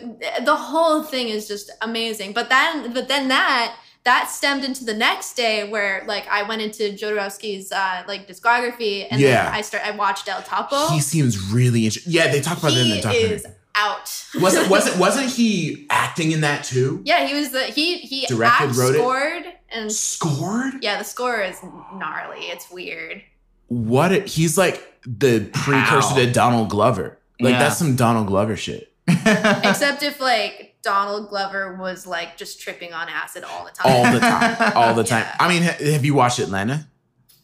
the 0.44 0.54
whole 0.56 1.02
thing 1.02 1.28
is 1.28 1.48
just 1.48 1.70
amazing. 1.82 2.32
But 2.32 2.48
then 2.48 2.92
but 2.92 3.08
then 3.08 3.28
that 3.28 3.76
that 4.04 4.30
stemmed 4.30 4.64
into 4.64 4.84
the 4.84 4.94
next 4.94 5.34
day 5.34 5.68
where 5.68 6.02
like 6.06 6.26
I 6.28 6.42
went 6.44 6.62
into 6.62 6.84
Jodorowsky's 6.92 7.70
uh, 7.72 8.02
like 8.08 8.26
discography 8.26 9.06
and 9.10 9.20
Yeah. 9.20 9.44
then 9.44 9.54
I 9.54 9.60
start 9.60 9.84
I 9.86 9.90
watched 9.92 10.28
El 10.28 10.42
Topo. 10.42 10.88
He 10.88 11.00
seems 11.00 11.52
really 11.52 11.84
interesting. 11.84 12.12
Yeah, 12.12 12.28
they 12.32 12.40
talk 12.40 12.58
about 12.58 12.72
it 12.72 12.78
in 12.78 12.86
he 12.86 12.94
the 12.96 13.00
documentary. 13.02 13.36
is 13.36 13.46
out. 13.74 14.24
wasn't 14.40 14.70
wasn't 14.70 14.98
wasn't 14.98 15.30
he 15.30 15.86
acting 15.90 16.32
in 16.32 16.40
that 16.40 16.64
too? 16.64 17.02
yeah, 17.04 17.26
he 17.26 17.34
was 17.34 17.50
the 17.50 17.64
he 17.64 17.98
he 17.98 18.26
Directed, 18.26 18.68
act, 18.70 18.76
wrote 18.76 18.94
it? 18.94 19.54
and 19.70 19.92
Scored? 19.92 20.74
yeah, 20.82 20.98
the 20.98 21.04
score 21.04 21.40
is 21.40 21.58
gnarly. 21.94 22.40
It's 22.46 22.70
weird. 22.70 23.22
What? 23.68 24.12
A, 24.12 24.20
he's 24.20 24.56
like 24.58 24.82
the 25.06 25.48
precursor 25.52 26.08
How? 26.08 26.14
to 26.16 26.32
Donald 26.32 26.70
Glover. 26.70 27.18
Like 27.38 27.52
Yeah. 27.52 27.58
that's 27.60 27.78
some 27.78 27.96
Donald 27.96 28.26
Glover 28.26 28.56
shit. 28.56 28.92
Except 29.08 30.02
if 30.02 30.20
like 30.20 30.69
Donald 30.82 31.28
Glover 31.28 31.74
was 31.74 32.06
like 32.06 32.36
just 32.36 32.60
tripping 32.60 32.92
on 32.92 33.08
acid 33.08 33.44
all 33.44 33.64
the 33.64 33.70
time. 33.70 33.92
All 33.92 34.12
the 34.12 34.20
time. 34.20 34.72
All 34.76 34.94
the 34.94 35.04
time. 35.04 35.24
Yeah. 35.24 35.36
I 35.40 35.48
mean, 35.48 35.62
have 35.62 36.04
you 36.04 36.14
watched 36.14 36.38
Atlanta? 36.38 36.86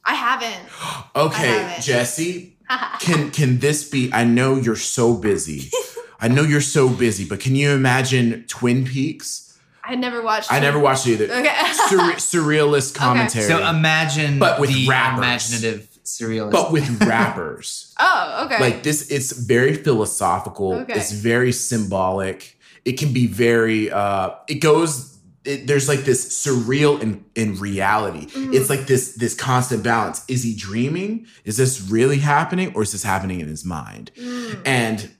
I 0.04 0.14
haven't. 0.14 0.68
Okay, 1.16 1.46
haven't. 1.46 1.82
Jesse, 1.82 2.56
can 3.00 3.30
can 3.30 3.58
this 3.58 3.88
be? 3.88 4.10
I 4.12 4.24
know 4.24 4.56
you're 4.56 4.76
so 4.76 5.14
busy. 5.14 5.70
I 6.20 6.28
know 6.28 6.42
you're 6.42 6.60
so 6.60 6.88
busy, 6.90 7.24
but 7.24 7.40
can 7.40 7.54
you 7.54 7.70
imagine 7.70 8.44
Twin 8.48 8.84
Peaks? 8.84 9.58
I 9.82 9.94
never 9.94 10.20
watched. 10.22 10.52
I 10.52 10.58
it. 10.58 10.60
never 10.60 10.78
watched 10.78 11.06
either. 11.06 11.24
Okay. 11.24 11.48
Surre- 11.88 12.16
surrealist 12.16 12.94
commentary, 12.94 13.46
so 13.46 13.66
imagine 13.66 14.38
But 14.38 14.60
with 14.60 14.70
the 14.70 14.86
rappers. 14.88 15.18
imaginative 15.52 15.88
surrealist. 16.04 16.50
but 16.52 16.72
with 16.72 17.02
rappers. 17.04 17.94
oh, 17.98 18.44
okay. 18.46 18.60
Like 18.60 18.82
this, 18.82 19.10
it's 19.10 19.32
very 19.32 19.74
philosophical. 19.74 20.74
Okay. 20.74 20.94
It's 20.94 21.12
very 21.12 21.52
symbolic. 21.52 22.55
It 22.86 22.98
can 23.00 23.12
be 23.12 23.26
very. 23.26 23.90
uh 23.90 24.30
It 24.48 24.60
goes. 24.60 25.12
It, 25.44 25.66
there's 25.68 25.88
like 25.88 26.00
this 26.10 26.22
surreal 26.44 27.00
in 27.00 27.24
in 27.34 27.48
reality. 27.68 28.26
Mhm. 28.26 28.54
It's 28.54 28.68
like 28.70 28.86
this 28.86 29.14
this 29.22 29.34
constant 29.34 29.82
balance. 29.84 30.18
Is 30.28 30.42
he 30.42 30.52
dreaming? 30.56 31.26
Is 31.44 31.56
this 31.56 31.80
really 31.96 32.18
happening, 32.18 32.72
or 32.74 32.82
is 32.82 32.90
this 32.92 33.04
happening 33.04 33.40
in 33.40 33.48
his 33.48 33.64
mind? 33.64 34.10
Mm, 34.16 34.60
And 34.64 35.10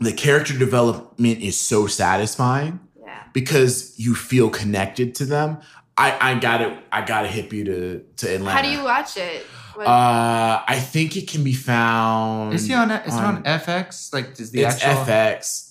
the 0.00 0.12
character 0.12 0.54
development 0.58 1.40
is 1.40 1.58
so 1.58 1.86
satisfying 1.86 2.78
yeah. 3.00 3.22
because 3.32 3.94
you 3.96 4.14
feel 4.14 4.48
connected 4.50 5.14
to 5.16 5.24
them. 5.24 5.58
I 5.96 6.08
I 6.30 6.34
gotta 6.38 6.68
I 6.92 7.00
gotta 7.04 7.28
hip 7.28 7.52
you 7.52 7.64
to 7.64 7.78
to 8.20 8.34
Atlanta. 8.34 8.56
How 8.56 8.62
do 8.62 8.68
you 8.70 8.84
watch 8.84 9.16
it? 9.16 9.46
Uh, 9.78 10.60
I 10.66 10.80
think 10.92 11.16
it 11.16 11.28
can 11.30 11.44
be 11.44 11.54
found. 11.54 12.52
is 12.54 12.66
he 12.66 12.74
on? 12.74 12.90
Is 12.90 13.14
it 13.14 13.22
on 13.30 13.42
FX? 13.44 14.12
Like, 14.12 14.38
is 14.40 14.50
the 14.50 14.62
it's 14.64 14.82
actual? 14.82 15.04
FX. 15.04 15.67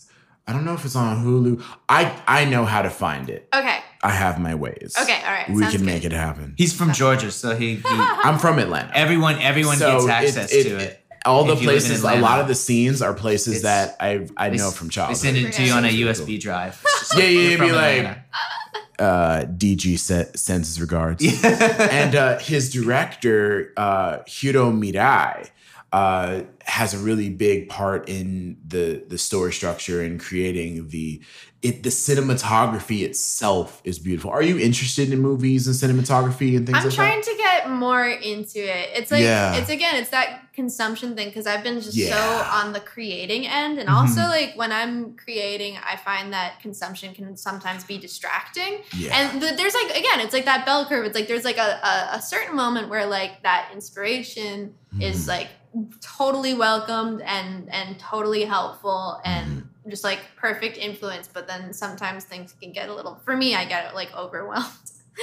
I 0.47 0.53
don't 0.53 0.63
know 0.65 0.73
if 0.73 0.85
it's 0.85 0.95
on 0.95 1.25
Hulu. 1.25 1.61
I 1.89 2.11
I 2.27 2.45
know 2.45 2.63
how 2.65 2.81
to 2.81 2.89
find 2.89 3.29
it. 3.29 3.47
okay. 3.53 3.79
I 4.03 4.11
have 4.11 4.39
my 4.39 4.55
ways. 4.55 4.95
Okay. 5.01 5.19
All 5.25 5.31
right. 5.31 5.49
we 5.49 5.59
sounds 5.61 5.73
can 5.73 5.81
good. 5.81 5.85
make 5.93 6.05
it 6.05 6.11
happen. 6.11 6.53
He's 6.57 6.71
from 6.73 6.93
Georgia, 6.93 7.31
so 7.31 7.55
he. 7.55 7.75
he 7.75 7.81
I'm 7.85 8.37
from 8.39 8.59
Atlanta. 8.59 8.91
everyone, 8.95 9.39
everyone 9.39 9.77
So 9.77 9.91
gets 9.91 10.05
it- 10.05 10.09
access 10.09 10.53
it- 10.53 10.63
to 10.63 10.77
it. 10.77 11.03
All 11.25 11.43
the 11.43 11.53
if 11.53 11.61
you 11.61 11.67
live 11.67 11.75
in 11.77 11.81
places, 11.81 12.03
a 12.03 12.07
Atlanta. 12.07 12.21
lot 12.21 12.39
of 12.39 12.47
the 12.47 12.55
scenes 12.55 13.01
are 13.01 13.13
places 13.13 13.57
It's- 13.57 13.63
that 13.63 13.97
I 13.99 14.27
I 14.37 14.49
know 14.49 14.67
s- 14.67 14.77
from 14.77 14.87
They 14.87 14.91
childhood. 14.93 15.17
send 15.17 15.35
it 15.37 15.51
to 15.53 15.63
you 15.63 15.73
on 15.73 15.83
a 15.83 15.89
USB 15.89 16.25
cool. 16.27 16.37
drive. 16.39 16.79
It's 16.85 16.99
just 17.09 17.17
Yeah, 17.17 17.23
yeah, 17.25 17.29
you're 17.39 17.51
yeah, 17.51 17.57
from 17.57 17.65
be 17.67 17.71
like- 17.73 17.97
Atlanta. 17.97 18.23
uh, 18.99 19.45
DG 19.45 19.99
se- 19.99 20.31
sends 20.35 20.69
his 20.69 20.79
regards. 20.79 21.21
And 21.43 22.15
uh, 22.15 22.39
his 22.39 22.71
director, 22.71 23.73
uh, 23.75 24.19
Hiro 24.25 24.71
Murai, 24.71 25.49
uh, 25.97 26.43
has 26.77 26.93
a 26.93 26.99
really 27.07 27.29
big 27.29 27.59
part 27.77 28.01
in 28.17 28.57
the 28.73 29.03
the 29.11 29.17
story 29.17 29.51
structure 29.59 29.99
and 30.05 30.19
creating 30.27 30.89
the 30.89 31.21
it. 31.67 31.81
The 31.83 31.89
cinematography 31.89 32.99
itself 33.09 33.81
is 33.83 33.97
beautiful. 34.07 34.29
Are 34.31 34.43
you 34.51 34.57
interested 34.59 35.11
in 35.13 35.19
movies 35.19 35.61
and 35.67 35.75
cinematography 35.75 36.55
and 36.57 36.65
things 36.65 36.77
I'm 36.77 36.85
like 36.85 36.93
trying 36.93 37.21
that? 37.21 37.31
to 37.31 37.35
get 37.37 37.69
more 37.87 38.05
into 38.07 38.59
it. 38.59 38.85
It's 38.97 39.11
like 39.11 39.23
Yeah. 39.23 39.55
it's 39.59 39.69
again, 39.69 39.95
it's 40.01 40.11
that 40.11 40.29
consumption 40.53 41.15
thing 41.15 41.27
because 41.29 41.47
I've 41.51 41.63
been 41.63 41.79
just 41.81 41.95
Yeah. 41.97 42.15
so 42.15 42.23
on 42.59 42.73
the 42.73 42.79
creating 42.93 43.43
end, 43.61 43.73
and 43.79 43.87
Mhm. 43.89 43.93
also 43.99 44.21
like 44.37 44.51
when 44.61 44.71
I'm 44.79 45.13
creating, 45.25 45.73
I 45.91 45.95
find 45.97 46.25
that 46.33 46.59
consumption 46.65 47.13
can 47.17 47.37
sometimes 47.37 47.81
be 47.83 47.97
distracting. 48.07 48.73
Yeah. 48.95 49.15
And 49.17 49.41
th- 49.41 49.55
there's 49.57 49.73
like 49.81 49.91
again, 50.01 50.19
it's 50.23 50.33
like 50.37 50.45
that 50.45 50.61
bell 50.67 50.85
curve. 50.89 51.05
It's 51.07 51.15
like 51.19 51.27
there's 51.31 51.45
like 51.51 51.57
a, 51.69 51.69
a, 51.91 51.93
a 52.17 52.21
certain 52.21 52.55
moment 52.55 52.89
where 52.89 53.05
like 53.19 53.33
that 53.43 53.69
inspiration 53.73 54.73
is 54.99 55.25
Mhm. 55.25 55.27
like 55.35 55.47
totally 56.01 56.53
welcomed 56.53 57.21
and 57.21 57.71
and 57.73 57.99
totally 57.99 58.43
helpful 58.45 59.21
and 59.25 59.47
Mm-hmm. 59.87 59.89
just 59.91 60.03
like 60.03 60.19
perfect 60.35 60.77
influence. 60.77 61.29
But 61.31 61.47
then 61.47 61.71
sometimes 61.73 62.23
things 62.25 62.53
can 62.61 62.71
get 62.73 62.89
a 62.89 62.93
little. 62.93 63.15
For 63.23 63.35
me, 63.37 63.55
I 63.55 63.65
get 63.65 63.95
like 63.95 64.13
overwhelmed. 64.15 64.65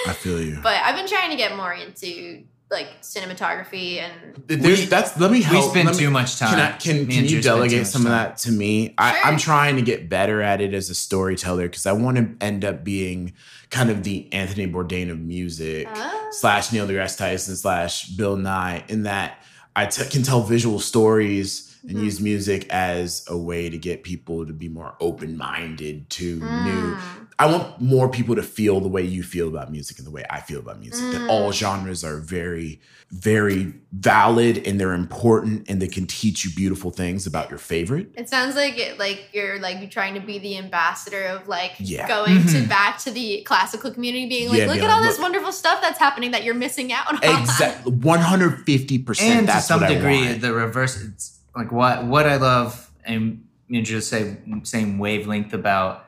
I 0.06 0.12
feel 0.12 0.40
you. 0.40 0.58
But 0.62 0.74
I've 0.82 0.96
been 0.96 1.06
trying 1.06 1.30
to 1.30 1.36
get 1.36 1.56
more 1.56 1.72
into 1.72 2.42
like 2.70 3.02
cinematography 3.02 3.98
and 3.98 4.42
There's, 4.48 4.80
we- 4.80 4.86
that's 4.86 5.20
let 5.20 5.30
me 5.30 5.38
we 5.38 5.60
spend 5.62 5.86
let 5.86 5.94
me- 5.96 6.00
too 6.00 6.10
much 6.10 6.38
time. 6.38 6.50
Can 6.50 6.60
I, 6.60 6.70
can 6.78 7.06
can 7.06 7.24
you 7.24 7.28
Drew 7.28 7.28
spend 7.28 7.28
too 7.28 7.40
delegate 7.42 7.78
much 7.80 7.86
some 7.88 8.02
of 8.06 8.08
that 8.08 8.38
to 8.38 8.50
me? 8.52 8.94
I, 8.98 9.12
Sure. 9.12 9.24
I'm 9.26 9.36
trying 9.36 9.76
to 9.76 9.82
get 9.82 10.08
better 10.08 10.40
at 10.40 10.60
it 10.62 10.72
as 10.74 10.88
a 10.90 10.94
storyteller 10.94 11.64
because 11.68 11.84
I 11.86 11.92
want 11.92 12.16
to 12.16 12.44
end 12.44 12.64
up 12.64 12.82
being 12.82 13.34
kind 13.70 13.90
of 13.90 14.02
the 14.02 14.32
Anthony 14.32 14.66
Bourdain 14.66 15.10
of 15.10 15.20
music 15.20 15.86
Ah. 15.90 16.28
slash 16.32 16.72
Neil 16.72 16.86
deGrasse 16.88 17.18
Tyson 17.18 17.54
slash 17.56 18.08
Bill 18.08 18.36
Nye. 18.36 18.82
In 18.88 19.02
that 19.04 19.43
I 19.76 19.86
t- 19.86 20.04
can 20.08 20.22
tell 20.22 20.42
visual 20.42 20.78
stories 20.80 21.74
and 21.88 21.98
Mhm. 21.98 22.04
use 22.04 22.20
music 22.20 22.66
as 22.70 23.24
a 23.28 23.36
way 23.36 23.68
to 23.68 23.76
get 23.76 24.02
people 24.04 24.46
to 24.46 24.52
be 24.52 24.68
more 24.68 24.94
open 25.00 25.36
minded 25.36 26.08
to 26.10 26.36
new. 26.40 26.96
Mm. 27.38 27.44
I 27.44 27.46
want 27.46 27.80
more 27.80 28.08
people 28.08 28.34
to 28.36 28.42
feel 28.42 28.80
the 28.80 28.88
way 28.88 29.02
you 29.02 29.22
feel 29.22 29.48
about 29.48 29.70
music 29.70 29.98
and 29.98 30.06
the 30.06 30.10
way 30.10 30.24
I 30.30 30.40
feel 30.40 30.58
about 30.60 30.80
music. 30.80 31.12
That 31.12 31.22
Mm. 31.22 31.28
all 31.30 31.52
genres 31.52 32.04
are 32.04 32.18
very, 32.20 32.80
very 33.10 33.72
valid 33.92 34.66
and 34.66 34.80
they're 34.80 34.92
important 34.92 35.68
and 35.68 35.80
they 35.80 35.86
can 35.88 36.06
teach 36.06 36.44
you 36.44 36.50
beautiful 36.52 36.90
things 36.90 37.26
about 37.26 37.48
your 37.50 37.58
favorite. 37.58 38.10
It 38.16 38.28
sounds 38.28 38.56
like 38.56 38.76
it, 38.78 38.98
like 38.98 39.28
you're 39.32 39.58
like 39.60 39.90
trying 39.90 40.14
to 40.14 40.20
be 40.20 40.38
the 40.38 40.56
ambassador 40.58 41.22
of 41.26 41.46
like 41.48 41.72
Yeah. 41.78 42.08
going 42.08 42.42
to 42.46 42.58
Mhm. 42.62 42.68
back 42.68 42.98
to 43.04 43.10
the 43.10 43.42
classical 43.46 43.90
community, 43.92 44.26
being 44.26 44.48
like, 44.48 44.58
Yeah, 44.58 44.66
look 44.66 44.76
at 44.78 44.82
like, 44.84 44.92
all 44.92 45.02
this 45.02 45.12
look- 45.14 45.22
wonderful 45.22 45.52
stuff 45.52 45.80
that's 45.80 45.98
happening 45.98 46.30
that 46.32 46.44
you're 46.44 46.54
missing 46.54 46.92
out 46.92 47.08
on. 47.12 47.18
Exactly, 47.22 47.92
one 47.92 48.20
hundred 48.20 48.64
fifty 48.64 48.98
percent. 48.98 49.38
and 49.38 49.46
to 49.46 49.52
That's 49.52 49.66
some 49.68 49.80
what 49.80 49.90
I 49.90 49.94
degree, 49.94 50.26
want. 50.26 50.40
the 50.40 50.52
reverse. 50.52 51.00
It's 51.00 51.38
like 51.56 51.70
what 51.72 52.04
what 52.06 52.26
I 52.26 52.36
love, 52.36 52.90
and 53.04 53.44
you 53.68 53.78
know, 53.80 53.84
just 53.84 54.08
say 54.10 54.36
same 54.64 54.98
wavelength 54.98 55.52
about 55.52 56.03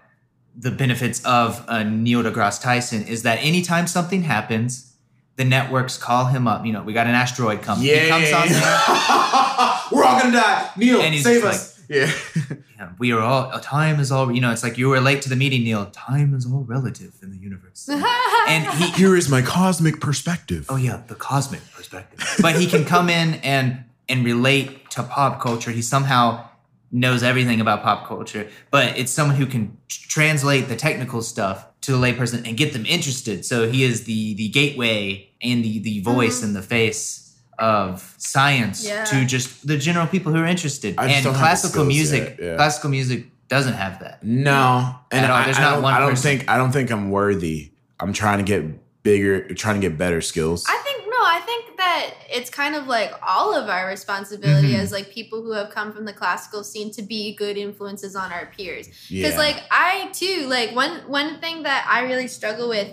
the 0.58 0.70
benefits 0.70 1.24
of 1.24 1.64
a 1.68 1.84
Neil 1.84 2.22
deGrasse 2.22 2.62
Tyson 2.62 3.06
is 3.06 3.22
that 3.24 3.36
anytime 3.42 3.86
something 3.86 4.22
happens, 4.22 4.94
the 5.36 5.44
networks 5.44 5.98
call 5.98 6.26
him 6.26 6.48
up. 6.48 6.64
You 6.64 6.72
know, 6.72 6.82
we 6.82 6.92
got 6.94 7.06
an 7.06 7.14
asteroid 7.14 7.60
coming. 7.62 7.84
yeah, 7.84 8.00
he 8.04 8.08
comes 8.08 8.32
on 8.32 8.48
there. 8.48 8.62
We're 9.92 10.04
all 10.04 10.18
gonna 10.20 10.32
die. 10.32 10.70
Neil, 10.76 11.00
And 11.00 11.14
he's 11.14 11.24
save 11.24 11.42
just 11.42 11.80
us. 11.80 11.84
yeah. 11.88 12.10
Yeah, 12.78 12.90
we 12.98 13.10
are 13.10 13.20
all 13.20 13.50
uh, 13.54 13.58
time 13.62 14.00
is 14.00 14.12
all 14.12 14.30
you 14.30 14.42
know. 14.42 14.50
It's 14.52 14.62
like 14.62 14.76
you 14.76 14.90
were 14.90 15.00
late 15.00 15.22
to 15.22 15.30
the 15.30 15.36
meeting, 15.36 15.64
Neil. 15.64 15.86
Time 15.86 16.34
is 16.34 16.44
all 16.44 16.62
relative 16.64 17.14
in 17.22 17.30
the 17.30 17.38
universe. 17.38 17.88
and 18.48 18.66
he 18.74 18.90
Here 18.90 19.16
is 19.16 19.30
my 19.30 19.40
cosmic 19.40 19.98
perspective. 19.98 20.66
Oh 20.68 20.76
yeah, 20.76 21.00
the 21.06 21.14
cosmic 21.14 21.62
perspective. 21.72 22.20
But 22.42 22.56
he 22.56 22.66
can 22.66 22.84
come 22.84 23.08
in 23.08 23.36
and 23.36 23.84
and 24.10 24.26
relate 24.26 24.90
to 24.90 25.02
pop 25.04 25.40
culture. 25.40 25.70
He 25.70 25.80
somehow 25.80 26.46
knows 26.97 27.23
everything 27.23 27.60
about 27.60 27.82
pop 27.82 28.06
culture, 28.06 28.48
but 28.70 28.98
it's 28.98 29.12
someone 29.12 29.36
who 29.36 29.47
can 29.47 29.77
translate 29.89 30.68
the 30.68 30.77
technical 30.77 31.20
stuff 31.23 31.66
to 31.82 31.93
the 31.93 31.98
layperson 31.98 32.47
and 32.48 32.56
get 32.56 32.73
them 32.73 32.85
interested. 32.86 33.44
So 33.44 33.70
he 33.70 33.85
is 33.85 34.05
the 34.05 34.35
the 34.35 34.48
gateway 34.48 35.28
and 35.43 35.64
the 35.64 35.78
the 35.81 36.01
voice 36.01 36.40
Mhm. 36.40 36.44
and 36.44 36.56
the 36.56 36.62
face 36.62 37.23
of 37.59 38.14
science 38.18 38.85
Yeah. 38.85 39.05
to 39.05 39.24
just 39.24 39.66
the 39.66 39.78
general 39.78 40.06
people 40.06 40.32
who 40.32 40.39
are 40.40 40.47
interested. 40.47 40.94
I 40.98 41.05
And 41.06 41.24
don't 41.24 41.32
have 41.35 41.35
the 41.35 41.39
classical 41.39 41.85
music, 41.85 42.39
yeah. 42.40 42.56
classical 42.56 42.90
music 42.90 43.27
doesn't 43.48 43.74
have 43.74 44.01
that. 44.01 44.23
No, 44.24 44.94
and 45.10 45.24
At 45.24 45.31
all. 45.31 45.44
There's 45.44 45.59
I 45.59 45.62
not 45.62 45.74
don't, 45.74 45.82
one 45.82 45.94
I 45.94 45.98
don't 46.01 46.10
person. 46.10 46.39
think 46.39 46.51
I 46.51 46.56
don't 46.56 46.73
think 46.73 46.90
I'm 46.90 47.10
worthy. 47.10 47.70
I'm 48.01 48.12
trying 48.12 48.39
to 48.39 48.44
get 48.44 48.62
bigger, 49.02 49.48
trying 49.55 49.81
to 49.81 49.89
get 49.89 49.97
better 49.97 50.20
skills. 50.20 50.64
I 50.68 50.77
think 50.78 50.78
no, 50.78 50.81
I 50.81 50.82
think 50.82 50.95
that 51.97 52.14
it's 52.31 52.51
kind 52.51 52.74
of 52.74 52.86
like 52.86 53.12
all 53.27 53.55
of 53.55 53.68
our 53.68 53.86
responsibility 53.86 54.68
Mm-hmm. 54.68 54.77
Mhm. 54.77 54.82
as 54.82 54.93
like 54.93 55.10
people 55.10 55.43
who 55.43 55.52
have 55.52 55.70
come 55.70 55.93
from 55.93 56.05
the 56.05 56.12
classical 56.12 56.62
scene 56.64 56.90
to 56.93 57.02
be 57.02 57.35
good 57.35 57.56
influences 57.56 58.14
on 58.16 58.32
our 58.32 58.47
peers. 58.56 58.89
yeah. 59.09 59.23
Because 59.23 59.39
like 59.39 59.62
I 59.70 60.09
too, 60.12 60.47
like 60.48 60.74
one 60.74 61.01
one 61.09 61.40
thing 61.40 61.62
that 61.64 61.86
I 61.89 62.02
really 62.02 62.28
struggle 62.28 62.68
with 62.68 62.89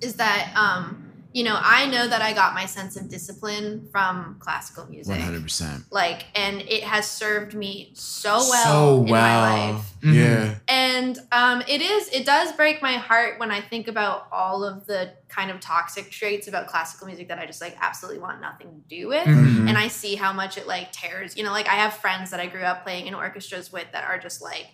is 0.00 0.14
that 0.16 0.52
um, 0.56 0.99
you 1.32 1.44
know, 1.44 1.56
I 1.60 1.86
know 1.86 2.08
that 2.08 2.22
I 2.22 2.32
got 2.32 2.54
my 2.54 2.66
sense 2.66 2.96
of 2.96 3.08
discipline 3.08 3.88
from 3.92 4.36
classical 4.40 4.86
music. 4.86 5.10
one 5.12 5.20
hundred 5.20 5.42
percent. 5.42 5.84
Like 5.90 6.24
and 6.34 6.60
it 6.62 6.82
has 6.82 7.08
served 7.08 7.54
me 7.54 7.92
so 7.94 8.38
well 8.50 8.64
so 8.64 9.04
in 9.04 9.10
my 9.10 9.72
life. 9.72 9.84
Mhm. 10.02 10.14
Yeah. 10.14 10.54
And 10.66 11.18
um, 11.30 11.62
it 11.68 11.82
is, 11.82 12.08
it 12.08 12.24
does 12.24 12.52
break 12.52 12.80
my 12.82 12.94
heart 12.94 13.38
when 13.38 13.50
I 13.50 13.60
think 13.60 13.86
about 13.86 14.28
all 14.32 14.64
of 14.64 14.86
the 14.86 15.12
kind 15.28 15.50
of 15.50 15.60
toxic 15.60 16.10
traits 16.10 16.48
about 16.48 16.66
classical 16.66 17.06
music 17.06 17.28
that 17.28 17.38
I 17.38 17.46
just 17.46 17.60
like 17.60 17.76
absolutely 17.80 18.20
want 18.20 18.40
nothing 18.40 18.68
to 18.68 18.96
do 18.96 19.08
with. 19.08 19.26
Mhm. 19.26 19.68
And 19.68 19.76
I 19.78 19.88
see 19.88 20.16
how 20.16 20.32
much 20.32 20.58
it 20.58 20.66
like 20.66 20.90
tears, 20.90 21.36
you 21.36 21.44
know, 21.44 21.52
like 21.52 21.68
I 21.68 21.74
have 21.74 21.94
friends 21.94 22.30
that 22.30 22.40
I 22.40 22.46
grew 22.46 22.62
up 22.62 22.82
playing 22.82 23.06
in 23.06 23.14
orchestras 23.14 23.70
with 23.72 23.86
that 23.92 24.04
are 24.04 24.18
just 24.18 24.42
like 24.42 24.66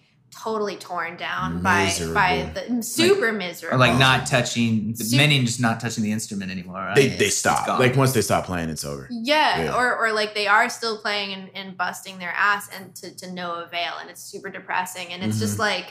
totally 0.43 0.77
torn 0.77 1.17
down 1.17 1.63
by 1.63 1.93
by 2.15 2.51
the 2.55 2.83
super 2.83 3.33
miserable. 3.33 3.77
Or 3.77 3.79
like 3.79 3.99
not 3.99 4.27
touching, 4.27 4.95
Su- 4.95 5.17
many 5.17 5.43
just 5.45 5.61
not 5.61 5.81
touching 5.81 6.03
the 6.05 6.13
instrument 6.13 6.51
anymore. 6.51 6.77
Right? 6.77 6.95
They 6.95 7.09
they 7.09 7.27
it's 7.27 7.37
stop. 7.37 7.67
gone. 7.67 7.81
Like 7.81 7.97
once 7.97 8.13
they 8.13 8.23
stop 8.23 8.47
playing, 8.47 8.69
it's 8.69 8.85
over. 8.85 9.09
Yeah, 9.11 9.65
Yeah. 9.65 9.77
or 9.77 9.97
or 9.97 10.13
like 10.13 10.35
they 10.35 10.47
are 10.47 10.69
still 10.69 10.99
playing 10.99 11.33
and, 11.35 11.51
and 11.55 11.77
busting 11.77 12.19
their 12.19 12.33
ass 12.37 12.69
and 12.75 12.95
to, 12.97 13.15
to 13.17 13.33
no 13.33 13.55
avail 13.63 13.95
and 14.01 14.11
it's 14.11 14.23
super 14.23 14.51
depressing 14.51 15.13
and 15.13 15.23
it's 15.23 15.37
Mm-hmm. 15.37 15.41
just 15.47 15.59
like 15.59 15.87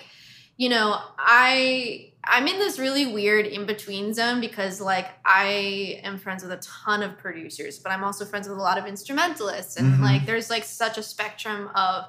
you 0.57 0.69
know 0.69 0.97
I 1.17 2.11
I'm 2.23 2.47
in 2.47 2.57
this 2.57 2.79
really 2.79 3.05
weird 3.07 3.45
in 3.45 3.65
between 3.65 4.13
zone 4.13 4.39
because 4.41 4.79
like 4.81 5.07
I 5.25 5.99
am 6.03 6.17
friends 6.17 6.43
with 6.43 6.51
a 6.53 6.57
ton 6.57 7.03
of 7.03 7.17
producers 7.17 7.77
but 7.79 7.91
I'm 7.91 8.03
also 8.03 8.25
friends 8.25 8.47
with 8.47 8.57
a 8.57 8.61
lot 8.61 8.77
of 8.77 8.85
instrumentalists 8.85 9.75
and 9.77 9.95
Mhm. 9.95 10.01
like 10.01 10.25
there's 10.25 10.49
like 10.49 10.63
such 10.63 10.97
a 10.97 11.03
spectrum 11.03 11.69
of 11.75 12.05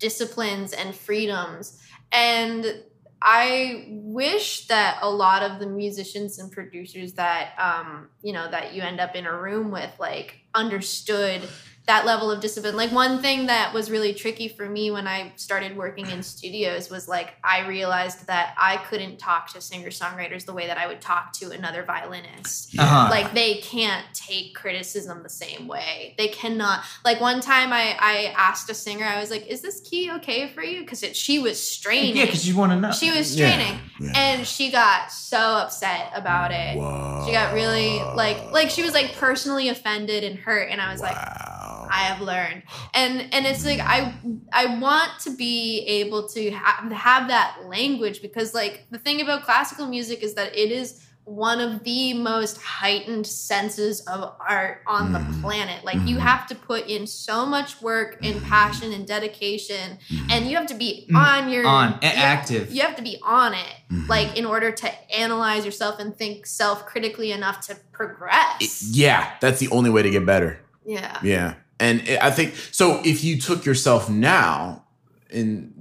disciplines 0.00 0.72
and 0.72 0.94
freedoms. 0.94 1.80
And 2.10 2.82
I 3.22 3.86
wish 3.88 4.66
that 4.68 4.98
a 5.02 5.10
lot 5.10 5.42
of 5.42 5.60
the 5.60 5.66
musicians 5.66 6.38
and 6.38 6.50
producers 6.50 7.12
that 7.14 7.52
um, 7.58 8.08
you 8.22 8.32
know 8.32 8.50
that 8.50 8.72
you 8.74 8.82
end 8.82 8.98
up 8.98 9.14
in 9.14 9.26
a 9.26 9.36
room 9.36 9.70
with 9.70 9.92
like 10.00 10.40
understood 10.54 11.42
that 11.90 12.06
level 12.06 12.30
of 12.30 12.40
discipline. 12.40 12.76
Like 12.76 12.92
one 12.92 13.20
thing 13.20 13.46
that 13.46 13.74
was 13.74 13.90
really 13.90 14.14
tricky 14.14 14.46
for 14.46 14.68
me 14.68 14.92
when 14.92 15.08
I 15.08 15.32
started 15.34 15.76
working 15.76 16.08
in 16.08 16.22
studios 16.22 16.88
was 16.88 17.08
like 17.08 17.34
I 17.42 17.66
realized 17.66 18.28
that 18.28 18.54
I 18.56 18.76
couldn't 18.88 19.18
talk 19.18 19.52
to 19.54 19.60
singer-songwriters 19.60 20.44
the 20.46 20.52
way 20.52 20.68
that 20.68 20.78
I 20.78 20.86
would 20.86 21.00
talk 21.00 21.32
to 21.40 21.50
another 21.50 21.82
violinist 21.82 22.78
Uh-huh. 22.78 23.08
like 23.10 23.32
they 23.34 23.54
can't 23.56 24.06
take 24.14 24.54
criticism 24.54 25.22
the 25.24 25.28
same 25.28 25.66
way 25.66 26.14
they 26.16 26.28
cannot 26.28 26.84
like 27.04 27.20
one 27.20 27.40
time 27.40 27.72
i 27.72 27.96
i 27.98 28.32
asked 28.36 28.68
a 28.70 28.74
singer 28.74 29.04
i 29.04 29.18
was 29.20 29.30
like 29.30 29.44
is 29.48 29.60
this 29.60 29.80
key 29.88 30.10
okay 30.12 30.48
for 30.54 30.62
you 30.62 30.80
because 30.82 31.02
she 31.16 31.38
was 31.40 31.60
straining 31.60 32.16
yeah, 32.16 32.24
because 32.26 32.46
you 32.46 32.56
want 32.56 32.70
to 32.72 32.78
know. 32.78 32.92
she 32.92 33.10
was 33.10 33.26
Yeah, 33.36 33.50
straining 33.50 33.80
yeah. 34.00 34.12
and 34.16 34.46
she 34.46 34.70
got 34.70 35.10
so 35.10 35.38
upset 35.64 36.10
about 36.14 36.50
it 36.52 36.76
Whoa. 36.78 37.24
she 37.26 37.32
got 37.32 37.52
really 37.54 37.98
like 38.14 38.38
like 38.52 38.70
she 38.70 38.82
was 38.82 38.94
like 38.94 39.08
personally 39.16 39.68
offended 39.68 40.22
and 40.24 40.38
hurt 40.38 40.68
and 40.70 40.80
i 40.80 40.92
was 40.92 41.00
like 41.00 41.16
Wow. 41.16 41.79
I 41.90 42.00
have 42.04 42.20
learned, 42.20 42.62
and 42.94 43.32
and 43.34 43.46
it's 43.46 43.64
like 43.64 43.80
I 43.80 44.14
I 44.52 44.78
want 44.78 45.10
to 45.24 45.30
be 45.36 45.80
able 45.86 46.28
to 46.30 46.50
have 46.50 46.90
have 46.92 47.28
that 47.28 47.58
language 47.66 48.22
because 48.22 48.54
like 48.54 48.86
the 48.90 48.98
thing 48.98 49.20
about 49.20 49.42
classical 49.44 49.86
music 49.86 50.22
is 50.22 50.34
that 50.34 50.56
it 50.56 50.70
is 50.72 51.06
one 51.24 51.60
of 51.60 51.84
the 51.84 52.12
most 52.14 52.56
heightened 52.60 53.24
senses 53.26 54.00
of 54.06 54.32
art 54.48 54.80
on 54.86 55.12
the 55.12 55.18
Mhm. 55.20 55.42
planet. 55.42 55.84
Like 55.84 55.98
you 56.06 56.16
Mhm. 56.16 56.20
have 56.20 56.46
to 56.48 56.54
put 56.56 56.88
in 56.88 57.06
so 57.06 57.46
much 57.46 57.80
work 57.80 58.18
and 58.22 58.42
passion 58.44 58.92
and 58.92 59.06
dedication, 59.06 59.98
and 60.30 60.48
you 60.48 60.56
have 60.56 60.66
to 60.68 60.74
be 60.74 61.08
on 61.14 61.48
your 61.50 61.66
on 61.66 61.98
you- 62.02 62.08
active. 62.08 62.72
You 62.74 62.80
have 62.82 62.96
to 62.96 63.02
be 63.02 63.18
on 63.22 63.54
it, 63.54 63.74
like 64.08 64.36
in 64.36 64.44
order 64.46 64.72
to 64.72 65.14
analyze 65.14 65.64
yourself 65.64 66.00
and 66.00 66.16
think 66.16 66.46
self 66.46 66.84
critically 66.86 67.30
enough 67.30 67.60
to 67.68 67.76
progress. 67.92 68.82
yeah, 68.90 69.32
that's 69.40 69.60
the 69.60 69.68
only 69.68 69.90
way 69.90 70.02
to 70.02 70.10
get 70.10 70.24
better. 70.26 70.58
yeah. 70.86 71.18
Yeah. 71.22 71.54
And 71.80 72.06
it- 72.08 72.22
I 72.22 72.30
think 72.30 72.54
so. 72.70 73.00
If 73.04 73.24
you 73.24 73.40
took 73.40 73.64
yourself 73.64 74.08
now, 74.10 74.84
in 75.30 75.72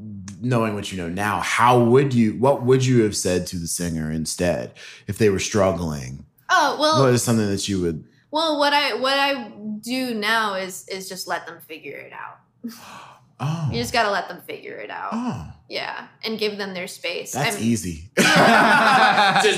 knowing 0.41 0.73
what 0.75 0.91
you 0.91 0.97
know 0.97 1.09
now, 1.09 1.39
how 1.41 1.79
would 1.83 2.13
you? 2.13 2.33
What 2.33 2.63
would 2.63 2.85
you 2.85 3.03
have 3.03 3.15
said 3.15 3.45
to 3.47 3.57
the 3.57 3.67
singer 3.67 4.09
instead 4.11 4.73
if 5.07 5.17
they 5.17 5.29
were 5.29 5.39
struggling? 5.39 6.25
Oh 6.49 6.77
well. 6.79 7.03
what 7.03 7.13
is 7.13 7.21
something 7.23 7.47
that 7.49 7.67
you 7.67 7.81
would? 7.81 8.03
Well, 8.31 8.57
what 8.59 8.73
I 8.73 8.93
what 8.95 9.19
I 9.19 9.51
do 9.81 10.13
now 10.15 10.53
is 10.55 10.87
is 10.87 11.09
just 11.09 11.27
let 11.27 11.45
them 11.47 11.59
figure 11.67 11.97
it 11.97 12.13
out. 12.13 12.39
Oh, 13.41 13.69
You 13.71 13.79
just 13.79 13.93
gotta 13.93 14.11
let 14.11 14.27
them 14.27 14.41
figure 14.45 14.75
it 14.75 14.89
out. 14.89 15.11
oh, 15.13 15.47
Yeah, 15.69 16.07
and 16.25 16.37
give 16.37 16.57
them 16.57 16.73
their 16.73 16.87
space. 16.87 17.31
that's 17.31 17.55
I'm- 17.55 17.63
easy. 17.63 18.09
Just 18.17 18.27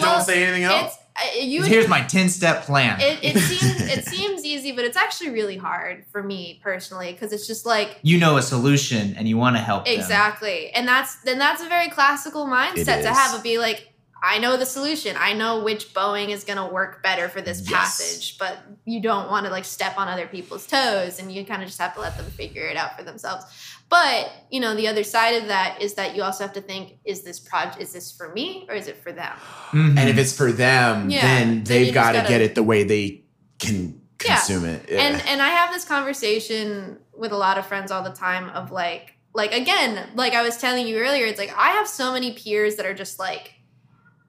Well, 0.03 0.17
don't 0.17 0.23
say 0.23 0.43
anything 0.43 0.65
else. 0.65 0.95
It's 1.23 1.45
you. 1.45 1.63
Here's 1.63 1.87
my 1.87 2.01
10 2.01 2.29
step 2.29 2.63
plan. 2.63 2.99
it, 3.01 3.19
it 3.23 3.37
seems 3.41 3.81
it 3.81 4.05
seems 4.05 4.43
easy, 4.45 4.71
but 4.71 4.85
it's 4.85 4.97
actually 4.97 5.29
really 5.31 5.57
hard 5.57 6.05
for 6.11 6.21
me 6.23 6.59
personally 6.63 7.11
because 7.13 7.31
it's 7.33 7.47
just 7.47 7.65
like 7.65 7.99
you 8.01 8.17
know 8.17 8.37
a 8.37 8.41
solution 8.41 9.15
and 9.17 9.27
you 9.27 9.37
want 9.37 9.55
to 9.55 9.61
help 9.61 9.85
them. 9.85 9.93
exactly, 9.95 10.69
and 10.71 10.87
that's 10.87 11.15
then 11.23 11.37
that's 11.39 11.61
a 11.61 11.67
very 11.67 11.89
classical 11.89 12.45
mindset 12.45 13.01
to 13.03 13.13
have. 13.13 13.35
It 13.39 13.43
be 13.43 13.57
like. 13.57 13.87
I 14.23 14.37
know 14.37 14.55
the 14.55 14.67
solution. 14.67 15.15
I 15.19 15.33
know 15.33 15.63
which 15.63 15.95
bowing 15.95 16.29
is 16.29 16.43
going 16.43 16.57
to 16.57 16.71
work 16.71 17.01
better 17.01 17.27
for 17.27 17.41
this 17.41 17.67
Yes. 17.67 17.71
passage, 17.97 18.37
but 18.37 18.55
you 18.85 19.01
don't 19.01 19.31
want 19.31 19.47
to 19.47 19.51
like 19.51 19.65
step 19.65 19.97
on 19.97 20.07
other 20.07 20.27
people's 20.27 20.67
toes 20.67 21.17
and 21.17 21.31
you 21.31 21.43
kind 21.43 21.63
of 21.63 21.67
just 21.67 21.81
have 21.81 21.95
to 21.95 22.01
let 22.01 22.15
them 22.17 22.27
figure 22.27 22.67
it 22.67 22.77
out 22.77 22.95
for 22.95 23.01
themselves. 23.03 23.45
But, 23.91 24.31
you 24.49 24.59
know, 24.61 24.73
the 24.73 24.87
other 24.87 25.03
side 25.03 25.35
of 25.41 25.47
that 25.49 25.81
is 25.81 25.95
that 25.95 26.15
you 26.15 26.23
also 26.23 26.45
have 26.45 26.53
to 26.53 26.61
think 26.61 26.93
is 27.05 27.21
this 27.23 27.39
project 27.39 27.79
is 27.81 27.91
this 27.93 28.09
for 28.11 28.31
me 28.33 28.65
or 28.69 28.73
is 28.73 28.87
it 28.87 28.97
for 29.03 29.11
them? 29.11 29.33
Mhm. 29.71 29.97
and 29.99 30.09
if 30.09 30.17
it's 30.17 30.35
for 30.35 30.51
them, 30.51 31.09
Yeah, 31.09 31.21
then 31.21 31.47
then 31.47 31.63
they've 31.65 31.93
got 31.93 32.13
to 32.13 32.23
get 32.27 32.41
it 32.41 32.55
the 32.55 32.63
way 32.63 32.83
they 32.83 33.25
can 33.59 34.01
Yeah. 34.23 34.35
consume 34.37 34.65
it. 34.65 34.85
Yeah. 34.89 35.01
And 35.01 35.21
and 35.27 35.41
I 35.41 35.49
have 35.49 35.71
this 35.73 35.83
conversation 35.85 36.99
with 37.13 37.31
a 37.33 37.37
lot 37.37 37.57
of 37.57 37.65
friends 37.67 37.91
all 37.91 38.01
the 38.03 38.11
time 38.27 38.49
of 38.51 38.71
like 38.71 39.13
like 39.33 39.53
again, 39.53 40.09
like 40.15 40.33
I 40.33 40.41
was 40.41 40.57
telling 40.57 40.87
you 40.87 40.97
earlier, 40.97 41.25
it's 41.25 41.39
like 41.39 41.53
I 41.57 41.71
have 41.71 41.87
so 41.87 42.11
many 42.13 42.31
peers 42.33 42.75
that 42.77 42.85
are 42.85 42.93
just 42.93 43.19
like 43.19 43.55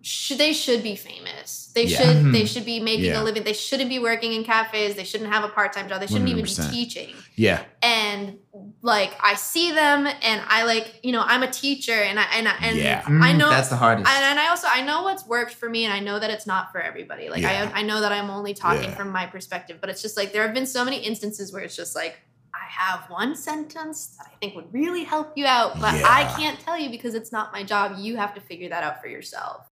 should 0.03 0.39
they 0.39 0.53
should 0.53 0.83
be 0.83 0.97
famous. 0.97 1.71
They 1.75 1.85
Yeah. 1.85 1.99
should 1.99 2.33
they 2.33 2.45
should 2.45 2.65
be 2.65 2.81
making 2.81 3.07
Yeah. 3.07 3.21
a 3.21 3.23
living. 3.23 3.45
They 3.45 3.53
shouldn't 3.53 3.89
be 3.89 3.99
working 3.99 4.33
in 4.33 4.45
cafes. 4.45 4.95
They 4.97 5.05
shouldn't 5.05 5.33
have 5.33 5.45
a 5.45 5.49
part-time 5.49 5.89
job. 5.89 6.01
They 6.01 6.07
shouldn't 6.07 6.29
even 6.29 6.45
be 6.45 6.51
teaching. 6.71 7.15
yeah, 7.37 7.63
And 7.83 8.39
like 8.83 9.13
I 9.23 9.35
see 9.35 9.71
them 9.73 10.07
and 10.07 10.43
I 10.49 10.65
like, 10.65 11.01
you 11.03 11.13
know, 11.13 11.23
I'm 11.25 11.43
a 11.43 11.51
teacher 11.51 11.93
and 11.95 12.19
I 12.21 12.25
and 12.35 12.49
I 12.49 12.55
and 12.61 12.79
Yeah. 12.79 13.03
I 13.07 13.11
Mm, 13.33 13.39
know 13.39 13.49
that's 13.51 13.69
the 13.69 13.77
hardest. 13.77 14.09
and, 14.11 14.25
and 14.25 14.39
I 14.41 14.49
also 14.49 14.67
I 14.71 14.83
know 14.83 15.03
what's 15.05 15.25
worked 15.27 15.55
for 15.55 15.69
me, 15.69 15.85
and 15.85 15.95
I 15.95 16.01
know 16.01 16.19
that 16.19 16.31
it's 16.31 16.47
not 16.47 16.73
for 16.73 16.81
everybody. 16.81 17.31
Like 17.31 17.43
Yeah. 17.43 17.71
I 17.75 17.81
I 17.81 17.83
know 17.83 18.01
that 18.01 18.13
I'm 18.13 18.29
only 18.31 18.55
talking 18.55 18.91
Yeah. 18.91 18.95
from 18.97 19.11
my 19.11 19.27
perspective, 19.27 19.79
but 19.81 19.89
it's 19.89 20.03
just 20.03 20.17
like 20.17 20.33
there 20.33 20.43
have 20.43 20.55
been 20.55 20.67
so 20.67 20.85
many 20.85 20.99
instances 20.99 21.53
where 21.53 21.63
it's 21.63 21.77
just 21.77 21.95
like 21.95 22.15
I 22.15 22.32
have 22.73 23.05
one 23.11 23.37
sentence 23.37 24.17
that 24.19 24.29
I 24.33 24.37
think 24.37 24.55
would 24.55 24.73
really 24.73 25.05
help 25.05 25.33
you 25.37 25.45
out, 25.45 25.79
but 25.79 25.95
I 26.05 26.25
can't 26.39 26.59
tell 26.59 26.79
you 26.79 26.89
because 26.89 27.15
it's 27.15 27.31
not 27.31 27.53
my 27.53 27.63
job. 27.63 27.97
You 27.99 28.17
have 28.17 28.35
to 28.35 28.41
figure 28.41 28.71
that 28.71 28.83
out 28.83 29.01
for 29.03 29.09
yourself. 29.09 29.69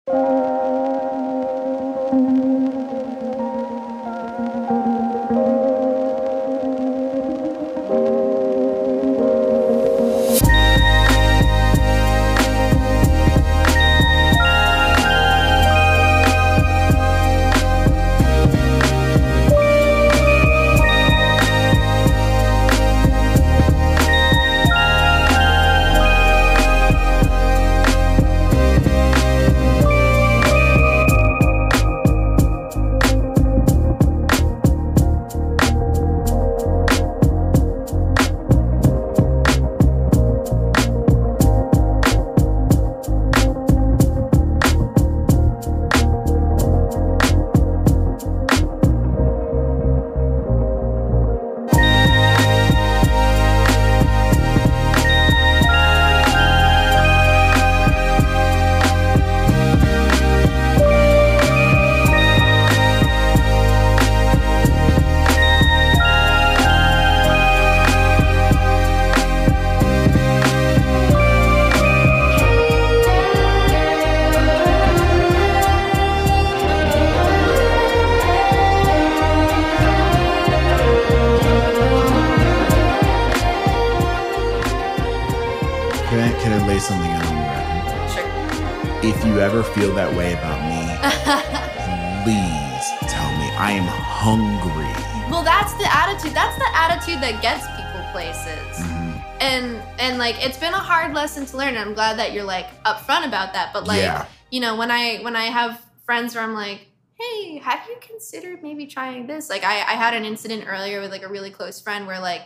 Lesson 101.27 101.45
to 101.45 101.57
learn 101.57 101.69
and 101.75 101.79
i'm 101.79 101.93
glad 101.93 102.17
that 102.19 102.31
you're 102.31 102.45
like 102.45 102.67
upfront 102.85 103.27
about 103.27 103.51
that 103.51 103.73
but 103.73 103.85
like 103.85 103.99
Yeah. 103.99 104.25
you 104.49 104.61
know 104.61 104.77
when 104.77 104.89
i 104.89 105.17
when 105.17 105.35
i 105.35 105.45
have 105.45 105.81
friends 106.05 106.33
where 106.33 106.43
i'm 106.43 106.53
like 106.53 106.87
hey 107.19 107.57
have 107.57 107.81
you 107.89 107.97
considered 107.99 108.63
maybe 108.63 108.85
trying 108.87 109.27
this 109.27 109.49
like 109.49 109.65
i 109.65 109.73
i 109.81 109.95
had 110.03 110.13
an 110.13 110.23
incident 110.23 110.63
earlier 110.67 111.01
with 111.01 111.11
like 111.11 111.23
a 111.23 111.27
really 111.27 111.49
close 111.51 111.81
friend 111.81 112.07
where 112.07 112.19
like 112.21 112.43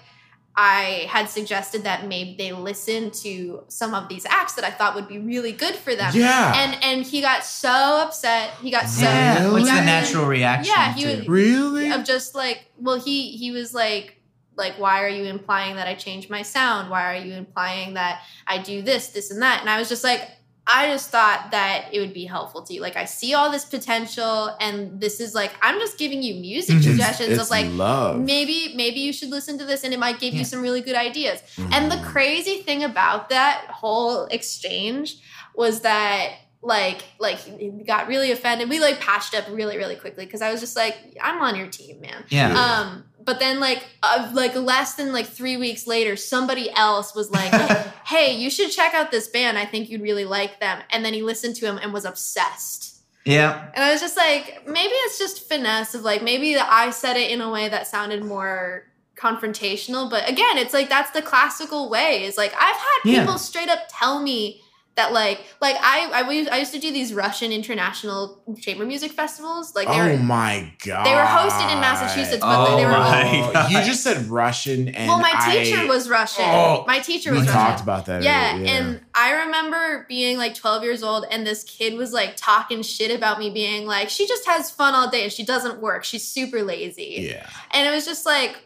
I 0.53 1.05
had 1.07 1.29
suggested 1.29 1.83
that 1.85 2.05
maybe 2.07 2.35
they 2.37 2.51
listen 2.51 3.11
to 3.23 3.63
some 3.69 3.93
of 3.93 4.09
these 4.09 4.25
acts 4.25 4.55
that 4.55 4.65
I 4.65 4.69
thought 4.69 4.95
would 4.95 5.07
be 5.07 5.17
really 5.17 5.53
good 5.53 5.75
for 5.75 5.95
them. 5.95 6.11
Yeah. 6.13 6.51
And 6.53 6.83
and 6.83 7.05
he 7.05 7.21
got 7.21 7.45
so 7.45 7.69
upset. 8.05 8.49
He 8.61 8.69
got 8.69 8.89
so 8.89 9.03
Yeah. 9.05 9.43
Really? 9.45 9.61
What's 9.61 9.69
the 9.73 9.85
natural 9.85 10.25
reaction? 10.25 10.73
Yeah, 10.75 10.93
he 10.93 11.03
to- 11.05 11.15
was- 11.19 11.27
really? 11.29 11.91
of 11.93 12.03
just 12.03 12.35
like 12.35 12.65
well 12.77 12.99
he 12.99 13.31
he 13.37 13.51
was 13.51 13.73
like 13.73 14.17
like 14.61 14.75
why 14.83 14.95
are 15.03 15.09
you 15.17 15.25
implying 15.37 15.73
that 15.75 15.87
i 15.87 15.93
change 16.05 16.29
my 16.29 16.41
sound 16.41 16.89
why 16.93 17.03
are 17.13 17.19
you 17.27 17.33
implying 17.33 17.89
that 17.95 18.15
i 18.47 18.55
do 18.71 18.81
this 18.89 19.03
this 19.15 19.31
and 19.31 19.41
that 19.41 19.57
and 19.61 19.69
i 19.69 19.77
was 19.79 19.89
just 19.89 20.03
like 20.03 20.21
i 20.67 20.85
just 20.93 21.09
thought 21.09 21.41
that 21.51 21.77
it 21.91 21.99
would 21.99 22.13
be 22.13 22.25
helpful 22.35 22.61
to 22.61 22.71
you 22.75 22.79
like 22.87 22.95
i 22.95 23.05
see 23.05 23.33
all 23.33 23.49
this 23.51 23.65
potential 23.65 24.55
and 24.65 25.01
this 25.01 25.19
is 25.19 25.33
like 25.33 25.51
i'm 25.61 25.77
just 25.79 25.97
giving 25.97 26.21
you 26.21 26.33
music 26.35 26.75
Mhm. 26.77 26.83
suggestions 26.83 27.29
Mm-hmm. 27.29 27.39
It's 27.41 27.49
of 27.49 27.57
like 27.57 27.67
love. 27.71 28.19
maybe 28.33 28.73
maybe 28.75 28.99
you 29.07 29.11
should 29.11 29.29
listen 29.37 29.57
to 29.57 29.65
this 29.65 29.83
and 29.83 29.91
it 29.93 29.99
might 29.99 30.19
give 30.19 30.33
Yeah. 30.33 30.39
you 30.41 30.45
some 30.45 30.61
really 30.61 30.81
good 30.81 30.95
ideas 31.09 31.41
and 31.75 31.91
the 31.91 31.95
Mhm. 31.97 32.05
crazy 32.13 32.57
thing 32.67 32.83
about 32.91 33.29
that 33.29 33.65
whole 33.81 34.25
exchange 34.37 35.17
was 35.55 35.81
that 35.81 36.33
like 36.63 36.99
like 37.19 37.39
he 37.39 37.69
got 37.93 38.07
really 38.07 38.29
offended. 38.31 38.69
We 38.69 38.79
like 38.79 38.99
patched 39.01 39.33
up 39.33 39.45
really 39.49 39.77
really 39.81 39.95
quickly 39.95 40.25
because 40.25 40.43
I 40.43 40.51
was 40.51 40.59
just 40.61 40.75
like 40.75 40.95
I'm 41.19 41.41
on 41.41 41.55
your 41.55 41.65
team, 41.79 41.99
man. 42.01 42.23
yeah. 42.29 42.53
Um 42.53 43.03
but 43.25 43.39
then 43.39 43.59
like 43.59 43.85
uh, 44.03 44.29
like 44.33 44.55
less 44.55 44.95
than 44.95 45.11
like 45.13 45.27
3 45.27 45.57
weeks 45.57 45.87
later 45.87 46.15
somebody 46.15 46.69
else 46.71 47.13
was 47.15 47.29
like 47.31 47.51
hey, 48.05 48.35
you 48.35 48.49
should 48.49 48.71
check 48.71 48.93
out 48.93 49.11
this 49.11 49.27
band. 49.29 49.57
I 49.57 49.65
think 49.65 49.89
you'd 49.89 50.01
really 50.01 50.25
like 50.25 50.59
them. 50.59 50.81
And 50.91 51.05
then 51.05 51.13
he 51.13 51.21
listened 51.21 51.55
to 51.57 51.65
him 51.65 51.77
and 51.81 51.93
was 51.93 52.03
obsessed. 52.03 53.01
yeah. 53.25 53.69
And 53.73 53.83
I 53.85 53.91
was 53.91 54.01
just 54.01 54.17
like, 54.17 54.63
maybe 54.67 54.93
it's 55.05 55.17
just 55.17 55.47
finesse 55.47 55.95
of 55.95 56.01
like, 56.03 56.21
maybe 56.21 56.57
I 56.57 56.89
said 56.89 57.15
it 57.15 57.31
in 57.31 57.39
a 57.39 57.49
way 57.49 57.69
that 57.69 57.87
sounded 57.87 58.23
more 58.25 58.83
confrontational. 59.15 60.09
But 60.09 60.27
again, 60.29 60.57
it's 60.57 60.73
like 60.73 60.89
that's 60.89 61.11
the 61.11 61.21
classical 61.21 61.89
way. 61.89 62.23
Is 62.23 62.37
like 62.37 62.53
I've 62.53 62.75
had 62.75 62.99
Yeah. 63.05 63.19
people 63.21 63.37
straight 63.37 63.69
up 63.69 63.79
tell 63.89 64.21
me 64.21 64.61
that 65.01 65.11
like 65.13 65.41
like 65.61 65.75
I 65.79 66.09
I, 66.13 66.21
was- 66.23 66.47
I 66.47 66.57
used 66.57 66.73
to 66.73 66.79
do 66.79 66.91
these 66.91 67.13
Russian 67.13 67.51
international 67.51 68.41
chamber 68.59 68.85
music 68.85 69.11
festivals. 69.11 69.73
Like 69.75 69.87
they 69.87 69.99
oh 69.99 70.07
were 70.17 70.17
my 70.17 70.71
god. 70.85 71.05
they 71.05 71.13
were 71.15 71.21
hosted 71.21 71.71
in 71.73 71.79
Massachusetts, 71.79 72.39
but 72.41 72.69
Oh 72.69 72.77
they 72.77 72.85
were 72.85 72.91
my 72.91 73.51
God. 73.53 73.71
you 73.71 73.81
just 73.83 74.03
said 74.03 74.27
Russian 74.27 74.87
and 74.89 75.07
well, 75.07 75.19
my 75.19 75.33
I- 75.33 75.63
teacher 75.63 75.87
was 75.87 76.09
Russian. 76.09 76.45
Oh, 76.47 76.83
my 76.87 76.99
teacher 76.99 77.31
We 77.31 77.39
was 77.39 77.47
Russian. 77.47 77.61
talked 77.61 77.81
about 77.81 78.05
that. 78.07 78.23
Yeah, 78.23 78.55
earlier, 78.55 78.67
and 78.67 79.01
I 79.13 79.45
remember 79.45 80.05
being 80.07 80.37
like 80.37 80.55
12 80.55 80.83
years 80.83 81.03
old, 81.03 81.25
and 81.31 81.45
this 81.45 81.63
kid 81.63 81.95
was 81.95 82.13
like 82.13 82.33
talking 82.37 82.81
shit 82.81 83.11
about 83.15 83.39
me, 83.39 83.49
being 83.49 83.85
like, 83.85 84.09
she 84.09 84.27
just 84.27 84.45
has 84.45 84.69
fun 84.71 84.93
all 84.95 85.09
day 85.09 85.23
and 85.23 85.31
she 85.31 85.43
doesn't 85.43 85.81
work. 85.81 86.03
She's 86.03 86.27
super 86.27 86.61
lazy. 86.63 87.27
yeah. 87.31 87.47
And 87.71 87.87
it 87.87 87.91
was 87.91 88.05
just 88.05 88.25
like, 88.25 88.57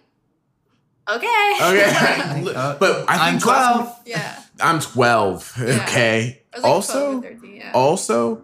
okay. 1.10 1.54
Okay. 1.62 2.44
Uh, 2.56 2.78
but 2.80 3.10
I 3.10 3.28
I'm 3.28 3.34
think 3.34 3.44
12. 3.44 4.02
yeah. 4.06 4.42
I'm 4.62 4.80
12. 4.80 5.54
Yeah. 5.60 5.84
Okay. 5.84 6.42
Like 6.56 6.64
also, 6.64 7.20
12 7.22 7.24
13, 7.42 7.56
yeah. 7.56 7.72
also, 7.74 8.42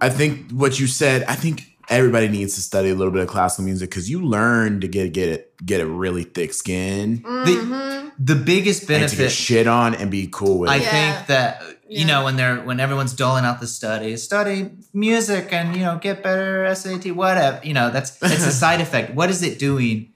I 0.00 0.08
think 0.10 0.50
what 0.50 0.78
you 0.80 0.86
said. 0.86 1.22
I 1.24 1.34
think 1.36 1.62
everybody 1.88 2.28
needs 2.28 2.54
to 2.56 2.60
study 2.62 2.88
a 2.90 2.94
little 2.94 3.12
bit 3.12 3.22
of 3.22 3.28
classical 3.28 3.64
music 3.64 3.90
because 3.90 4.08
you 4.10 4.24
learn 4.24 4.80
to 4.80 4.88
get 4.88 5.12
get 5.12 5.28
it 5.28 5.52
get 5.64 5.80
a 5.82 5.86
really 5.86 6.24
thick 6.24 6.52
skin 6.54 7.22
Mhm. 7.22 8.10
The 8.18 8.34
biggest 8.36 8.80
and 8.82 8.88
to 8.88 8.92
get 8.94 9.00
benefit 9.10 9.30
shit 9.32 9.66
on 9.66 9.94
and 9.94 10.10
be 10.10 10.26
cool 10.32 10.58
with 10.60 10.70
I 10.70 10.76
it. 10.76 10.82
Yeah. 10.82 10.90
think 11.14 11.26
that 11.28 11.62
you 11.88 12.00
Yeah. 12.00 12.06
know 12.06 12.24
when 12.24 12.36
they're 12.36 12.56
when 12.62 12.80
everyone's 12.80 13.12
doling 13.12 13.44
out 13.44 13.60
the 13.60 13.66
study, 13.66 14.16
study 14.16 14.70
music 14.94 15.52
and 15.52 15.76
you 15.76 15.82
know 15.82 15.98
get 15.98 16.22
better 16.22 16.64
SAT, 16.74 17.12
whatever. 17.12 17.60
You 17.62 17.74
know 17.74 17.90
that's 17.90 18.16
it's 18.22 18.46
a 18.46 18.50
side 18.64 18.80
effect. 18.80 19.14
What 19.14 19.28
is 19.30 19.42
it 19.42 19.58
doing? 19.58 20.08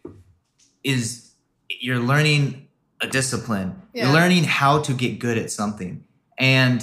Is 0.84 1.30
you're 1.68 1.98
learning 2.00 2.67
a 3.00 3.06
discipline. 3.06 3.80
Yeah. 3.92 4.04
You're 4.04 4.14
learning 4.14 4.44
how 4.44 4.80
to 4.82 4.92
get 4.92 5.18
good 5.18 5.38
at 5.38 5.50
something. 5.50 6.04
And 6.38 6.82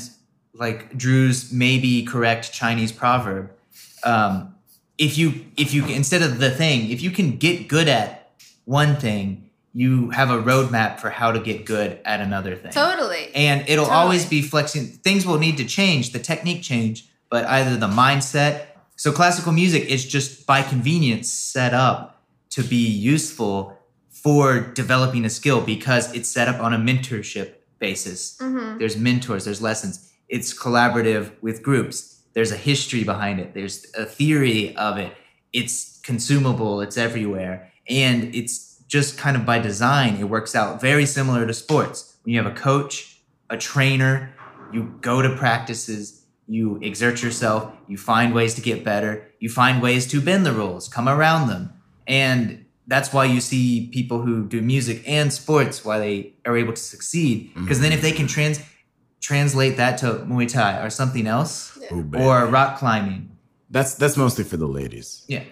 like 0.53 0.97
Drew's 0.97 1.51
maybe 1.51 2.03
correct 2.03 2.53
Chinese 2.53 2.91
proverb, 2.91 3.51
um, 4.03 4.55
if 4.97 5.17
you 5.17 5.45
if 5.57 5.73
you 5.73 5.85
instead 5.85 6.21
of 6.21 6.39
the 6.39 6.49
thing, 6.51 6.89
if 6.89 7.01
you 7.01 7.11
can 7.11 7.37
get 7.37 7.67
good 7.67 7.87
at 7.87 8.31
one 8.63 8.95
thing, 8.95 9.49
you 9.73 10.09
have 10.11 10.29
a 10.29 10.41
roadmap 10.41 10.99
for 10.99 11.09
how 11.09 11.31
to 11.31 11.39
get 11.39 11.65
good 11.65 11.99
at 12.05 12.21
another 12.21 12.55
thing. 12.55 12.71
Totally. 12.71 13.29
And 13.35 13.67
it'll 13.67 13.85
Totally. 13.85 14.01
always 14.01 14.25
be 14.25 14.41
flexing. 14.41 14.85
Things 14.85 15.25
will 15.25 15.37
need 15.37 15.57
to 15.57 15.65
change, 15.65 16.11
the 16.11 16.19
technique 16.19 16.63
change, 16.63 17.07
but 17.29 17.45
either 17.45 17.75
the 17.75 17.89
mindset. 17.89 18.67
So 18.95 19.11
classical 19.11 19.51
music 19.51 19.83
is 19.83 20.05
just 20.05 20.47
by 20.47 20.61
convenience 20.61 21.29
set 21.29 21.73
up 21.73 22.23
to 22.51 22.63
be 22.63 22.87
useful 22.87 23.74
for 24.25 24.59
developing 24.73 25.23
a 25.23 25.29
skill 25.29 25.61
because 25.61 26.11
it's 26.15 26.27
set 26.27 26.47
up 26.47 26.59
on 26.59 26.73
a 26.73 26.79
mentorship 26.79 27.49
basis. 27.77 28.35
hmm 28.41 28.79
There's 28.79 28.97
mentors, 28.97 29.45
there's 29.45 29.61
lessons. 29.61 30.11
It's 30.29 30.51
collaborative 30.51 31.25
with 31.43 31.61
groups. 31.61 32.23
There's 32.33 32.51
a 32.51 32.57
history 32.57 33.03
behind 33.03 33.39
it. 33.39 33.53
There's 33.53 33.85
a 33.95 34.03
theory 34.03 34.75
of 34.77 34.97
it. 34.97 35.13
It's 35.53 36.01
consumable, 36.01 36.81
it's 36.81 36.97
everywhere. 36.97 37.71
And 37.87 38.33
it's 38.33 38.81
just 38.87 39.15
kind 39.19 39.37
of 39.37 39.45
by 39.45 39.59
design, 39.59 40.15
it 40.15 40.23
works 40.23 40.55
out 40.55 40.81
very 40.81 41.05
similar 41.05 41.45
to 41.45 41.53
sports. 41.53 42.17
When 42.23 42.33
you 42.33 42.41
have 42.41 42.51
a 42.51 42.55
coach, 42.55 43.21
a 43.51 43.57
trainer, 43.57 44.33
you 44.73 44.95
go 45.01 45.21
to 45.21 45.35
practices, 45.35 46.25
you 46.47 46.79
exert 46.81 47.21
yourself, 47.21 47.71
you 47.87 47.97
find 47.97 48.33
ways 48.33 48.55
to 48.55 48.61
get 48.61 48.83
better, 48.83 49.29
you 49.39 49.49
find 49.49 49.83
ways 49.83 50.07
to 50.07 50.19
bend 50.19 50.47
the 50.47 50.51
rules, 50.51 50.87
come 50.87 51.07
around 51.07 51.47
them. 51.47 51.73
And 52.07 52.64
that's 52.87 53.11
why 53.11 53.25
you 53.25 53.41
see 53.41 53.89
people 53.91 54.21
who 54.21 54.45
do 54.45 54.61
music 54.61 55.03
and 55.07 55.33
sports 55.33 55.83
why 55.83 55.99
they 55.99 56.33
are 56.45 56.55
able 56.57 56.73
to 56.73 56.81
succeed 56.81 57.49
mm-hmm. 57.49 57.63
because 57.63 57.79
then 57.79 57.91
if 57.91 58.01
they 58.01 58.11
can 58.11 58.27
trans 58.27 58.61
translate 59.21 59.77
that 59.77 59.97
to 59.97 60.05
Muay 60.27 60.47
Thai 60.47 60.83
or 60.85 60.89
something 60.89 61.25
else 61.25 61.77
Ooh, 61.91 62.03
baby. 62.03 62.23
or 62.23 62.45
rock 62.45 62.77
climbing. 62.77 63.31
that's 63.71 63.95
that's 63.95 64.17
mostly 64.17 64.43
for 64.43 64.57
the 64.57 64.67
ladies. 64.67 65.25
Yeah. 65.27 65.43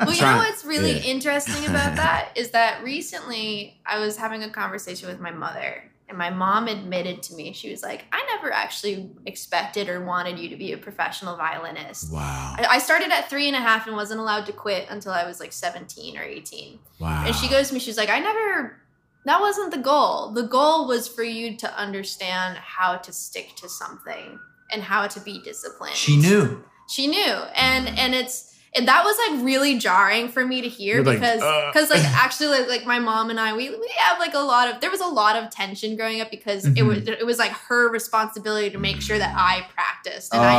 Well, 0.00 0.14
you 0.14 0.22
know 0.22 0.38
what's 0.38 0.64
really 0.64 0.92
yeah. 0.92 1.12
interesting 1.12 1.64
about 1.66 1.96
that 2.02 2.30
is 2.36 2.50
that 2.50 2.82
recently 2.82 3.80
I 3.84 3.98
was 4.00 4.16
having 4.16 4.42
a 4.42 4.50
conversation 4.50 5.08
with 5.08 5.20
my 5.20 5.30
mother, 5.30 5.84
and 6.08 6.16
my 6.16 6.30
mom 6.30 6.68
admitted 6.68 7.22
to 7.24 7.34
me, 7.34 7.52
she 7.52 7.70
was 7.70 7.82
like, 7.82 8.04
I 8.12 8.24
never 8.34 8.52
actually 8.52 9.10
expected 9.26 9.88
or 9.88 10.04
wanted 10.04 10.38
you 10.38 10.48
to 10.48 10.56
be 10.56 10.72
a 10.72 10.78
professional 10.78 11.36
violinist. 11.36 12.12
Wow. 12.12 12.56
I 12.58 12.78
started 12.78 13.10
at 13.10 13.28
three 13.28 13.46
and 13.46 13.56
a 13.56 13.60
half 13.60 13.86
and 13.86 13.94
wasn't 13.94 14.20
allowed 14.20 14.46
to 14.46 14.52
quit 14.52 14.86
until 14.88 15.12
I 15.12 15.26
was 15.26 15.38
like 15.40 15.52
17 15.52 16.16
or 16.16 16.22
18. 16.22 16.78
Wow. 16.98 17.24
And 17.26 17.34
she 17.34 17.48
goes 17.48 17.68
to 17.68 17.74
me, 17.74 17.80
she's 17.80 17.98
like, 17.98 18.08
I 18.08 18.20
never, 18.20 18.80
that 19.26 19.40
wasn't 19.40 19.70
the 19.70 19.78
goal. 19.78 20.30
The 20.32 20.44
goal 20.44 20.88
was 20.88 21.08
for 21.08 21.22
you 21.22 21.56
to 21.58 21.78
understand 21.78 22.56
how 22.56 22.96
to 22.96 23.12
stick 23.12 23.54
to 23.56 23.68
something 23.68 24.38
and 24.70 24.82
how 24.82 25.06
to 25.06 25.20
be 25.20 25.40
disciplined 25.40 25.94
she 25.94 26.16
knew. 26.16 26.62
she 26.88 27.06
knew 27.06 27.34
and 27.54 27.88
and 27.98 28.14
it's 28.14 28.47
and 28.76 28.86
that 28.86 29.04
was 29.04 29.16
like 29.28 29.44
really 29.44 29.78
jarring 29.78 30.28
for 30.28 30.44
me 30.46 30.60
to 30.60 30.68
hear 30.68 30.96
You're 30.96 31.04
like, 31.04 31.20
because 31.20 31.42
"Uh." 31.42 31.70
because 31.72 31.90
like 31.90 32.04
actually 32.24 32.48
like, 32.58 32.68
like 32.68 32.86
my 32.86 32.98
mom 32.98 33.30
and 33.30 33.40
I 33.40 33.54
we 33.56 33.70
we 33.70 33.90
have 33.98 34.18
like 34.18 34.34
a 34.34 34.38
lot 34.40 34.68
of 34.72 34.80
there 34.80 34.90
was 34.90 35.00
a 35.00 35.06
lot 35.06 35.36
of 35.36 35.50
tension 35.50 35.96
growing 35.96 36.20
up 36.20 36.30
because 36.30 36.64
it 36.66 36.74
Mhm. 36.76 36.86
was 36.88 36.98
it 37.08 37.26
was 37.26 37.38
like 37.38 37.52
her 37.52 37.88
responsibility 37.90 38.70
to 38.70 38.78
make 38.78 39.00
sure 39.00 39.18
that 39.18 39.34
I 39.36 39.66
practiced 39.74 40.34
and 40.34 40.42
I 40.44 40.54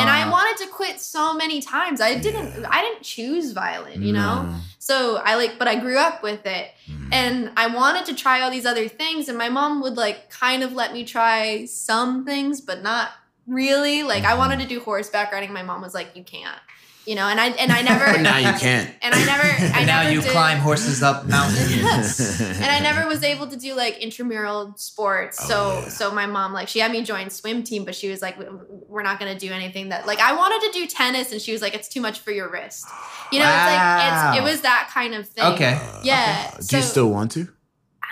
and 0.00 0.08
I 0.10 0.22
Uh, 0.22 0.30
wanted 0.30 0.56
to 0.64 0.70
quit 0.70 1.00
so 1.00 1.34
many 1.34 1.60
times 1.60 2.00
I 2.00 2.14
didn't 2.14 2.64
I 2.66 2.80
didn't 2.82 3.02
choose 3.02 3.52
violin 3.52 4.02
you 4.02 4.12
know 4.12 4.42
No. 4.42 4.54
so 4.78 5.16
I 5.16 5.34
like 5.36 5.58
but 5.58 5.68
I 5.68 5.76
grew 5.76 5.98
up 5.98 6.22
with 6.22 6.46
it 6.46 6.72
Mm. 6.90 7.08
and 7.12 7.50
I 7.56 7.66
wanted 7.68 8.06
to 8.06 8.14
try 8.14 8.40
all 8.40 8.50
these 8.50 8.66
other 8.66 8.88
things 8.88 9.28
and 9.28 9.36
my 9.38 9.48
mom 9.48 9.80
would 9.82 9.96
like 9.96 10.30
kind 10.30 10.62
of 10.62 10.72
let 10.72 10.92
me 10.92 11.04
try 11.04 11.66
some 11.66 12.24
things 12.24 12.60
but 12.60 12.82
not 12.82 13.10
really 13.46 14.02
like 14.02 14.24
I 14.24 14.32
Mhm. 14.32 14.38
wanted 14.38 14.58
to 14.60 14.66
do 14.66 14.80
horseback 14.80 15.32
riding 15.32 15.52
my 15.52 15.62
mom 15.62 15.80
was 15.82 15.94
like 15.94 16.16
you 16.16 16.24
can't 16.24 16.58
you 17.06 17.14
know 17.14 17.26
and 17.26 17.40
I 17.40 17.48
and 17.48 17.72
I 17.72 17.82
never 17.82 18.04
But 18.12 18.20
now 18.22 18.38
you 18.38 18.58
can't. 18.58 18.94
and 19.02 19.14
I 19.14 19.24
never 19.24 19.42
I 19.42 19.78
and 19.78 19.86
now 19.86 20.02
never 20.02 20.12
you 20.12 20.20
did, 20.22 20.30
climb 20.30 20.58
horses 20.58 21.02
up 21.02 21.26
mountains. 21.26 22.40
and 22.40 22.64
I 22.64 22.80
never 22.80 23.08
was 23.08 23.22
able 23.22 23.46
to 23.48 23.56
do 23.56 23.74
like 23.74 23.98
intramural 23.98 24.74
sports. 24.76 25.38
Oh, 25.42 25.48
so 25.48 25.80
yeah. 25.80 25.88
so 25.88 26.10
my 26.12 26.26
mom 26.26 26.52
like 26.52 26.68
she 26.68 26.78
had 26.78 26.92
me 26.92 27.02
join 27.02 27.30
swim 27.30 27.62
team, 27.62 27.84
but 27.84 27.94
she 27.94 28.08
was 28.08 28.20
like, 28.22 28.36
we're 28.88 29.02
not 29.02 29.18
gonna 29.18 29.38
do 29.38 29.50
anything 29.52 29.88
that 29.90 30.06
like 30.06 30.18
I 30.18 30.36
wanted 30.36 30.72
to 30.72 30.78
do 30.78 30.86
tennis, 30.86 31.32
and 31.32 31.40
she 31.40 31.52
was 31.52 31.62
like, 31.62 31.74
it's 31.74 31.88
too 31.88 32.00
much 32.00 32.20
for 32.20 32.30
your 32.32 32.50
wrist. 32.50 32.86
You 33.32 33.38
know, 33.38 33.46
it's 33.46 33.56
like 33.56 34.12
it's 34.34 34.38
it 34.38 34.42
was 34.42 34.60
that 34.62 34.90
kind 34.92 35.14
of 35.14 35.28
thing. 35.28 35.44
Okay. 35.54 35.80
Yeah. 36.02 36.50
Uh, 36.54 36.60
Do 36.66 36.76
you 36.76 36.82
still 36.82 37.10
want 37.10 37.32
to? 37.32 37.48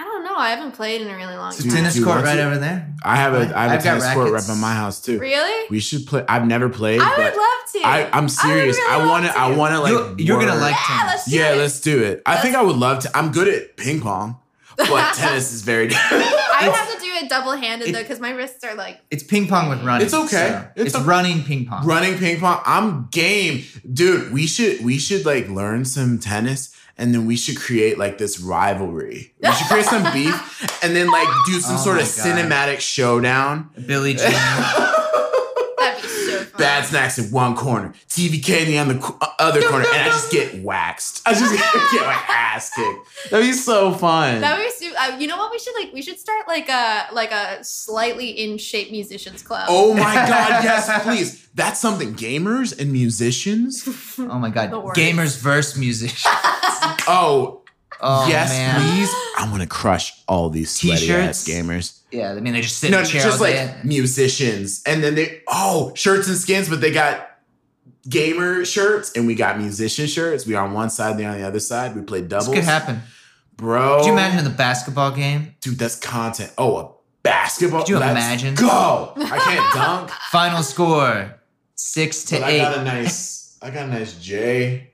I 0.00 0.04
don't 0.04 0.22
know. 0.22 0.36
I 0.36 0.50
haven't 0.50 0.72
played 0.72 1.00
in 1.00 1.08
a 1.08 1.16
really 1.16 1.34
long 1.34 1.48
It's 1.48 1.58
a 1.60 1.62
time. 1.64 1.72
tennis 1.72 1.94
do 1.94 2.04
court 2.04 2.16
want 2.16 2.26
right 2.26 2.36
to? 2.36 2.44
over 2.44 2.58
there. 2.58 2.94
I 3.02 3.16
have 3.16 3.34
a 3.34 3.38
I 3.38 3.40
have 3.42 3.56
I've 3.56 3.70
a 3.72 3.76
got 3.76 3.82
tennis 3.82 4.04
court 4.14 4.24
right 4.26 4.32
rackets. 4.34 4.48
by 4.48 4.54
my 4.54 4.72
house 4.74 5.00
too. 5.00 5.18
Really? 5.18 5.66
We 5.70 5.80
should 5.80 6.06
play. 6.06 6.24
I've 6.28 6.46
never 6.46 6.68
played, 6.68 7.00
I 7.00 7.08
would 7.10 7.16
but 7.16 7.36
love 7.36 7.72
to. 7.72 7.78
I, 7.84 8.08
I'm 8.16 8.28
serious. 8.28 8.76
really 8.76 8.92
I, 8.92 8.98
love 8.98 9.08
want 9.08 9.24
to. 9.26 9.36
I 9.38 9.56
want 9.56 9.72
to 9.74 9.80
like. 9.80 9.90
You're, 9.90 10.20
you're 10.20 10.38
gonna 10.40 10.52
work- 10.52 10.60
like 10.62 10.76
Yeah, 10.88 10.98
tennis. 10.98 11.12
let's 11.12 11.24
do 11.30 11.36
Yeah, 11.36 11.52
it. 11.52 11.58
let's 11.58 11.80
do 11.80 12.02
it. 12.04 12.22
I 12.26 12.36
think 12.36 12.54
I 12.54 12.62
would 12.62 12.76
love 12.76 13.00
to. 13.00 13.16
I'm 13.16 13.32
good 13.32 13.48
at 13.48 13.76
ping 13.76 14.00
pong, 14.00 14.36
but 14.76 15.14
tennis 15.16 15.52
is 15.52 15.62
very. 15.62 15.88
I 15.92 16.62
would 16.66 16.74
have 16.76 16.92
to 16.94 17.00
do 17.00 17.06
it 17.24 17.28
double 17.28 17.52
handed 17.52 17.92
though, 17.94 18.00
because 18.02 18.20
my 18.20 18.30
wrists 18.30 18.62
are 18.64 18.74
like. 18.76 19.00
It's 19.10 19.24
ping 19.24 19.48
pong 19.48 19.68
with 19.68 19.82
running. 19.82 20.04
It's 20.06 20.14
okay. 20.14 20.48
so 20.50 20.68
It's 20.76 20.94
It's, 20.94 20.94
o- 20.94 21.02
running 21.04 21.42
ping 21.42 21.66
pong. 21.66 21.84
running 21.84 22.16
ping 22.18 22.38
pong. 22.38 22.60
I'm 22.64 23.08
game, 23.10 23.64
dude. 23.92 24.32
We 24.32 24.46
should 24.46 24.84
we 24.84 24.98
should 24.98 25.26
like 25.26 25.48
learn 25.48 25.84
some 25.84 26.18
tennis. 26.20 26.72
And 27.00 27.14
then 27.14 27.26
we 27.26 27.36
should 27.36 27.56
create 27.56 27.96
like 27.96 28.18
this 28.18 28.40
rivalry. 28.40 29.32
We 29.40 29.52
should 29.52 29.66
create 29.68 29.86
some 29.86 30.12
beef 30.12 30.80
and 30.82 30.96
then 30.96 31.06
like 31.10 31.28
do 31.46 31.60
some 31.60 31.76
Oh 31.76 31.78
sort 31.78 31.98
of 31.98 32.02
God. 32.04 32.10
cinematic 32.26 32.80
showdown. 32.80 33.70
Billie 33.86 34.14
Jean. 34.14 34.30
That'd 34.32 36.02
be 36.02 36.08
so 36.08 36.38
fun. 36.38 36.46
Bad 36.58 36.84
snacks 36.86 37.18
in 37.18 37.30
one 37.30 37.54
corner, 37.56 37.94
TV 38.08 38.44
candy 38.44 38.76
on 38.78 38.88
the 38.88 39.16
uh, 39.20 39.26
other 39.38 39.62
corner, 39.62 39.84
and 39.86 40.02
I 40.02 40.06
just 40.08 40.30
get 40.32 40.62
waxed. 40.62 41.22
I 41.26 41.32
just 41.34 41.52
get 41.92 42.00
my 42.04 42.20
ass 42.28 42.70
kicked. 42.74 43.30
That'd 43.30 43.46
be 43.46 43.52
so 43.52 43.92
fun. 43.92 44.40
That 44.40 44.58
would 44.58 44.64
be 44.64 44.70
super. 44.70 44.96
Uh, 44.98 45.16
you 45.18 45.26
know 45.28 45.36
what? 45.36 45.52
We 45.52 45.58
should 45.58 45.74
like. 45.74 45.92
We 45.92 46.02
should 46.02 46.18
start 46.18 46.48
like 46.48 46.68
a 46.68 47.06
like 47.12 47.30
a 47.30 47.62
slightly 47.62 48.30
in 48.30 48.58
shape 48.58 48.90
musicians 48.90 49.42
club. 49.42 49.66
oh 49.68 49.94
my 49.94 50.14
god, 50.14 50.64
yes, 50.64 51.02
please. 51.04 51.48
That's 51.54 51.80
something. 51.80 52.14
Gamers 52.14 52.78
and 52.78 52.92
musicians. 52.92 53.88
Oh 54.18 54.38
my 54.38 54.50
god. 54.50 54.70
Gamers 54.96 55.38
verse 55.40 55.76
musicians. 55.76 56.24
Oh, 57.10 57.62
Oh 58.00 58.28
yes, 58.28 58.50
man. 58.50 58.80
please. 58.80 59.10
I'm 59.36 59.50
gonna 59.50 59.66
crush 59.66 60.12
all 60.28 60.50
these 60.50 60.70
sweaty 60.70 61.10
ass 61.12 61.44
T-shirts? 61.44 61.48
gamers. 61.48 61.97
Yeah, 62.10 62.32
I 62.32 62.40
mean 62.40 62.54
they 62.54 62.60
just 62.62 62.78
sit 62.78 62.90
No, 62.90 62.98
in 63.00 63.04
a 63.04 63.06
chair 63.06 63.22
just 63.22 63.40
like 63.40 63.54
day. 63.54 63.74
musicians, 63.84 64.82
and 64.86 65.02
then 65.04 65.14
they 65.14 65.42
oh 65.48 65.92
shirts 65.94 66.28
and 66.28 66.36
skins, 66.36 66.68
but 66.68 66.80
they 66.80 66.90
got 66.92 67.26
gamer 68.08 68.64
shirts 68.64 69.12
and 69.14 69.26
we 69.26 69.34
got 69.34 69.58
musician 69.58 70.06
shirts. 70.06 70.46
We 70.46 70.54
on 70.54 70.72
one 70.72 70.90
side, 70.90 71.18
they 71.18 71.24
on 71.24 71.36
the 71.38 71.46
other 71.46 71.60
side. 71.60 71.94
We 71.94 72.02
play 72.02 72.20
This 72.22 72.28
doubles, 72.30 72.54
could 72.54 72.64
happen. 72.64 73.02
bro. 73.56 73.98
Could 73.98 74.06
you 74.06 74.12
imagine 74.12 74.44
the 74.44 74.50
basketball 74.50 75.10
game? 75.10 75.54
dude? 75.60 75.78
That's 75.78 75.96
content. 75.98 76.52
Oh, 76.56 76.76
a 76.78 76.90
basketball. 77.22 77.80
Could 77.80 77.90
you 77.90 77.98
Let's 77.98 78.12
imagine? 78.12 78.54
Go. 78.54 79.12
I 79.16 79.38
can't 79.38 79.74
dunk. 79.74 80.10
Final 80.30 80.62
score 80.62 81.34
six 81.74 82.24
to 82.24 82.36
But 82.36 82.44
I 82.44 82.56
got 82.58 82.78
a 82.78 82.84
nice, 82.84 83.58
I 83.62 83.70
got 83.70 83.84
a 83.86 83.88
nice 83.88 84.14
J. 84.18 84.92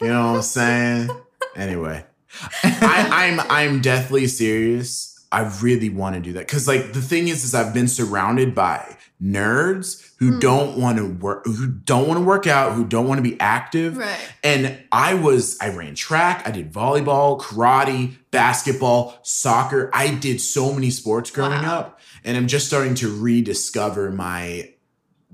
You 0.00 0.08
know 0.08 0.28
what 0.30 0.36
I'm 0.36 0.42
saying? 0.42 1.10
Anyway, 1.56 2.04
I, 2.62 3.08
I'm 3.10 3.40
I'm 3.50 3.80
deathly 3.82 4.26
serious. 4.28 5.07
I 5.30 5.42
really 5.60 5.90
want 5.90 6.14
to 6.16 6.20
do 6.20 6.32
that 6.34 6.46
because, 6.46 6.66
like, 6.66 6.92
the 6.94 7.02
thing 7.02 7.28
is, 7.28 7.44
is 7.44 7.54
I've 7.54 7.74
been 7.74 7.88
surrounded 7.88 8.54
by 8.54 8.96
nerds 9.22 10.12
who 10.18 10.32
Hmm. 10.32 10.38
don't 10.38 10.78
want 10.78 10.98
to 10.98 11.04
work, 11.06 11.44
who 11.44 11.66
don't 11.66 12.06
want 12.08 12.18
to 12.18 12.24
work 12.24 12.46
out, 12.46 12.72
who 12.72 12.84
don't 12.84 13.06
want 13.06 13.18
to 13.18 13.22
be 13.22 13.38
active. 13.40 13.96
Right. 13.96 14.16
And 14.42 14.78
I 14.92 15.14
was, 15.14 15.58
I 15.60 15.68
ran 15.68 15.94
track, 15.94 16.42
I 16.46 16.50
did 16.50 16.72
volleyball, 16.72 17.40
karate, 17.40 18.16
basketball, 18.30 19.18
soccer. 19.22 19.90
I 19.92 20.14
did 20.14 20.40
so 20.40 20.72
many 20.72 20.90
sports 20.90 21.30
growing 21.30 21.62
Wow. 21.62 21.78
up, 21.78 22.00
and 22.24 22.36
I'm 22.36 22.46
just 22.46 22.66
starting 22.66 22.94
to 22.96 23.08
rediscover 23.14 24.10
my 24.10 24.70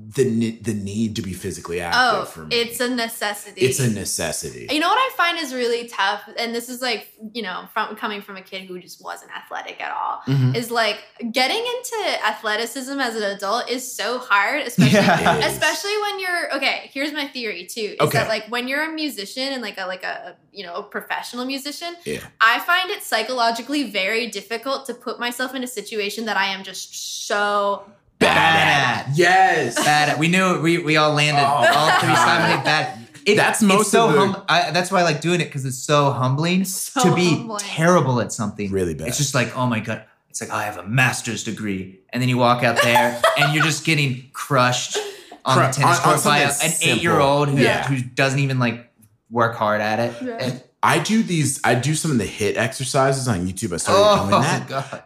the 0.06 0.50
the 0.60 0.74
need 0.74 1.16
to 1.16 1.22
be 1.22 1.32
physically 1.32 1.80
active 1.80 2.22
Oh, 2.22 2.24
for 2.24 2.40
me. 2.46 2.54
it's 2.56 2.80
a 2.80 2.88
necessity. 2.88 3.60
it's 3.62 3.80
a 3.80 3.90
necessity. 3.90 4.66
You 4.70 4.80
know 4.80 4.88
what 4.88 4.98
I 4.98 5.10
find 5.16 5.38
is 5.38 5.54
really 5.54 5.88
tough, 5.88 6.28
and 6.38 6.54
this 6.54 6.68
is 6.68 6.82
like 6.82 7.08
you 7.32 7.42
know 7.42 7.64
from 7.72 7.96
coming 7.96 8.20
from 8.20 8.36
a 8.36 8.42
kid 8.42 8.64
who 8.66 8.78
just 8.80 9.02
wasn't 9.02 9.30
athletic 9.34 9.80
at 9.80 9.92
all. 9.92 10.20
Mhm. 10.26 10.54
Is 10.56 10.70
like 10.70 10.98
getting 11.32 11.58
into 11.58 12.24
athleticism 12.26 12.98
as 13.00 13.16
an 13.16 13.22
adult 13.22 13.70
is 13.70 13.90
so 13.90 14.18
hard, 14.18 14.62
especially 14.62 14.98
Yeah. 14.98 15.36
Especially 15.46 15.96
when 16.02 16.20
you're 16.20 16.56
okay. 16.56 16.90
Here's 16.92 17.12
my 17.12 17.26
theory 17.28 17.64
too: 17.66 17.94
is 17.94 18.00
Okay. 18.00 18.18
that 18.18 18.28
like 18.28 18.46
when 18.48 18.68
you're 18.68 18.82
a 18.84 18.92
musician 18.92 19.52
and 19.52 19.62
like 19.62 19.78
a 19.78 19.86
like 19.86 20.02
a 20.02 20.36
you 20.52 20.64
know 20.64 20.74
a 20.74 20.82
professional 20.82 21.44
musician, 21.44 21.94
Yeah. 22.04 22.20
I 22.40 22.60
find 22.60 22.90
it 22.90 23.02
psychologically 23.02 23.84
very 23.90 24.26
difficult 24.26 24.86
to 24.86 24.94
put 24.94 25.18
myself 25.18 25.54
in 25.54 25.62
a 25.64 25.66
situation 25.66 26.26
that 26.26 26.36
I 26.36 26.46
am 26.46 26.62
just 26.64 27.26
so 27.26 27.84
Bad 28.24 29.06
at. 29.08 29.16
Yes. 29.16 29.74
Bad 29.76 30.08
at. 30.10 30.18
We 30.18 30.28
knew 30.28 30.54
it. 30.56 30.62
We, 30.62 30.78
we 30.78 30.96
all 30.96 31.12
landed 31.12 31.42
Oh, 31.42 31.46
all 31.46 32.00
three 32.00 32.08
God. 32.14 32.64
bad. 32.64 32.98
It- 33.26 33.36
That's 33.36 33.62
most 33.62 33.90
so 33.90 34.08
of 34.08 34.12
the- 34.14 34.18
hum- 34.20 34.42
I, 34.48 34.70
That's 34.70 34.90
why 34.90 35.00
I 35.00 35.02
like 35.04 35.20
doing 35.20 35.40
it 35.40 35.44
because 35.44 35.64
it's 35.64 35.78
so 35.78 36.10
humbling 36.10 36.64
So 36.64 37.02
to 37.02 37.14
be 37.14 37.30
humbling. 37.36 37.60
terrible 37.60 38.20
at 38.20 38.32
something. 38.32 38.70
Really 38.70 38.94
bad. 38.94 39.08
It's 39.08 39.18
just 39.18 39.34
like, 39.34 39.56
oh 39.56 39.66
my 39.66 39.80
god. 39.80 40.04
It's 40.28 40.40
like 40.40 40.50
oh, 40.52 40.56
I 40.56 40.64
have 40.64 40.78
a 40.78 40.82
master's 40.86 41.44
degree, 41.44 42.00
and 42.12 42.20
then 42.20 42.28
you 42.28 42.36
walk 42.38 42.64
out 42.64 42.82
there 42.82 43.22
and 43.38 43.54
you're 43.54 43.62
just 43.62 43.84
getting 43.84 44.30
crushed 44.32 44.98
on 45.44 45.56
Cru- 45.56 45.66
the 45.68 45.72
tennis 45.72 46.00
on- 46.00 46.04
on 46.08 46.12
court 46.14 46.24
by 46.24 46.38
a- 46.40 46.48
an 46.48 46.72
eight-year-old 46.82 47.48
who, 47.50 47.58
Yeah. 47.58 47.86
who 47.86 48.02
doesn't 48.02 48.40
even 48.40 48.58
like 48.58 48.90
work 49.30 49.54
hard 49.54 49.80
at 49.80 50.00
it. 50.00 50.22
Right. 50.22 50.42
And- 50.42 50.62
I 50.82 50.98
do 50.98 51.22
these. 51.22 51.60
I 51.64 51.76
do 51.76 51.94
some 51.94 52.10
of 52.10 52.18
the 52.18 52.26
HIIT 52.26 52.56
exercises 52.58 53.26
on 53.26 53.46
YouTube. 53.46 53.72
I 53.72 53.78
started 53.78 54.02
oh 54.04 54.28
doing 54.28 54.42
that. 54.42 54.68
god. 54.68 55.02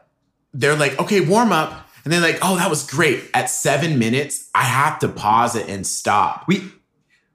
They're 0.52 0.74
like, 0.74 0.98
okay, 0.98 1.20
warm 1.20 1.52
up, 1.52 1.87
and 2.08 2.12
they're 2.14 2.32
like, 2.32 2.38
oh, 2.40 2.56
that 2.56 2.70
was 2.70 2.86
great. 2.86 3.22
At 3.34 3.50
seven 3.50 3.98
minutes, 3.98 4.48
I 4.54 4.62
have 4.62 4.98
to 5.00 5.08
pause 5.08 5.54
it 5.56 5.68
and 5.68 5.86
stop. 5.86 6.44
We 6.48 6.62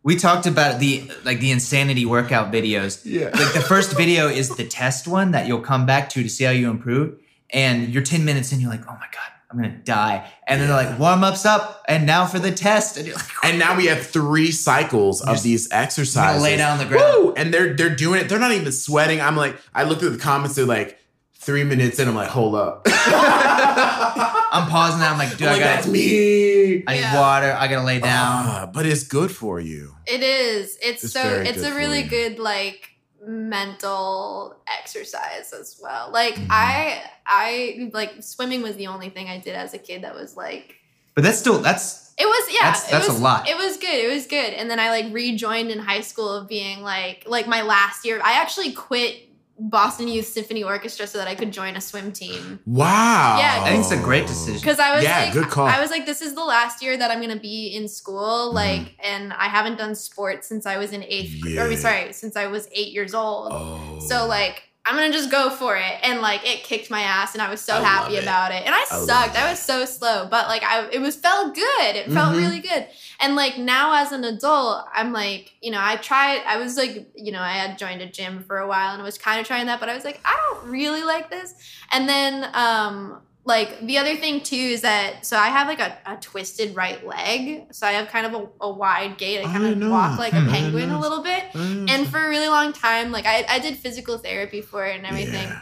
we 0.01 0.15
talked 0.15 0.47
about 0.47 0.79
the 0.79 1.09
like 1.23 1.39
the 1.39 1.51
insanity 1.51 2.05
workout 2.07 2.51
videos. 2.51 3.01
Yeah. 3.05 3.25
Like 3.25 3.53
the 3.53 3.61
first 3.61 3.95
video 3.95 4.27
is 4.29 4.49
the 4.55 4.65
test 4.65 5.07
one 5.07 5.31
that 5.31 5.45
you'll 5.47 5.61
come 5.61 5.85
back 5.85 6.09
to 6.09 6.23
to 6.23 6.29
see 6.29 6.43
how 6.43 6.51
you 6.51 6.69
improve. 6.71 7.19
And 7.51 7.89
you're 7.93 8.01
10 8.03 8.25
minutes 8.25 8.51
in, 8.51 8.59
you're 8.59 8.71
like, 8.71 8.81
oh 8.89 8.93
my 8.93 9.05
God, 9.13 9.29
I'm 9.51 9.57
gonna 9.61 9.77
die. 9.83 10.27
And 10.47 10.59
then 10.59 10.67
they're 10.69 10.75
like, 10.85 10.97
warm 10.97 11.23
ups 11.23 11.45
up, 11.45 11.85
and 11.87 12.07
now 12.07 12.25
for 12.25 12.39
the 12.39 12.51
test. 12.51 12.97
And 12.97 13.05
you're 13.05 13.15
like, 13.15 13.25
And 13.43 13.59
now 13.59 13.77
we 13.77 13.85
have 13.85 14.03
three 14.05 14.49
cycles 14.51 15.21
of 15.21 15.35
Just- 15.35 15.43
these 15.43 15.71
exercises. 15.71 16.41
lay 16.41 16.57
down 16.57 16.71
on 16.71 16.77
the 16.79 16.85
ground. 16.85 17.23
Woo! 17.25 17.33
And 17.37 17.53
they're 17.53 17.75
they're 17.75 17.95
doing 17.95 18.19
it. 18.21 18.27
They're 18.27 18.39
not 18.39 18.53
even 18.53 18.71
sweating. 18.71 19.21
I'm 19.21 19.37
like, 19.37 19.55
I 19.75 19.83
looked 19.83 20.01
at 20.03 20.11
the 20.11 20.17
comments. 20.17 20.55
They're 20.55 20.65
like, 20.65 20.97
three 21.35 21.63
minutes 21.63 21.99
in. 21.99 22.07
I'm 22.07 22.15
like, 22.15 22.29
hold 22.29 22.55
up. 22.55 22.87
I'm 24.53 24.69
pausing 24.69 24.99
now. 24.99 25.11
I'm 25.11 25.17
like, 25.17 25.31
dude, 25.31 25.43
I'm 25.43 25.47
I 25.49 25.51
like, 25.53 25.61
got 25.63 25.75
that's 25.75 25.87
me. 25.87 26.83
I 26.87 26.93
need 26.93 26.99
Yeah. 26.99 27.19
water. 27.19 27.51
I 27.59 27.67
gotta 27.67 27.85
lay 27.85 27.99
down. 27.99 28.45
Ah, 28.47 28.69
but 28.73 28.85
it's 28.85 29.03
good 29.03 29.31
for 29.31 29.59
you. 29.59 29.95
It 30.05 30.21
is. 30.21 30.77
It's, 30.81 31.03
It's 31.03 31.13
so. 31.13 31.21
It's 31.21 31.63
a 31.63 31.73
really 31.75 32.03
good 32.03 32.39
like 32.39 32.89
mental 33.25 34.55
exercise 34.79 35.53
as 35.53 35.79
well. 35.81 36.09
Like 36.11 36.35
Mhm. 36.35 36.47
I, 36.49 37.01
I 37.25 37.89
like 37.93 38.21
swimming 38.21 38.61
was 38.61 38.75
the 38.75 38.87
only 38.87 39.09
thing 39.09 39.29
I 39.29 39.37
did 39.39 39.55
as 39.55 39.73
a 39.73 39.77
kid 39.77 40.03
that 40.03 40.15
was 40.15 40.35
like. 40.35 40.75
but 41.15 41.23
that's 41.23 41.37
still 41.37 41.59
that's 41.59 42.11
It 42.17 42.25
was 42.25 42.53
yeah. 42.53 42.61
That's- 42.71 42.89
that's 42.91 43.07
it 43.07 43.13
a 43.15 43.17
lot. 43.17 43.47
It 43.49 43.57
was 43.57 43.77
good. 43.77 43.93
It 44.05 44.11
was 44.13 44.25
good. 44.27 44.53
And 44.53 44.69
then 44.69 44.79
I 44.79 44.89
like 44.89 45.13
rejoined 45.13 45.69
in 45.71 45.79
high 45.79 46.01
school 46.01 46.31
of 46.33 46.47
being 46.47 46.81
like 46.81 47.23
like 47.25 47.47
my 47.47 47.61
last 47.61 48.05
year. 48.05 48.19
I 48.23 48.33
actually 48.41 48.71
quit 48.73 49.17
Boston 49.59 50.07
Youth 50.07 50.25
Symphony 50.27 50.63
Orchestra 50.63 51.05
so 51.05 51.17
that 51.19 51.27
I 51.27 51.35
could 51.35 51.51
join 51.53 51.75
a 51.75 51.81
swim 51.81 52.11
team. 52.11 52.59
Wow. 52.65 53.37
Yeah. 53.39 53.61
I 53.63 53.69
think 53.69 53.81
it's 53.81 53.91
a 53.91 53.97
great 53.97 54.25
decision. 54.27 54.59
Because 54.59 54.79
I 54.79 54.95
was 54.95 55.03
Yeah, 55.03 55.25
like, 55.25 55.33
good 55.33 55.47
call. 55.49 55.67
I 55.67 55.79
was 55.79 55.91
like, 55.91 56.05
this 56.05 56.21
is 56.21 56.33
the 56.33 56.43
last 56.43 56.81
year 56.81 56.97
that 56.97 57.11
I'm 57.11 57.21
gonna 57.21 57.35
be 57.39 57.67
in 57.67 57.87
school, 57.87 58.49
Mhm. 58.51 58.53
like, 58.55 58.95
and 59.03 59.31
I 59.33 59.45
haven't 59.47 59.77
done 59.77 59.93
sports 59.95 60.47
since 60.47 60.65
I 60.65 60.77
was 60.77 60.91
in 60.91 61.03
eighth. 61.03 61.39
gr- 61.41 61.59
Or 61.61 61.69
Yeah. 61.71 61.77
sorry, 61.77 62.13
since 62.13 62.35
I 62.35 62.47
was 62.47 62.67
eight 62.71 62.93
years 62.93 63.13
old. 63.13 63.51
Oh. 63.53 63.99
So 64.07 64.25
like, 64.25 64.63
I'm 64.85 64.95
gonna 64.95 65.13
just 65.13 65.31
go 65.31 65.49
for 65.49 65.77
it, 65.77 65.93
and 66.03 66.19
like, 66.19 66.45
it 66.45 66.63
kicked 66.63 66.89
my 66.91 67.01
ass, 67.01 67.33
and 67.33 67.41
I 67.41 67.49
was 67.49 67.61
so 67.61 67.77
I 67.77 67.83
happy 67.83 68.17
about 68.17 68.51
it. 68.51 68.63
And 68.65 68.75
I, 68.75 68.81
I 68.81 68.85
sucked. 69.05 69.37
I 69.37 69.49
was 69.49 69.59
so 69.59 69.85
slow, 69.85 70.27
but 70.29 70.47
like, 70.49 70.61
I 70.63 70.89
it 70.91 70.99
was 70.99 71.15
felt 71.15 71.55
good. 71.55 71.95
It 71.95 72.11
felt 72.11 72.33
Mhm. 72.33 72.37
really 72.37 72.59
good. 72.59 72.87
And 73.21 73.37
like 73.37 73.57
now 73.57 73.93
as 74.01 74.11
an 74.11 74.25
adult, 74.25 74.85
I'm 74.93 75.13
like, 75.13 75.53
you 75.61 75.71
know, 75.71 75.79
I 75.81 75.95
tried. 75.95 76.41
I 76.45 76.57
was 76.57 76.75
like, 76.75 77.09
you 77.15 77.31
know, 77.31 77.39
I 77.39 77.53
had 77.53 77.77
joined 77.77 78.01
a 78.01 78.07
gym 78.07 78.43
for 78.43 78.57
a 78.57 78.67
while, 78.67 78.91
and 78.91 79.01
I 79.01 79.05
was 79.05 79.17
kind 79.17 79.39
of 79.39 79.47
trying 79.47 79.67
that, 79.67 79.79
but 79.79 79.87
I 79.87 79.95
was 79.95 80.03
like, 80.03 80.19
I 80.25 80.35
don't 80.51 80.69
really 80.69 81.03
like 81.03 81.29
this. 81.29 81.53
And 81.91 82.09
then 82.09 82.49
um 82.53 83.21
like 83.45 83.85
the 83.85 83.97
other 83.97 84.15
thing 84.15 84.41
too 84.41 84.55
is 84.55 84.81
that 84.81 85.25
so 85.25 85.37
I 85.37 85.47
have 85.47 85.67
like 85.67 85.79
a, 85.79 85.97
a 86.05 86.15
twisted 86.17 86.75
right 86.75 87.05
leg. 87.05 87.67
So 87.73 87.85
I 87.85 87.91
have 87.93 88.07
kind 88.07 88.25
of 88.25 88.33
a, 88.33 88.47
a 88.61 88.71
wide 88.71 89.17
gait. 89.17 89.39
I 89.39 89.49
I 89.49 89.51
kind 89.51 89.65
of 89.65 89.77
know 89.77 89.91
walk 89.91 90.17
like 90.17 90.31
Hmm, 90.31 90.37
I 90.37 90.41
a 90.41 90.45
didn't 90.45 90.53
penguin 90.53 90.89
a 90.91 90.99
little 90.99 91.21
bit. 91.23 91.43
And 91.53 92.07
for 92.07 92.19
a 92.19 92.29
really 92.29 92.47
long 92.47 92.71
time, 92.71 93.11
like 93.11 93.25
I, 93.25 93.45
I 93.49 93.59
did 93.59 93.77
physical 93.77 94.17
therapy 94.17 94.61
for 94.61 94.85
it 94.85 94.95
and 94.95 95.05
everything. 95.05 95.49
Yeah. 95.49 95.61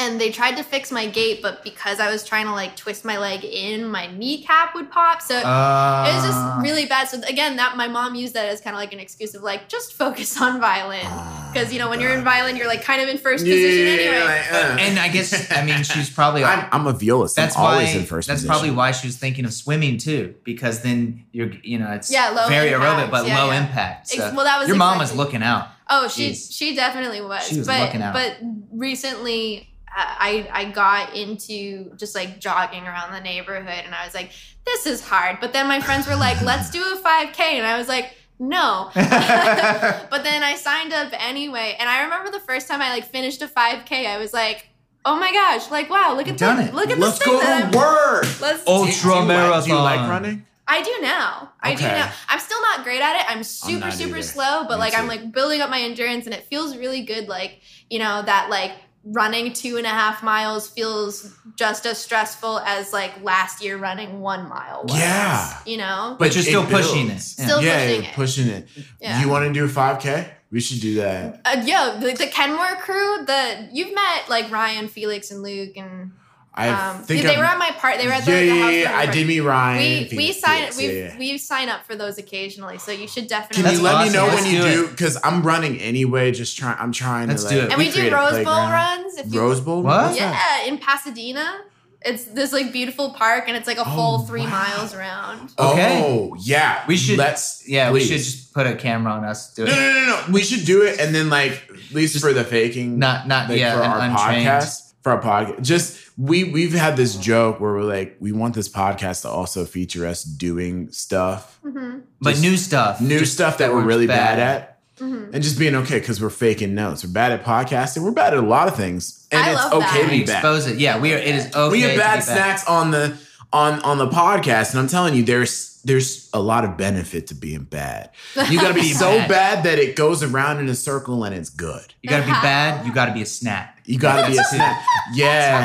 And 0.00 0.20
they 0.20 0.30
tried 0.30 0.56
to 0.58 0.62
fix 0.62 0.92
my 0.92 1.06
gait, 1.08 1.42
but 1.42 1.64
because 1.64 1.98
I 1.98 2.10
was 2.10 2.24
trying 2.24 2.46
to 2.46 2.52
like 2.52 2.76
twist 2.76 3.04
my 3.04 3.18
leg 3.18 3.44
in, 3.44 3.88
my 3.88 4.06
kneecap 4.06 4.74
would 4.74 4.90
pop. 4.90 5.20
So 5.22 5.36
Uh, 5.36 6.06
it 6.08 6.14
was 6.14 6.24
just 6.24 6.38
really 6.60 6.86
bad. 6.86 7.08
So 7.08 7.20
again, 7.28 7.56
that 7.56 7.76
my 7.76 7.88
mom 7.88 8.14
used 8.14 8.34
that 8.34 8.46
as 8.48 8.60
kind 8.60 8.74
of 8.76 8.80
like 8.80 8.92
an 8.92 9.00
excuse 9.00 9.34
of 9.34 9.42
like 9.42 9.68
just 9.68 9.94
focus 9.94 10.40
on 10.40 10.60
violin 10.60 11.06
because 11.52 11.72
you 11.72 11.78
know 11.78 11.88
when 11.88 12.00
you're 12.00 12.14
in 12.16 12.22
violin, 12.24 12.56
you're 12.56 12.68
like 12.68 12.82
kind 12.84 13.02
of 13.02 13.08
in 13.08 13.18
first 13.18 13.44
Yeah, 13.46 13.54
position 13.54 13.86
yeah, 13.86 13.92
anyway. 13.92 14.20
like, 14.24 14.52
uh. 14.52 14.76
and 14.80 14.98
I 14.98 15.08
guess 15.08 15.50
I 15.50 15.64
mean 15.64 15.82
she's 15.82 16.10
probably 16.10 16.44
I'm, 16.44 16.66
I'm 16.70 16.86
a 16.86 16.92
violist. 16.92 17.34
that's 17.36 17.56
I'm 17.56 17.62
why 17.64 17.82
in 17.82 18.04
first 18.04 18.28
that's 18.28 18.42
position. 18.42 18.48
probably 18.50 18.70
why 18.70 18.92
she 18.92 19.06
was 19.08 19.16
thinking 19.16 19.44
of 19.44 19.52
swimming 19.52 19.98
too 19.98 20.34
because 20.44 20.82
then 20.82 21.24
you're 21.32 21.50
you 21.62 21.78
know 21.78 21.90
it's 21.90 22.10
Yeah, 22.10 22.30
low 22.30 22.48
very 22.48 22.70
impact. 22.72 23.08
aerobic 23.08 23.10
but 23.10 23.26
Yeah, 23.26 23.42
low 23.42 23.50
yeah. 23.50 23.62
impact. 23.62 24.12
Ex- 24.12 24.22
So 24.22 24.34
well, 24.34 24.44
that 24.44 24.58
was 24.60 24.68
your 24.68 24.76
mom 24.76 24.98
was 24.98 25.14
looking 25.14 25.42
out. 25.42 25.68
Oh, 25.90 26.08
she 26.08 26.30
Jeez. 26.32 26.52
she 26.56 26.74
definitely 26.74 27.20
was. 27.20 27.46
She 27.48 27.58
was 27.58 27.66
but 27.66 27.94
out. 27.94 28.12
but 28.12 28.36
recently 28.72 29.68
uh, 29.88 30.04
I 30.06 30.48
I 30.52 30.64
got 30.66 31.14
into 31.16 31.94
just 31.96 32.14
like 32.14 32.40
jogging 32.40 32.86
around 32.86 33.12
the 33.12 33.20
neighborhood 33.20 33.82
and 33.84 33.94
I 33.94 34.04
was 34.04 34.14
like 34.14 34.30
this 34.66 34.86
is 34.86 35.00
hard. 35.02 35.38
But 35.40 35.52
then 35.52 35.66
my 35.66 35.80
friends 35.80 36.06
were 36.06 36.16
like 36.16 36.40
let's 36.42 36.70
do 36.70 36.80
a 36.82 36.96
5k 37.02 37.40
and 37.40 37.66
I 37.66 37.78
was 37.78 37.88
like 37.88 38.14
no. 38.40 38.90
but 38.94 40.22
then 40.22 40.42
I 40.42 40.54
signed 40.56 40.92
up 40.92 41.12
anyway 41.12 41.76
and 41.78 41.88
I 41.88 42.04
remember 42.04 42.30
the 42.30 42.40
first 42.40 42.68
time 42.68 42.80
I 42.82 42.90
like 42.90 43.04
finished 43.06 43.42
a 43.42 43.46
5k 43.48 44.06
I 44.06 44.18
was 44.18 44.32
like 44.32 44.68
oh 45.04 45.18
my 45.18 45.32
gosh, 45.32 45.70
like 45.70 45.88
wow, 45.88 46.14
look 46.16 46.26
You've 46.26 46.34
at 46.34 46.38
done 46.38 46.56
the 46.58 46.64
it. 46.64 46.74
look 46.74 46.90
at 46.90 46.98
Let's 46.98 47.18
this 47.18 47.26
thing 47.26 47.34
go 47.34 47.40
that 47.40 47.72
to 47.72 47.78
I'm- 47.78 47.86
work. 48.24 48.40
Let's 48.42 48.66
Ultra 48.66 48.92
Do 48.92 49.08
you 49.08 49.14
like- 49.14 49.26
marathon. 49.28 49.62
Do 49.64 49.70
you 49.70 49.78
like 49.80 50.08
running? 50.10 50.46
I 50.68 50.82
do 50.82 50.94
now. 51.00 51.52
I 51.60 51.74
do 51.74 51.82
now. 51.82 52.12
I'm 52.28 52.38
still 52.38 52.60
not 52.60 52.84
great 52.84 53.00
at 53.00 53.20
it. 53.20 53.30
I'm 53.30 53.42
super, 53.42 53.86
not 53.86 53.94
super 53.94 54.18
either. 54.18 54.22
slow, 54.22 54.64
but 54.68 54.76
Me 54.76 54.80
like 54.84 54.98
I'm 54.98 55.08
like 55.08 55.32
building 55.32 55.62
up 55.62 55.70
my 55.70 55.80
endurance 55.80 56.26
and 56.26 56.34
it 56.34 56.44
feels 56.44 56.76
really 56.76 57.02
good. 57.02 57.26
Like, 57.26 57.60
you 57.88 57.98
know, 57.98 58.22
that 58.22 58.50
like 58.50 58.72
running 59.04 59.54
two 59.54 59.78
and 59.78 59.86
a 59.86 59.90
half 59.90 60.22
miles 60.22 60.68
feels 60.68 61.34
just 61.56 61.86
as 61.86 61.98
stressful 61.98 62.58
as 62.60 62.92
like 62.92 63.22
last 63.22 63.62
year 63.64 63.78
running 63.78 64.20
one 64.20 64.48
mile 64.48 64.84
was. 64.84 64.98
Yeah. 64.98 65.58
You 65.64 65.78
know? 65.78 66.16
But 66.18 66.34
you're 66.34 66.42
it 66.42 66.48
still 66.48 66.66
pushing 66.66 67.06
it. 67.06 67.08
builds. 67.08 67.36
Yeah. 67.38 67.46
Still 67.46 67.62
yeah, 67.62 67.78
pushing 67.78 67.94
you're 67.94 68.10
it. 68.10 68.14
pushing 68.14 68.48
it. 68.48 68.68
Yeah. 69.00 69.22
You 69.22 69.28
want 69.28 69.46
to 69.46 69.52
do 69.52 69.64
a 69.64 69.68
5K? 69.68 70.28
We 70.50 70.60
should 70.60 70.80
do 70.80 70.94
that. 70.96 71.40
Uh, 71.44 71.62
yo, 71.66 71.98
the, 71.98 72.14
the 72.14 72.26
Kenmore 72.26 72.76
crew, 72.80 73.24
the 73.26 73.68
you've 73.72 73.94
met 73.94 74.28
like 74.30 74.50
Ryan, 74.50 74.88
Felix, 74.88 75.30
and 75.30 75.42
Luke, 75.42 75.76
and 75.76 76.12
I 76.58 76.68
um, 76.90 77.02
think 77.04 77.22
they 77.22 77.28
I'm- 77.30 77.38
were 77.38 77.44
at 77.44 77.58
my 77.58 77.70
part. 77.78 77.98
They 77.98 78.06
were 78.06 78.12
at 78.12 78.24
the, 78.24 78.32
yeah, 78.32 78.40
the 78.40 78.46
yeah, 78.46 78.52
house. 78.62 78.72
yeah, 78.72 78.84
party 78.84 78.86
I 79.02 79.04
party. 79.06 79.18
did 79.18 79.26
meet 79.28 79.40
Ryan. 79.40 79.78
We 79.78 80.00
we 80.02 80.08
Felix, 80.32 80.40
sign 80.40 80.58
Felix, 80.58 80.76
we 80.78 80.86
yeah, 80.86 80.92
yeah. 81.12 81.18
we 81.18 81.38
sign 81.38 81.68
up 81.68 81.84
for 81.86 81.94
those 81.96 82.18
occasionally, 82.18 82.78
so 82.78 82.90
you 82.92 83.06
should 83.08 83.28
definitely. 83.28 83.62
Can 83.62 83.74
definitely. 83.74 83.76
you 83.76 84.12
That's 84.12 84.14
let 84.14 84.26
me 84.26 84.28
know 84.28 84.34
Let's 84.34 84.42
when 84.44 84.54
you 84.54 84.62
do 84.62 84.86
do? 84.86 84.90
Because 84.90 85.18
I'm 85.24 85.42
running 85.42 85.78
anyway. 85.80 86.32
Just 86.32 86.58
trying. 86.58 86.76
I'm 86.78 86.92
trying 86.92 87.28
Let's 87.28 87.44
to. 87.44 87.50
do 87.50 87.56
like, 87.60 87.64
it. 87.66 87.72
and 87.72 87.78
we, 87.78 87.90
do 87.90 88.14
Rose 88.14 88.44
Bowl 88.44 88.70
runs. 88.70 89.16
If 89.18 89.32
you, 89.32 89.40
Rose 89.40 89.60
Bowl. 89.60 89.82
What? 89.82 90.06
What's 90.06 90.18
that? 90.18 90.62
Yeah, 90.64 90.72
in 90.72 90.78
Pasadena. 90.78 91.60
It's 92.00 92.26
this 92.26 92.52
like 92.52 92.72
beautiful 92.72 93.12
park, 93.14 93.44
and 93.48 93.56
it's 93.56 93.66
like 93.66 93.76
a 93.78 93.84
full 93.84 94.20
Oh, 94.22 94.26
three 94.26 94.42
wow. 94.42 94.50
miles 94.50 94.94
around. 94.94 95.52
Okay. 95.58 96.00
Oh 96.06 96.36
yeah. 96.38 96.84
We 96.86 96.96
should- 96.96 97.18
Let's. 97.18 97.68
Yeah, 97.68 97.90
we 97.90 97.98
should 97.98 98.18
just 98.18 98.54
put 98.54 98.68
a 98.68 98.76
camera 98.76 99.12
on 99.14 99.24
us. 99.24 99.52
Do 99.54 99.64
No, 99.64 99.72
it. 99.72 99.74
no, 99.74 99.92
no, 99.94 100.06
no. 100.06 100.32
We 100.32 100.42
should 100.44 100.64
do 100.64 100.82
it, 100.82 101.00
and 101.00 101.12
then 101.12 101.28
like 101.28 101.60
at 101.68 101.90
least 101.92 102.20
for 102.20 102.32
the 102.32 102.44
faking, 102.44 103.00
Not, 103.00 103.26
not 103.26 103.48
like 103.50 103.58
yeah, 103.58 103.74
for 103.76 103.82
an 103.82 103.90
our 103.90 103.98
untrained. 104.00 104.46
podcast, 104.46 104.92
for 105.02 105.10
our 105.12 105.20
podcast. 105.20 105.62
Just 105.62 106.07
we 106.18 106.44
we've 106.44 106.72
had 106.74 106.96
this 106.96 107.14
joke 107.16 107.60
where 107.60 107.72
we're 107.72 107.82
like, 107.84 108.16
we 108.18 108.32
want 108.32 108.54
this 108.54 108.68
podcast 108.68 109.22
to 109.22 109.28
also 109.28 109.64
feature 109.64 110.04
us 110.06 110.24
doing 110.24 110.90
stuff, 110.90 111.58
hmm 111.62 112.00
But 112.20 112.40
new 112.40 112.56
stuff. 112.56 113.00
new 113.00 113.20
Just 113.20 113.34
stuff 113.34 113.58
that 113.58 113.70
we're 113.70 113.78
we're 113.80 113.86
really 113.86 114.06
bad, 114.08 114.36
bad. 114.36 114.40
at. 114.62 114.78
hmm 114.98 115.30
And 115.32 115.42
just 115.42 115.58
being 115.58 115.76
okay 115.76 116.00
because 116.00 116.20
we're 116.20 116.28
faking 116.30 116.74
notes. 116.74 117.04
We're 117.04 117.12
bad 117.12 117.30
at 117.32 117.44
podcasting. 117.44 118.02
We're 118.02 118.10
bad 118.10 118.32
at 118.34 118.40
a 118.40 118.46
lot 118.46 118.66
of 118.66 118.74
things, 118.76 119.28
and 119.30 119.40
I 119.40 119.52
it's 119.52 119.64
love 119.64 119.74
okay 119.84 120.02
that. 120.02 120.04
to 120.04 120.10
be 120.10 120.24
bad. 120.24 120.34
expose 120.38 120.66
it. 120.66 120.78
Yeah, 120.78 120.98
we 121.00 121.14
are. 121.14 121.18
It 121.18 121.34
is 121.36 121.46
okay. 121.54 121.70
we 121.70 121.80
have 121.82 121.92
to 121.92 121.98
bad 121.98 122.16
be 122.16 122.22
snacks 122.22 122.66
on 122.66 122.90
the 122.90 123.16
on 123.52 123.80
on 123.82 123.98
the 123.98 124.08
podcast, 124.08 124.72
and 124.72 124.80
I'm 124.80 124.88
telling 124.88 125.14
you, 125.14 125.22
there's 125.22 125.80
there's 125.84 126.28
a 126.34 126.40
lot 126.42 126.64
of 126.64 126.76
benefit 126.76 127.28
to 127.28 127.34
being 127.36 127.62
bad. 127.62 128.10
You 128.50 128.60
got 128.60 128.68
to 128.68 128.74
be 128.80 128.80
Be 128.80 128.92
so 128.92 129.16
bad. 129.18 129.28
bad 129.28 129.64
that 129.64 129.78
it 129.78 129.94
goes 129.94 130.24
around 130.24 130.58
in 130.58 130.68
a 130.68 130.74
circle 130.74 131.22
and 131.24 131.32
it's 131.34 131.48
good. 131.48 131.94
You 132.02 132.10
gotta 132.10 132.26
be 132.26 132.32
bad. 132.32 132.84
You 132.84 132.92
gotta 132.92 133.12
be 133.12 133.22
a 133.22 133.26
snack. 133.26 133.77
You 133.88 133.98
got 133.98 134.26
to 134.26 134.30
be 134.30 134.36
a 134.36 134.44
snack. 134.44 134.84
I 135.08 135.10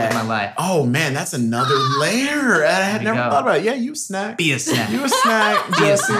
live 0.05 0.13
my 0.13 0.21
Yeah. 0.21 0.23
life. 0.27 0.53
Oh 0.57 0.85
man, 0.85 1.13
that's 1.13 1.33
another 1.33 1.75
layer. 1.99 2.63
I 2.65 2.71
had 2.71 3.03
never 3.03 3.17
go. 3.17 3.29
thought 3.29 3.41
about. 3.43 3.57
It. 3.57 3.65
Yeah, 3.65 3.73
you 3.73 3.91
a 3.91 3.95
snack. 3.95 4.37
Be 4.37 4.53
a 4.53 4.59
snack. 4.59 4.89
You 4.91 5.03
a 5.03 5.09
snack, 5.09 5.67
Be 5.71 5.77
Jesse. 5.79 6.13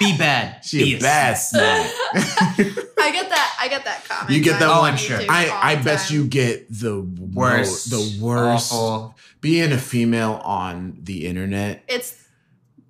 Be 0.00 0.18
bad. 0.18 0.64
She 0.64 0.82
be 0.82 0.96
a 0.96 0.98
bad 0.98 1.34
snack. 1.34 1.86
snack. 1.88 2.26
I 2.98 3.12
get 3.12 3.28
that. 3.28 3.56
I 3.60 3.68
get 3.68 3.84
that 3.84 4.04
comment. 4.08 4.30
You 4.36 4.42
get 4.42 4.58
that 4.58 4.68
on 4.68 4.78
one? 4.80 4.90
I'm 4.92 4.96
sure. 4.98 5.20
I 5.28 5.48
I 5.62 5.76
bet 5.76 6.00
time. 6.00 6.16
you 6.16 6.26
get 6.26 6.66
the 6.70 7.00
Worst. 7.00 7.92
mo- 7.92 7.98
the 7.98 8.20
worst. 8.24 8.72
Awful. 8.72 9.14
Being 9.40 9.70
a 9.72 9.78
female 9.78 10.40
on 10.42 10.98
the 11.02 11.26
internet 11.26 11.84
It's 11.86 12.16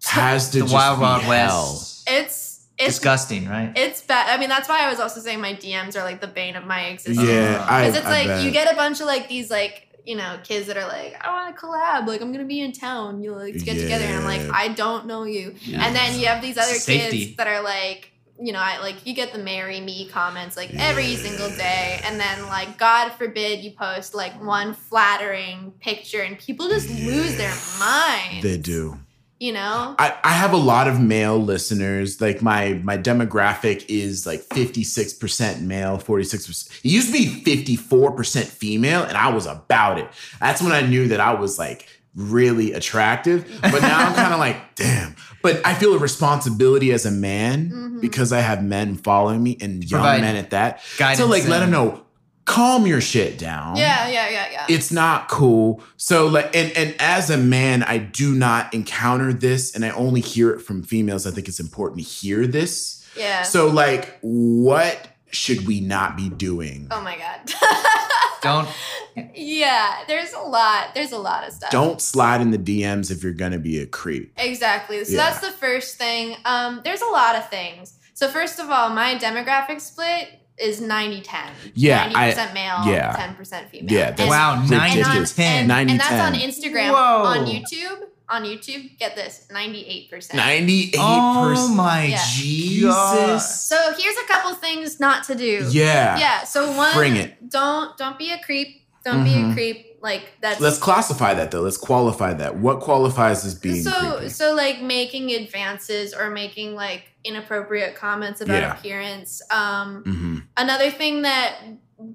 has 0.04 0.50
to 0.52 0.58
The 0.58 0.64
just 0.64 0.72
wild, 0.72 0.98
be 0.98 1.02
wild 1.02 1.22
hell. 1.24 1.72
west. 1.72 2.04
it's 2.06 2.43
it's 2.78 2.94
Disgusting, 2.96 3.48
right? 3.48 3.72
it's 3.76 4.00
bad. 4.02 4.28
I 4.28 4.38
mean, 4.40 4.48
that's 4.48 4.68
why 4.68 4.80
I 4.84 4.90
was 4.90 4.98
also 5.00 5.20
saying 5.20 5.40
my 5.40 5.54
DMs 5.54 5.94
are 5.96 6.02
like 6.04 6.20
the 6.20 6.26
bane 6.26 6.56
of 6.56 6.64
my 6.66 6.86
existence. 6.86 7.28
Yeah, 7.28 7.56
uh-huh. 7.60 7.72
I, 7.72 7.80
Because 7.82 7.96
it's 7.98 8.06
I 8.06 8.10
like 8.10 8.26
bet. 8.26 8.44
you 8.44 8.50
get 8.50 8.72
a 8.72 8.76
bunch 8.76 9.00
of 9.00 9.06
like 9.06 9.28
these 9.28 9.50
like 9.50 9.88
you 10.04 10.16
know 10.16 10.38
kids 10.44 10.66
that 10.66 10.76
are 10.76 10.86
like 10.88 11.16
I 11.24 11.30
want 11.32 11.54
to 11.56 11.60
collab 11.62 12.06
like 12.06 12.20
I'm 12.20 12.30
gonna 12.32 12.44
be 12.44 12.60
in 12.60 12.72
town 12.72 13.22
you 13.22 13.30
know 13.30 13.38
like 13.38 13.54
to 13.54 13.60
get 13.60 13.78
together 13.78 14.04
and 14.04 14.16
I'm 14.16 14.24
like 14.24 14.42
I 14.52 14.68
don't 14.68 15.06
know 15.06 15.22
you 15.24 15.54
Yeah. 15.62 15.86
and 15.86 15.96
then 15.96 16.18
you 16.20 16.26
have 16.26 16.42
these 16.42 16.58
other 16.58 16.74
Safety. 16.74 17.24
kids 17.26 17.36
that 17.36 17.46
are 17.46 17.62
like 17.62 18.10
you 18.38 18.52
know 18.52 18.58
I 18.58 18.80
like 18.80 19.06
you 19.06 19.14
get 19.14 19.32
the 19.32 19.38
marry 19.38 19.80
me 19.80 20.06
comments 20.08 20.58
like 20.58 20.74
every 20.74 21.16
single 21.16 21.48
day 21.48 22.00
and 22.04 22.20
then 22.20 22.46
like 22.48 22.76
God 22.76 23.12
forbid 23.12 23.60
you 23.60 23.70
post 23.70 24.14
like 24.14 24.34
one 24.44 24.74
flattering 24.74 25.72
picture 25.80 26.20
and 26.20 26.38
people 26.38 26.68
just 26.68 26.90
lose 26.90 27.36
their 27.36 27.54
mind. 27.78 28.42
They 28.42 28.58
do. 28.58 28.98
You 29.44 29.52
know 29.52 29.94
I, 29.98 30.14
I 30.24 30.32
have 30.32 30.52
a 30.54 30.62
lot 30.72 30.88
of 30.88 31.00
male 31.00 31.38
listeners. 31.38 32.20
Like 32.20 32.40
my 32.40 32.80
my 32.82 32.96
demographic 32.96 33.84
is 33.88 34.26
like 34.26 34.40
56% 34.48 35.60
male, 35.62 35.98
46%. 35.98 36.84
It 36.84 36.88
used 36.98 37.08
to 37.08 37.12
be 37.12 37.26
54% 37.44 38.44
female, 38.46 39.02
and 39.02 39.16
I 39.16 39.28
was 39.28 39.46
about 39.46 39.98
it. 39.98 40.08
That's 40.40 40.62
when 40.62 40.72
I 40.72 40.80
knew 40.82 41.08
that 41.08 41.20
I 41.20 41.34
was 41.34 41.58
like 41.58 41.86
really 42.14 42.72
attractive. 42.72 43.44
But 43.60 43.82
now 43.82 43.98
I'm 44.06 44.14
kind 44.14 44.32
of 44.32 44.38
like, 44.38 44.74
damn. 44.76 45.16
But 45.42 45.60
I 45.66 45.74
feel 45.74 45.94
a 45.94 45.98
responsibility 45.98 46.92
as 46.92 47.04
a 47.04 47.10
man 47.10 47.70
Mhm. 47.70 48.00
because 48.00 48.32
I 48.32 48.40
have 48.40 48.62
men 48.64 48.96
following 48.96 49.42
me 49.42 49.58
and 49.60 49.82
young 49.84 50.00
Provide 50.00 50.20
men 50.22 50.36
at 50.36 50.50
that. 50.50 50.80
Guidance 50.96 51.18
so 51.18 51.26
like 51.26 51.46
let 51.48 51.60
them 51.60 51.70
know, 51.70 52.02
calm 52.46 52.86
your 52.86 53.00
shit 53.00 53.38
down 53.38 53.76
yeah 53.76 54.06
yeah 54.08 54.28
yeah 54.28 54.48
yeah 54.52 54.66
it's 54.68 54.90
not 54.92 55.28
cool. 55.28 55.82
So 55.96 56.26
like 56.26 56.54
and 56.54 56.70
and 56.76 56.94
as 56.98 57.30
a 57.30 57.36
man, 57.38 57.82
I 57.82 57.98
do 57.98 58.34
not 58.34 58.72
encounter 58.74 59.32
this 59.32 59.74
and 59.74 59.84
I 59.84 59.90
only 59.90 60.20
hear 60.20 60.50
it 60.50 60.60
from 60.60 60.82
females. 60.82 61.26
I 61.26 61.30
think 61.30 61.48
it's 61.48 61.60
important 61.60 62.00
to 62.00 62.04
hear 62.06 62.46
this. 62.46 63.06
yeah 63.16 63.42
So 63.42 63.68
like 63.68 64.18
what 64.22 65.08
should 65.30 65.66
we 65.66 65.80
not 65.80 66.16
be 66.16 66.28
doing? 66.28 66.88
oh 66.90 67.00
my 67.00 67.16
god 67.16 67.40
Don't. 68.42 68.68
yeah 69.34 70.04
there's 70.06 70.32
a 70.34 70.38
lot 70.40 70.94
there's 70.94 71.12
a 71.12 71.18
lot 71.18 71.46
of 71.46 71.52
stuff 71.54 71.70
Don't 71.70 72.00
slide 72.00 72.40
in 72.40 72.50
the 72.50 72.58
DMs 72.58 73.10
if 73.10 73.22
you're 73.22 73.32
gonna 73.32 73.58
be 73.58 73.78
a 73.80 73.86
creep. 73.86 74.32
Exactly. 74.36 75.02
So 75.04 75.12
Yeah. 75.12 75.18
that's 75.30 75.40
the 75.40 75.50
first 75.52 75.96
thing. 75.96 76.36
Um, 76.44 76.80
there's 76.84 77.00
a 77.02 77.06
lot 77.06 77.36
of 77.36 77.48
things. 77.48 77.94
So 78.14 78.28
first 78.28 78.58
of 78.60 78.70
all, 78.70 78.90
my 78.90 79.14
demographic 79.16 79.80
split 79.80 80.28
is 80.58 80.80
90-10. 80.80 81.24
Yeah, 81.74 82.10
I- 82.14 82.30
90% 82.32 82.54
male, 82.54 82.82
yeah. 82.86 83.12
10% 83.38 83.68
female. 83.70 83.92
Yeah, 83.92 84.10
that's 84.10 84.20
And- 84.20 84.30
Wow, 84.30 84.52
and, 84.52 84.72
on, 84.72 84.80
ridiculous. 84.80 85.36
90 85.38 85.42
10. 85.42 85.58
and, 85.58 85.68
90, 85.68 85.90
and 85.92 86.00
that's 86.00 86.12
on 86.12 86.34
Instagram. 86.34 86.90
Whoa. 86.92 87.24
On 87.28 87.46
YouTube, 87.46 87.98
on 88.28 88.44
YouTube, 88.44 88.98
get 88.98 89.16
this, 89.16 89.46
98%. 89.52 90.34
98%. 90.34 90.94
Oh 90.98 91.68
my 91.74 92.04
Yeah. 92.06 92.18
Jesus. 92.32 93.64
So 93.66 93.76
here's 93.98 94.16
a 94.16 94.26
couple 94.26 94.54
things 94.54 95.00
not 95.00 95.24
to 95.24 95.34
do. 95.34 95.66
Yeah. 95.70 96.18
Yeah. 96.18 96.44
So 96.44 96.72
one, 96.72 96.94
Bring 96.94 97.16
it. 97.16 97.50
Don't 97.50 97.96
don't 97.98 98.18
be 98.18 98.30
a 98.32 98.38
creep. 98.38 98.82
Don't 99.04 99.24
be 99.24 99.30
Mhm. 99.30 99.50
a 99.50 99.54
creep. 99.54 99.98
Like 100.02 100.32
that's 100.40 100.60
Let's 100.60 100.78
classify 100.78 101.34
that 101.34 101.50
though. 101.50 101.60
Let's 101.62 101.76
qualify 101.76 102.34
that. 102.34 102.56
What 102.56 102.80
qualifies 102.80 103.44
as 103.44 103.54
being 103.54 103.82
so 103.82 103.90
creepy? 104.16 104.28
so 104.30 104.54
like 104.54 104.80
making 104.82 105.30
advances 105.32 106.14
or 106.14 106.30
making 106.30 106.74
like 106.74 107.04
inappropriate 107.24 107.96
comments 107.96 108.40
about 108.40 108.60
Yeah. 108.62 108.78
appearance. 108.78 109.42
Um 109.50 110.02
hmm 110.04 110.38
another 110.56 110.90
thing 110.90 111.22
that 111.22 111.56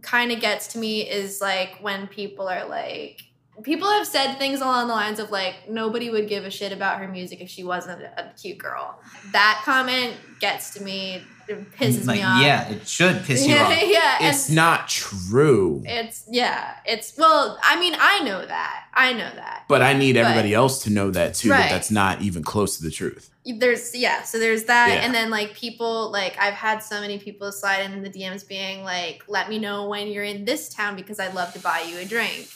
kind 0.02 0.32
of 0.32 0.40
gets 0.40 0.68
to 0.68 0.78
me 0.80 1.10
is 1.10 1.42
like 1.42 1.78
when 1.82 2.08
people 2.08 2.48
are 2.48 2.66
like 2.68 3.22
people 3.64 3.90
have 3.90 4.08
said 4.08 4.36
things 4.38 4.62
along 4.62 4.88
the 4.88 4.94
lines 4.94 5.20
of 5.20 5.32
like 5.32 5.70
nobody 5.70 6.10
would 6.10 6.28
give 6.30 6.46
a 6.46 6.50
shit 6.52 6.72
about 6.72 7.00
her 7.00 7.08
music 7.08 7.42
if 7.42 7.50
she 7.50 7.64
wasn't 7.64 8.02
a 8.02 8.32
cute 8.42 8.58
girl. 8.58 9.00
That 9.34 9.62
comment 9.66 10.14
gets 10.40 10.72
to 10.76 10.84
me 10.84 11.24
it 11.50 11.72
pisses 11.76 12.06
like, 12.08 12.18
me 12.18 12.24
off 12.24 12.42
yeah, 12.42 12.70
it 12.70 12.88
should 12.88 13.24
piss 13.24 13.46
you 13.48 13.56
off. 13.58 13.70
yeah 13.82 14.18
It's 14.30 14.50
not 14.50 14.88
true. 14.88 15.82
it's 15.86 16.24
yeah 16.30 16.76
it's 16.86 17.18
well 17.18 17.58
i 17.64 17.80
mean 17.80 17.96
i 18.00 18.20
know 18.24 18.46
that 18.46 18.84
i 18.94 19.12
know 19.14 19.30
that 19.36 19.64
But 19.68 19.82
I 19.82 19.94
need 19.94 20.14
But- 20.14 20.22
everybody 20.26 20.54
else 20.54 20.84
to 20.84 20.90
know 20.90 21.10
that 21.12 21.34
too. 21.36 21.50
That 21.50 21.70
that's 21.70 21.92
not 21.92 22.22
even 22.22 22.44
close 22.44 22.78
to 22.78 22.84
the 22.84 22.92
truth. 22.92 23.30
there's 23.58 23.96
yeah 23.96 24.22
so 24.24 24.38
there's 24.40 24.66
that 24.66 24.90
Yeah. 24.90 25.06
and 25.06 25.14
then 25.14 25.30
like 25.32 25.54
people 25.56 26.12
like 26.12 26.38
i've 26.40 26.54
had 26.54 26.80
so 26.84 27.02
many 27.02 27.18
people 27.20 27.52
slide 27.52 27.82
in 27.82 28.04
the 28.04 28.10
dms 28.10 28.48
being 28.48 28.84
like 28.84 29.24
let 29.28 29.50
me 29.50 29.58
know 29.60 29.88
when 29.90 30.08
you're 30.08 30.24
in 30.24 30.46
this 30.46 30.70
town 30.70 30.96
because 30.96 31.20
i'd 31.20 31.34
love 31.34 31.52
to 31.54 31.60
buy 31.60 31.80
you 31.90 31.98
a 31.98 32.06
drink 32.06 32.48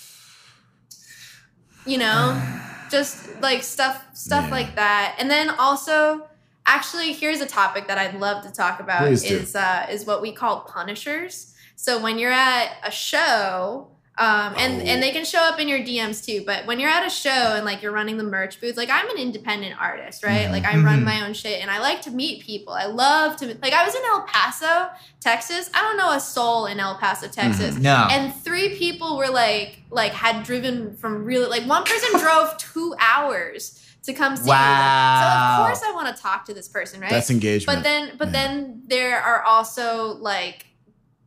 you 1.86 1.98
know 1.98 2.40
just 2.92 3.42
like 3.42 3.64
stuff 3.64 4.04
stuff 4.14 4.46
Yeah. 4.46 4.52
like 4.52 4.76
that 4.76 5.16
and 5.20 5.30
then 5.32 5.50
also 5.50 6.28
actually 6.66 7.14
here's 7.14 7.42
a 7.42 7.46
topic 7.46 7.88
that 7.88 7.98
i'd 7.98 8.20
love 8.20 8.44
to 8.44 8.52
talk 8.52 8.80
about 8.80 9.02
Please 9.02 9.24
is 9.24 9.56
uh 9.56 9.86
is 9.90 10.06
what 10.06 10.22
we 10.22 10.32
call 10.32 10.62
punishers 10.62 11.54
so 11.76 12.02
when 12.02 12.18
you're 12.20 12.32
at 12.32 12.72
a 12.84 12.92
show 12.92 13.88
um, 14.16 14.54
and 14.60 14.80
Oh. 14.80 14.86
and 14.86 15.02
they 15.02 15.10
can 15.10 15.26
show 15.26 15.40
up 15.40 15.60
in 15.60 15.68
your 15.68 15.80
DMs 15.80 16.24
too. 16.24 16.44
But 16.46 16.68
when 16.68 16.80
you're 16.80 16.92
at 16.92 17.04
a 17.04 17.10
show 17.10 17.32
and 17.56 17.66
like 17.66 17.82
you're 17.82 17.92
running 17.92 18.18
the 18.18 18.24
merch 18.24 18.62
booth, 18.62 18.78
like 18.78 18.92
I'm 18.92 19.10
an 19.10 19.18
independent 19.18 19.82
artist, 19.82 20.24
right? 20.24 20.46
Mhm. 20.46 20.52
Like 20.52 20.66
I 20.66 20.76
run 20.78 21.00
Mhm. 21.02 21.06
my 21.06 21.26
own 21.26 21.34
shit, 21.34 21.60
and 21.64 21.72
I 21.72 21.80
like 21.80 22.04
to 22.04 22.12
meet 22.12 22.44
people. 22.44 22.74
I 22.74 22.86
love 22.86 23.38
to 23.38 23.48
like. 23.64 23.74
I 23.74 23.84
was 23.84 23.96
in 23.96 24.04
El 24.06 24.22
Paso, 24.22 24.92
Texas. 25.20 25.68
I 25.74 25.82
don't 25.82 25.98
know 25.98 26.12
a 26.12 26.20
soul 26.20 26.68
in 26.68 26.80
El 26.80 26.94
Paso, 27.00 27.28
Texas. 27.28 27.76
No. 27.78 28.08
And 28.12 28.32
three 28.36 28.78
people 28.78 29.18
were 29.18 29.30
like, 29.32 29.80
like 29.90 30.12
had 30.14 30.44
driven 30.44 30.96
from 30.96 31.26
really 31.26 31.48
like 31.48 31.64
one 31.68 31.84
person 31.84 32.20
drove 32.20 32.56
two 32.60 32.94
hours 33.00 33.80
to 34.04 34.14
come 34.14 34.36
see 34.36 34.44
me. 34.44 34.48
So 34.50 35.26
of 35.26 35.56
course 35.58 35.82
I 35.86 35.92
want 35.94 36.16
to 36.16 36.22
talk 36.22 36.46
to 36.46 36.54
this 36.54 36.68
person, 36.68 37.00
right? 37.00 37.10
That's 37.10 37.30
engagement. 37.30 37.78
But 37.78 37.84
then, 37.84 38.12
but 38.18 38.28
Yeah. 38.28 38.32
then 38.34 38.82
there 38.88 39.22
are 39.22 39.42
also 39.44 40.14
like 40.16 40.66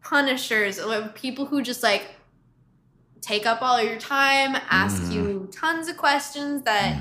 punishers, 0.02 0.78
or 0.78 1.08
people 1.14 1.46
who 1.46 1.62
just 1.62 1.82
like 1.82 2.04
take 3.20 3.46
up 3.46 3.60
all 3.62 3.82
your 3.82 3.96
time, 3.98 4.56
ask 4.70 5.02
Mm. 5.02 5.10
you 5.12 5.48
tons 5.52 5.88
of 5.88 5.96
questions 5.96 6.62
that 6.64 6.96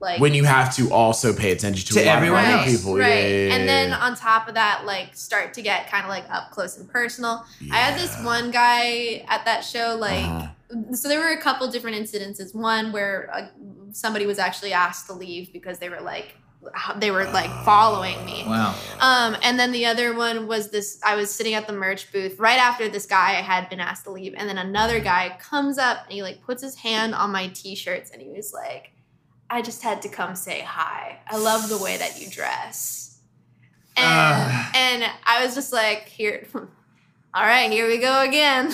like 0.00 0.20
when 0.20 0.34
you 0.34 0.42
have 0.44 0.74
to 0.74 0.92
also 0.92 1.32
pay 1.32 1.52
attention 1.52 1.86
to, 1.86 1.94
To 1.94 2.04
everyone 2.04 2.44
of 2.44 2.50
right, 2.54 2.66
people. 2.68 2.98
right. 2.98 3.08
Yeah, 3.08 3.14
yeah, 3.28 3.46
yeah, 3.46 3.54
and 3.54 3.68
then 3.68 3.92
on 3.92 4.16
top 4.16 4.48
of 4.48 4.54
that, 4.54 4.84
like 4.84 5.14
start 5.14 5.54
to 5.54 5.62
get 5.62 5.88
kind 5.88 6.02
of 6.04 6.10
like 6.10 6.24
up 6.28 6.50
close 6.50 6.76
and 6.76 6.88
personal. 6.90 7.44
I 7.70 7.76
had 7.76 7.96
this 7.98 8.18
one 8.18 8.50
guy 8.50 9.24
at 9.28 9.44
that 9.44 9.60
show, 9.60 9.96
like, 9.98 10.24
Uh-huh. 10.26 10.48
So 10.92 11.08
there 11.08 11.20
were 11.20 11.30
a 11.30 11.40
couple 11.40 11.68
different 11.70 11.96
incidences. 11.96 12.54
One 12.54 12.92
where 12.92 13.30
uh, 13.32 13.48
somebody 13.92 14.26
was 14.26 14.38
actually 14.38 14.72
asked 14.72 15.06
to 15.06 15.12
leave 15.12 15.52
because 15.52 15.78
they 15.78 15.88
were 15.88 16.00
like, 16.00 16.34
they 16.96 17.10
were 17.10 17.24
like 17.24 17.50
following 17.64 18.24
me. 18.24 18.44
Wow. 18.46 18.74
Um, 19.00 19.36
and 19.42 19.58
then 19.58 19.72
the 19.72 19.86
other 19.86 20.14
one 20.14 20.46
was 20.46 20.70
this 20.70 21.00
I 21.04 21.16
was 21.16 21.34
sitting 21.34 21.54
at 21.54 21.66
the 21.66 21.72
merch 21.72 22.12
booth 22.12 22.38
right 22.38 22.58
after 22.58 22.88
this 22.88 23.06
guy 23.06 23.32
had 23.32 23.68
been 23.68 23.80
asked 23.80 24.04
to 24.04 24.10
leave. 24.10 24.34
And 24.36 24.48
then 24.48 24.58
another 24.58 25.00
guy 25.00 25.36
comes 25.40 25.78
up 25.78 26.04
and 26.04 26.12
he 26.12 26.22
like 26.22 26.42
puts 26.42 26.62
his 26.62 26.76
hand 26.76 27.14
on 27.14 27.30
my 27.30 27.48
t 27.48 27.74
shirts 27.74 28.10
and 28.10 28.22
he 28.22 28.28
was 28.28 28.52
like, 28.52 28.92
I 29.50 29.60
just 29.60 29.82
had 29.82 30.02
to 30.02 30.08
come 30.08 30.34
say 30.36 30.60
hi. 30.60 31.18
I 31.26 31.36
love 31.36 31.68
the 31.68 31.78
way 31.78 31.96
that 31.96 32.20
you 32.20 32.30
dress. 32.30 33.18
And, 33.96 34.06
Ugh. 34.06 34.74
and 34.74 35.04
I 35.26 35.44
was 35.44 35.54
just 35.54 35.72
like, 35.72 36.08
here, 36.08 36.46
all 37.34 37.44
right, 37.44 37.70
here 37.70 37.88
we 37.88 37.98
go 37.98 38.22
again. 38.22 38.72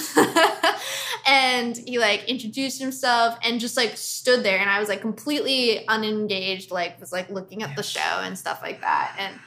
and 1.26 1.76
he 1.76 1.98
like 1.98 2.24
introduced 2.28 2.80
himself 2.80 3.38
and 3.44 3.60
just 3.60 3.76
like 3.76 3.96
stood 3.96 4.42
there 4.42 4.58
and 4.58 4.68
I 4.68 4.80
was 4.80 4.88
like 4.88 5.00
completely 5.00 5.86
unengaged, 5.86 6.72
like 6.72 6.98
was 6.98 7.12
like 7.12 7.30
looking 7.30 7.62
at 7.62 7.76
the 7.76 7.82
show 7.84 8.00
and 8.00 8.36
stuff 8.36 8.60
like 8.60 8.80
that. 8.80 9.14
And 9.18 9.38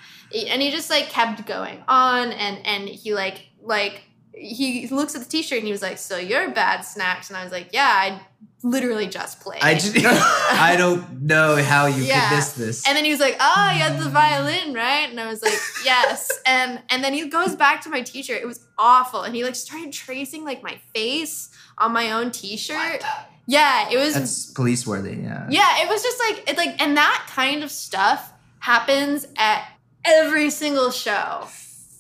and 0.48 0.62
he 0.62 0.72
just 0.72 0.90
like 0.90 1.10
kept 1.10 1.46
going 1.46 1.84
on 1.90 2.32
and 2.32 2.66
and 2.66 2.88
he 2.88 3.14
like 3.14 3.48
like 3.62 4.04
he 4.34 4.88
looks 4.88 5.14
at 5.14 5.22
the 5.22 5.28
t-shirt 5.28 5.58
and 5.58 5.66
he 5.66 5.74
was 5.74 5.82
like, 5.82 5.98
So 5.98 6.18
you're 6.18 6.50
bad 6.52 6.82
snacks? 6.82 7.30
And 7.30 7.36
I 7.36 7.44
was 7.44 7.52
like, 7.52 7.70
Yeah, 7.74 7.92
I 7.94 8.22
literally 8.64 9.08
just 9.08 9.40
played. 9.40 9.62
I 9.62 9.74
just 9.74 9.96
I 10.06 10.76
don't 10.78 11.24
know 11.24 11.56
how 11.64 11.88
you 11.88 12.04
Yeah. 12.04 12.30
could 12.30 12.36
miss 12.36 12.52
this. 12.54 12.88
And 12.88 12.96
then 12.96 13.06
he 13.06 13.12
was 13.12 13.20
like, 13.20 13.38
"Oh, 13.40 13.72
you 13.74 13.80
had 13.80 14.00
the 14.00 14.10
violin, 14.10 14.74
right?" 14.74 15.10
And 15.10 15.20
I 15.20 15.28
was 15.28 15.42
like, 15.42 15.54
"Yes." 15.86 16.30
And 16.46 16.82
and 16.90 17.04
then 17.04 17.14
he 17.14 17.28
goes 17.28 17.56
back 17.56 17.82
to 17.82 17.90
my 17.90 18.02
t-shirt. 18.02 18.42
It 18.42 18.46
was 18.48 18.66
awful, 18.78 19.22
and 19.24 19.36
he 19.36 19.44
like 19.44 19.56
started 19.56 19.92
tracing 19.92 20.44
like 20.46 20.62
my 20.64 20.80
face 20.94 21.50
on 21.78 21.92
my 21.94 22.12
own 22.12 22.32
t-shirt. 22.32 23.04
Yeah, 23.48 23.90
it 23.90 23.98
was. 23.98 24.14
That's 24.14 24.52
police 24.54 24.86
worthy. 24.86 25.16
Yeah. 25.18 25.48
yeah, 25.50 25.82
it 25.82 25.90
was 25.90 26.04
just 26.04 26.20
like 26.20 26.50
it 26.50 26.58
like, 26.58 26.80
and 26.82 26.96
that 26.98 27.28
kind 27.34 27.64
of 27.64 27.72
stuff 27.72 28.32
happens 28.60 29.26
at 29.38 29.66
every 30.06 30.50
single 30.52 30.92
show, 30.92 31.48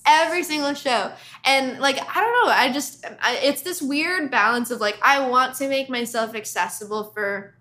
every 0.05 0.43
single 0.43 0.73
show. 0.75 1.11
And 1.45 1.79
like 1.79 1.97
I 1.97 2.19
don't 2.19 2.45
know, 2.45 2.51
I 2.53 2.71
just 2.71 3.05
I, 3.21 3.37
it's 3.43 3.61
this 3.63 3.81
weird 3.81 4.29
balance 4.31 4.71
of 4.71 4.79
like 4.79 4.97
I 5.01 5.27
want 5.27 5.55
to 5.57 5.67
make 5.67 5.89
myself 5.89 6.35
accessible 6.35 7.11
for 7.13 7.55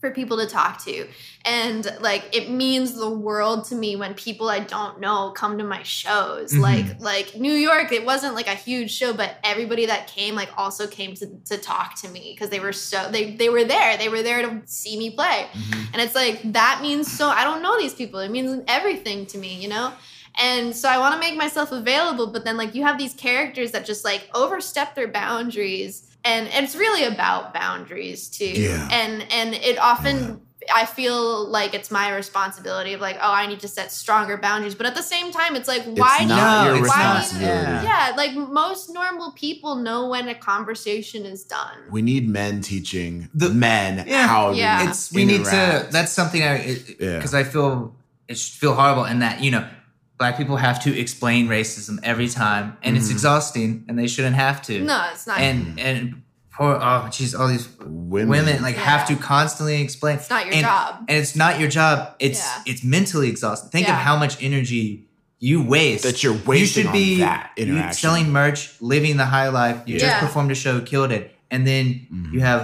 for 0.00 0.10
people 0.10 0.36
to 0.36 0.46
talk 0.48 0.82
to. 0.84 1.06
And 1.44 1.96
like 2.00 2.24
it 2.36 2.50
means 2.50 2.96
the 2.96 3.08
world 3.08 3.66
to 3.66 3.76
me 3.76 3.94
when 3.94 4.14
people 4.14 4.48
i 4.48 4.58
don't 4.58 5.00
know 5.00 5.30
come 5.30 5.58
to 5.58 5.64
my 5.64 5.82
shows. 5.84 6.52
Mhm. 6.52 6.60
like 6.60 7.00
like 7.00 7.36
new 7.36 7.52
york 7.52 7.90
it 7.92 8.04
wasn't 8.04 8.34
like 8.34 8.48
a 8.48 8.54
huge 8.54 8.90
show 8.92 9.12
but 9.12 9.36
everybody 9.44 9.86
that 9.86 10.08
came 10.08 10.34
like 10.34 10.50
also 10.56 10.86
came 10.88 11.14
to, 11.14 11.26
to 11.46 11.56
talk 11.58 12.00
to 12.02 12.08
me 12.08 12.32
because 12.34 12.50
they 12.50 12.58
were 12.60 12.72
so 12.72 13.08
they 13.12 13.34
they 13.36 13.48
were 13.48 13.64
there. 13.64 13.96
They 13.96 14.08
were 14.08 14.22
there 14.22 14.42
to 14.42 14.60
see 14.66 14.98
me 14.98 15.10
play. 15.10 15.46
Mhm. 15.52 15.86
and 15.92 16.02
it's 16.02 16.14
like 16.16 16.40
that 16.52 16.80
means 16.82 17.10
so 17.10 17.28
i 17.28 17.44
don't 17.44 17.62
know 17.62 17.78
these 17.78 17.94
people. 17.94 18.18
It 18.20 18.30
means 18.30 18.62
everything 18.68 19.26
to 19.26 19.38
me 19.38 19.54
you 19.54 19.68
know 19.68 19.92
and 20.40 20.74
so 20.74 20.88
i 20.88 20.98
want 20.98 21.12
to 21.14 21.20
make 21.20 21.36
myself 21.36 21.72
available 21.72 22.26
but 22.28 22.44
then 22.44 22.56
like 22.56 22.74
you 22.74 22.82
have 22.82 22.98
these 22.98 23.14
characters 23.14 23.70
that 23.72 23.84
just 23.84 24.04
like 24.04 24.28
overstep 24.34 24.94
their 24.94 25.08
boundaries 25.08 26.08
and, 26.24 26.46
and 26.48 26.64
it's 26.64 26.76
really 26.76 27.04
about 27.04 27.52
boundaries 27.52 28.28
too 28.28 28.44
Yeah. 28.46 28.88
and 28.92 29.26
and 29.32 29.54
it 29.54 29.78
often 29.78 30.40
i 30.72 30.86
feel 30.86 31.46
like 31.48 31.74
it's 31.74 31.90
my 31.90 32.14
responsibility 32.14 32.92
of 32.92 33.00
like 33.00 33.16
oh 33.20 33.32
i 33.32 33.46
need 33.48 33.58
to 33.60 33.66
set 33.68 33.90
stronger 33.90 34.36
boundaries 34.36 34.76
but 34.76 34.86
at 34.86 34.94
the 34.94 35.02
same 35.02 35.32
time 35.32 35.56
it's 35.56 35.66
like 35.66 35.82
why 35.84 36.18
it's 36.20 36.28
do 36.28 36.34
you 36.34 36.74
your 36.76 36.76
it's 36.86 36.88
why 36.88 37.02
not. 37.02 37.30
do 37.30 37.36
you- 37.40 37.42
Yeah. 37.46 37.82
yeah 37.82 38.12
like 38.16 38.32
most 38.34 38.88
normal 38.90 39.32
people 39.32 39.74
know 39.74 40.08
when 40.08 40.28
a 40.28 40.34
conversation 40.36 41.26
is 41.26 41.42
done 41.44 41.78
We 41.90 42.00
need 42.00 42.28
men 42.28 42.60
teaching 42.60 43.28
The- 43.34 43.48
men 43.50 44.04
Yeah. 44.06 44.28
how 44.28 44.52
Yeah. 44.52 44.84
to 44.84 44.88
It's 44.90 45.12
we 45.12 45.24
need 45.24 45.44
to. 45.46 45.88
That's 45.90 46.12
something 46.12 46.42
I 46.42 46.78
Yeah. 47.00 47.16
because 47.16 47.34
I 47.34 47.42
feel 47.42 47.94
it 48.28 48.38
should 48.38 48.54
feel 48.60 48.74
horrible 48.74 49.04
in 49.06 49.18
that 49.18 49.42
you 49.42 49.50
know 49.50 49.66
black 50.22 50.36
people 50.40 50.56
have 50.68 50.78
to 50.86 50.90
explain 51.04 51.42
racism 51.58 51.94
every 52.12 52.28
time 52.42 52.66
and 52.84 52.90
it's 52.96 53.08
Mhm. 53.08 53.16
exhausting 53.16 53.70
and 53.88 53.94
they 54.00 54.06
shouldn't 54.14 54.36
have 54.46 54.58
to. 54.68 54.74
no 54.92 54.98
it's 55.12 55.26
not 55.30 55.38
And 55.46 55.58
and 55.88 56.00
poor 56.56 56.72
oh 56.90 57.00
jeez 57.14 57.30
all 57.38 57.48
these 57.56 57.66
women. 57.80 58.28
women, 58.36 58.56
like 58.68 58.76
have 58.92 59.02
to 59.10 59.14
constantly 59.16 59.76
explain. 59.86 60.14
it's 60.20 60.30
not 60.36 60.42
your 60.46 60.54
and, 60.58 60.64
job 60.70 60.90
and 61.08 61.16
it's 61.22 61.34
not 61.44 61.52
your 61.60 61.70
job. 61.80 61.96
It's 62.26 62.40
Yeah. 62.40 62.70
it's 62.70 62.82
mentally 62.96 63.28
exhausting. 63.34 63.68
Think 63.76 63.88
of 63.94 63.96
how 64.08 64.16
much 64.22 64.34
energy 64.48 64.86
you 65.50 65.56
waste. 65.74 66.04
that 66.08 66.18
you're 66.22 66.34
you 66.34 66.40
wasting 66.52 66.84
should 66.84 66.92
be 66.92 67.14
on 67.14 67.20
that 67.30 67.50
interaction. 67.62 68.00
selling 68.04 68.28
merch, 68.40 68.60
living 68.80 69.14
the 69.22 69.28
high 69.36 69.48
life. 69.60 69.76
You 69.86 69.98
just 69.98 70.18
performed 70.24 70.50
a 70.56 70.58
show, 70.64 70.74
killed 70.92 71.10
it, 71.18 71.24
and 71.50 71.60
then 71.70 71.84
Mhm. 72.14 72.32
you 72.34 72.40
have 72.50 72.62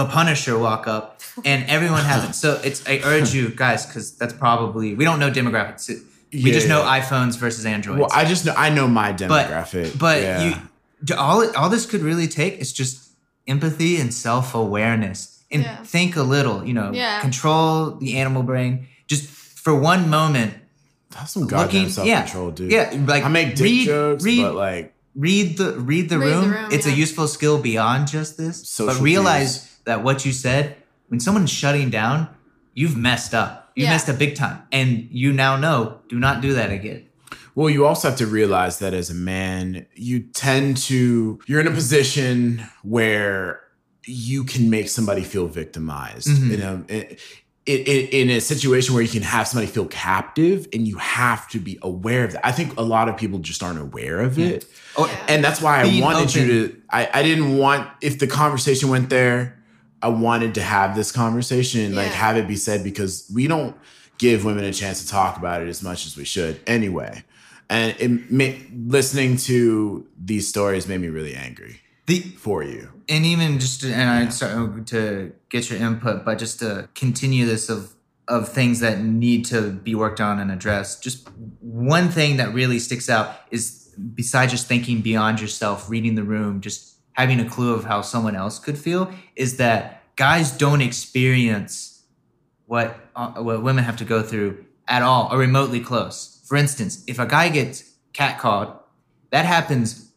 the 0.00 0.04
Punisher 0.16 0.54
walk 0.66 0.84
up, 0.96 1.04
and 1.44 1.58
everyone 1.76 2.04
has 2.12 2.20
it. 2.28 2.34
So 2.42 2.48
it's 2.68 2.80
I 2.86 2.94
urge 3.12 3.28
you 3.38 3.44
guys 3.64 3.80
because 3.86 4.06
that's 4.20 4.34
probably 4.44 4.88
we 4.98 5.04
don't 5.08 5.18
know 5.22 5.30
demographics. 5.40 5.84
We 6.32 6.38
Yeah, 6.40 6.52
just 6.54 6.68
know 6.68 6.82
iPhones 6.82 7.36
versus 7.36 7.66
Androids. 7.66 8.00
Well, 8.00 8.10
I 8.12 8.24
just 8.24 8.46
know 8.46 8.54
I 8.56 8.70
know 8.70 8.88
my 8.88 9.12
demographic. 9.12 9.98
but 9.98 10.22
yeah. 10.22 10.44
you 10.44 10.54
d- 11.04 11.14
all 11.14 11.42
it- 11.42 11.54
all 11.54 11.68
this 11.68 11.84
could 11.86 12.00
really 12.02 12.26
take 12.28 12.58
is 12.58 12.72
just 12.72 13.10
empathy 13.46 14.00
and 14.00 14.12
self 14.14 14.54
awareness 14.54 15.42
and 15.50 15.62
Yeah. 15.62 15.76
think 15.84 16.16
a 16.16 16.22
little. 16.22 16.64
You 16.64 16.72
know, 16.74 16.90
Yeah. 16.92 17.20
control 17.20 17.96
the 17.96 18.16
animal 18.16 18.42
brain 18.42 18.86
just 19.08 19.24
for 19.26 19.74
one 19.74 20.08
moment. 20.08 20.54
That's 21.10 21.32
some 21.32 21.46
goddamn 21.46 21.66
looking- 21.82 21.90
self 21.92 22.06
yeah, 22.08 22.22
control, 22.22 22.50
dude. 22.50 22.72
Yeah, 22.72 22.90
like 23.06 23.24
I 23.24 23.28
make 23.28 23.54
dick 23.54 23.64
read, 23.64 23.86
jokes, 23.86 24.24
read, 24.24 24.42
but 24.42 24.54
like 24.54 24.94
read 25.14 25.58
the 25.58 25.72
read 25.78 26.08
the 26.08 26.18
Read 26.18 26.32
the 26.32 26.40
room. 26.40 26.50
room, 26.50 26.68
it's 26.72 26.86
a 26.86 26.92
useful 26.92 27.28
skill 27.28 27.58
beyond 27.58 28.08
just 28.08 28.38
this. 28.38 28.66
Social 28.66 28.94
but 28.94 29.02
realize 29.02 29.58
cues. 29.58 29.68
that 29.84 30.02
what 30.02 30.24
you 30.24 30.32
said 30.32 30.76
when 31.08 31.20
someone's 31.20 31.50
shutting 31.50 31.90
down, 31.90 32.28
you've 32.72 32.96
messed 32.96 33.34
up. 33.34 33.61
You 33.74 33.84
Yeah. 33.84 33.90
messed 33.90 34.08
up 34.08 34.18
big 34.18 34.34
time, 34.34 34.58
and 34.70 35.08
you 35.10 35.32
now 35.32 35.56
know. 35.56 35.98
Do 36.08 36.18
not 36.18 36.40
do 36.40 36.52
that 36.54 36.70
again. 36.70 37.04
Well, 37.54 37.68
you 37.70 37.84
also 37.86 38.08
have 38.08 38.18
to 38.18 38.26
realize 38.26 38.78
that 38.78 38.94
as 38.94 39.10
a 39.10 39.14
man, 39.14 39.86
you 39.94 40.20
tend 40.20 40.76
to 40.88 41.38
you're 41.46 41.60
in 41.60 41.66
a 41.66 41.70
position 41.72 42.64
where 42.82 43.60
you 44.06 44.42
can 44.44 44.68
make 44.70 44.88
somebody 44.88 45.22
feel 45.22 45.46
victimized. 45.46 46.28
Mhm. 46.28 46.50
You 46.50 46.56
know, 46.56 46.84
in, 46.88 47.16
in, 47.66 48.08
in 48.08 48.30
a 48.30 48.40
situation 48.40 48.92
where 48.94 49.02
you 49.04 49.08
can 49.08 49.22
have 49.22 49.46
somebody 49.46 49.70
feel 49.70 49.86
captive, 49.86 50.66
and 50.72 50.88
you 50.88 50.96
have 50.96 51.46
to 51.50 51.58
be 51.60 51.78
aware 51.82 52.24
of 52.24 52.32
that. 52.32 52.44
I 52.46 52.50
think 52.52 52.76
a 52.76 52.82
lot 52.82 53.08
of 53.08 53.16
people 53.16 53.38
just 53.38 53.62
aren't 53.62 53.78
aware 53.78 54.20
of 54.20 54.38
it. 54.38 54.64
Oh, 54.96 55.06
Yeah. 55.06 55.16
And 55.28 55.44
that's 55.44 55.60
why 55.62 55.80
I 55.80 55.84
Being 55.84 56.02
wanted 56.02 56.34
you 56.34 56.46
to. 56.68 56.76
I, 56.90 57.08
I 57.14 57.22
didn't 57.22 57.56
want 57.58 57.88
if 58.00 58.18
the 58.18 58.26
conversation 58.26 58.88
went 58.88 59.10
there. 59.10 59.58
I 60.02 60.08
wanted 60.08 60.54
to 60.54 60.62
have 60.62 60.96
this 60.96 61.12
conversation, 61.12 61.94
like 61.94 62.08
Yeah. 62.08 62.12
have 62.14 62.36
it 62.36 62.48
be 62.48 62.56
said, 62.56 62.82
because 62.84 63.30
we 63.32 63.46
don't 63.46 63.76
give 64.18 64.44
women 64.44 64.64
a 64.64 64.72
chance 64.72 65.02
to 65.02 65.08
talk 65.08 65.36
about 65.36 65.62
it 65.62 65.68
as 65.68 65.82
much 65.82 66.06
as 66.06 66.16
we 66.16 66.24
should, 66.24 66.60
anyway. 66.66 67.24
And 67.70 67.94
it 67.98 68.30
ma- 68.30 68.58
listening 68.86 69.36
to 69.38 70.06
these 70.22 70.48
stories 70.48 70.86
made 70.86 71.00
me 71.00 71.08
really 71.08 71.34
angry 71.34 71.80
The 72.06 72.20
for 72.36 72.62
you. 72.62 72.88
and 73.08 73.24
even 73.24 73.58
just 73.58 73.80
to, 73.82 73.92
and 73.92 74.08
I 74.10 74.28
start 74.28 74.52
oh, 74.54 74.82
to 74.86 75.32
get 75.48 75.70
your 75.70 75.78
input, 75.80 76.24
but 76.24 76.38
just 76.38 76.58
to 76.60 76.88
continue 76.94 77.46
this 77.46 77.68
of 77.68 77.94
of 78.28 78.48
things 78.48 78.78
that 78.80 79.00
need 79.02 79.44
to 79.44 79.70
be 79.72 79.94
worked 79.96 80.20
on 80.20 80.38
and 80.38 80.50
addressed. 80.50 81.02
Just 81.02 81.28
one 81.60 82.08
thing 82.08 82.36
that 82.36 82.54
really 82.54 82.78
sticks 82.78 83.10
out 83.10 83.34
is 83.50 83.92
besides 84.14 84.52
just 84.52 84.68
thinking 84.68 85.00
beyond 85.00 85.40
yourself, 85.40 85.90
reading 85.90 86.14
the 86.14 86.22
room, 86.22 86.60
just 86.60 86.91
having 87.14 87.40
a 87.40 87.48
clue 87.48 87.74
of 87.74 87.84
how 87.84 88.00
someone 88.02 88.36
else 88.36 88.58
could 88.58 88.78
feel, 88.78 89.12
is 89.36 89.56
that 89.56 90.02
guys 90.16 90.52
don't 90.52 90.80
experience 90.80 92.02
what 92.66 92.98
uh, 93.16 93.32
what 93.42 93.62
women 93.62 93.84
have 93.84 93.96
to 93.98 94.04
go 94.04 94.22
through 94.22 94.64
at 94.88 95.02
all 95.02 95.28
or 95.32 95.38
remotely 95.38 95.80
close. 95.80 96.42
For 96.46 96.56
instance, 96.56 97.04
if 97.06 97.18
a 97.18 97.26
guy 97.26 97.48
gets 97.48 97.92
catcalled, 98.12 98.76
that 99.30 99.44
happens 99.44 100.12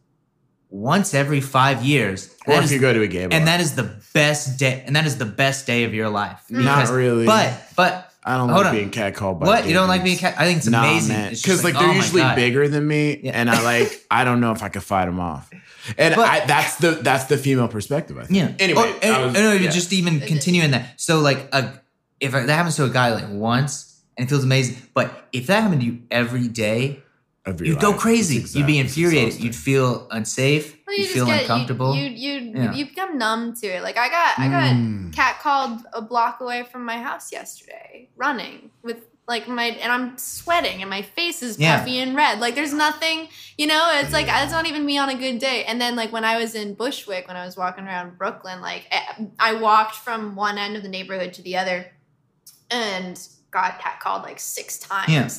once 0.70 1.14
every 1.14 1.42
five 1.42 1.84
years. 1.84 2.36
Or 2.48 2.56
if 2.62 2.72
you 2.72 2.80
go 2.80 2.94
to 2.94 3.02
a 3.02 3.08
game, 3.08 3.30
and 3.32 3.48
that 3.48 3.60
is 3.60 3.76
the 3.76 4.02
best 4.14 4.60
day 4.60 4.84
and 4.86 4.96
that 4.96 5.06
is 5.06 5.18
the 5.18 5.26
best 5.26 5.66
day 5.68 5.84
of 5.84 5.94
your 5.94 6.10
life 6.10 6.44
Not 6.50 6.90
really. 6.90 7.26
but 7.26 7.54
but 7.76 8.05
I 8.27 8.38
don't 8.38 8.49
hold 8.49 8.61
like 8.64 8.69
on. 8.72 8.76
being 8.76 8.89
catcalled 8.91 9.39
by 9.39 9.45
what 9.45 9.68
you 9.68 9.73
don't 9.73 9.88
like 9.88 10.03
being 10.03 10.18
cat 10.18 10.34
i 10.39 10.45
think 10.45 10.57
it's 10.57 10.68
Nah, 10.68 10.84
amazing 10.84 11.15
man. 11.15 11.31
It's 11.31 11.41
just 11.41 11.61
Because 11.61 11.64
like, 11.64 11.73
they're 11.76 11.89
oh 11.89 11.93
usually 11.93 12.23
bigger 12.35 12.68
than 12.68 12.88
me, 12.88 13.19
Yeah. 13.23 13.31
and 13.39 13.49
I 13.49 13.61
like 13.61 14.03
I 14.10 14.23
don't 14.23 14.39
know 14.39 14.52
if 14.52 14.64
I 14.64 14.69
could 14.69 14.84
fight 14.84 15.06
them 15.06 15.19
off. 15.19 15.49
And 15.99 16.15
But- 16.15 16.27
I, 16.27 16.45
that's 16.47 16.77
the 16.77 16.91
that's 16.91 17.26
the 17.26 17.38
female 17.38 17.68
perspective. 17.68 18.18
I 18.18 18.23
think. 18.26 18.38
yeah 18.39 18.52
Anyway, 18.60 18.81
Or- 18.81 18.95
and, 19.03 19.15
I 19.15 19.26
was- 19.26 19.35
and, 19.35 19.64
yeah. 19.64 19.69
just 19.69 19.93
even 19.93 20.19
continuing 20.22 20.72
that 20.72 20.99
so 20.99 21.19
like 21.19 21.47
a, 21.53 21.80
if 22.19 22.31
that 22.31 22.49
happens 22.49 22.76
to 22.77 22.85
a 22.85 22.89
guy 22.89 23.14
like 23.14 23.30
once 23.30 24.02
and 24.18 24.26
it 24.26 24.30
feels 24.30 24.43
amazing 24.43 24.77
but 24.95 25.27
if 25.31 25.45
that 25.47 25.61
happened 25.61 25.81
to 25.81 25.85
you 25.88 25.99
every 26.10 26.47
day 26.47 27.03
Of 27.45 27.61
you'd 27.61 27.80
go 27.80 27.93
crazy 27.93 28.38
It's 28.38 28.56
you'd 28.56 28.65
be 28.65 28.80
infuriated 28.80 29.39
you'd 29.39 29.56
feel 29.56 30.07
unsafe 30.10 30.74
Well, 30.88 30.95
you, 30.95 31.03
just 31.03 31.16
feel 31.16 31.26
get- 31.26 31.41
uncomfortable. 31.41 31.95
You 31.95 32.10
you 32.10 32.34
you, 32.40 32.52
Yeah. 32.64 32.74
you 32.74 32.86
become 32.86 33.18
numb 33.18 33.53
to 33.56 33.68
it. 33.68 33.82
Like 33.84 33.98
I 33.98 34.10
got 34.10 34.40
I 34.40 34.48
got 34.49 34.74
Mm. 34.74 35.14
cat 35.14 35.40
called 35.41 35.82
a 35.94 36.02
block 36.02 36.41
away 36.41 36.64
from 36.64 36.86
my 36.86 36.98
house 37.02 37.32
yesterday, 37.32 38.10
running 38.16 38.70
with 38.84 38.98
like 39.28 39.48
my 39.48 39.64
and 39.82 39.91
I'm 39.91 40.16
sweating 40.20 40.82
and 40.82 40.90
my 40.90 41.02
face 41.02 41.41
is 41.41 41.57
Yeah. 41.57 41.80
puffy 41.80 41.99
and 41.99 42.16
red. 42.16 42.40
Like 42.40 42.53
there's 42.53 42.74
nothing, 42.74 43.28
you 43.57 43.66
know. 43.66 43.90
It's 43.95 44.14
like 44.14 44.28
it's 44.30 44.52
not 44.52 44.68
even 44.68 44.86
me 44.86 44.99
on 44.99 45.10
a 45.10 45.16
good 45.16 45.40
day. 45.40 45.64
And 45.66 45.82
then 45.82 45.95
like 45.95 46.12
when 46.12 46.24
I 46.24 46.38
was 46.38 46.53
in 46.53 46.76
Bushwick, 46.76 47.28
when 47.28 47.36
I 47.36 47.44
was 47.45 47.57
walking 47.57 47.86
around 47.88 48.20
Brooklyn, 48.20 48.62
like 48.62 48.86
I- 48.91 49.28
I 49.40 49.53
walked 49.53 49.95
from 49.95 50.36
one 50.36 50.60
end 50.60 50.76
of 50.78 50.84
the 50.84 50.90
neighborhood 50.90 51.34
to 51.34 51.41
the 51.41 51.57
other, 51.57 51.91
and 52.70 53.20
got 53.52 53.80
cat 53.80 53.99
called 53.99 54.24
like 54.24 54.40
six 54.40 54.78
times. 54.78 55.10
Yeah. 55.12 55.30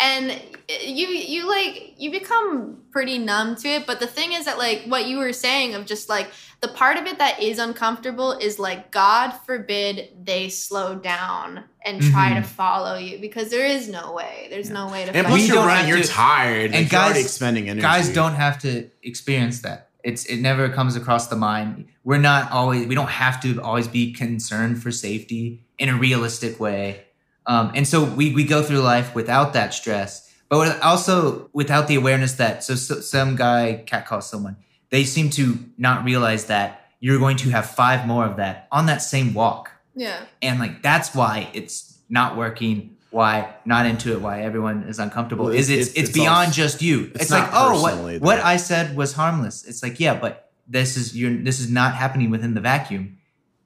And 0.00 0.40
you 0.68 1.08
you 1.08 1.48
like 1.48 1.94
you 1.98 2.10
become 2.10 2.82
pretty 2.90 3.18
numb 3.18 3.56
to 3.56 3.68
it. 3.68 3.86
But 3.86 4.00
the 4.00 4.06
thing 4.06 4.32
is 4.32 4.46
that 4.46 4.56
like 4.56 4.84
what 4.84 5.06
you 5.06 5.18
were 5.18 5.32
saying 5.32 5.74
of 5.74 5.84
just 5.86 6.08
like 6.08 6.30
the 6.60 6.68
part 6.68 6.96
of 6.96 7.06
it 7.06 7.18
that 7.18 7.42
is 7.42 7.58
uncomfortable 7.58 8.32
is 8.32 8.58
like 8.58 8.90
God 8.90 9.30
forbid 9.30 10.08
they 10.22 10.48
slow 10.48 10.94
down 10.94 11.64
and 11.84 12.02
try 12.02 12.30
to 12.30 12.36
mm-hmm. 12.36 12.44
follow 12.44 12.96
you 12.96 13.18
because 13.18 13.50
there 13.50 13.64
is 13.66 13.88
no 13.88 14.12
way. 14.12 14.48
There's 14.50 14.70
no 14.70 14.88
way 14.88 15.06
to. 15.06 15.16
And 15.16 15.26
plus, 15.26 15.40
We 15.40 15.46
you're 15.46 15.56
don't 15.56 15.66
running, 15.66 15.88
you're 15.88 16.02
to- 16.02 16.08
tired, 16.08 16.72
and 16.72 16.74
like, 16.74 16.92
you're 16.92 17.00
already 17.00 17.14
guys- 17.20 17.24
expending 17.24 17.68
energy. 17.68 17.82
Guys 17.82 18.08
don't 18.10 18.34
have 18.34 18.58
to 18.60 18.90
experience 19.02 19.62
that. 19.62 19.88
It's 20.02 20.24
it 20.26 20.38
never 20.38 20.68
comes 20.70 20.96
across 20.96 21.26
the 21.28 21.36
mind. 21.36 21.86
We're 22.04 22.18
not 22.18 22.52
always 22.52 22.86
we 22.86 22.94
don't 22.94 23.10
have 23.10 23.40
to 23.42 23.60
always 23.60 23.88
be 23.88 24.12
concerned 24.12 24.82
for 24.82 24.90
safety 24.90 25.64
in 25.78 25.88
a 25.88 25.96
realistic 25.96 26.58
way. 26.58 27.04
Um, 27.52 27.66
and 27.74 27.84
so 27.92 27.96
we 28.04 28.24
we 28.38 28.44
go 28.44 28.62
through 28.66 28.82
life 28.94 29.08
without 29.20 29.48
that 29.58 29.70
stress, 29.80 30.10
but 30.50 30.58
with- 30.60 30.80
also 30.90 31.48
without 31.52 31.84
the 31.90 31.96
awareness 32.02 32.32
that 32.42 32.62
so, 32.66 32.74
so 32.76 33.00
some 33.00 33.30
guy 33.44 33.82
cat 33.90 34.02
calls 34.08 34.26
someone. 34.32 34.56
They 34.94 35.04
seem 35.04 35.30
to 35.30 35.44
not 35.76 36.04
realize 36.10 36.42
that 36.46 36.68
you're 37.00 37.18
going 37.26 37.38
to 37.44 37.48
have 37.56 37.66
five 37.82 38.06
more 38.06 38.24
of 38.30 38.34
that 38.42 38.68
on 38.70 38.86
that 38.86 39.02
same 39.02 39.28
walk. 39.34 39.64
Yeah. 39.96 40.20
and 40.46 40.54
like 40.64 40.74
that's 40.88 41.08
why 41.18 41.34
it's 41.52 41.98
not 42.08 42.36
working 42.36 42.96
why 43.10 43.34
not 43.72 43.86
into 43.86 44.12
it 44.14 44.20
why 44.26 44.34
everyone 44.48 44.84
is 44.84 44.98
uncomfortable 45.00 45.46
Well, 45.46 45.54
is 45.54 45.68
it's- 45.68 45.88
it's 45.88 45.90
it's- 45.90 46.00
it's, 46.00 46.08
it's 46.10 46.18
beyond 46.18 46.46
also- 46.54 46.62
just 46.62 46.76
you 46.88 46.96
it's 47.14 47.22
it's, 47.24 47.30
like 47.36 47.48
oh 47.52 47.70
personally, 47.70 48.18
what 48.18 48.36
what 48.38 48.40
i 48.54 48.56
said 48.56 48.96
was 48.96 49.10
harmless 49.20 49.56
it's 49.70 49.82
like 49.82 49.98
yeah 50.04 50.14
but 50.24 50.32
this 50.68 50.96
is 50.96 51.06
you're 51.18 51.34
this 51.48 51.58
is 51.62 51.68
not 51.80 51.90
happening 52.02 52.30
within 52.30 52.54
the 52.54 52.60
vacuum 52.72 53.04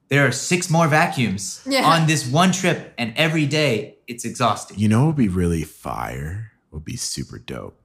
there 0.09 0.25
are 0.27 0.31
six 0.31 0.69
more 0.69 0.87
vacuums 0.87 1.61
Yeah. 1.65 1.83
on 1.85 2.07
this 2.07 2.25
one 2.27 2.51
trip 2.51 2.93
and 2.97 3.13
every 3.15 3.45
day 3.47 3.97
it's 4.07 4.23
exhausting 4.25 4.77
You 4.79 4.87
know 4.87 4.99
what 5.01 5.07
would 5.07 5.15
be 5.15 5.27
really 5.29 5.63
fire? 5.63 6.51
Would 6.71 6.85
be 6.85 6.95
super 6.97 7.39
dope. 7.39 7.79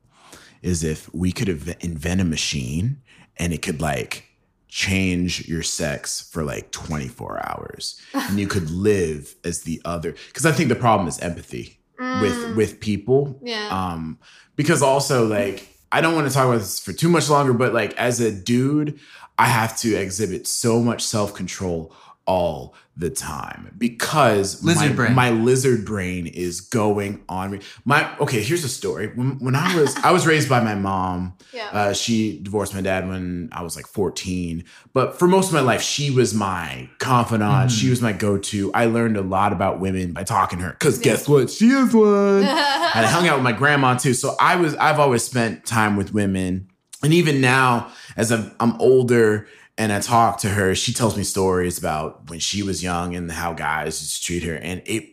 Is 0.62 0.84
if 0.84 1.08
we 1.14 1.32
could 1.32 1.48
inv- 1.48 1.82
invent 1.82 2.20
a 2.20 2.24
machine 2.24 3.00
and 3.38 3.52
it 3.52 3.62
could 3.62 3.80
like 3.80 4.24
change 4.68 5.48
your 5.48 5.62
sex 5.62 6.28
for 6.30 6.44
like 6.44 6.70
24 6.70 7.40
hours 7.48 8.00
and 8.14 8.38
you 8.38 8.46
could 8.46 8.70
live 8.88 9.34
as 9.44 9.62
the 9.62 9.80
other 9.84 10.12
because 10.28 10.46
i 10.46 10.52
think 10.52 10.68
the 10.68 10.76
problem 10.76 11.08
is 11.08 11.18
empathy 11.18 11.80
with 11.98 12.36
Mm. 12.36 12.54
with 12.56 12.78
people 12.80 13.40
Yeah. 13.42 13.66
um 13.70 14.18
because 14.54 14.80
also 14.80 15.26
like 15.26 15.66
i 15.90 16.00
don't 16.00 16.14
want 16.14 16.28
to 16.28 16.32
talk 16.32 16.46
about 16.46 16.58
this 16.60 16.78
for 16.78 16.92
too 16.92 17.08
much 17.08 17.28
longer 17.28 17.52
but 17.52 17.74
like 17.74 17.92
as 17.98 18.20
a 18.20 18.30
dude 18.30 19.00
i 19.38 19.46
have 19.46 19.76
to 19.78 19.94
exhibit 19.96 20.46
so 20.46 20.80
much 20.80 21.02
self-control 21.02 21.92
all 22.30 22.74
the 22.96 23.10
time 23.10 23.74
because 23.78 24.62
Lizard 24.62 24.90
my, 24.90 24.96
brain. 24.96 25.14
my 25.14 25.30
lizard 25.30 25.84
brain 25.84 26.26
is 26.26 26.60
going 26.60 27.24
on 27.28 27.50
me 27.50 27.60
my 27.84 28.16
okay 28.18 28.40
here's 28.42 28.62
a 28.62 28.68
story 28.68 29.06
when, 29.14 29.38
when 29.38 29.56
i 29.56 29.74
was 29.74 29.96
i 30.04 30.10
was 30.12 30.26
raised 30.26 30.48
by 30.48 30.60
my 30.60 30.74
mom 30.74 31.34
Yeah. 31.52 31.68
uh, 31.72 31.92
she 31.92 32.38
divorced 32.40 32.74
my 32.74 32.80
dad 32.80 33.08
when 33.08 33.48
I 33.50 33.62
was 33.62 33.74
like 33.74 33.88
14. 33.88 34.62
But 34.92 35.18
for 35.18 35.26
most 35.26 35.48
of 35.48 35.54
my 35.54 35.60
life, 35.60 35.82
she 35.82 36.12
was 36.12 36.32
my 36.32 36.88
confidant. 37.00 37.72
She 37.72 37.90
was 37.90 38.00
my 38.00 38.12
go 38.12 38.38
to. 38.38 38.72
I 38.72 38.84
learned 38.86 39.16
a 39.16 39.22
lot 39.22 39.52
about 39.52 39.80
women 39.80 40.12
by 40.12 40.22
talking 40.22 40.60
to 40.60 40.66
her. 40.66 40.70
Because 40.70 40.98
guess 41.00 41.28
what? 41.28 41.50
She 41.50 41.70
is 41.70 41.92
one. 41.92 42.06
and 42.44 42.48
I 42.48 43.06
hung 43.06 43.26
out 43.26 43.38
with 43.38 43.42
my 43.44 43.52
grandma 43.52 43.96
too. 43.96 44.14
So 44.14 44.36
I 44.38 44.54
was, 44.56 44.76
I've 44.76 45.00
always 45.00 45.24
spent 45.24 45.66
time 45.66 45.96
with 45.96 46.14
women. 46.14 46.68
And 47.02 47.12
even 47.12 47.40
now, 47.40 47.90
as 48.16 48.30
I'm, 48.30 48.54
I'm 48.60 48.80
older 48.80 49.48
and 49.80 49.92
I 49.92 50.00
talk 50.00 50.38
to 50.40 50.48
her, 50.50 50.74
she 50.74 50.92
tells 50.92 51.16
me 51.16 51.24
stories 51.24 51.78
about 51.78 52.28
when 52.28 52.38
she 52.38 52.62
was 52.62 52.82
young 52.82 53.16
and 53.16 53.30
how 53.32 53.52
guys 53.54 54.00
used 54.02 54.16
to 54.20 54.22
treat 54.26 54.42
her. 54.44 54.54
And 54.54 54.82
it, 54.84 55.08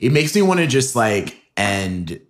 it 0.00 0.12
makes 0.12 0.34
me 0.34 0.42
want 0.42 0.60
to 0.60 0.66
just 0.66 0.94
like 0.94 1.40
end 1.56 2.20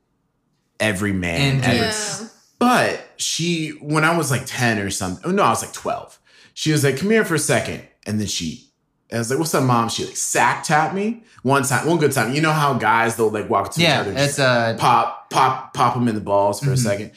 every 0.80 1.12
man 1.12 1.56
And 1.56 1.64
ever. 1.64 1.84
yeah. 1.84 2.28
But 2.58 3.04
she, 3.16 3.70
when 3.80 4.04
I 4.04 4.16
was 4.16 4.30
like 4.30 4.42
10 4.46 4.78
or 4.78 4.90
something, 4.90 5.22
oh 5.28 5.32
no, 5.32 5.42
I 5.42 5.50
was 5.50 5.62
like 5.62 5.72
12. 5.72 6.18
She 6.54 6.70
was 6.70 6.84
like, 6.84 6.96
come 6.98 7.10
here 7.10 7.24
for 7.24 7.34
a 7.34 7.38
second. 7.38 7.82
And 8.06 8.20
then 8.20 8.28
she, 8.28 8.68
I 9.12 9.18
was 9.18 9.30
like, 9.30 9.38
what's 9.40 9.54
up, 9.54 9.64
mom? 9.64 9.88
She 9.88 10.04
like 10.06 10.16
sack 10.16 10.62
tapped 10.64 10.94
me 10.94 11.24
one 11.42 11.64
time, 11.64 11.86
one 11.88 11.98
good 11.98 12.12
time. 12.12 12.32
You 12.32 12.40
know 12.40 12.52
how 12.52 12.74
guys, 12.74 13.16
they'll 13.16 13.30
like 13.30 13.50
walk 13.50 13.72
to 13.72 13.80
each 13.80 13.84
yeah 13.88 14.00
other, 14.00 14.12
it's 14.12 14.20
just 14.36 14.38
uh 14.40 14.76
pop, 14.76 15.30
pop, 15.30 15.74
pop 15.74 15.94
them 15.94 16.06
in 16.08 16.14
the 16.14 16.20
balls 16.20 16.60
for 16.60 16.70
a 16.70 16.74
Mhm. 16.74 16.78
second. 16.78 17.10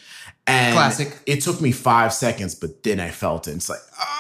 And 0.48 0.74
Classic. 0.76 1.18
it 1.26 1.42
took 1.42 1.60
me 1.62 1.72
five 1.72 2.14
seconds, 2.14 2.54
but 2.56 2.84
then 2.84 3.00
I 3.00 3.10
felt 3.10 3.48
it. 3.48 3.56
It's 3.56 3.68
like, 3.70 3.80
oh, 4.00 4.06
mom, 4.06 4.15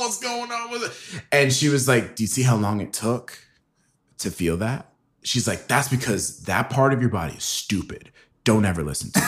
what's 0.00 0.18
going 0.18 0.50
on 0.50 0.70
with 0.70 0.82
it? 0.84 1.22
And 1.30 1.52
she 1.52 1.68
was 1.68 1.86
like, 1.86 2.16
do 2.16 2.22
you 2.22 2.26
see 2.26 2.42
how 2.42 2.56
long 2.56 2.80
it 2.80 2.92
took 2.92 3.38
to 4.18 4.30
feel 4.30 4.56
that? 4.58 4.86
She's 5.22 5.46
like, 5.46 5.68
that's 5.68 5.88
because 5.88 6.40
that 6.44 6.70
part 6.70 6.92
of 6.92 7.00
your 7.00 7.10
body 7.10 7.34
is 7.34 7.44
stupid. 7.44 8.10
Don't 8.44 8.64
ever 8.64 8.82
listen 8.82 9.10
to 9.12 9.18
it. 9.20 9.24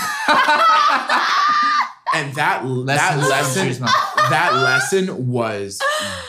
and 2.15 2.35
that 2.35 2.65
Lessons 2.67 3.29
that 3.29 3.29
lesson, 3.29 3.83
that 4.31 4.53
lesson 4.55 5.29
was 5.29 5.81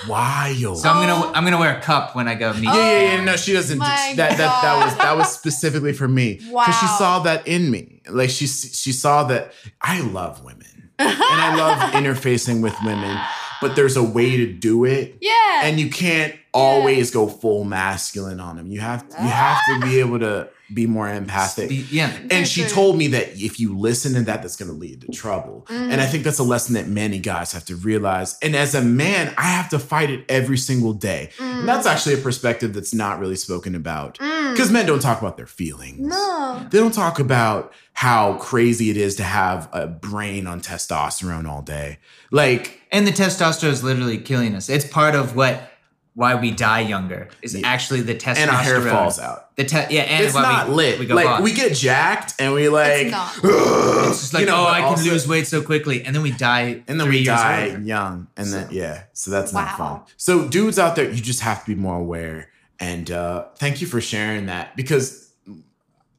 wild. 0.07 0.78
so 0.78 0.90
i'm 0.90 1.07
gonna 1.07 1.32
i'm 1.34 1.44
gonna 1.44 1.60
wear 1.60 1.78
a 1.78 1.82
cup 1.82 2.15
when 2.15 2.28
i 2.28 2.36
go 2.36 2.53
meet 2.53 2.64
yeah, 2.64 2.74
yeah, 2.76 3.15
yeah. 3.15 3.24
No, 3.24 3.36
she 3.36 3.53
doesn't. 3.53 3.78
My 3.78 4.14
that 4.15 4.38
that 4.38 4.38
that 4.38 4.86
was 4.86 4.95
that 4.98 5.18
was 5.18 5.32
specifically 5.34 5.94
for 5.94 6.07
me 6.07 6.36
because 6.36 6.78
she 6.80 6.88
saw 6.88 7.20
that 7.20 7.48
in 7.48 7.70
me. 7.72 8.02
Like 8.10 8.30
she 8.30 8.48
she 8.48 8.91
saw 8.91 9.24
that 9.26 9.53
I 9.82 10.02
love 10.02 10.44
women 10.44 10.91
and 10.99 11.10
I 11.20 11.56
love 11.56 11.91
interfacing 11.94 12.61
with 12.61 12.76
women, 12.84 13.18
but 13.64 13.76
there's 13.76 13.98
a 13.98 14.03
way 14.03 14.38
to 14.38 14.52
do 14.53 14.85
it, 14.85 15.18
yeah. 15.22 15.61
and 15.64 15.80
you 15.80 15.90
can't 15.90 16.35
always 16.53 17.10
go 17.11 17.27
full 17.27 17.64
masculine 17.64 18.40
on 18.40 18.57
them. 18.57 18.68
You 18.72 18.80
have 18.81 19.06
you 19.10 19.27
have 19.27 19.60
to 19.69 19.80
be 19.88 19.99
able 19.99 20.19
to 20.19 20.49
be 20.73 20.88
more 20.88 21.10
empathic. 21.10 21.69
Be- 21.69 21.85
yeah 21.91 22.11
And 22.31 22.48
she 22.48 22.64
For 22.64 22.69
sure. 22.69 22.76
told 22.76 22.98
me 22.98 23.07
that 23.07 23.30
if 23.34 23.60
you 23.60 23.77
listen 23.77 24.14
to 24.14 24.22
that, 24.22 24.41
that's 24.41 24.56
going 24.56 24.72
to 24.72 24.77
lead 24.77 25.02
to 25.02 25.11
trouble. 25.11 25.65
And 25.69 25.94
I 25.94 25.98
mm-hmm. 25.98 26.11
think 26.11 26.23
that's 26.23 26.40
a 26.40 26.44
lesson 26.44 26.76
that 26.76 26.88
many 26.88 27.19
guys 27.19 27.52
have 27.52 27.65
to 27.65 27.76
realize. 27.76 28.38
And 28.41 28.56
as 28.56 28.73
a 28.73 28.81
man, 28.81 29.34
I 29.38 29.44
have 29.44 29.69
to 29.69 29.80
fight 29.80 30.10
it 30.10 30.26
every 30.30 30.57
single 30.57 30.94
day. 30.94 31.30
And 31.40 31.68
that's 31.68 31.85
mm. 31.85 31.91
actually 31.91 32.15
a 32.15 32.18
perspective 32.18 32.73
that's 32.73 32.94
not 32.94 33.19
really 33.19 33.35
spoken 33.35 33.76
about 33.76 34.18
mm. 34.18 34.52
because 34.52 34.72
men 34.72 34.85
don't 34.85 35.02
talk 35.02 35.19
about 35.19 35.38
their 35.38 35.48
feelings. 35.48 35.99
no. 35.99 36.65
They 36.72 36.80
don't 36.80 36.94
talk 36.94 37.19
about 37.19 37.73
how 37.94 38.34
crazy 38.38 38.90
it 38.90 38.98
is 38.98 39.15
to 39.15 39.23
have 39.23 39.69
a 39.72 39.85
brain 39.85 40.48
on 40.48 40.61
testosterone 40.61 41.48
all 41.48 41.61
day. 41.61 41.99
Like, 42.31 42.81
And 42.94 43.06
the 43.07 43.11
testosterone 43.11 43.72
is 43.72 43.84
literally 43.84 44.18
killing 44.20 44.56
us. 44.56 44.70
It's 44.70 44.86
part 44.88 45.15
of 45.15 45.36
what 45.36 45.70
why 46.15 46.36
we 46.36 46.52
die 46.52 46.82
younger 46.82 47.28
is 47.41 47.56
Yeah. 47.56 47.68
actually 47.68 48.02
the 48.02 48.14
testosterone. 48.14 48.38
and 48.38 48.52
our 48.52 48.57
hair 48.61 48.82
falls 48.82 49.18
out. 49.18 49.56
The 49.56 49.64
te- 49.64 49.88
yeah, 49.95 50.03
and 50.03 50.24
it's 50.24 50.36
why 50.36 50.44
not 50.44 50.70
we, 50.70 50.76
lit. 50.76 50.99
We 50.99 51.07
go 51.07 51.15
like 51.15 51.26
bald. 51.26 51.44
we 51.44 51.53
get 51.53 51.76
jacked 51.76 52.36
and 52.38 52.53
we 52.53 52.70
like, 52.70 53.07
not. 53.07 53.34
It's 53.44 54.20
just 54.22 54.34
like, 54.36 54.41
you 54.41 54.45
know, 54.45 54.57
oh, 54.57 54.68
I 54.68 54.82
can 54.82 54.90
also- 54.90 55.10
lose 55.10 55.28
weight 55.28 55.48
so 55.48 55.64
quickly, 55.64 56.06
and 56.06 56.14
then 56.15 56.22
we 56.22 56.30
die, 56.30 56.84
and 56.88 56.99
then 56.99 57.07
three 57.07 57.22
we 57.22 57.26
years 57.26 57.28
die 57.40 57.70
older. 57.70 57.82
young 57.82 58.28
and 58.38 58.48
then 58.53 58.68
yeah 58.70 59.03
so 59.14 59.32
that's 59.32 59.52
not 59.53 59.76
fun 59.76 60.02
so 60.18 60.48
dudes 60.48 60.78
out 60.78 60.95
there 60.95 61.10
you 61.10 61.20
just 61.22 61.40
have 61.40 61.61
to 61.65 61.76
be 61.76 61.80
more 61.82 61.98
aware 61.98 62.49
and 62.80 63.10
uh 63.10 63.45
thank 63.57 63.82
you 63.82 63.88
for 63.88 63.99
sharing 64.02 64.45
that 64.48 64.76
because 64.76 65.32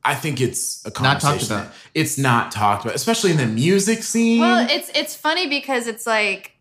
i 0.05 0.15
think 0.15 0.41
it's 0.41 0.85
a 0.85 0.89
Not 0.89 0.95
talked 1.21 1.23
conversation 1.23 1.57
about. 1.57 1.73
it's 1.95 2.19
not 2.19 2.51
talked 2.51 2.85
about 2.85 2.97
especially 2.97 3.31
in 3.31 3.37
the 3.37 3.47
music 3.47 4.03
scene 4.03 4.41
Well, 4.41 4.67
it's 4.69 4.91
it's 4.95 5.15
funny 5.15 5.47
because 5.49 5.87
it's 5.87 6.07
like 6.07 6.53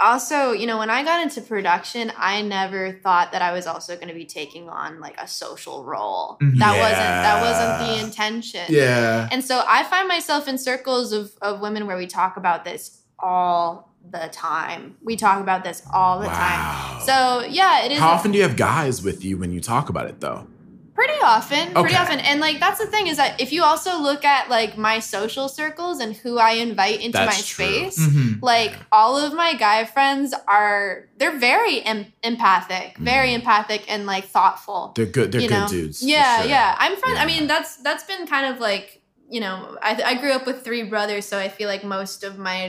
also, 0.00 0.52
you 0.52 0.66
know, 0.66 0.78
when 0.78 0.90
I 0.90 1.02
got 1.04 1.22
into 1.22 1.40
production, 1.40 2.12
I 2.16 2.42
never 2.42 2.92
thought 3.02 3.32
that 3.32 3.42
I 3.42 3.52
was 3.52 3.66
also 3.66 3.94
going 3.96 4.08
to 4.08 4.14
be 4.14 4.24
taking 4.24 4.68
on 4.68 4.98
like 5.00 5.20
a 5.20 5.28
social 5.28 5.84
role. 5.84 6.38
Mhm. 6.40 6.58
That 6.58 6.78
wasn't 6.78 6.98
that 7.26 7.40
wasn't 7.42 7.78
the 7.78 8.04
intention. 8.06 8.64
yeah 8.68 9.28
And 9.30 9.44
so 9.44 9.62
I 9.66 9.84
find 9.84 10.08
myself 10.08 10.48
in 10.48 10.56
circles 10.58 11.12
of 11.12 11.32
of 11.42 11.60
women 11.60 11.86
where 11.86 11.96
we 11.96 12.06
talk 12.06 12.36
about 12.36 12.64
this 12.64 13.02
all 13.18 13.92
the 14.10 14.28
time. 14.32 14.96
We 15.04 15.14
talk 15.16 15.40
about 15.42 15.62
this 15.62 15.82
all 15.92 16.20
the 16.20 16.26
Wow. 16.28 16.32
time. 16.34 17.00
So, 17.06 17.46
yeah, 17.48 17.84
it 17.84 17.92
is 17.92 17.98
how 17.98 18.08
often 18.10 18.32
do 18.32 18.38
you 18.38 18.44
have 18.44 18.56
guys 18.56 19.02
with 19.02 19.22
you 19.24 19.36
when 19.36 19.52
you 19.52 19.60
talk 19.60 19.88
about 19.90 20.06
it 20.06 20.20
though 20.20 20.46
pretty 21.00 21.20
often 21.36 21.64
pretty 21.72 21.94
Okay. 21.94 22.02
often 22.04 22.18
and 22.28 22.36
like 22.46 22.56
that's 22.64 22.78
the 22.84 22.86
thing 22.94 23.06
is 23.12 23.16
that 23.22 23.40
if 23.44 23.50
you 23.54 23.62
also 23.70 23.92
look 24.08 24.22
at 24.36 24.42
like 24.56 24.72
my 24.88 24.96
social 25.16 25.46
circles 25.60 25.96
and 26.02 26.10
who 26.22 26.32
i 26.38 26.52
invite 26.68 26.98
into 27.00 27.16
That's 27.18 27.36
my 27.36 27.42
true. 27.54 27.64
space 27.90 27.98
Mhm. 27.98 28.42
like 28.42 28.72
all 28.92 29.14
of 29.16 29.30
my 29.44 29.50
guy 29.66 29.78
friends 29.96 30.34
are 30.58 31.08
they're 31.18 31.38
very 31.50 31.76
em- 31.92 32.12
empathic 32.22 32.88
very 32.98 33.30
empathic 33.38 33.82
and 33.92 34.00
like 34.14 34.24
thoughtful 34.36 34.92
they're 34.96 35.06
good 35.18 35.28
they're 35.32 35.40
Mm. 35.48 35.48
good 35.54 35.60
know? 35.66 35.68
dudes 35.76 35.98
yeah 36.02 36.40
sure. 36.42 36.50
yeah 36.54 36.68
i'm 36.82 36.94
friends 37.02 37.16
Yeah. 37.18 37.24
i 37.24 37.26
mean 37.32 37.44
that's 37.52 37.76
that's 37.86 38.04
been 38.10 38.24
kind 38.34 38.46
of 38.52 38.60
like 38.60 38.86
you 39.34 39.40
know 39.44 39.56
I, 39.88 39.92
I 40.10 40.14
grew 40.20 40.32
up 40.38 40.44
with 40.48 40.58
three 40.66 40.82
brothers 40.92 41.24
so 41.30 41.38
i 41.38 41.48
feel 41.48 41.68
like 41.74 41.82
most 41.98 42.18
of 42.28 42.32
my 42.38 42.60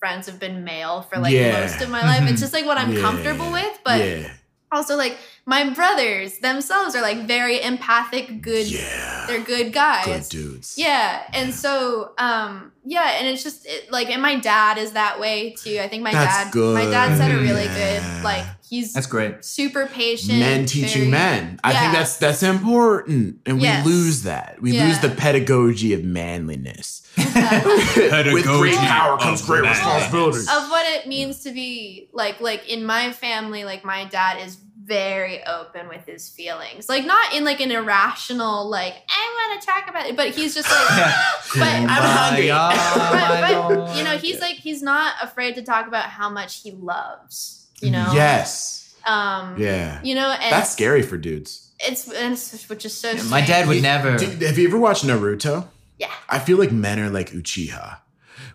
friends 0.00 0.26
have 0.30 0.38
been 0.46 0.62
male 0.72 1.02
for 1.08 1.16
like 1.18 1.32
Yeah. 1.34 1.60
most 1.60 1.80
of 1.84 1.88
my 1.90 2.02
life. 2.10 2.22
It's 2.30 2.40
just 2.40 2.54
like 2.56 2.64
what 2.70 2.78
I'm 2.78 2.92
Yeah. 2.92 3.00
comfortable 3.06 3.50
with. 3.50 3.74
But 3.88 3.98
yeah, 3.98 4.28
also 4.70 4.96
like 4.96 5.16
my 5.46 5.70
brothers 5.70 6.38
themselves 6.40 6.94
are 6.94 7.02
like 7.02 7.26
very 7.26 7.60
empathic, 7.62 8.42
good. 8.42 8.66
yeah, 8.66 9.24
They're 9.26 9.42
good 9.42 9.72
guys. 9.72 10.04
good 10.06 10.28
dudes. 10.28 10.74
Yeah, 10.76 11.22
and 11.32 11.54
so 11.54 12.12
um 12.18 12.72
yeah, 12.84 13.16
and 13.18 13.26
it's 13.28 13.42
just 13.42 13.66
it, 13.66 13.90
like 13.92 14.08
and 14.10 14.20
my 14.22 14.36
dad 14.36 14.78
is 14.78 14.92
that 14.92 15.20
way 15.20 15.54
too. 15.58 15.78
I 15.80 15.88
think 15.88 16.02
my 16.02 16.12
That's 16.12 16.44
dad 16.44 16.52
good. 16.52 16.74
my 16.74 16.84
dad 16.90 17.16
said 17.18 17.30
a 17.30 17.38
really 17.38 17.64
Yeah. 17.64 18.00
good 18.18 18.24
like 18.24 18.44
he's 18.68 18.92
That's 18.92 19.06
great. 19.06 19.44
super 19.44 19.86
patient. 19.86 20.38
Men 20.38 20.66
teaching 20.66 21.10
very- 21.10 21.10
men. 21.10 21.60
I 21.64 21.72
think 21.74 21.92
that's 21.92 22.16
that's 22.18 22.42
important, 22.42 23.38
and 23.46 23.60
Yes. 23.62 23.84
we 23.86 23.92
lose 23.92 24.22
that. 24.22 24.58
We 24.60 24.72
Yeah. 24.72 24.86
lose 24.86 24.98
the 25.00 25.10
pedagogy 25.10 25.92
of 25.94 26.04
manliness. 26.04 27.02
Exactly. 27.18 28.34
With 28.34 28.44
great 28.44 28.74
power 28.76 29.18
comes 29.18 29.44
great 29.44 29.62
manliness. 29.62 29.84
responsibility. 30.04 30.38
of 30.40 30.70
what 30.70 30.86
it 30.86 31.06
means 31.08 31.42
to 31.44 31.50
be 31.52 32.08
like 32.12 32.40
like 32.40 32.68
in 32.68 32.84
my 32.84 33.12
family 33.12 33.64
like 33.64 33.84
my 33.84 34.04
dad 34.04 34.40
is 34.44 34.56
very 34.84 35.44
open 35.44 35.86
with 35.88 36.06
his 36.06 36.30
feelings 36.30 36.88
like 36.88 37.04
not 37.04 37.34
in 37.34 37.44
like 37.44 37.60
an 37.60 37.70
irrational 37.70 38.66
like 38.70 38.94
i 39.10 39.48
want 39.50 39.60
to 39.60 39.66
talk 39.66 39.86
about 39.90 40.06
it 40.06 40.16
but 40.16 40.30
he's 40.30 40.54
just 40.54 40.70
like 40.70 40.88
but 41.54 41.62
I'm 41.68 41.88
hungry. 41.88 42.48
but, 42.48 43.68
but 43.68 43.96
you 43.98 44.04
know 44.04 44.16
he's 44.16 44.40
like 44.40 44.56
he's 44.56 44.80
not 44.82 45.14
afraid 45.22 45.56
to 45.56 45.62
talk 45.62 45.86
about 45.88 46.04
how 46.04 46.30
much 46.30 46.62
he 46.62 46.70
loves 46.70 47.66
you 47.82 47.90
know 47.90 48.10
Yes. 48.14 48.94
um 49.06 49.60
Yeah. 49.60 50.00
you 50.02 50.14
know 50.14 50.30
and 50.30 50.52
That's 50.52 50.70
scary 50.70 51.02
for 51.02 51.18
dudes. 51.18 51.70
it's, 51.80 52.08
it's 52.10 52.68
which 52.70 52.86
is 52.86 52.94
so 52.94 53.14
My 53.28 53.44
dad 53.44 53.68
would 53.68 53.82
never. 53.82 54.16
Dude, 54.16 54.40
have 54.42 54.56
you 54.58 54.68
ever 54.68 54.78
watched 54.78 55.04
Naruto? 55.04 55.68
Yeah 55.98 56.12
I 56.28 56.38
feel 56.38 56.58
like 56.58 56.72
men 56.72 56.98
are 56.98 57.10
like 57.10 57.30
Uchiha. 57.30 57.98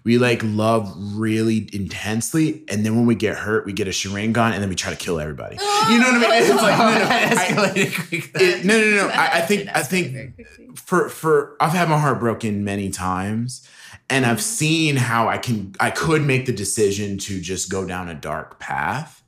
We 0.06 0.18
like 0.18 0.42
love 0.44 0.94
really 1.16 1.70
intensely, 1.74 2.64
and 2.70 2.86
then 2.86 2.96
when 2.96 3.06
we 3.06 3.16
get 3.16 3.38
hurt, 3.38 3.66
we 3.66 3.74
get 3.74 3.88
a 3.88 3.92
Sharingan, 3.92 4.52
and 4.52 4.62
then 4.62 4.70
we 4.70 4.76
try 4.76 4.92
to 4.92 4.98
kill 4.98 5.20
everybody. 5.20 5.56
You 5.56 6.00
know 6.00 6.12
what 6.12 6.16
I 6.16 6.40
mean? 6.40 6.52
It's 6.52 6.62
like 6.62 6.78
no, 6.78 6.86
no, 6.86 7.06
I- 7.66 8.42
it- 8.42 8.66
no, 8.66 8.80
no, 8.80 8.96
no. 8.96 9.08
I, 9.10 9.38
I 9.38 9.42
think 9.42 9.70
I 9.74 9.84
think 9.84 10.42
for 10.76 11.10
for 11.10 11.56
I've 11.60 11.72
had 11.72 11.90
my 11.90 11.98
heart 11.98 12.20
broken 12.20 12.64
many 12.64 12.90
times 12.90 13.68
and 14.10 14.26
I've 14.26 14.38
mm-hmm. 14.38 14.42
seen 14.42 14.96
how 14.96 15.28
I 15.28 15.38
can 15.38 15.74
I 15.80 15.92
could 15.92 16.22
make 16.22 16.46
the 16.46 16.54
decision 16.54 17.18
to 17.20 17.40
just 17.40 17.70
go 17.70 17.86
down 17.86 18.10
a 18.10 18.14
dark 18.14 18.60
path 18.60 19.24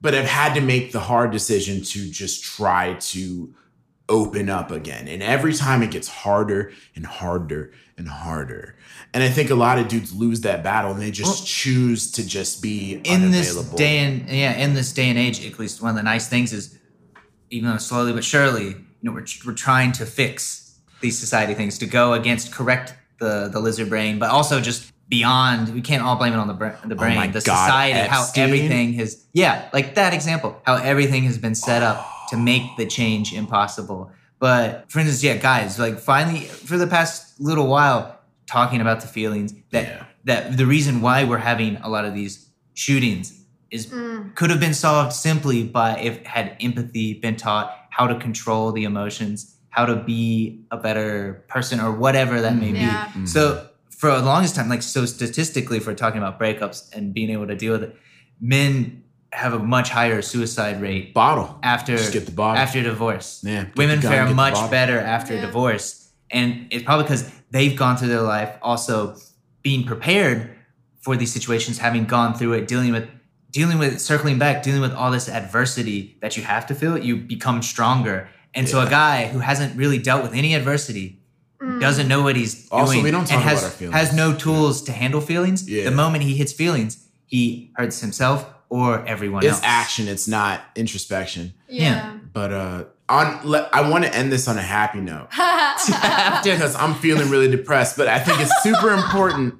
but 0.00 0.14
I've 0.14 0.26
had 0.26 0.52
to 0.54 0.60
make 0.60 0.92
the 0.92 1.00
hard 1.00 1.30
decision 1.30 1.82
to 1.82 2.10
just 2.10 2.44
try 2.44 2.92
to 2.92 3.54
open 4.08 4.50
up 4.50 4.70
again. 4.70 5.08
And 5.08 5.22
every 5.22 5.54
time 5.54 5.82
it 5.82 5.90
gets 5.90 6.08
harder 6.08 6.72
and 6.94 7.06
harder 7.06 7.72
and 7.96 8.08
harder. 8.08 8.76
And 9.12 9.22
I 9.22 9.28
think 9.28 9.50
a 9.50 9.54
lot 9.54 9.78
of 9.78 9.88
dudes 9.88 10.12
lose 10.14 10.42
that 10.42 10.62
battle 10.62 10.92
and 10.92 11.00
they 11.00 11.10
just 11.10 11.40
Well, 11.40 11.46
choose 11.46 12.12
to 12.12 12.26
just 12.26 12.62
be 12.62 13.00
in 13.04 13.30
this 13.30 13.56
day 13.70 13.98
and 13.98 14.28
yeah, 14.28 14.52
in 14.52 14.74
this 14.74 14.92
day 14.92 15.08
and 15.08 15.18
age, 15.18 15.44
at 15.46 15.58
least 15.58 15.80
one 15.80 15.90
of 15.90 15.96
the 15.96 16.02
nice 16.02 16.28
things 16.28 16.52
is, 16.52 16.78
even 17.50 17.70
though 17.70 17.78
slowly 17.78 18.12
but 18.12 18.24
surely, 18.24 18.66
you 18.66 18.76
know, 19.02 19.12
we're 19.12 19.26
we're 19.46 19.54
trying 19.54 19.92
to 19.92 20.06
fix 20.06 20.78
these 21.00 21.18
society 21.18 21.54
things 21.54 21.78
to 21.78 21.86
go 21.86 22.14
against 22.14 22.52
correct 22.52 22.94
the 23.20 23.48
the 23.52 23.60
lizard 23.60 23.88
brain, 23.88 24.18
but 24.18 24.30
also 24.30 24.60
just 24.60 24.90
beyond. 25.08 25.72
We 25.72 25.80
can't 25.80 26.02
all 26.02 26.16
blame 26.16 26.32
it 26.32 26.36
on 26.36 26.48
the 26.48 26.54
oh 26.54 26.56
brain, 26.56 26.74
the 26.86 26.94
brain, 26.94 27.18
Oh 27.18 27.26
the 27.26 27.40
God, 27.40 27.66
society, 27.66 28.08
how 28.08 28.26
everything 28.36 28.94
has 28.94 29.24
yeah, 29.32 29.68
like 29.72 29.94
that 29.94 30.12
example, 30.12 30.60
how 30.66 30.74
everything 30.76 31.22
has 31.24 31.38
been 31.38 31.54
set 31.54 31.82
up 31.82 32.13
to 32.30 32.36
make 32.36 32.76
the 32.76 32.86
change 32.86 33.32
impossible. 33.32 34.10
But 34.38 34.84
for 34.90 34.98
instance, 35.00 35.22
yeah, 35.22 35.36
guys, 35.36 35.78
like 35.78 35.98
finally 35.98 36.40
for 36.46 36.76
the 36.76 36.86
past 36.86 37.40
little 37.40 37.66
while, 37.66 38.18
talking 38.46 38.80
about 38.80 39.00
the 39.00 39.06
feelings 39.08 39.54
that 39.72 39.84
Yeah. 39.84 40.04
that 40.24 40.56
the 40.56 40.66
reason 40.66 41.00
why 41.00 41.24
we're 41.24 41.38
having 41.38 41.76
a 41.82 41.88
lot 41.88 42.04
of 42.04 42.14
these 42.14 42.50
shootings 42.74 43.32
is 43.70 43.86
Mm. 43.86 44.34
could 44.34 44.50
have 44.50 44.60
been 44.60 44.74
solved 44.74 45.12
simply 45.14 45.62
by 45.64 45.96
if 45.98 46.22
had 46.26 46.56
empathy 46.60 47.14
been 47.14 47.36
taught 47.36 47.72
how 47.90 48.06
to 48.06 48.14
control 48.16 48.70
the 48.72 48.84
emotions 48.84 49.54
how 49.70 49.84
to 49.86 49.96
be 49.96 50.60
a 50.70 50.76
better 50.76 51.42
person 51.48 51.80
or 51.80 51.90
whatever 51.90 52.40
that 52.40 52.56
may 52.56 52.70
Yeah. 52.72 53.08
be 53.14 53.26
so 53.26 53.66
for 53.90 54.10
the 54.10 54.22
longest 54.22 54.54
time 54.56 54.68
like 54.68 54.82
so 54.82 55.06
statistically 55.06 55.78
if 55.78 55.86
we're 55.86 55.94
talking 55.94 56.18
about 56.18 56.38
breakups 56.38 56.94
and 56.94 57.14
being 57.14 57.30
able 57.30 57.46
to 57.46 57.56
deal 57.56 57.72
with 57.72 57.82
it 57.84 57.96
men 58.40 59.02
have 59.34 59.52
a 59.52 59.58
much 59.58 59.90
higher 59.90 60.22
suicide 60.22 60.80
rate 60.80 61.12
bottle 61.12 61.58
after 61.62 61.96
Just 61.96 62.12
get 62.12 62.26
the 62.26 62.32
bottle. 62.32 62.60
after 62.62 62.82
divorce 62.82 63.42
Yeah, 63.44 63.64
women 63.76 64.00
fare 64.00 64.32
much 64.32 64.58
better 64.70 64.98
after 64.98 65.34
Yeah. 65.34 65.46
divorce 65.46 66.08
and 66.30 66.66
it's 66.70 66.84
probably 66.84 67.04
because 67.04 67.30
they've 67.50 67.76
gone 67.76 67.96
through 67.96 68.08
their 68.08 68.22
life 68.22 68.50
also 68.62 69.16
being 69.62 69.84
prepared 69.84 70.50
for 71.00 71.16
these 71.16 71.32
situations 71.32 71.78
having 71.78 72.04
gone 72.04 72.34
through 72.34 72.52
it 72.54 72.68
dealing 72.68 72.92
with 72.92 73.06
dealing 73.50 73.78
with 73.78 74.00
circling 74.00 74.38
back 74.38 74.62
dealing 74.62 74.80
with 74.80 74.92
all 74.92 75.10
this 75.10 75.28
adversity 75.28 76.16
that 76.22 76.36
you 76.36 76.42
have 76.42 76.66
to 76.66 76.74
feel 76.74 76.96
you 76.98 77.16
become 77.16 77.60
stronger 77.62 78.28
and 78.54 78.68
so 78.68 78.80
a 78.80 78.88
guy 78.88 79.26
who 79.26 79.40
hasn't 79.40 79.76
really 79.76 79.98
dealt 79.98 80.22
with 80.22 80.32
any 80.34 80.54
adversity 80.54 81.20
Mm. 81.62 81.80
doesn't 81.80 82.08
know 82.08 82.20
what 82.20 82.34
he's 82.36 82.68
Also, 82.70 82.92
doing 82.92 83.04
we 83.04 83.10
don't 83.12 83.24
talk 83.26 83.34
and 83.38 83.42
has, 83.48 83.58
about 83.60 83.64
our 83.70 83.76
feelings. 83.78 83.96
has 84.00 84.12
no 84.12 84.34
tools 84.34 84.82
to 84.82 84.92
handle 84.92 85.20
feelings 85.20 85.66
Yeah. 85.68 85.84
the 85.84 85.92
moment 85.92 86.24
he 86.24 86.36
hits 86.36 86.52
feelings 86.52 86.98
he 87.26 87.70
hurts 87.76 88.00
himself 88.00 88.44
or 88.74 89.06
everyone 89.06 89.44
else. 89.44 89.58
it's 89.58 89.64
else 89.64 89.72
action 89.82 90.08
it's 90.08 90.26
not 90.28 90.60
introspection 90.74 91.54
yeah, 91.68 92.18
But 92.32 92.52
uh 92.52 92.84
on 93.08 93.26
le- 93.48 93.68
I 93.72 93.88
want 93.90 94.04
to 94.04 94.14
end 94.14 94.32
this 94.32 94.48
on 94.48 94.56
a 94.56 94.62
happy 94.62 95.00
note 95.00 95.28
because 95.30 96.74
I'm 96.76 96.94
feeling 96.94 97.30
really 97.30 97.50
depressed, 97.50 97.96
but 97.96 98.08
I 98.08 98.18
think 98.18 98.40
it's 98.40 98.52
super 98.62 98.90
important. 98.92 99.54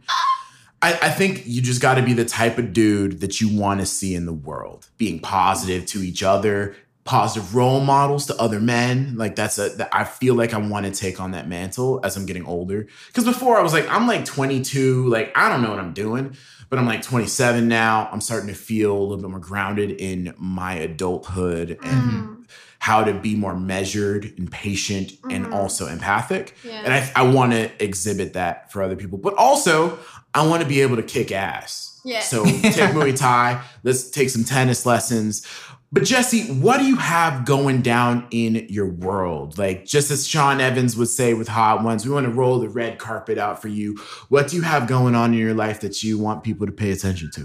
I, 0.81 0.93
I 0.93 1.11
think 1.11 1.43
you 1.47 1.61
just 1.63 1.81
got 1.81 1.95
to 1.95 2.03
be 2.03 2.13
the 2.13 2.25
type 2.25 2.59
of 2.59 2.73
dude 2.73 3.21
that 3.21 3.41
you 3.41 3.49
want 3.57 3.81
to 3.81 3.87
see 3.87 4.15
in 4.15 4.27
the 4.27 4.33
world, 4.33 4.89
being 4.99 5.19
positive 5.21 5.87
to 5.87 5.99
each 6.03 6.23
other, 6.23 6.75
positive 7.05 7.55
role 7.55 7.81
models 7.81 8.27
to 8.27 8.37
other 8.37 8.61
men. 8.61 9.17
Like 9.17 9.37
that's 9.37 9.59
a 9.59 9.69
that 9.77 9.89
I 9.93 10.05
feel 10.05 10.35
like 10.35 10.55
I 10.55 10.59
want 10.59 10.87
to 10.87 10.93
take 10.93 11.21
on 11.21 11.33
that 11.33 11.47
mantle 11.49 12.01
as 12.03 12.17
I'm 12.17 12.27
getting 12.27 12.47
older. 12.47 12.87
Because 13.09 13.25
before 13.25 13.59
I 13.59 13.63
was 13.63 13.73
like, 13.73 13.89
I'm 13.91 14.07
like 14.07 14.25
22, 14.25 15.07
like 15.09 15.33
I 15.37 15.49
don't 15.49 15.63
know 15.63 15.71
what 15.71 15.79
I'm 15.81 15.93
doing. 15.93 16.37
But 16.71 16.79
I'm 16.79 16.87
like 16.87 17.03
27 17.03 17.69
now. 17.69 18.09
I'm 18.13 18.21
starting 18.21 18.49
to 18.49 18.55
feel 18.55 18.93
a 18.97 18.99
little 19.03 19.17
bit 19.19 19.31
more 19.31 19.39
grounded 19.41 19.91
in 19.93 20.35
my 20.39 20.75
adulthood 20.75 21.79
and 21.83 22.03
Mm. 22.13 22.45
how 22.79 23.03
to 23.05 23.15
be 23.15 23.35
more 23.35 23.59
measured 23.59 24.33
and 24.37 24.51
patient 24.51 25.13
and 25.31 25.47
Mhm. 25.47 25.53
also 25.55 25.87
empathic. 25.87 26.55
Yeah. 26.65 26.83
And 26.85 26.93
I, 26.93 27.11
I 27.17 27.23
want 27.23 27.53
to 27.53 27.71
exhibit 27.83 28.35
that 28.35 28.71
for 28.73 28.83
other 28.83 28.97
people. 28.97 29.17
But 29.19 29.35
also, 29.35 29.99
I 30.35 30.47
want 30.47 30.63
to 30.63 30.69
be 30.69 30.81
able 30.83 30.97
to 30.97 31.03
kick 31.03 31.33
ass. 31.33 32.01
Yeah. 32.05 32.21
So 32.21 32.45
take 32.45 32.93
Muay 32.93 33.17
Thai. 33.17 33.63
Let's 33.83 34.11
take 34.11 34.29
some 34.29 34.45
tennis 34.45 34.85
lessons. 34.85 35.47
But 35.95 36.03
Jesse, 36.03 36.53
what 36.53 36.79
do 36.79 36.87
you 36.87 36.97
have 36.97 37.45
going 37.45 37.81
down 37.81 38.27
in 38.33 38.67
your 38.69 38.89
world? 38.89 39.57
Like 39.59 39.85
just 39.85 40.11
as 40.11 40.27
Sean 40.27 40.61
Evans 40.61 40.97
would 40.97 41.09
say 41.09 41.35
with 41.35 41.47
Hot 41.47 41.85
Ones, 41.85 42.05
we 42.05 42.13
want 42.13 42.27
to 42.27 42.33
roll 42.33 42.59
the 42.59 42.69
red 42.69 42.99
carpet 42.99 43.39
out 43.39 43.63
for 43.63 43.69
you. 43.69 43.97
What 44.29 44.49
do 44.49 44.57
you 44.57 44.63
have 44.63 44.89
going 44.89 45.15
on 45.15 45.33
in 45.33 45.39
your 45.39 45.55
life 45.55 45.81
that 45.83 46.03
you 46.03 46.19
want 46.19 46.43
people 46.43 46.67
to 46.67 46.73
pay 46.73 46.91
attention 46.91 47.31
to? 47.35 47.43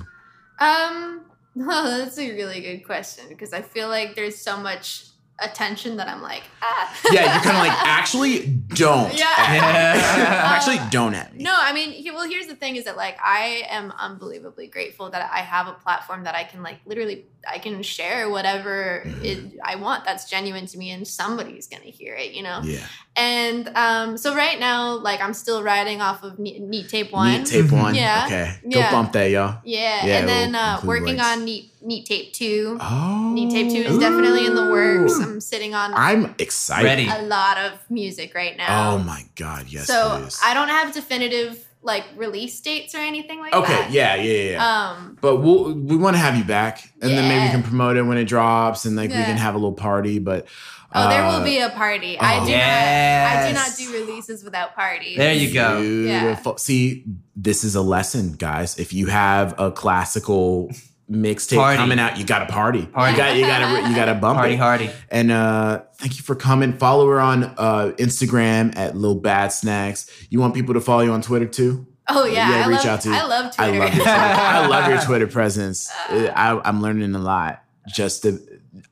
Um, 0.65 1.21
well, 1.53 1.84
that's 1.99 2.17
a 2.17 2.31
really 2.31 2.59
good 2.59 2.80
question 2.80 3.26
because 3.30 3.53
I 3.53 3.61
feel 3.61 3.88
like 3.88 4.15
there's 4.15 4.39
so 4.39 4.57
much 4.57 5.05
attention 5.41 5.97
that 5.97 6.07
I'm 6.07 6.21
like, 6.21 6.43
ah. 6.61 6.99
Yeah, 7.11 7.34
you're 7.34 7.43
kind 7.43 7.57
of 7.57 7.63
like, 7.63 7.71
actually, 7.71 8.47
don't. 8.47 9.13
Yeah. 9.17 9.34
at 9.38 9.51
me. 10.17 10.21
Yeah. 10.23 10.41
actually, 10.45 10.80
don't 10.89 11.13
at 11.13 11.35
me. 11.35 11.43
No, 11.43 11.53
I 11.55 11.73
mean, 11.73 12.03
well, 12.13 12.27
here's 12.27 12.47
the 12.47 12.55
thing: 12.55 12.76
is 12.76 12.85
that 12.85 12.97
like 12.97 13.17
I 13.23 13.63
am 13.69 13.91
unbelievably 13.97 14.67
grateful 14.67 15.09
that 15.11 15.30
I 15.31 15.39
have 15.39 15.67
a 15.67 15.73
platform 15.73 16.23
that 16.23 16.35
I 16.35 16.43
can 16.43 16.63
like 16.63 16.80
literally 16.85 17.26
I 17.48 17.60
can 17.60 17.82
share 17.84 18.30
whatever 18.30 19.03
it, 19.22 19.60
I 19.64 19.76
want 19.76 20.06
that's 20.06 20.30
genuine 20.30 20.66
to 20.68 20.78
me, 20.78 20.91
and 20.91 21.07
somebody's 21.07 21.68
gonna 21.68 21.84
hear 21.86 22.16
it, 22.16 22.32
you 22.34 22.44
know. 22.44 22.61
Yeah. 22.64 22.86
And 23.16 23.70
um, 23.76 24.18
so 24.18 24.36
right 24.36 24.60
now, 24.60 24.98
like 24.98 25.22
I'm 25.22 25.34
still 25.34 25.61
riding 25.64 26.02
off 26.02 26.24
of 26.24 26.40
Neat, 26.40 26.61
Neat 26.61 26.90
Tape 26.90 27.11
One. 27.11 27.40
Neat 27.40 27.45
tape 27.48 27.72
one. 27.72 27.95
Yeah. 27.95 28.24
Okay. 28.26 28.60
Go 28.64 28.80
Yeah. 28.80 28.91
bump 28.91 29.11
that, 29.14 29.30
y'all. 29.30 29.57
Yeah, 29.64 30.06
Yeah, 30.06 30.18
and 30.20 30.30
then 30.30 30.52
we'll 30.53 30.61
uh, 30.61 30.82
working 30.86 31.20
on 31.20 31.44
Neat 31.45 31.72
Neat 31.82 32.06
Tape 32.06 32.34
Two. 32.34 32.78
Oh. 32.80 33.32
Neat 33.34 33.52
Tape 33.52 33.70
Two 33.72 33.90
is 33.90 33.98
definitely 33.98 34.45
in 34.45 34.56
the 34.56 34.68
works. 34.68 35.14
I'm 35.20 35.41
sitting 35.41 35.74
on 35.74 35.94
I'm 35.94 36.36
excited. 36.40 37.07
A 37.07 37.24
lot 37.24 37.57
of 37.57 37.80
music 37.90 38.34
right 38.36 38.56
now. 38.57 38.94
Oh 38.94 38.99
my 38.99 39.26
God. 39.36 39.68
Yes, 39.70 39.88
so. 39.88 40.28
I 40.44 40.53
don't 40.53 40.70
have 40.70 40.94
definitive 40.94 41.66
like 41.81 42.03
release 42.15 42.60
dates 42.60 42.93
or 42.93 42.99
anything 42.99 43.39
like 43.39 43.53
okay. 43.53 43.73
that. 43.73 43.85
Okay, 43.85 43.93
yeah, 43.93 44.15
yeah. 44.15 44.51
yeah. 44.51 44.89
Um, 44.89 45.18
but 45.22 45.38
we'll, 45.38 45.73
we 45.73 45.95
want 45.95 46.15
to 46.15 46.19
have 46.19 46.35
you 46.35 46.43
back, 46.43 46.91
and 47.01 47.11
then 47.11 47.27
maybe 47.27 47.45
we 47.45 47.51
can 47.51 47.64
promote 47.64 47.97
it 47.97 48.03
when 48.03 48.18
it 48.18 48.26
drops, 48.26 48.85
and 48.85 48.95
like 48.95 49.10
we 49.10 49.15
can 49.15 49.38
have 49.38 49.56
a 49.56 49.57
little 49.57 49.73
party. 49.73 50.19
But 50.19 50.47
oh, 50.93 51.10
there 51.10 51.23
will 51.23 51.41
uh, 51.41 51.43
be 51.43 51.60
a 51.60 51.69
party. 51.69 52.19
I 52.19 52.39
oh. 52.39 52.45
do 52.45 52.51
not. 52.51 52.61
I 52.61 53.47
do 53.47 53.53
not 53.53 53.77
do 53.77 54.06
releases 54.06 54.43
without 54.43 54.76
parties. 54.76 55.18
There 55.18 55.34
you 55.34 55.53
go. 55.53 55.81
Beautiful. 55.81 56.57
See, 56.57 57.06
this 57.35 57.64
is 57.64 57.76
a 57.76 57.81
lesson, 57.81 58.34
guys. 58.34 58.77
If 58.77 58.91
you 58.93 59.07
have 59.07 59.57
a 59.60 59.72
classical 59.72 60.72
mixtape 61.10 61.76
coming 61.76 61.99
out, 61.99 62.18
you 62.18 62.26
got 62.26 62.40
to 62.40 62.45
party. 62.45 62.86
Party. 62.86 63.11
You 63.11 63.18
got 63.18 63.36
you 63.36 63.45
got 63.45 63.60
to 63.84 63.90
you 63.90 63.95
got 63.95 64.06
to 64.06 64.15
bump 64.15 64.38
Party 64.38 64.53
it. 64.53 64.57
hardy. 64.60 64.90
And 65.10 65.31
uh, 65.31 65.84
thank 65.95 66.18
you 66.18 66.23
for 66.23 66.36
coming. 66.36 66.73
Follow 66.77 67.07
her 67.07 67.19
on 67.19 67.44
uh, 67.57 67.94
Instagram 67.98 68.76
at 68.77 68.95
Lil 68.95 69.15
Bad 69.15 69.49
Snacks. 69.49 70.10
You 70.30 70.40
want 70.40 70.53
people 70.53 70.73
to 70.76 70.81
follow 70.81 71.02
you 71.02 71.11
on 71.11 71.22
Twitter 71.22 71.48
too? 71.48 71.88
Oh 72.07 72.26
yeah, 72.26 72.49
Yeah, 72.49 72.65
I 72.65 72.68
reach 72.69 72.77
love, 72.80 72.86
out 72.88 73.02
to- 73.02 73.10
I 73.11 73.23
love 73.26 73.53
I 73.60 73.68
Twitter. 73.69 73.80
love 73.80 73.94
Twitter. 73.94 74.10
I 74.10 74.68
love 74.68 74.90
your 74.90 75.02
Twitter 75.06 75.27
presence. 75.27 75.91
I, 76.10 76.60
I'm 76.65 76.81
learning 76.81 77.14
a 77.14 77.19
lot. 77.19 77.64
Just 77.88 78.23
to, 78.23 78.40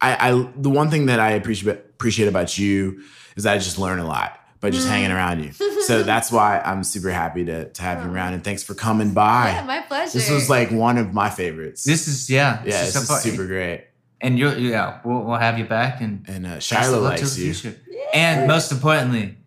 I, 0.01 0.29
I, 0.31 0.51
the 0.55 0.69
one 0.69 0.89
thing 0.91 1.07
that 1.07 1.19
I 1.19 1.31
appreciate 1.31 1.77
appreciate 1.77 2.27
about 2.27 2.57
you 2.59 3.01
is 3.35 3.43
that 3.43 3.53
I 3.53 3.57
just 3.57 3.77
learn 3.79 3.97
a 3.99 4.05
lot 4.07 4.36
by 4.59 4.69
just 4.69 4.87
hanging 4.87 5.11
around 5.11 5.43
you. 5.43 5.51
So 5.83 6.03
that's 6.11 6.31
why 6.31 6.59
I'm 6.63 6.83
super 6.83 7.11
happy 7.11 7.45
to 7.45 7.69
to 7.69 7.81
have 7.81 8.03
you 8.05 8.11
around. 8.11 8.33
And 8.33 8.43
thanks 8.43 8.63
for 8.63 8.73
coming 8.73 9.13
by. 9.13 9.51
yeah, 9.51 9.63
my 9.63 9.81
pleasure. 9.81 10.17
this 10.17 10.29
was 10.29 10.49
like 10.49 10.71
one 10.71 10.97
of 10.97 11.13
my 11.13 11.29
favorites. 11.29 11.83
This 11.83 12.07
is 12.07 12.29
yeah. 12.29 12.59
yeah, 12.59 12.63
this 12.83 12.93
this 12.93 13.03
is 13.03 13.07
so 13.07 13.15
is 13.15 13.21
super 13.21 13.45
great. 13.47 13.85
And 14.19 14.39
you're 14.39 14.57
yeah, 14.57 14.99
we'll, 15.05 15.21
we'll 15.23 15.37
have 15.37 15.59
you 15.59 15.65
back 15.65 16.01
and 16.01 16.25
And 16.27 16.45
uh, 16.45 16.49
best 16.55 16.71
of 16.71 16.77
Shiloh 16.79 16.97
to 16.97 17.03
likes 17.03 17.35
the 17.35 17.41
you. 17.41 17.53
future. 17.53 17.79
And 18.13 18.47
most 18.47 18.71
importantly, 18.71 19.37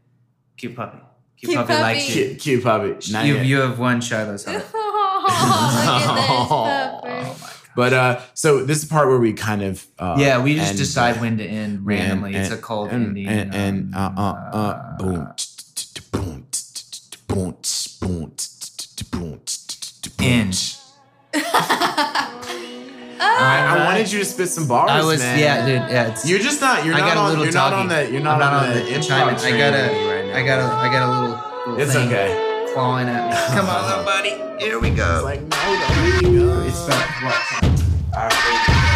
cute 0.56 0.76
puppy. 0.76 0.98
Cute, 1.36 1.52
Cute 1.52 1.66
puppy, 1.66 1.80
likes 1.80 2.14
you. 2.14 2.26
Cute, 2.26 2.38
cute 2.40 2.62
puppy. 2.62 3.12
Not 3.12 3.24
You, 3.26 3.36
yet. 3.36 3.46
you 3.46 3.60
have 3.60 3.78
won 3.78 4.00
Shiloh's 4.02 4.44
heart. 4.48 4.64
oh, 4.72 7.00
look 7.02 7.12
at 7.12 7.24
this 7.24 7.42
pupper. 7.42 7.49
But 7.76 7.92
uh, 7.92 8.20
so 8.34 8.64
this 8.64 8.78
is 8.78 8.88
the 8.88 8.92
part 8.92 9.08
where 9.08 9.18
we 9.18 9.32
kind 9.32 9.62
of 9.62 9.86
uh, 9.98 10.16
yeah, 10.18 10.42
we 10.42 10.56
just 10.56 10.76
decide 10.76 11.16
uh, 11.16 11.20
when 11.20 11.38
to 11.38 11.44
end 11.44 11.86
randomly. 11.86 12.34
and- 12.34 12.44
it's 12.44 12.54
a 12.54 12.58
cold 12.58 12.90
and, 12.90 13.08
ending. 13.08 13.28
and, 13.28 13.54
and 13.54 13.94
uh, 13.94 13.98
um, 13.98 14.18
uh, 14.18 14.56
uh, 14.56 14.96
boom, 14.98 15.28
boom, 16.12 16.46
boom, 17.28 17.56
boom, 18.00 18.32
boom, 19.10 19.40
End. 20.18 20.76
I, 23.22 23.76
I 23.78 23.84
wanted 23.84 24.10
you 24.10 24.18
to 24.18 24.24
spit 24.24 24.48
some 24.48 24.66
bars. 24.66 24.90
I 24.90 25.04
was 25.04 25.20
man. 25.20 25.38
yeah, 25.38 25.64
dude. 25.66 25.74
Yeah, 25.90 26.08
it's, 26.08 26.28
You're 26.28 26.38
just 26.38 26.60
not. 26.60 26.84
You're 26.84 26.94
I 26.94 27.00
not 27.00 27.08
got 27.08 27.16
a 27.16 27.20
on. 27.20 27.28
little 27.30 27.44
You're 27.44 27.54
not 27.54 27.70
doggy. 27.70 27.80
on 27.82 27.88
that. 27.88 28.12
You're 28.12 28.20
not, 28.22 28.42
I'm 28.42 28.70
on, 28.70 28.74
the, 28.74 28.80
improv 28.82 29.08
chime 29.08 29.28
in. 29.28 29.34
I 29.34 29.38
train 29.38 29.58
gotta, 29.58 29.82
with 29.82 29.92
me 29.92 30.10
right 30.10 30.24
now. 30.26 30.36
I 30.36 30.42
got 30.44 30.58
a, 30.58 30.62
I 30.74 30.92
got 30.92 31.02
a 31.02 31.10
little, 31.12 31.36
little 31.74 31.80
It's 31.80 31.92
thing 31.92 32.08
okay. 32.08 32.49
Clawing 32.72 33.08
at 33.08 33.30
me. 33.30 33.56
Come 33.56 33.68
on, 33.68 33.88
little 33.88 34.04
buddy. 34.04 34.64
Here 34.64 34.78
we 34.78 34.90
go. 34.90 35.16
It's 35.16 35.24
like 35.24 35.40
no, 35.40 35.48
don't 35.48 35.80
let 35.80 36.22
me 36.22 36.38
go. 36.38 36.60
It's 36.62 36.86
about 36.86 37.22
what? 37.22 38.16
All 38.16 38.28
right. 38.28 38.89